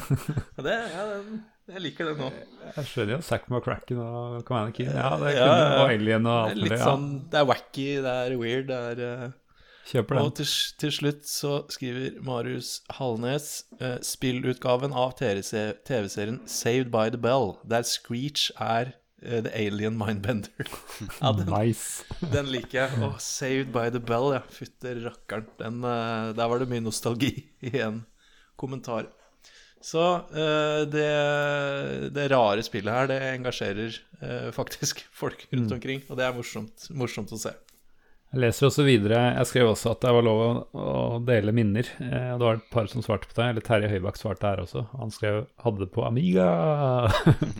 Det, 0.60 0.74
ja, 0.94 1.06
den- 1.14 1.40
jeg 1.70 1.80
liker 1.84 2.08
det 2.10 2.16
nå. 2.18 2.28
Jeg 2.74 2.84
skjønner 2.90 3.12
jo 3.14 3.20
Zack 3.22 3.44
McCracken 3.46 3.98
og 4.02 4.40
Commander 4.48 4.72
Keen. 4.74 4.88
Ja, 4.90 5.12
det 5.20 5.36
Ja, 5.36 5.44
kunne, 5.46 5.66
ja. 5.70 5.82
og 5.84 5.92
Alien 5.94 6.26
og 6.26 6.38
alt 6.50 6.58
mulig. 6.64 6.78
sånn 6.82 7.04
Det 7.30 7.38
er 7.38 7.46
wacky, 7.46 7.84
det 8.02 8.14
er 8.24 8.34
weird, 8.40 8.66
det 8.72 8.78
er 8.88 9.02
eh, 9.06 9.30
Kjøper 9.90 10.18
Og 10.24 10.32
til, 10.40 10.48
til 10.82 10.92
slutt 10.96 11.22
så 11.30 11.52
skriver 11.70 12.18
Marius 12.26 12.72
Hallnes 12.98 13.46
eh, 13.78 13.96
spillutgaven 14.02 14.92
av 14.92 15.14
TV-se- 15.20 15.76
TV-serien 15.86 16.40
Saved 16.50 16.90
by 16.90 17.06
the 17.14 17.18
Bell, 17.22 17.54
der 17.70 17.86
Screech 17.86 18.50
er 18.58 18.92
eh, 19.22 19.40
The 19.44 19.52
Alien 19.54 19.96
Mindbender. 19.98 20.68
ja, 21.20 21.32
den, 21.36 21.50
Nice. 21.52 22.04
den 22.32 22.50
liker 22.52 22.82
jeg. 22.82 23.00
Oh, 23.04 23.16
Saved 23.22 23.72
by 23.74 23.88
the 23.92 24.02
Bell, 24.02 24.34
ja. 24.36 24.42
Fytte 24.52 24.96
rakkeren. 25.04 25.48
Den, 25.60 25.80
eh, 25.84 26.34
der 26.38 26.52
var 26.52 26.62
det 26.62 26.68
mye 26.70 26.84
nostalgi 26.84 27.32
i 27.70 27.74
en 27.80 28.04
kommentar. 28.60 29.10
Så 29.80 30.02
uh, 30.28 30.82
det, 30.92 31.06
det 32.12 32.26
rare 32.28 32.60
spillet 32.60 32.92
her, 32.92 33.06
det 33.08 33.16
engasjerer 33.30 33.94
faktisk 34.52 35.00
folk 35.16 35.46
rundt 35.48 35.72
omkring. 35.72 36.02
Og 36.12 36.18
det 36.20 36.26
er 36.26 36.34
morsomt, 36.36 36.84
morsomt 36.92 37.32
å 37.32 37.38
se. 37.40 37.54
Jeg 38.30 38.44
leser 38.44 38.68
også 38.68 38.84
videre 38.86 39.20
Jeg 39.34 39.48
skrev 39.50 39.68
også 39.72 39.90
at 39.90 40.04
det 40.04 40.10
var 40.14 40.22
lov 40.22 40.40
å, 40.70 40.84
dele 41.26 41.50
minner. 41.56 41.88
Eh, 41.98 42.28
det 42.38 42.44
var 42.44 42.60
et 42.60 42.68
par 42.70 42.86
som 42.90 43.02
svarte 43.02 43.26
på 43.26 43.34
det. 43.34 43.48
Eller 43.50 43.64
Terje 43.66 43.90
Høibakk 43.90 44.20
svarte 44.20 44.46
her 44.46 44.62
også. 44.62 44.84
Han 45.00 45.10
skrev 45.10 45.40
'hadde 45.64 45.82
det 45.82 45.90
på 45.90 46.04
Amiga'. 46.06 47.10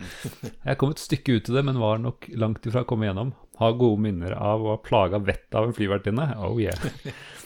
jeg 0.68 0.78
kom 0.78 0.94
et 0.94 1.02
stykke 1.02 1.40
ut 1.40 1.50
i 1.50 1.56
det, 1.56 1.64
men 1.66 1.82
var 1.82 1.98
nok 1.98 2.28
langt 2.38 2.66
ifra 2.70 2.84
å 2.84 2.88
komme 2.88 3.08
gjennom. 3.08 3.32
Har 3.58 3.74
gode 3.80 4.00
minner 4.00 4.32
av 4.38 4.62
å 4.62 4.76
ha 4.76 4.78
plaga 4.80 5.18
vettet 5.18 5.58
av 5.58 5.66
en 5.66 5.74
flyvertinne. 5.76 6.30
Oh 6.38 6.58
yeah. 6.62 6.78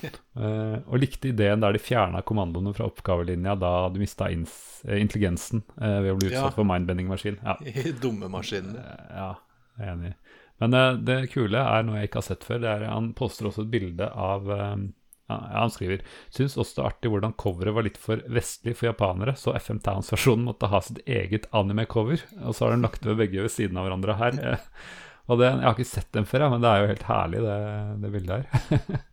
Eh, 0.05 0.79
og 0.91 0.99
likte 1.01 1.31
ideen 1.31 1.63
der 1.63 1.73
de 1.73 1.81
fjerna 1.81 2.21
kommandoene 2.27 2.75
fra 2.77 2.85
oppgavelinja 2.91 3.55
da 3.57 3.71
du 3.89 4.01
mista 4.03 4.27
eh, 4.29 4.99
intelligensen 5.01 5.63
eh, 5.79 6.01
ved 6.05 6.11
å 6.13 6.17
bli 6.19 6.29
utsatt 6.29 6.51
Ja. 6.51 6.57
for 6.59 6.69
mindbending-maskin. 6.69 7.39
Ja. 7.41 7.55
Dumme 8.03 8.29
maskiner. 8.29 8.83
Ja, 9.15 9.31
jeg 9.79 9.87
er 9.87 9.93
enig. 9.95 10.11
Men 10.65 10.75
uh, 10.75 10.99
det 11.05 11.27
kule 11.35 11.61
er 11.61 11.85
noe 11.85 12.01
jeg 12.01 12.09
ikke 12.09 12.23
har 12.23 12.29
sett 12.31 12.45
før. 12.47 12.63
Det 12.65 12.71
er, 12.71 12.87
han 12.89 13.13
poster 13.17 13.51
også 13.51 13.67
et 13.67 13.73
bilde 13.75 14.09
av 14.09 14.49
uh, 14.49 14.75
ja, 15.29 15.39
Han 15.53 15.73
skriver 15.73 16.05
Syns 16.33 16.57
også 16.57 16.79
det 16.79 16.83
er 16.83 16.91
artig 16.91 17.13
hvordan 17.13 17.37
coveret 17.41 17.77
var 17.77 17.87
litt 17.87 18.01
for 18.01 18.23
vestlig 18.33 18.77
for 18.79 18.89
japanere, 18.91 19.37
så 19.41 19.55
FM 19.57 19.83
Towns-versjonen 19.85 20.49
måtte 20.49 20.73
ha 20.73 20.81
sitt 20.85 21.03
eget 21.05 21.49
anime-cover. 21.53 22.25
Og 22.43 22.57
så 22.57 22.67
har 22.67 22.77
den 22.77 22.87
lagt 22.87 23.05
ved 23.05 23.21
begge 23.21 23.45
ved 23.45 23.53
siden 23.53 23.81
av 23.81 23.89
hverandre 23.89 24.21
her. 24.21 24.39
Og 25.29 25.41
det, 25.41 25.49
Jeg 25.49 25.65
har 25.65 25.77
ikke 25.77 25.89
sett 25.89 26.13
den 26.13 26.29
før, 26.29 26.45
ja, 26.45 26.53
men 26.53 26.65
det 26.65 26.71
er 26.71 26.83
jo 26.83 26.89
helt 26.91 27.07
herlig, 27.09 27.45
det, 27.45 27.59
det 28.03 28.13
bildet 28.13 28.41
her. 28.45 29.05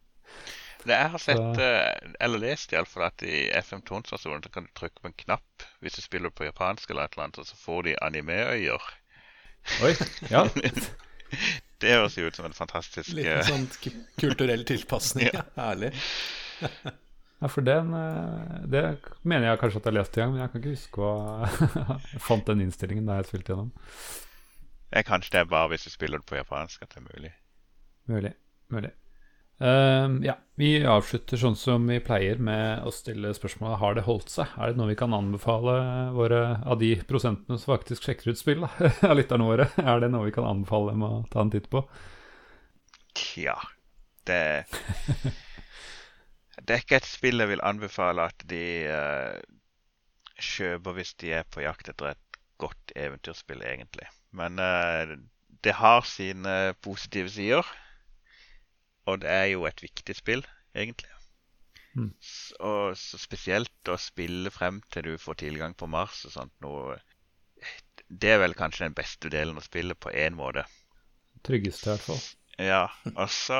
Det 0.81 0.95
jeg 0.97 1.09
har 1.13 1.21
sett, 1.21 1.59
eh, 1.61 2.13
eller 2.25 2.41
lest 2.41 2.71
iallfall, 2.73 3.03
at 3.05 3.21
i 3.21 3.43
FM 3.53 3.83
Tons-versjonen 3.85 4.41
så 4.41 4.49
kan 4.49 4.65
du 4.65 4.71
trykke 4.73 4.97
på 4.97 5.11
en 5.11 5.19
knapp 5.19 5.65
hvis 5.77 5.99
du 5.99 6.01
spiller 6.01 6.33
på 6.33 6.47
japansk 6.47 6.89
eller 6.89 7.05
et 7.05 7.13
eller 7.13 7.27
annet, 7.27 7.37
og 7.43 7.45
så 7.45 7.59
får 7.67 7.85
de 7.85 7.93
anime-øyer. 8.01 8.87
Oi, 9.85 9.93
ja. 10.33 10.47
Det 11.81 11.95
høres 11.95 12.17
jo 12.17 12.27
ut 12.29 12.35
som 12.37 12.45
en 12.45 12.53
fantastisk 12.53 13.15
Liten 13.17 13.39
en 13.39 13.47
sånn 13.47 13.95
kulturell 14.21 14.65
tilpasning. 14.69 15.31
Ja. 15.33 15.45
Herlig. 15.57 15.89
Ja, 17.41 17.49
for 17.49 17.65
den 17.65 17.89
eh, 17.97 18.51
Det 18.69 18.83
mener 19.25 19.47
jeg 19.47 19.61
kanskje 19.63 19.81
at 19.81 19.87
jeg 19.87 19.89
har 19.89 19.97
lest 19.97 20.17
en 20.17 20.21
gang, 20.21 20.35
men 20.35 20.43
jeg 20.43 20.51
kan 20.53 20.61
ikke 20.61 20.75
huske 20.75 21.01
hva 21.01 21.95
Jeg 22.11 22.21
fant 22.21 22.51
den 22.51 22.61
innstillingen 22.67 23.09
da 23.09 23.17
jeg 23.17 23.31
spilte 23.31 23.55
gjennom. 23.55 23.71
Kanskje 25.07 25.33
det 25.33 25.41
er 25.41 25.49
bare 25.49 25.71
hvis 25.71 25.87
du 25.87 25.93
spiller 25.93 26.21
det 26.21 26.29
på 26.29 26.37
japansk 26.37 26.83
at 26.85 26.93
det 26.93 27.01
er 27.01 27.07
mulig. 27.07 27.33
Mulig. 28.11 28.33
Mulig. 28.69 28.91
Ehm, 29.61 30.23
ja, 30.25 30.39
vi 30.57 30.71
avslutter 30.89 31.37
sånn 31.37 31.55
som 31.59 31.85
vi 31.85 31.99
pleier 32.01 32.39
med 32.41 32.81
å 32.87 32.91
stille 32.93 33.29
spørsmålet 33.37 33.81
har 33.81 33.97
det 33.97 34.05
holdt 34.07 34.31
seg. 34.33 34.49
Er 34.57 34.71
det 34.71 34.79
noe 34.79 34.89
vi 34.89 34.97
kan 34.97 35.13
anbefale 35.13 35.75
våre 36.15 36.41
av 36.65 36.79
de 36.81 36.95
prosentene 37.07 37.59
som 37.61 37.75
faktisk 37.75 38.07
sjekker 38.07 38.33
ut 38.33 38.41
spill, 38.41 38.65
av 39.09 39.13
lytterne 39.17 39.45
våre? 39.45 39.69
Er 39.77 40.01
det 40.01 40.09
noe 40.13 40.25
vi 40.29 40.33
kan 40.33 40.49
anbefale 40.49 40.95
dem 40.95 41.05
å 41.05 41.11
ta 41.29 41.45
en 41.45 41.53
titt 41.53 41.69
på? 41.69 41.83
Tja 43.17 43.57
Det 44.25 44.39
Det 46.61 46.75
er 46.75 46.83
ikke 46.83 47.01
et 47.01 47.09
spill 47.09 47.41
jeg 47.41 47.49
vil 47.49 47.63
anbefale 47.65 48.29
at 48.31 48.45
de 48.47 48.65
uh, 48.87 49.37
kjøper 50.41 50.95
hvis 50.97 51.13
de 51.21 51.33
er 51.37 51.47
på 51.49 51.63
jakt 51.65 51.89
etter 51.89 52.13
et 52.13 52.41
godt 52.61 52.93
eventyrspill, 52.95 53.61
egentlig. 53.65 54.07
Men 54.37 54.61
uh, 54.61 55.17
det 55.65 55.73
har 55.81 56.05
sine 56.07 56.73
positive 56.85 57.33
sider. 57.33 57.65
Og 59.09 59.21
det 59.23 59.31
er 59.31 59.47
jo 59.53 59.65
et 59.69 59.81
viktig 59.81 60.15
spill, 60.17 60.43
egentlig. 60.75 61.09
Mm. 61.93 62.11
Og 62.63 62.97
så 62.97 63.19
spesielt 63.19 63.91
å 63.91 63.97
spille 63.99 64.51
frem 64.53 64.79
til 64.93 65.09
du 65.09 65.15
får 65.19 65.41
tilgang 65.41 65.73
på 65.75 65.89
Mars 65.91 66.21
og 66.29 66.35
sånt 66.37 66.53
noe 66.63 66.95
Det 68.07 68.29
er 68.31 68.39
vel 68.39 68.55
kanskje 68.55 68.85
den 68.85 68.95
beste 68.95 69.31
delen 69.31 69.59
av 69.59 69.65
spillet 69.65 69.99
på 69.99 70.11
én 70.11 70.37
måte. 70.37 70.63
Tryggeste, 71.43 71.89
i 71.89 71.91
hvert 71.91 72.05
fall. 72.05 72.21
Ja, 72.61 72.85
og 73.15 73.29
så 73.33 73.59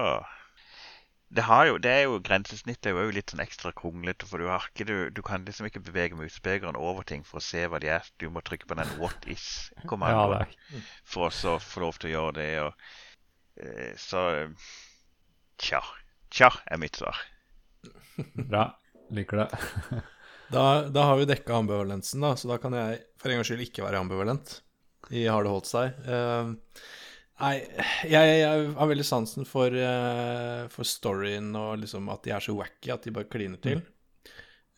det, 1.31 1.45
har 1.47 1.65
jo, 1.69 1.77
det 1.79 1.91
er 1.91 2.01
jo 2.03 2.19
Grensesnittet 2.23 2.91
er 2.91 3.05
jo 3.07 3.13
litt 3.15 3.31
sånn 3.31 3.43
ekstra 3.43 3.71
kronglete, 3.75 4.27
for 4.27 4.41
du, 4.41 4.49
har 4.51 4.65
ikke, 4.67 4.87
du, 4.89 4.95
du 5.15 5.21
kan 5.23 5.45
liksom 5.47 5.69
ikke 5.69 5.83
bevege 5.85 6.19
musepekeren 6.19 6.75
over 6.75 7.07
ting 7.07 7.23
for 7.27 7.39
å 7.39 7.45
se 7.45 7.63
hva 7.71 7.79
de 7.79 7.91
er. 7.95 8.07
Du 8.19 8.27
må 8.33 8.43
trykke 8.43 8.67
på 8.67 8.75
den 8.79 8.91
what 8.99 9.27
is-kommandoen 9.31 10.43
er 10.43 10.89
for 11.07 11.29
å 11.29 11.33
så 11.35 11.55
få 11.63 11.85
lov 11.85 12.01
til 12.01 12.11
å 12.11 12.13
gjøre 12.17 12.35
det. 12.41 12.49
Og, 12.65 12.91
eh, 13.63 13.93
så 14.01 14.25
Tja. 15.61 15.81
Tja 16.33 16.49
er 16.65 16.81
mitt 16.81 16.97
svar. 16.99 17.19
bra. 18.49 18.69
Liker 19.13 19.45
det. 19.45 19.49
Da, 20.51 20.89
da 20.91 21.05
har 21.07 21.15
vi 21.15 21.23
dekka 21.29 21.61
ambivalensen, 21.61 22.19
da, 22.19 22.33
så 22.35 22.49
da 22.49 22.57
kan 22.59 22.73
jeg 22.75 22.97
for 23.15 23.31
en 23.31 23.37
gangs 23.39 23.47
skyld 23.47 23.61
ikke 23.63 23.85
være 23.85 24.01
ambivalent 24.03 24.57
i 25.15 25.21
Har 25.23 25.45
det 25.45 25.53
holdt 25.53 25.69
seg. 25.69 26.01
Uh, 26.03 26.51
nei, 27.39 27.53
jeg, 28.03 28.33
jeg 28.41 28.65
har 28.75 28.89
veldig 28.91 29.05
sansen 29.07 29.47
for, 29.47 29.71
uh, 29.71 30.67
for 30.73 30.83
storyen 30.83 31.53
og 31.55 31.79
liksom 31.85 32.11
at 32.11 32.27
de 32.27 32.35
er 32.35 32.43
så 32.43 32.57
wacky 32.57 32.91
at 32.91 33.07
de 33.07 33.15
bare 33.15 33.31
kliner 33.31 33.63
til. 33.63 33.79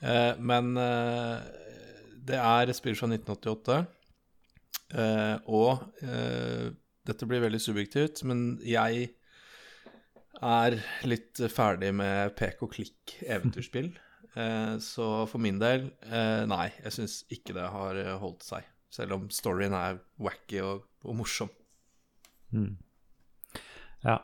Uh, 0.06 0.38
men 0.46 0.78
eh, 0.78 1.42
det 2.28 2.40
er 2.40 2.70
et 2.70 2.78
spill 2.78 2.96
fra 2.98 3.10
1988, 3.12 3.78
eh, 4.96 5.36
og 5.52 6.06
eh, 6.06 6.72
dette 7.08 7.28
blir 7.28 7.44
veldig 7.44 7.62
subjektivt, 7.62 8.24
men 8.28 8.46
jeg 8.64 9.10
er 10.44 10.78
litt 11.08 11.40
ferdig 11.52 11.94
med 11.96 12.36
pek 12.40 12.64
og 12.66 12.74
klikk 12.78 13.20
eventyrspill. 13.28 13.94
Eh, 14.34 14.80
Så 14.82 15.28
for 15.30 15.38
min 15.38 15.60
del, 15.62 15.92
eh, 16.08 16.40
nei, 16.50 16.72
jeg 16.82 16.94
syns 16.96 17.20
ikke 17.30 17.54
det 17.54 17.68
har 17.70 18.00
holdt 18.18 18.42
seg. 18.42 18.66
Selv 18.90 19.14
om 19.20 19.28
storyen 19.30 19.76
er 19.78 20.00
wacky 20.18 20.58
og, 20.66 20.88
og 21.06 21.20
morsom. 21.20 21.52
Mm. 22.50 22.72
Ja. 24.02 24.16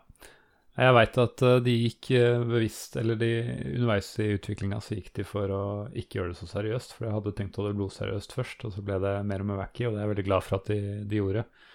Jeg 0.79 0.95
veit 0.97 1.21
at 1.21 1.43
eh, 1.45 1.59
de 1.61 1.75
gikk 1.75 2.09
bevisst, 2.49 2.97
eller 2.97 3.21
de 3.21 3.29
underveis 3.75 4.09
i 4.23 4.31
utviklinga 4.33 4.81
så 4.81 4.97
gikk 4.97 5.13
de 5.19 5.27
for 5.29 5.53
å 5.53 5.63
ikke 5.93 6.23
gjøre 6.23 6.33
det 6.33 6.41
så 6.41 6.49
seriøst, 6.55 6.97
for 6.97 7.05
jeg 7.05 7.17
hadde 7.19 7.37
tenkt 7.37 7.61
å 7.61 7.67
det 7.67 7.77
blodseriøst 7.77 8.33
først, 8.33 8.65
og 8.65 8.73
så 8.73 8.85
ble 8.89 8.97
det 9.05 9.13
mer 9.29 9.45
og 9.45 9.51
mer 9.51 9.61
wacky, 9.61 9.85
og 9.85 9.93
det 9.93 10.01
er 10.01 10.07
jeg 10.07 10.13
veldig 10.15 10.27
glad 10.31 10.47
for 10.47 10.57
at 10.57 10.73
de, 10.73 10.79
de 11.05 11.21
gjorde. 11.21 11.45
Eh, 11.45 11.68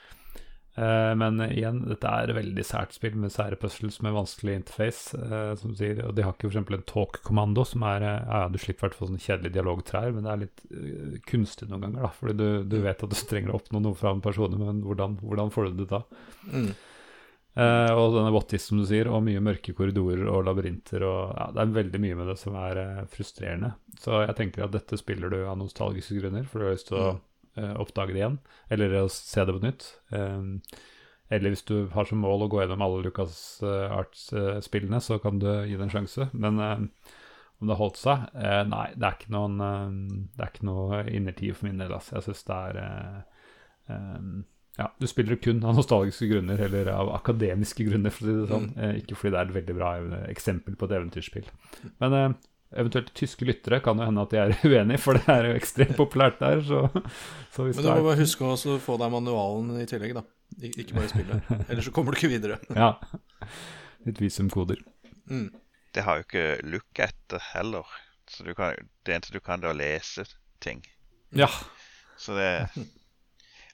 men 0.74 1.38
igjen, 1.44 1.84
dette 1.86 2.10
er 2.10 2.30
et 2.32 2.34
veldig 2.34 2.64
sært 2.66 2.96
spill 2.96 3.14
med 3.20 3.30
sære 3.30 3.58
puzzles 3.60 4.00
med 4.02 4.16
vanskelig 4.16 4.56
interface, 4.58 5.14
eh, 5.14 5.52
som 5.60 5.70
du 5.70 5.78
sier, 5.78 6.00
og 6.02 6.16
de 6.16 6.24
har 6.26 6.34
ikke 6.34 6.50
f.eks. 6.50 6.58
en 6.62 6.86
talk-kommando, 6.90 7.62
som 7.68 7.84
er 7.86 8.06
eh, 8.08 8.24
Ja, 8.24 8.48
du 8.50 8.58
slipper 8.58 8.82
i 8.82 8.88
hvert 8.88 8.96
fall 8.98 9.12
sånne 9.12 9.22
kjedelige 9.22 9.54
dialogtrær, 9.58 10.10
men 10.16 10.26
det 10.26 10.32
er 10.32 10.42
litt 10.42 10.64
eh, 10.70 11.20
kunstig 11.30 11.68
noen 11.70 11.86
ganger, 11.86 12.08
da, 12.08 12.10
fordi 12.16 12.34
du, 12.40 12.48
du 12.72 12.80
vet 12.82 13.06
at 13.06 13.14
du 13.14 13.20
trenger 13.30 13.54
å 13.54 13.60
oppnå 13.60 13.84
noe 13.84 13.98
fra 13.98 14.16
en 14.16 14.24
person, 14.24 14.58
men 14.58 14.82
hvordan, 14.86 15.20
hvordan 15.22 15.54
får 15.54 15.70
du 15.70 15.84
det 15.84 15.88
da? 15.92 16.02
Mm. 16.50 16.72
Uh, 17.54 17.92
og 17.94 18.16
denne 18.16 18.32
Wattis, 18.34 18.64
som 18.66 18.80
du 18.80 18.84
sier, 18.88 19.06
og 19.06 19.22
mye 19.22 19.42
mørke 19.44 19.76
korridorer 19.78 20.26
og 20.26 20.42
labyrinter. 20.48 21.04
Og, 21.06 21.20
ja, 21.38 21.44
det 21.54 21.62
er 21.62 21.76
veldig 21.76 22.00
mye 22.02 22.16
med 22.18 22.26
det 22.32 22.34
som 22.40 22.56
er 22.58 22.80
uh, 22.80 23.04
frustrerende. 23.12 23.70
Så 24.02 24.24
jeg 24.24 24.34
tenker 24.40 24.66
at 24.66 24.74
dette 24.74 24.98
spiller 24.98 25.30
du 25.30 25.38
av 25.44 25.60
nostalgiske 25.60 26.18
grunner, 26.18 26.48
for 26.50 26.58
du 26.58 26.66
har 26.66 26.74
lyst 26.74 26.90
til 26.90 26.98
å 26.98 27.04
eh, 27.12 27.20
oppdage 27.56 28.14
det 28.14 28.20
igjen, 28.22 28.38
eller 28.74 28.98
å 29.02 29.06
se 29.12 29.44
det 29.46 29.54
på 29.54 29.62
nytt. 29.64 29.88
Eh, 30.14 30.78
eller 31.34 31.54
hvis 31.54 31.64
du 31.66 31.76
har 31.94 32.08
som 32.08 32.20
mål 32.22 32.46
å 32.46 32.48
gå 32.52 32.62
gjennom 32.62 32.82
alle 32.84 33.04
Lucas 33.06 33.36
eh, 33.64 33.92
Arts-spillene, 33.96 35.00
så 35.02 35.18
kan 35.22 35.40
du 35.42 35.48
gi 35.64 35.76
det 35.76 35.86
en 35.86 35.92
sjanse. 35.92 36.28
Men 36.36 36.60
eh, 36.60 36.82
om 37.60 37.68
det 37.68 37.76
har 37.76 37.80
holdt 37.80 38.00
seg? 38.00 38.26
Eh, 38.36 38.62
nei, 38.68 38.88
det 38.98 39.08
er 39.08 39.16
ikke 39.16 39.32
noen 39.34 39.62
eh, 39.64 39.94
Det 40.34 40.44
er 40.44 40.52
ikke 40.52 40.68
noe 40.68 41.04
innertid 41.08 41.56
for 41.56 41.68
min 41.70 41.80
del. 41.80 41.94
Altså. 41.96 42.18
Jeg 42.18 42.28
syns 42.28 42.44
det 42.50 42.58
er 42.58 42.80
eh, 42.82 43.46
eh, 43.94 44.26
ja, 44.74 44.88
du 44.98 45.06
spiller 45.06 45.36
det 45.36 45.44
kun 45.44 45.62
av 45.62 45.76
nostalgiske 45.78 46.26
grunner, 46.32 46.58
eller 46.66 46.88
av 46.90 47.12
akademiske 47.14 47.86
grunner, 47.86 48.10
for 48.14 48.26
å 48.26 48.28
si 48.28 48.40
det 48.40 48.48
sånn. 48.50 48.72
Eh, 48.74 48.96
ikke 49.02 49.18
fordi 49.18 49.34
det 49.34 49.40
er 49.40 49.50
et 49.50 49.58
veldig 49.60 49.76
bra 49.78 49.92
eh, 50.02 50.24
eksempel 50.32 50.76
på 50.78 50.88
et 50.88 50.96
eventyrspill. 50.98 51.46
Men 52.02 52.16
eh, 52.18 52.34
eventuelt 52.74 53.10
tyske 53.16 53.46
lyttere 53.46 53.80
kan 53.84 53.98
jo 54.00 54.06
hende 54.08 54.22
at 54.24 54.32
de 54.32 54.40
er 54.40 54.54
uenige, 54.70 55.00
for 55.02 55.18
det 55.18 55.28
er 55.30 55.50
jo 55.50 55.58
ekstremt 55.58 55.96
populært 55.98 56.40
der. 56.42 56.62
Så, 56.66 56.86
så 57.54 57.66
hvis 57.66 57.78
Men 57.78 57.86
du 57.86 57.90
må 57.90 58.06
bare 58.08 58.20
huske 58.20 58.46
også 58.46 58.76
å 58.76 58.80
få 58.82 58.96
deg 59.00 59.12
manualen 59.14 59.74
i 59.82 59.86
tillegg, 59.90 60.16
da. 60.18 60.24
Ikke 60.70 60.96
bare 60.96 61.10
spillet. 61.10 61.52
Ellers 61.68 61.88
så 61.88 61.94
kommer 61.94 62.14
du 62.14 62.20
ikke 62.20 62.32
videre. 62.34 62.58
Ja. 62.78 62.94
Litt 64.04 64.20
visumkoder. 64.20 64.82
Mm. 65.30 65.48
Det 65.94 66.02
har 66.04 66.18
jo 66.18 66.26
ikke 66.26 66.48
look 66.68 67.00
etter 67.00 67.42
heller. 67.52 67.88
Så 68.28 68.44
du 68.44 68.52
kan, 68.56 68.76
det 69.06 69.14
eneste 69.14 69.36
du 69.36 69.40
kan, 69.44 69.62
det 69.62 69.70
er 69.70 69.76
å 69.76 69.78
lese 69.78 70.26
ting. 70.64 70.82
Ja. 71.34 71.48
Så 72.20 72.36
det 72.38 72.68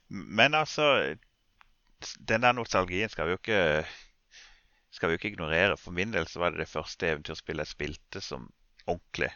Men 0.09 0.55
altså 0.57 1.14
Den 2.01 2.40
der 2.40 2.55
nostalgien 2.57 3.11
skal 3.12 3.28
vi 3.28 3.34
jo 3.34 3.40
ikke 3.42 3.61
skal 4.90 5.11
vi 5.11 5.14
jo 5.14 5.20
ikke 5.20 5.30
ignorere. 5.34 5.76
For 5.78 5.94
min 5.94 6.14
del 6.14 6.26
så 6.26 6.40
var 6.42 6.55
det 6.55 6.64
det 6.64 6.70
første 6.70 7.12
eventyrspillet 7.12 7.68
jeg 7.68 7.74
spilte 7.74 8.22
som 8.24 8.48
ordentlig. 8.95 9.30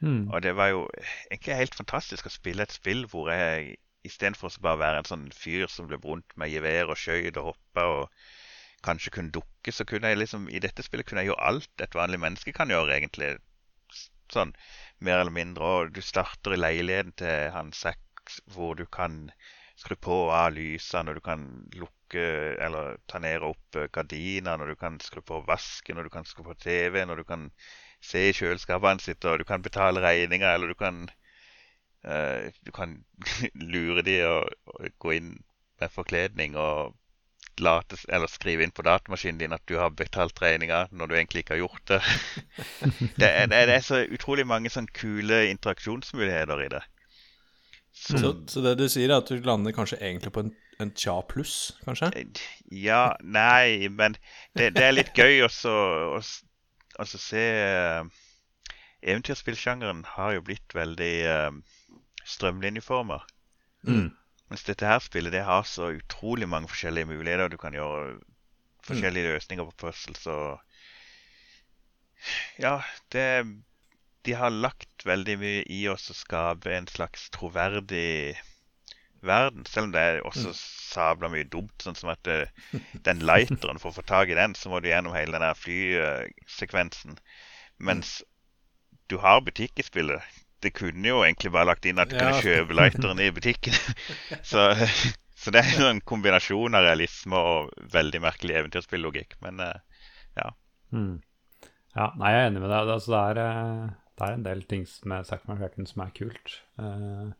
Mm. 0.00 0.28
Og 0.30 0.42
det 0.42 0.54
var 0.56 0.72
jo 0.72 0.84
egentlig 1.30 1.58
helt 1.58 1.78
fantastisk 1.78 2.28
å 2.28 2.32
spille 2.32 2.64
et 2.64 2.74
spill 2.74 3.04
hvor 3.10 3.30
jeg 3.32 3.76
istedenfor 4.06 4.50
å 4.50 4.64
bare 4.64 4.82
være 4.82 5.00
en 5.02 5.08
sånn 5.08 5.24
fyr 5.34 5.66
som 5.72 5.88
løp 5.90 6.06
rundt 6.06 6.36
med 6.38 6.52
gevær 6.52 6.92
og 6.92 7.00
skøyt 7.00 7.38
og 7.40 7.52
hoppa 7.52 7.86
og 7.96 8.04
kanskje 8.86 9.12
kunne 9.16 9.34
dukke, 9.34 9.72
så 9.74 9.84
kunne 9.88 10.12
jeg 10.12 10.20
liksom 10.20 10.46
i 10.54 10.60
dette 10.62 10.84
spillet 10.86 11.08
kunne 11.08 11.24
jeg 11.24 11.32
gjøre 11.32 11.46
alt 11.50 11.82
et 11.82 11.96
vanlig 11.98 12.20
menneske 12.22 12.54
kan 12.54 12.70
gjøre, 12.70 12.94
egentlig. 12.94 13.32
Sånn 14.32 14.52
mer 15.04 15.22
eller 15.22 15.34
mindre. 15.34 15.64
Og 15.64 15.94
du 15.96 16.02
starter 16.04 16.54
i 16.54 16.60
leiligheten 16.60 17.16
til 17.18 17.48
han 17.54 17.72
Zack, 17.74 18.36
hvor 18.54 18.76
du 18.78 18.84
kan 18.86 19.24
skru 19.78 19.96
på 19.98 20.14
og 20.26 20.34
av 20.36 20.52
lysene, 20.54 21.10
og 21.10 21.18
du 21.18 21.24
kan 21.24 21.44
lukke 21.78 22.24
eller 22.64 22.98
ta 23.10 23.20
ned 23.22 23.42
og 23.42 23.56
opp 23.56 23.80
gardinene, 23.94 24.56
og 24.62 24.72
du 24.72 24.78
kan 24.78 24.98
skru 25.02 25.22
på 25.26 25.42
vasken, 25.48 25.98
og 25.98 26.08
du 26.08 26.12
kan 26.14 26.26
skru 26.28 26.44
på 26.46 26.56
TV-en, 26.62 27.12
og 27.12 27.20
du 27.20 27.26
kan 27.28 27.48
se 28.04 28.28
i 28.28 28.36
kjøleskapene 28.36 29.02
sitt, 29.02 29.24
og 29.24 29.40
du 29.40 29.44
kan 29.48 29.64
betale 29.64 30.02
regninger, 30.04 30.48
eller 30.54 30.72
du 30.72 30.78
kan 30.78 31.08
uh, 32.06 32.48
Du 32.66 32.72
kan 32.72 33.00
lure 33.74 34.04
de 34.06 34.20
og, 34.26 34.48
og 34.74 34.88
gå 34.98 35.18
inn 35.18 35.36
med 35.78 35.94
forkledning 35.94 36.56
og 36.58 36.96
late, 37.62 37.96
eller 38.08 38.30
skrive 38.30 38.62
inn 38.62 38.74
på 38.74 38.84
datamaskinen 38.86 39.40
din 39.40 39.54
at 39.54 39.64
du 39.66 39.76
har 39.78 39.90
betalt 39.94 40.38
regninga 40.42 40.86
når 40.94 41.10
du 41.10 41.14
egentlig 41.16 41.42
ikke 41.42 41.56
har 41.56 41.64
gjort 41.64 41.90
det. 41.90 42.00
det, 43.20 43.28
er, 43.28 43.50
det 43.50 43.74
er 43.74 43.84
så 43.84 44.04
utrolig 44.06 44.46
mange 44.46 44.70
sånn 44.70 44.88
kule 44.94 45.44
interaksjonsmuligheter 45.50 46.64
i 46.64 46.70
det. 46.76 46.84
Så, 47.90 48.18
Så, 48.18 48.32
så 48.46 48.62
det 48.62 48.76
du 48.78 48.86
sier, 48.86 49.10
er 49.10 49.18
at 49.22 49.30
du 49.30 49.42
lander 49.42 49.74
kanskje 49.74 49.98
egentlig 49.98 50.30
på 50.34 50.44
en, 50.46 50.52
en 50.78 50.92
tja 50.94 51.16
pluss, 51.26 51.74
kanskje? 51.86 52.12
Ja, 52.70 53.16
nei, 53.22 53.88
men 53.90 54.14
det, 54.54 54.74
det 54.76 54.84
er 54.84 54.94
litt 54.94 55.18
gøy 55.18 55.42
også 55.48 55.74
å 56.18 56.20
også 56.98 57.18
se 57.22 57.42
eh, 57.62 58.04
Eventyrspillsjangeren 59.02 60.02
har 60.16 60.32
jo 60.34 60.42
blitt 60.42 60.74
veldig 60.74 61.12
uh, 61.30 61.84
strømlinjeforma. 62.26 63.20
Mm. 63.86 64.08
Mens 64.50 64.64
dette 64.66 64.88
her 64.88 64.98
spillet 65.04 65.36
det 65.36 65.44
har 65.46 65.62
så 65.68 65.92
utrolig 65.94 66.48
mange 66.50 66.70
forskjellige 66.72 67.06
muligheter. 67.06 67.52
Du 67.52 67.56
kan 67.62 67.76
gjøre 67.76 68.18
forskjellige 68.88 69.36
løsninger 69.36 69.68
på 69.68 69.86
puzzles 69.86 70.26
og 70.26 70.58
Ja, 72.58 72.80
det 73.14 73.46
De 74.26 74.34
har 74.34 74.50
lagt 74.50 75.06
veldig 75.06 75.38
mye 75.38 75.62
i 75.70 75.84
oss 75.88 76.10
å 76.10 76.16
skape 76.18 76.74
en 76.74 76.88
slags 76.90 77.30
troverdig 77.30 78.34
verden. 79.22 79.64
Selv 79.66 79.88
om 79.88 79.92
det 79.94 80.00
er 80.02 80.26
også 80.26 80.50
sabla 80.88 81.28
mye 81.32 81.46
dumt, 81.52 81.74
sånn 81.84 81.98
som 81.98 82.10
at 82.12 82.22
det, 82.26 82.38
den 83.06 83.20
lighteren 83.28 83.80
For 83.82 83.92
å 83.92 83.98
få 83.98 84.04
tak 84.08 84.32
i 84.32 84.38
den, 84.38 84.56
så 84.58 84.72
må 84.72 84.80
du 84.80 84.88
gjennom 84.90 85.14
hele 85.16 85.36
den 85.36 85.44
der 85.44 85.58
flysekvensen. 85.58 87.18
Mens 87.78 88.18
du 89.08 89.18
har 89.22 89.44
butikk 89.44 89.78
i 89.78 89.86
spillet. 89.86 90.24
Det 90.64 90.72
kunne 90.74 91.06
jo 91.06 91.22
egentlig 91.22 91.52
bare 91.54 91.70
lagt 91.70 91.86
inn 91.86 92.00
at 92.02 92.10
du 92.10 92.16
Ja. 92.16 92.26
kunne 92.26 92.42
kjøpe 92.42 92.74
lighteren 92.76 93.20
i 93.22 93.30
butikken. 93.30 93.76
så, 94.50 94.72
så 95.38 95.54
det 95.54 95.62
er 95.62 95.78
jo 95.78 95.92
en 95.92 96.02
kombinasjon 96.02 96.74
av 96.74 96.88
realisme 96.88 97.38
og 97.38 97.70
veldig 97.94 98.20
merkelig 98.24 98.58
eventyrspillogikk. 98.58 99.38
Men 99.44 99.62
ja. 99.62 100.50
Mm. 100.90 101.20
Ja, 101.96 102.12
nei, 102.18 102.30
jeg 102.34 102.42
er 102.42 102.50
enig 102.50 102.62
med 102.62 102.70
deg. 102.70 102.90
Altså, 102.94 103.12
det, 103.14 103.20
er, 103.20 103.38
eh, 103.42 103.90
det 104.18 104.26
er 104.26 104.34
en 104.36 104.46
del 104.46 104.64
ting 104.70 104.84
med 105.10 105.26
Zack 105.26 105.46
McCracken 105.48 105.88
som 105.88 106.02
er 106.04 106.12
kult. 106.16 106.58
Eh, 106.78 107.30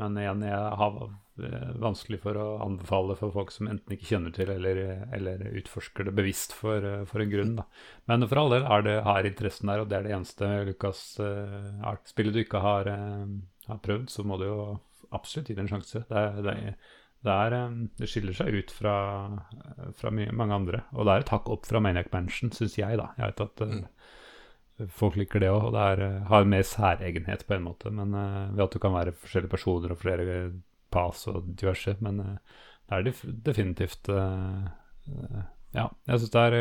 Men 0.00 0.16
igjen, 0.20 0.42
jeg 0.44 0.72
har 0.80 0.96
eh, 1.06 1.68
vanskelig 1.80 2.18
for 2.20 2.36
å 2.36 2.46
anbefale 2.64 3.16
for 3.16 3.32
folk 3.32 3.52
som 3.54 3.70
enten 3.70 3.96
ikke 3.96 4.10
kjenner 4.10 4.34
til 4.36 4.50
eller, 4.52 4.80
eller 5.16 5.44
utforsker 5.62 6.08
det 6.08 6.16
bevisst 6.18 6.52
for, 6.56 6.84
eh, 6.84 7.04
for 7.08 7.24
en 7.24 7.32
grunn. 7.32 7.54
Da. 7.60 7.64
Men 8.12 8.26
for 8.28 8.42
all 8.42 8.52
del 8.52 8.68
er 8.68 8.84
det, 8.84 8.96
har 9.06 9.28
interessen 9.28 9.72
der, 9.72 9.84
og 9.84 9.88
det 9.90 9.98
er 9.98 10.08
det 10.08 10.16
eneste 10.18 10.50
Lukas 10.68 11.06
uh. 11.22 11.96
Spillet 12.08 12.36
du 12.36 12.42
ikke 12.42 12.60
har, 12.64 12.90
uh, 12.92 13.24
har 13.70 13.80
prøvd, 13.84 14.10
så 14.12 14.26
må 14.26 14.36
du 14.40 14.46
jo 14.50 14.60
absolutt 15.16 15.48
gi 15.48 15.56
det 15.56 15.64
en 15.64 15.72
sjanse. 15.76 16.04
Det, 16.10 16.24
det, 16.44 16.56
det, 17.24 17.32
er, 17.32 17.56
um, 17.64 17.80
det 17.96 18.10
skiller 18.10 18.36
seg 18.36 18.52
ut 18.52 18.74
fra, 18.74 18.96
fra 19.96 20.12
mange 20.12 20.60
andre. 20.60 20.82
Og 20.92 21.06
det 21.06 21.14
er 21.14 21.24
et 21.24 21.32
hakk 21.32 21.48
opp 21.52 21.68
fra 21.68 21.80
Maniac 21.82 22.12
Mansion, 22.12 22.52
syns 22.54 22.76
jeg, 22.78 23.00
da. 23.00 23.10
Jeg 23.16 23.32
vet 23.32 23.44
at 23.46 23.64
eh, 23.64 23.78
folk 24.92 25.16
liker 25.16 25.40
det 25.40 25.50
òg, 25.50 25.68
og 25.68 25.74
det 25.74 25.82
er, 25.90 26.02
eh, 26.04 26.22
har 26.28 26.48
mer 26.48 26.64
særegenhet 26.66 27.46
på 27.48 27.56
en 27.56 27.64
måte. 27.64 27.92
Men 27.92 28.14
eh, 28.14 28.52
ved 28.52 28.64
at 28.66 28.76
du 28.76 28.80
kan 28.82 28.94
være 28.94 29.16
forskjellige 29.16 29.52
personer 29.52 29.92
og 29.92 30.00
flere 30.00 30.38
pass 30.92 31.26
og 31.32 31.48
diverse. 31.56 31.96
Men 32.04 32.20
eh, 32.20 32.62
det 32.86 32.98
er 32.98 33.36
definitivt 33.50 34.08
Ja, 35.74 35.88
jeg 36.06 36.20
syns 36.20 36.32
det 36.32 36.42
er 36.42 36.54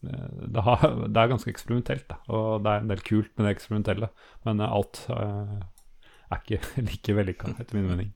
det, 0.00 0.62
har, 0.64 0.86
det 1.12 1.20
er 1.20 1.32
ganske 1.32 1.50
eksperimentelt, 1.50 2.06
da. 2.08 2.16
Og 2.32 2.62
det 2.64 2.72
er 2.72 2.80
en 2.80 2.94
del 2.94 3.02
kult 3.04 3.34
med 3.36 3.46
det 3.46 3.56
eksperimentelle. 3.56 4.08
Men 4.46 4.62
alt 4.64 5.04
er 5.10 6.38
ikke 6.38 6.62
like 6.88 7.18
vellykka, 7.18 7.54
etter 7.58 7.76
min 7.76 7.90
mening. 7.90 8.14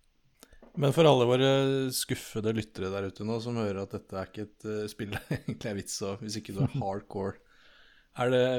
Men 0.81 0.91
for 0.91 1.07
alle 1.07 1.27
våre 1.29 1.51
skuffede 1.95 2.51
lyttere 2.57 2.89
der 2.91 3.07
ute 3.07 3.27
nå, 3.27 3.37
som 3.43 3.61
hører 3.61 3.85
at 3.85 3.93
dette 3.95 4.17
er 4.19 4.31
ikke 4.31 4.47
et 4.49 4.91
spill 4.91 5.13
det 5.15 5.23
egentlig 5.37 5.71
er 5.71 5.77
vits 5.79 6.01
av, 6.03 6.17
hvis 6.23 6.41
ikke 6.41 6.57
du 6.57 6.65
er 6.65 6.73
hardcore, 6.81 7.37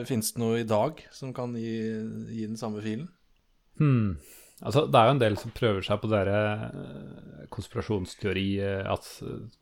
fins 0.08 0.34
det 0.36 0.42
noe 0.42 0.62
i 0.62 0.68
dag 0.68 1.00
som 1.16 1.34
kan 1.36 1.56
gi, 1.56 1.76
gi 2.32 2.48
den 2.48 2.60
samme 2.60 2.84
filen? 2.84 3.08
Hmm. 3.80 4.18
Altså, 4.64 4.86
det 4.88 5.00
er 5.00 5.10
jo 5.10 5.16
en 5.16 5.22
del 5.22 5.36
som 5.40 5.54
prøver 5.56 5.84
seg 5.84 6.00
på 6.00 6.10
dere 6.12 6.40
eh, 6.70 7.46
konspirasjonsteori 7.52 8.48
eh, 8.64 8.88
At 8.88 9.10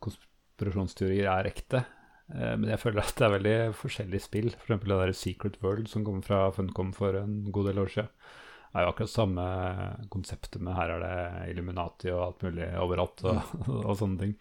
konspirasjonsteorier 0.03 1.29
er 1.31 1.49
ekte. 1.49 1.81
Eh, 2.29 2.53
Men 2.59 2.69
jeg 2.69 2.81
føler 2.83 3.01
at 3.01 3.15
det 3.17 3.25
er 3.25 3.35
veldig 3.37 3.57
forskjellige 3.79 4.27
spill. 4.27 4.51
F.eks. 4.53 4.69
For 4.69 4.85
det 4.85 4.99
der 5.01 5.17
Secret 5.17 5.57
World 5.65 5.89
som 5.89 6.05
kom 6.05 6.21
fra 6.25 6.45
Funcom 6.53 6.93
for 6.93 7.17
en 7.23 7.41
god 7.49 7.71
del 7.71 7.81
år 7.81 7.93
siden. 7.95 8.13
Det 8.73 8.81
er 8.81 8.87
jo 8.87 8.91
akkurat 8.93 9.13
samme 9.13 9.43
konseptet 10.13 10.61
med 10.65 10.73
her 10.73 10.95
er 10.95 11.03
det 11.03 11.17
Illuminati 11.51 12.09
og 12.09 12.23
alt 12.23 12.45
mulig 12.47 12.69
overalt 12.81 13.21
og, 13.29 13.51
og 13.89 13.97
sånne 13.99 14.21
ting. 14.21 14.31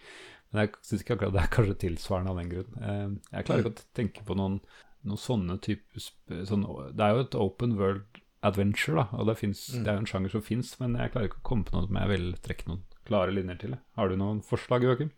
Men 0.53 0.67
jeg 0.67 0.73
syns 0.85 1.05
ikke 1.05 1.19
akkurat 1.19 1.35
det 1.37 1.43
er 1.43 1.53
kanskje 1.53 1.81
tilsvarende 1.83 2.33
av 2.33 2.41
den 2.41 2.49
grunn. 2.53 3.19
Jeg 3.33 3.45
klarer 3.49 3.65
ikke 3.65 3.75
å 3.75 3.93
tenke 3.97 4.25
på 4.29 4.37
noen, 4.37 4.57
noen 5.05 5.19
sånne 5.21 5.57
typer 5.65 6.01
sp- 6.03 6.43
sånn, 6.49 6.65
Det 6.97 7.05
er 7.05 7.15
jo 7.17 7.25
et 7.27 7.35
open 7.35 7.77
world 7.79 8.21
adventure, 8.43 8.97
da, 9.05 9.05
og 9.19 9.27
det, 9.29 9.37
finnes, 9.39 9.61
Mm. 9.71 9.85
det 9.85 9.89
er 9.91 9.95
jo 9.95 10.03
en 10.03 10.11
sjanger 10.11 10.31
som 10.35 10.43
fins, 10.43 10.73
men 10.81 10.95
jeg 10.99 11.13
klarer 11.13 11.29
ikke 11.31 11.41
å 11.43 11.49
komme 11.51 11.65
på 11.65 11.73
noe 11.77 11.87
som 11.87 11.97
jeg 12.01 12.09
vil 12.09 12.33
trekke 12.43 12.67
noen 12.69 12.83
klare 13.07 13.33
linjer 13.35 13.59
til. 13.61 13.77
Har 13.97 14.09
du 14.09 14.17
noen 14.17 14.43
forslag, 14.43 14.83
Joakim? 14.83 15.13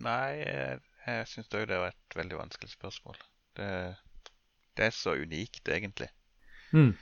nei, 0.00 0.38
jeg, 0.42 0.80
jeg 1.06 1.26
syns 1.26 1.48
òg 1.54 1.66
det 1.68 1.78
var 1.78 1.88
et 1.94 2.14
veldig 2.18 2.36
vanskelig 2.38 2.70
spørsmål. 2.70 3.16
Det, 3.58 3.96
det 4.76 4.84
er 4.86 4.90
så 4.94 5.14
unikt, 5.18 5.64
egentlig. 5.68 6.08
Mm. 6.72 6.92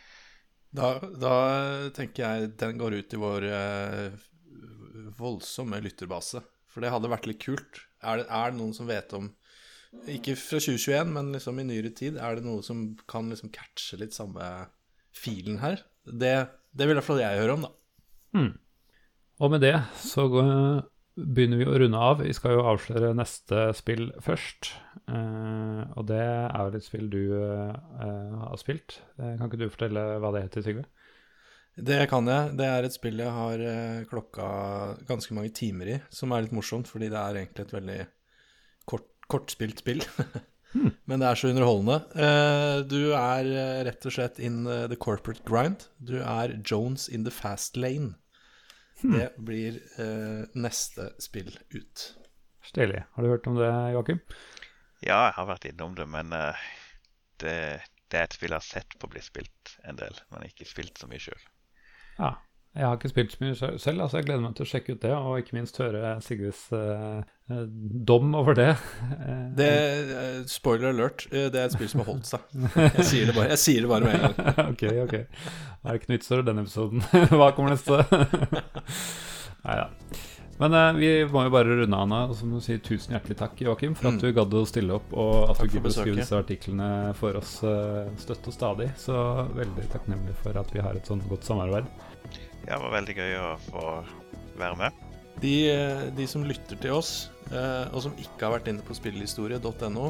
Da, 0.76 0.98
da 1.00 1.34
tenker 1.96 2.22
jeg 2.24 2.56
den 2.60 2.78
går 2.78 2.96
ut 3.00 3.12
i 3.12 3.20
vår 3.20 3.44
eh, 3.48 4.10
voldsomme 5.18 5.80
lytterbase. 5.84 6.42
For 6.72 6.84
det 6.84 6.90
hadde 6.92 7.08
vært 7.12 7.26
litt 7.28 7.40
kult. 7.44 7.82
Er 8.04 8.20
det, 8.20 8.26
er 8.28 8.50
det 8.52 8.58
noen 8.60 8.74
som 8.76 8.88
vet 8.88 9.12
om 9.16 9.30
Ikke 10.10 10.36
fra 10.38 10.60
2021, 10.62 11.12
men 11.16 11.32
liksom 11.34 11.60
i 11.60 11.66
nyere 11.66 11.92
tid. 11.96 12.18
Er 12.22 12.38
det 12.38 12.46
noe 12.46 12.62
som 12.66 12.88
kan 13.10 13.30
liksom 13.32 13.50
catche 13.54 13.98
litt 14.00 14.14
samme 14.16 14.44
filen 15.16 15.60
her? 15.62 15.82
Det, 16.06 16.34
det 16.76 16.86
vil 16.86 16.94
i 16.94 17.00
hvert 17.00 17.08
fall 17.08 17.22
jeg 17.22 17.40
høre 17.40 17.56
om, 17.56 17.66
da. 17.66 17.72
Mm. 18.36 18.52
Og 19.42 19.52
med 19.52 19.64
det 19.64 19.74
så 20.00 20.26
går, 20.32 20.50
begynner 21.16 21.60
vi 21.60 21.68
å 21.68 21.78
runde 21.82 22.02
av. 22.08 22.22
Vi 22.24 22.34
skal 22.36 22.56
jo 22.56 22.66
avsløre 22.70 23.14
neste 23.16 23.70
spill 23.76 24.10
først. 24.24 24.70
Eh, 25.06 25.82
og 25.96 26.06
det 26.10 26.22
er 26.22 26.60
vel 26.60 26.78
et 26.78 26.86
spill 26.86 27.10
du 27.12 27.22
eh, 27.40 28.36
har 28.44 28.60
spilt. 28.60 29.00
Eh, 29.18 29.34
kan 29.36 29.48
ikke 29.48 29.64
du 29.64 29.68
fortelle 29.72 30.06
hva 30.22 30.32
det 30.34 30.46
heter, 30.46 30.66
Sigve? 30.66 30.86
Det 31.76 31.98
kan 32.08 32.24
jeg. 32.24 32.54
Det 32.56 32.66
er 32.72 32.86
et 32.86 32.94
spill 32.94 33.20
jeg 33.20 33.32
har 33.36 33.60
eh, 33.60 34.04
klokka 34.08 34.46
ganske 35.08 35.36
mange 35.36 35.52
timer 35.56 35.90
i, 35.92 35.96
som 36.08 36.32
er 36.32 36.46
litt 36.46 36.56
morsomt, 36.56 36.88
fordi 36.88 37.10
det 37.12 37.20
er 37.20 37.40
egentlig 37.42 37.66
et 37.66 37.74
veldig 37.76 37.98
kortspilt 39.30 39.82
spill. 39.82 40.04
Men 41.08 41.22
det 41.22 41.28
er 41.28 41.38
så 41.40 41.50
underholdende. 41.50 41.98
Eh, 42.20 42.78
du 42.88 43.00
er 43.16 43.48
eh, 43.48 43.80
rett 43.88 44.06
og 44.08 44.14
slett 44.16 44.40
in 44.42 44.64
eh, 44.68 44.84
the 44.90 44.98
corporate 45.00 45.44
grind. 45.48 45.86
Du 45.98 46.18
er 46.20 46.56
Jones 46.66 47.08
in 47.08 47.24
the 47.24 47.32
fast 47.32 47.78
lane. 47.80 48.14
Det 49.02 49.30
blir 49.44 49.78
eh, 50.00 50.44
neste 50.56 51.10
spill 51.22 51.52
ut. 51.74 52.06
Stilig. 52.66 53.04
Har 53.14 53.22
du 53.22 53.30
hørt 53.30 53.46
om 53.46 53.58
det, 53.60 53.70
Joakim? 53.94 54.22
Ja, 55.04 55.28
jeg 55.28 55.36
har 55.36 55.48
vært 55.48 55.68
innom 55.68 55.94
det, 55.94 56.06
men 56.10 56.32
det, 56.32 57.52
det 58.10 58.18
er 58.18 58.24
et 58.24 58.34
spill 58.34 58.54
jeg 58.54 58.58
har 58.58 58.64
sett 58.64 58.96
på 58.98 59.10
bli 59.12 59.20
spilt 59.22 59.76
en 59.86 60.00
del, 60.00 60.16
men 60.32 60.48
ikke 60.48 60.66
spilt 60.66 60.98
så 60.98 61.06
mye 61.10 61.20
sjøl. 61.22 61.44
Ja. 62.16 62.32
Jeg 62.76 62.84
har 62.84 62.96
ikke 62.98 63.08
spilt 63.08 63.32
så 63.32 63.38
mye 63.40 63.54
selv, 63.80 64.02
altså 64.04 64.18
jeg 64.18 64.26
gleder 64.26 64.42
meg 64.44 64.54
til 64.58 64.66
å 64.66 64.68
sjekke 64.68 64.92
ut 64.96 65.00
det, 65.00 65.12
og 65.16 65.38
ikke 65.40 65.54
minst 65.56 65.78
høre 65.80 66.10
Sigurds 66.20 66.66
eh, 66.76 67.22
eh, 67.48 67.62
dom 68.10 68.34
over 68.36 68.52
det. 68.58 68.68
Det, 69.56 69.68
eh, 70.16 70.42
spoiler 70.52 70.90
alert, 70.92 71.24
eh, 71.32 71.46
det 71.54 71.62
er 71.62 71.70
et 71.70 71.76
spill 71.78 71.88
som 71.88 72.02
har 72.04 72.10
holdt 72.10 72.28
seg. 72.28 72.44
Jeg 72.98 73.06
sier 73.08 73.30
det 73.30 73.36
bare, 73.38 73.48
jeg 73.54 73.62
sier 73.64 73.86
det 73.86 73.92
bare 73.94 74.04
med 74.04 74.14
en 74.18 74.26
gang. 74.26 74.70
ok, 74.74 74.84
ok. 75.06 75.16
Da 75.16 75.88
er 75.88 75.96
det 75.96 76.02
ikke 76.02 76.10
noe 76.12 76.18
vits 76.18 76.30
i 76.36 76.40
denne 76.50 76.64
episoden. 76.66 77.06
Hva 77.40 77.48
kommer 77.56 77.72
neste? 77.72 78.02
Nei 79.66 79.76
da. 79.80 79.88
Men 80.56 80.72
eh, 80.72 80.90
vi 80.96 81.08
må 81.32 81.42
jo 81.44 81.50
bare 81.52 81.74
runde 81.80 81.96
av 82.00 82.06
nå. 82.08 82.18
Og 82.30 82.36
så 82.38 82.46
må 82.48 82.60
vi 82.60 82.64
si 82.68 82.76
tusen 82.84 83.12
hjertelig 83.16 83.36
takk, 83.40 83.58
Joakim, 83.66 83.96
for 83.98 84.08
at 84.08 84.16
Mm. 84.16 84.20
du 84.22 84.36
gadd 84.36 84.54
å 84.56 84.62
stille 84.68 84.94
opp, 84.96 85.10
og 85.12 85.50
at 85.50 85.58
Takk 85.60 85.68
du 85.72 85.78
gidder 85.78 85.90
å 85.92 85.96
skrive 85.96 86.20
disse 86.20 86.38
artiklene 86.38 86.90
for 87.18 87.36
oss 87.40 87.56
eh, 87.64 88.12
støtt 88.20 88.48
og 88.48 88.56
stadig. 88.56 88.90
Så 89.00 89.16
veldig 89.56 89.88
takknemlig 89.92 90.36
for 90.44 90.56
at 90.60 90.72
vi 90.72 90.84
har 90.84 90.96
et 90.96 91.08
sånt 91.08 91.24
godt 91.28 91.44
samarbeid. 91.48 91.88
Ja, 92.66 92.76
det 92.76 92.82
var 92.82 92.94
veldig 92.96 93.14
gøy 93.16 93.34
å 93.38 93.50
få 93.68 93.82
være 94.58 94.78
med. 94.80 95.02
De, 95.42 95.52
eh, 95.70 96.04
de 96.16 96.26
som 96.30 96.44
lytter 96.48 96.78
til 96.80 96.94
oss, 96.96 97.28
eh, 97.52 97.84
og 97.92 98.00
som 98.06 98.14
ikke 98.18 98.46
har 98.46 98.54
vært 98.56 98.70
inne 98.72 98.82
på 98.86 98.96
spillhistorie.no, 98.96 100.08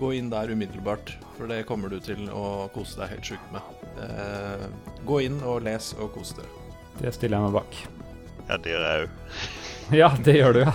gå 0.00 0.08
inn 0.16 0.30
der 0.32 0.50
umiddelbart, 0.50 1.14
for 1.36 1.46
det 1.50 1.62
kommer 1.68 1.92
du 1.92 1.98
til 2.02 2.24
å 2.32 2.68
kose 2.74 2.96
deg 3.00 3.12
helt 3.12 3.28
sjukt 3.28 3.52
med. 3.54 3.62
Eh, 4.02 4.66
Gå 5.06 5.18
inn 5.26 5.40
og 5.44 5.62
les 5.66 5.92
og 6.00 6.12
kos 6.14 6.32
dere. 6.38 6.48
Det 7.00 7.12
stiller 7.16 7.38
jeg 7.38 7.48
meg 7.48 7.56
bak. 7.56 7.80
Ja, 8.48 8.56
det 8.58 8.72
gjør 8.72 8.86
jeg 8.88 9.04
òg. 9.04 9.18
Ja, 9.92 10.08
det 10.24 10.34
gjør 10.38 10.56
du, 10.56 10.60
ja. 10.64 10.72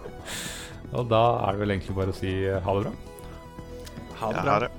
og 0.96 1.08
da 1.10 1.20
er 1.46 1.56
det 1.56 1.62
vel 1.62 1.72
egentlig 1.76 1.96
bare 1.96 2.12
å 2.14 2.16
si 2.18 2.32
ha 2.50 2.74
det 2.76 2.84
bra. 2.86 2.92
Ha 4.20 4.30
det 4.30 4.36
Ja, 4.36 4.44
bra. 4.44 4.52
ha 4.52 4.58
det. 4.64 4.70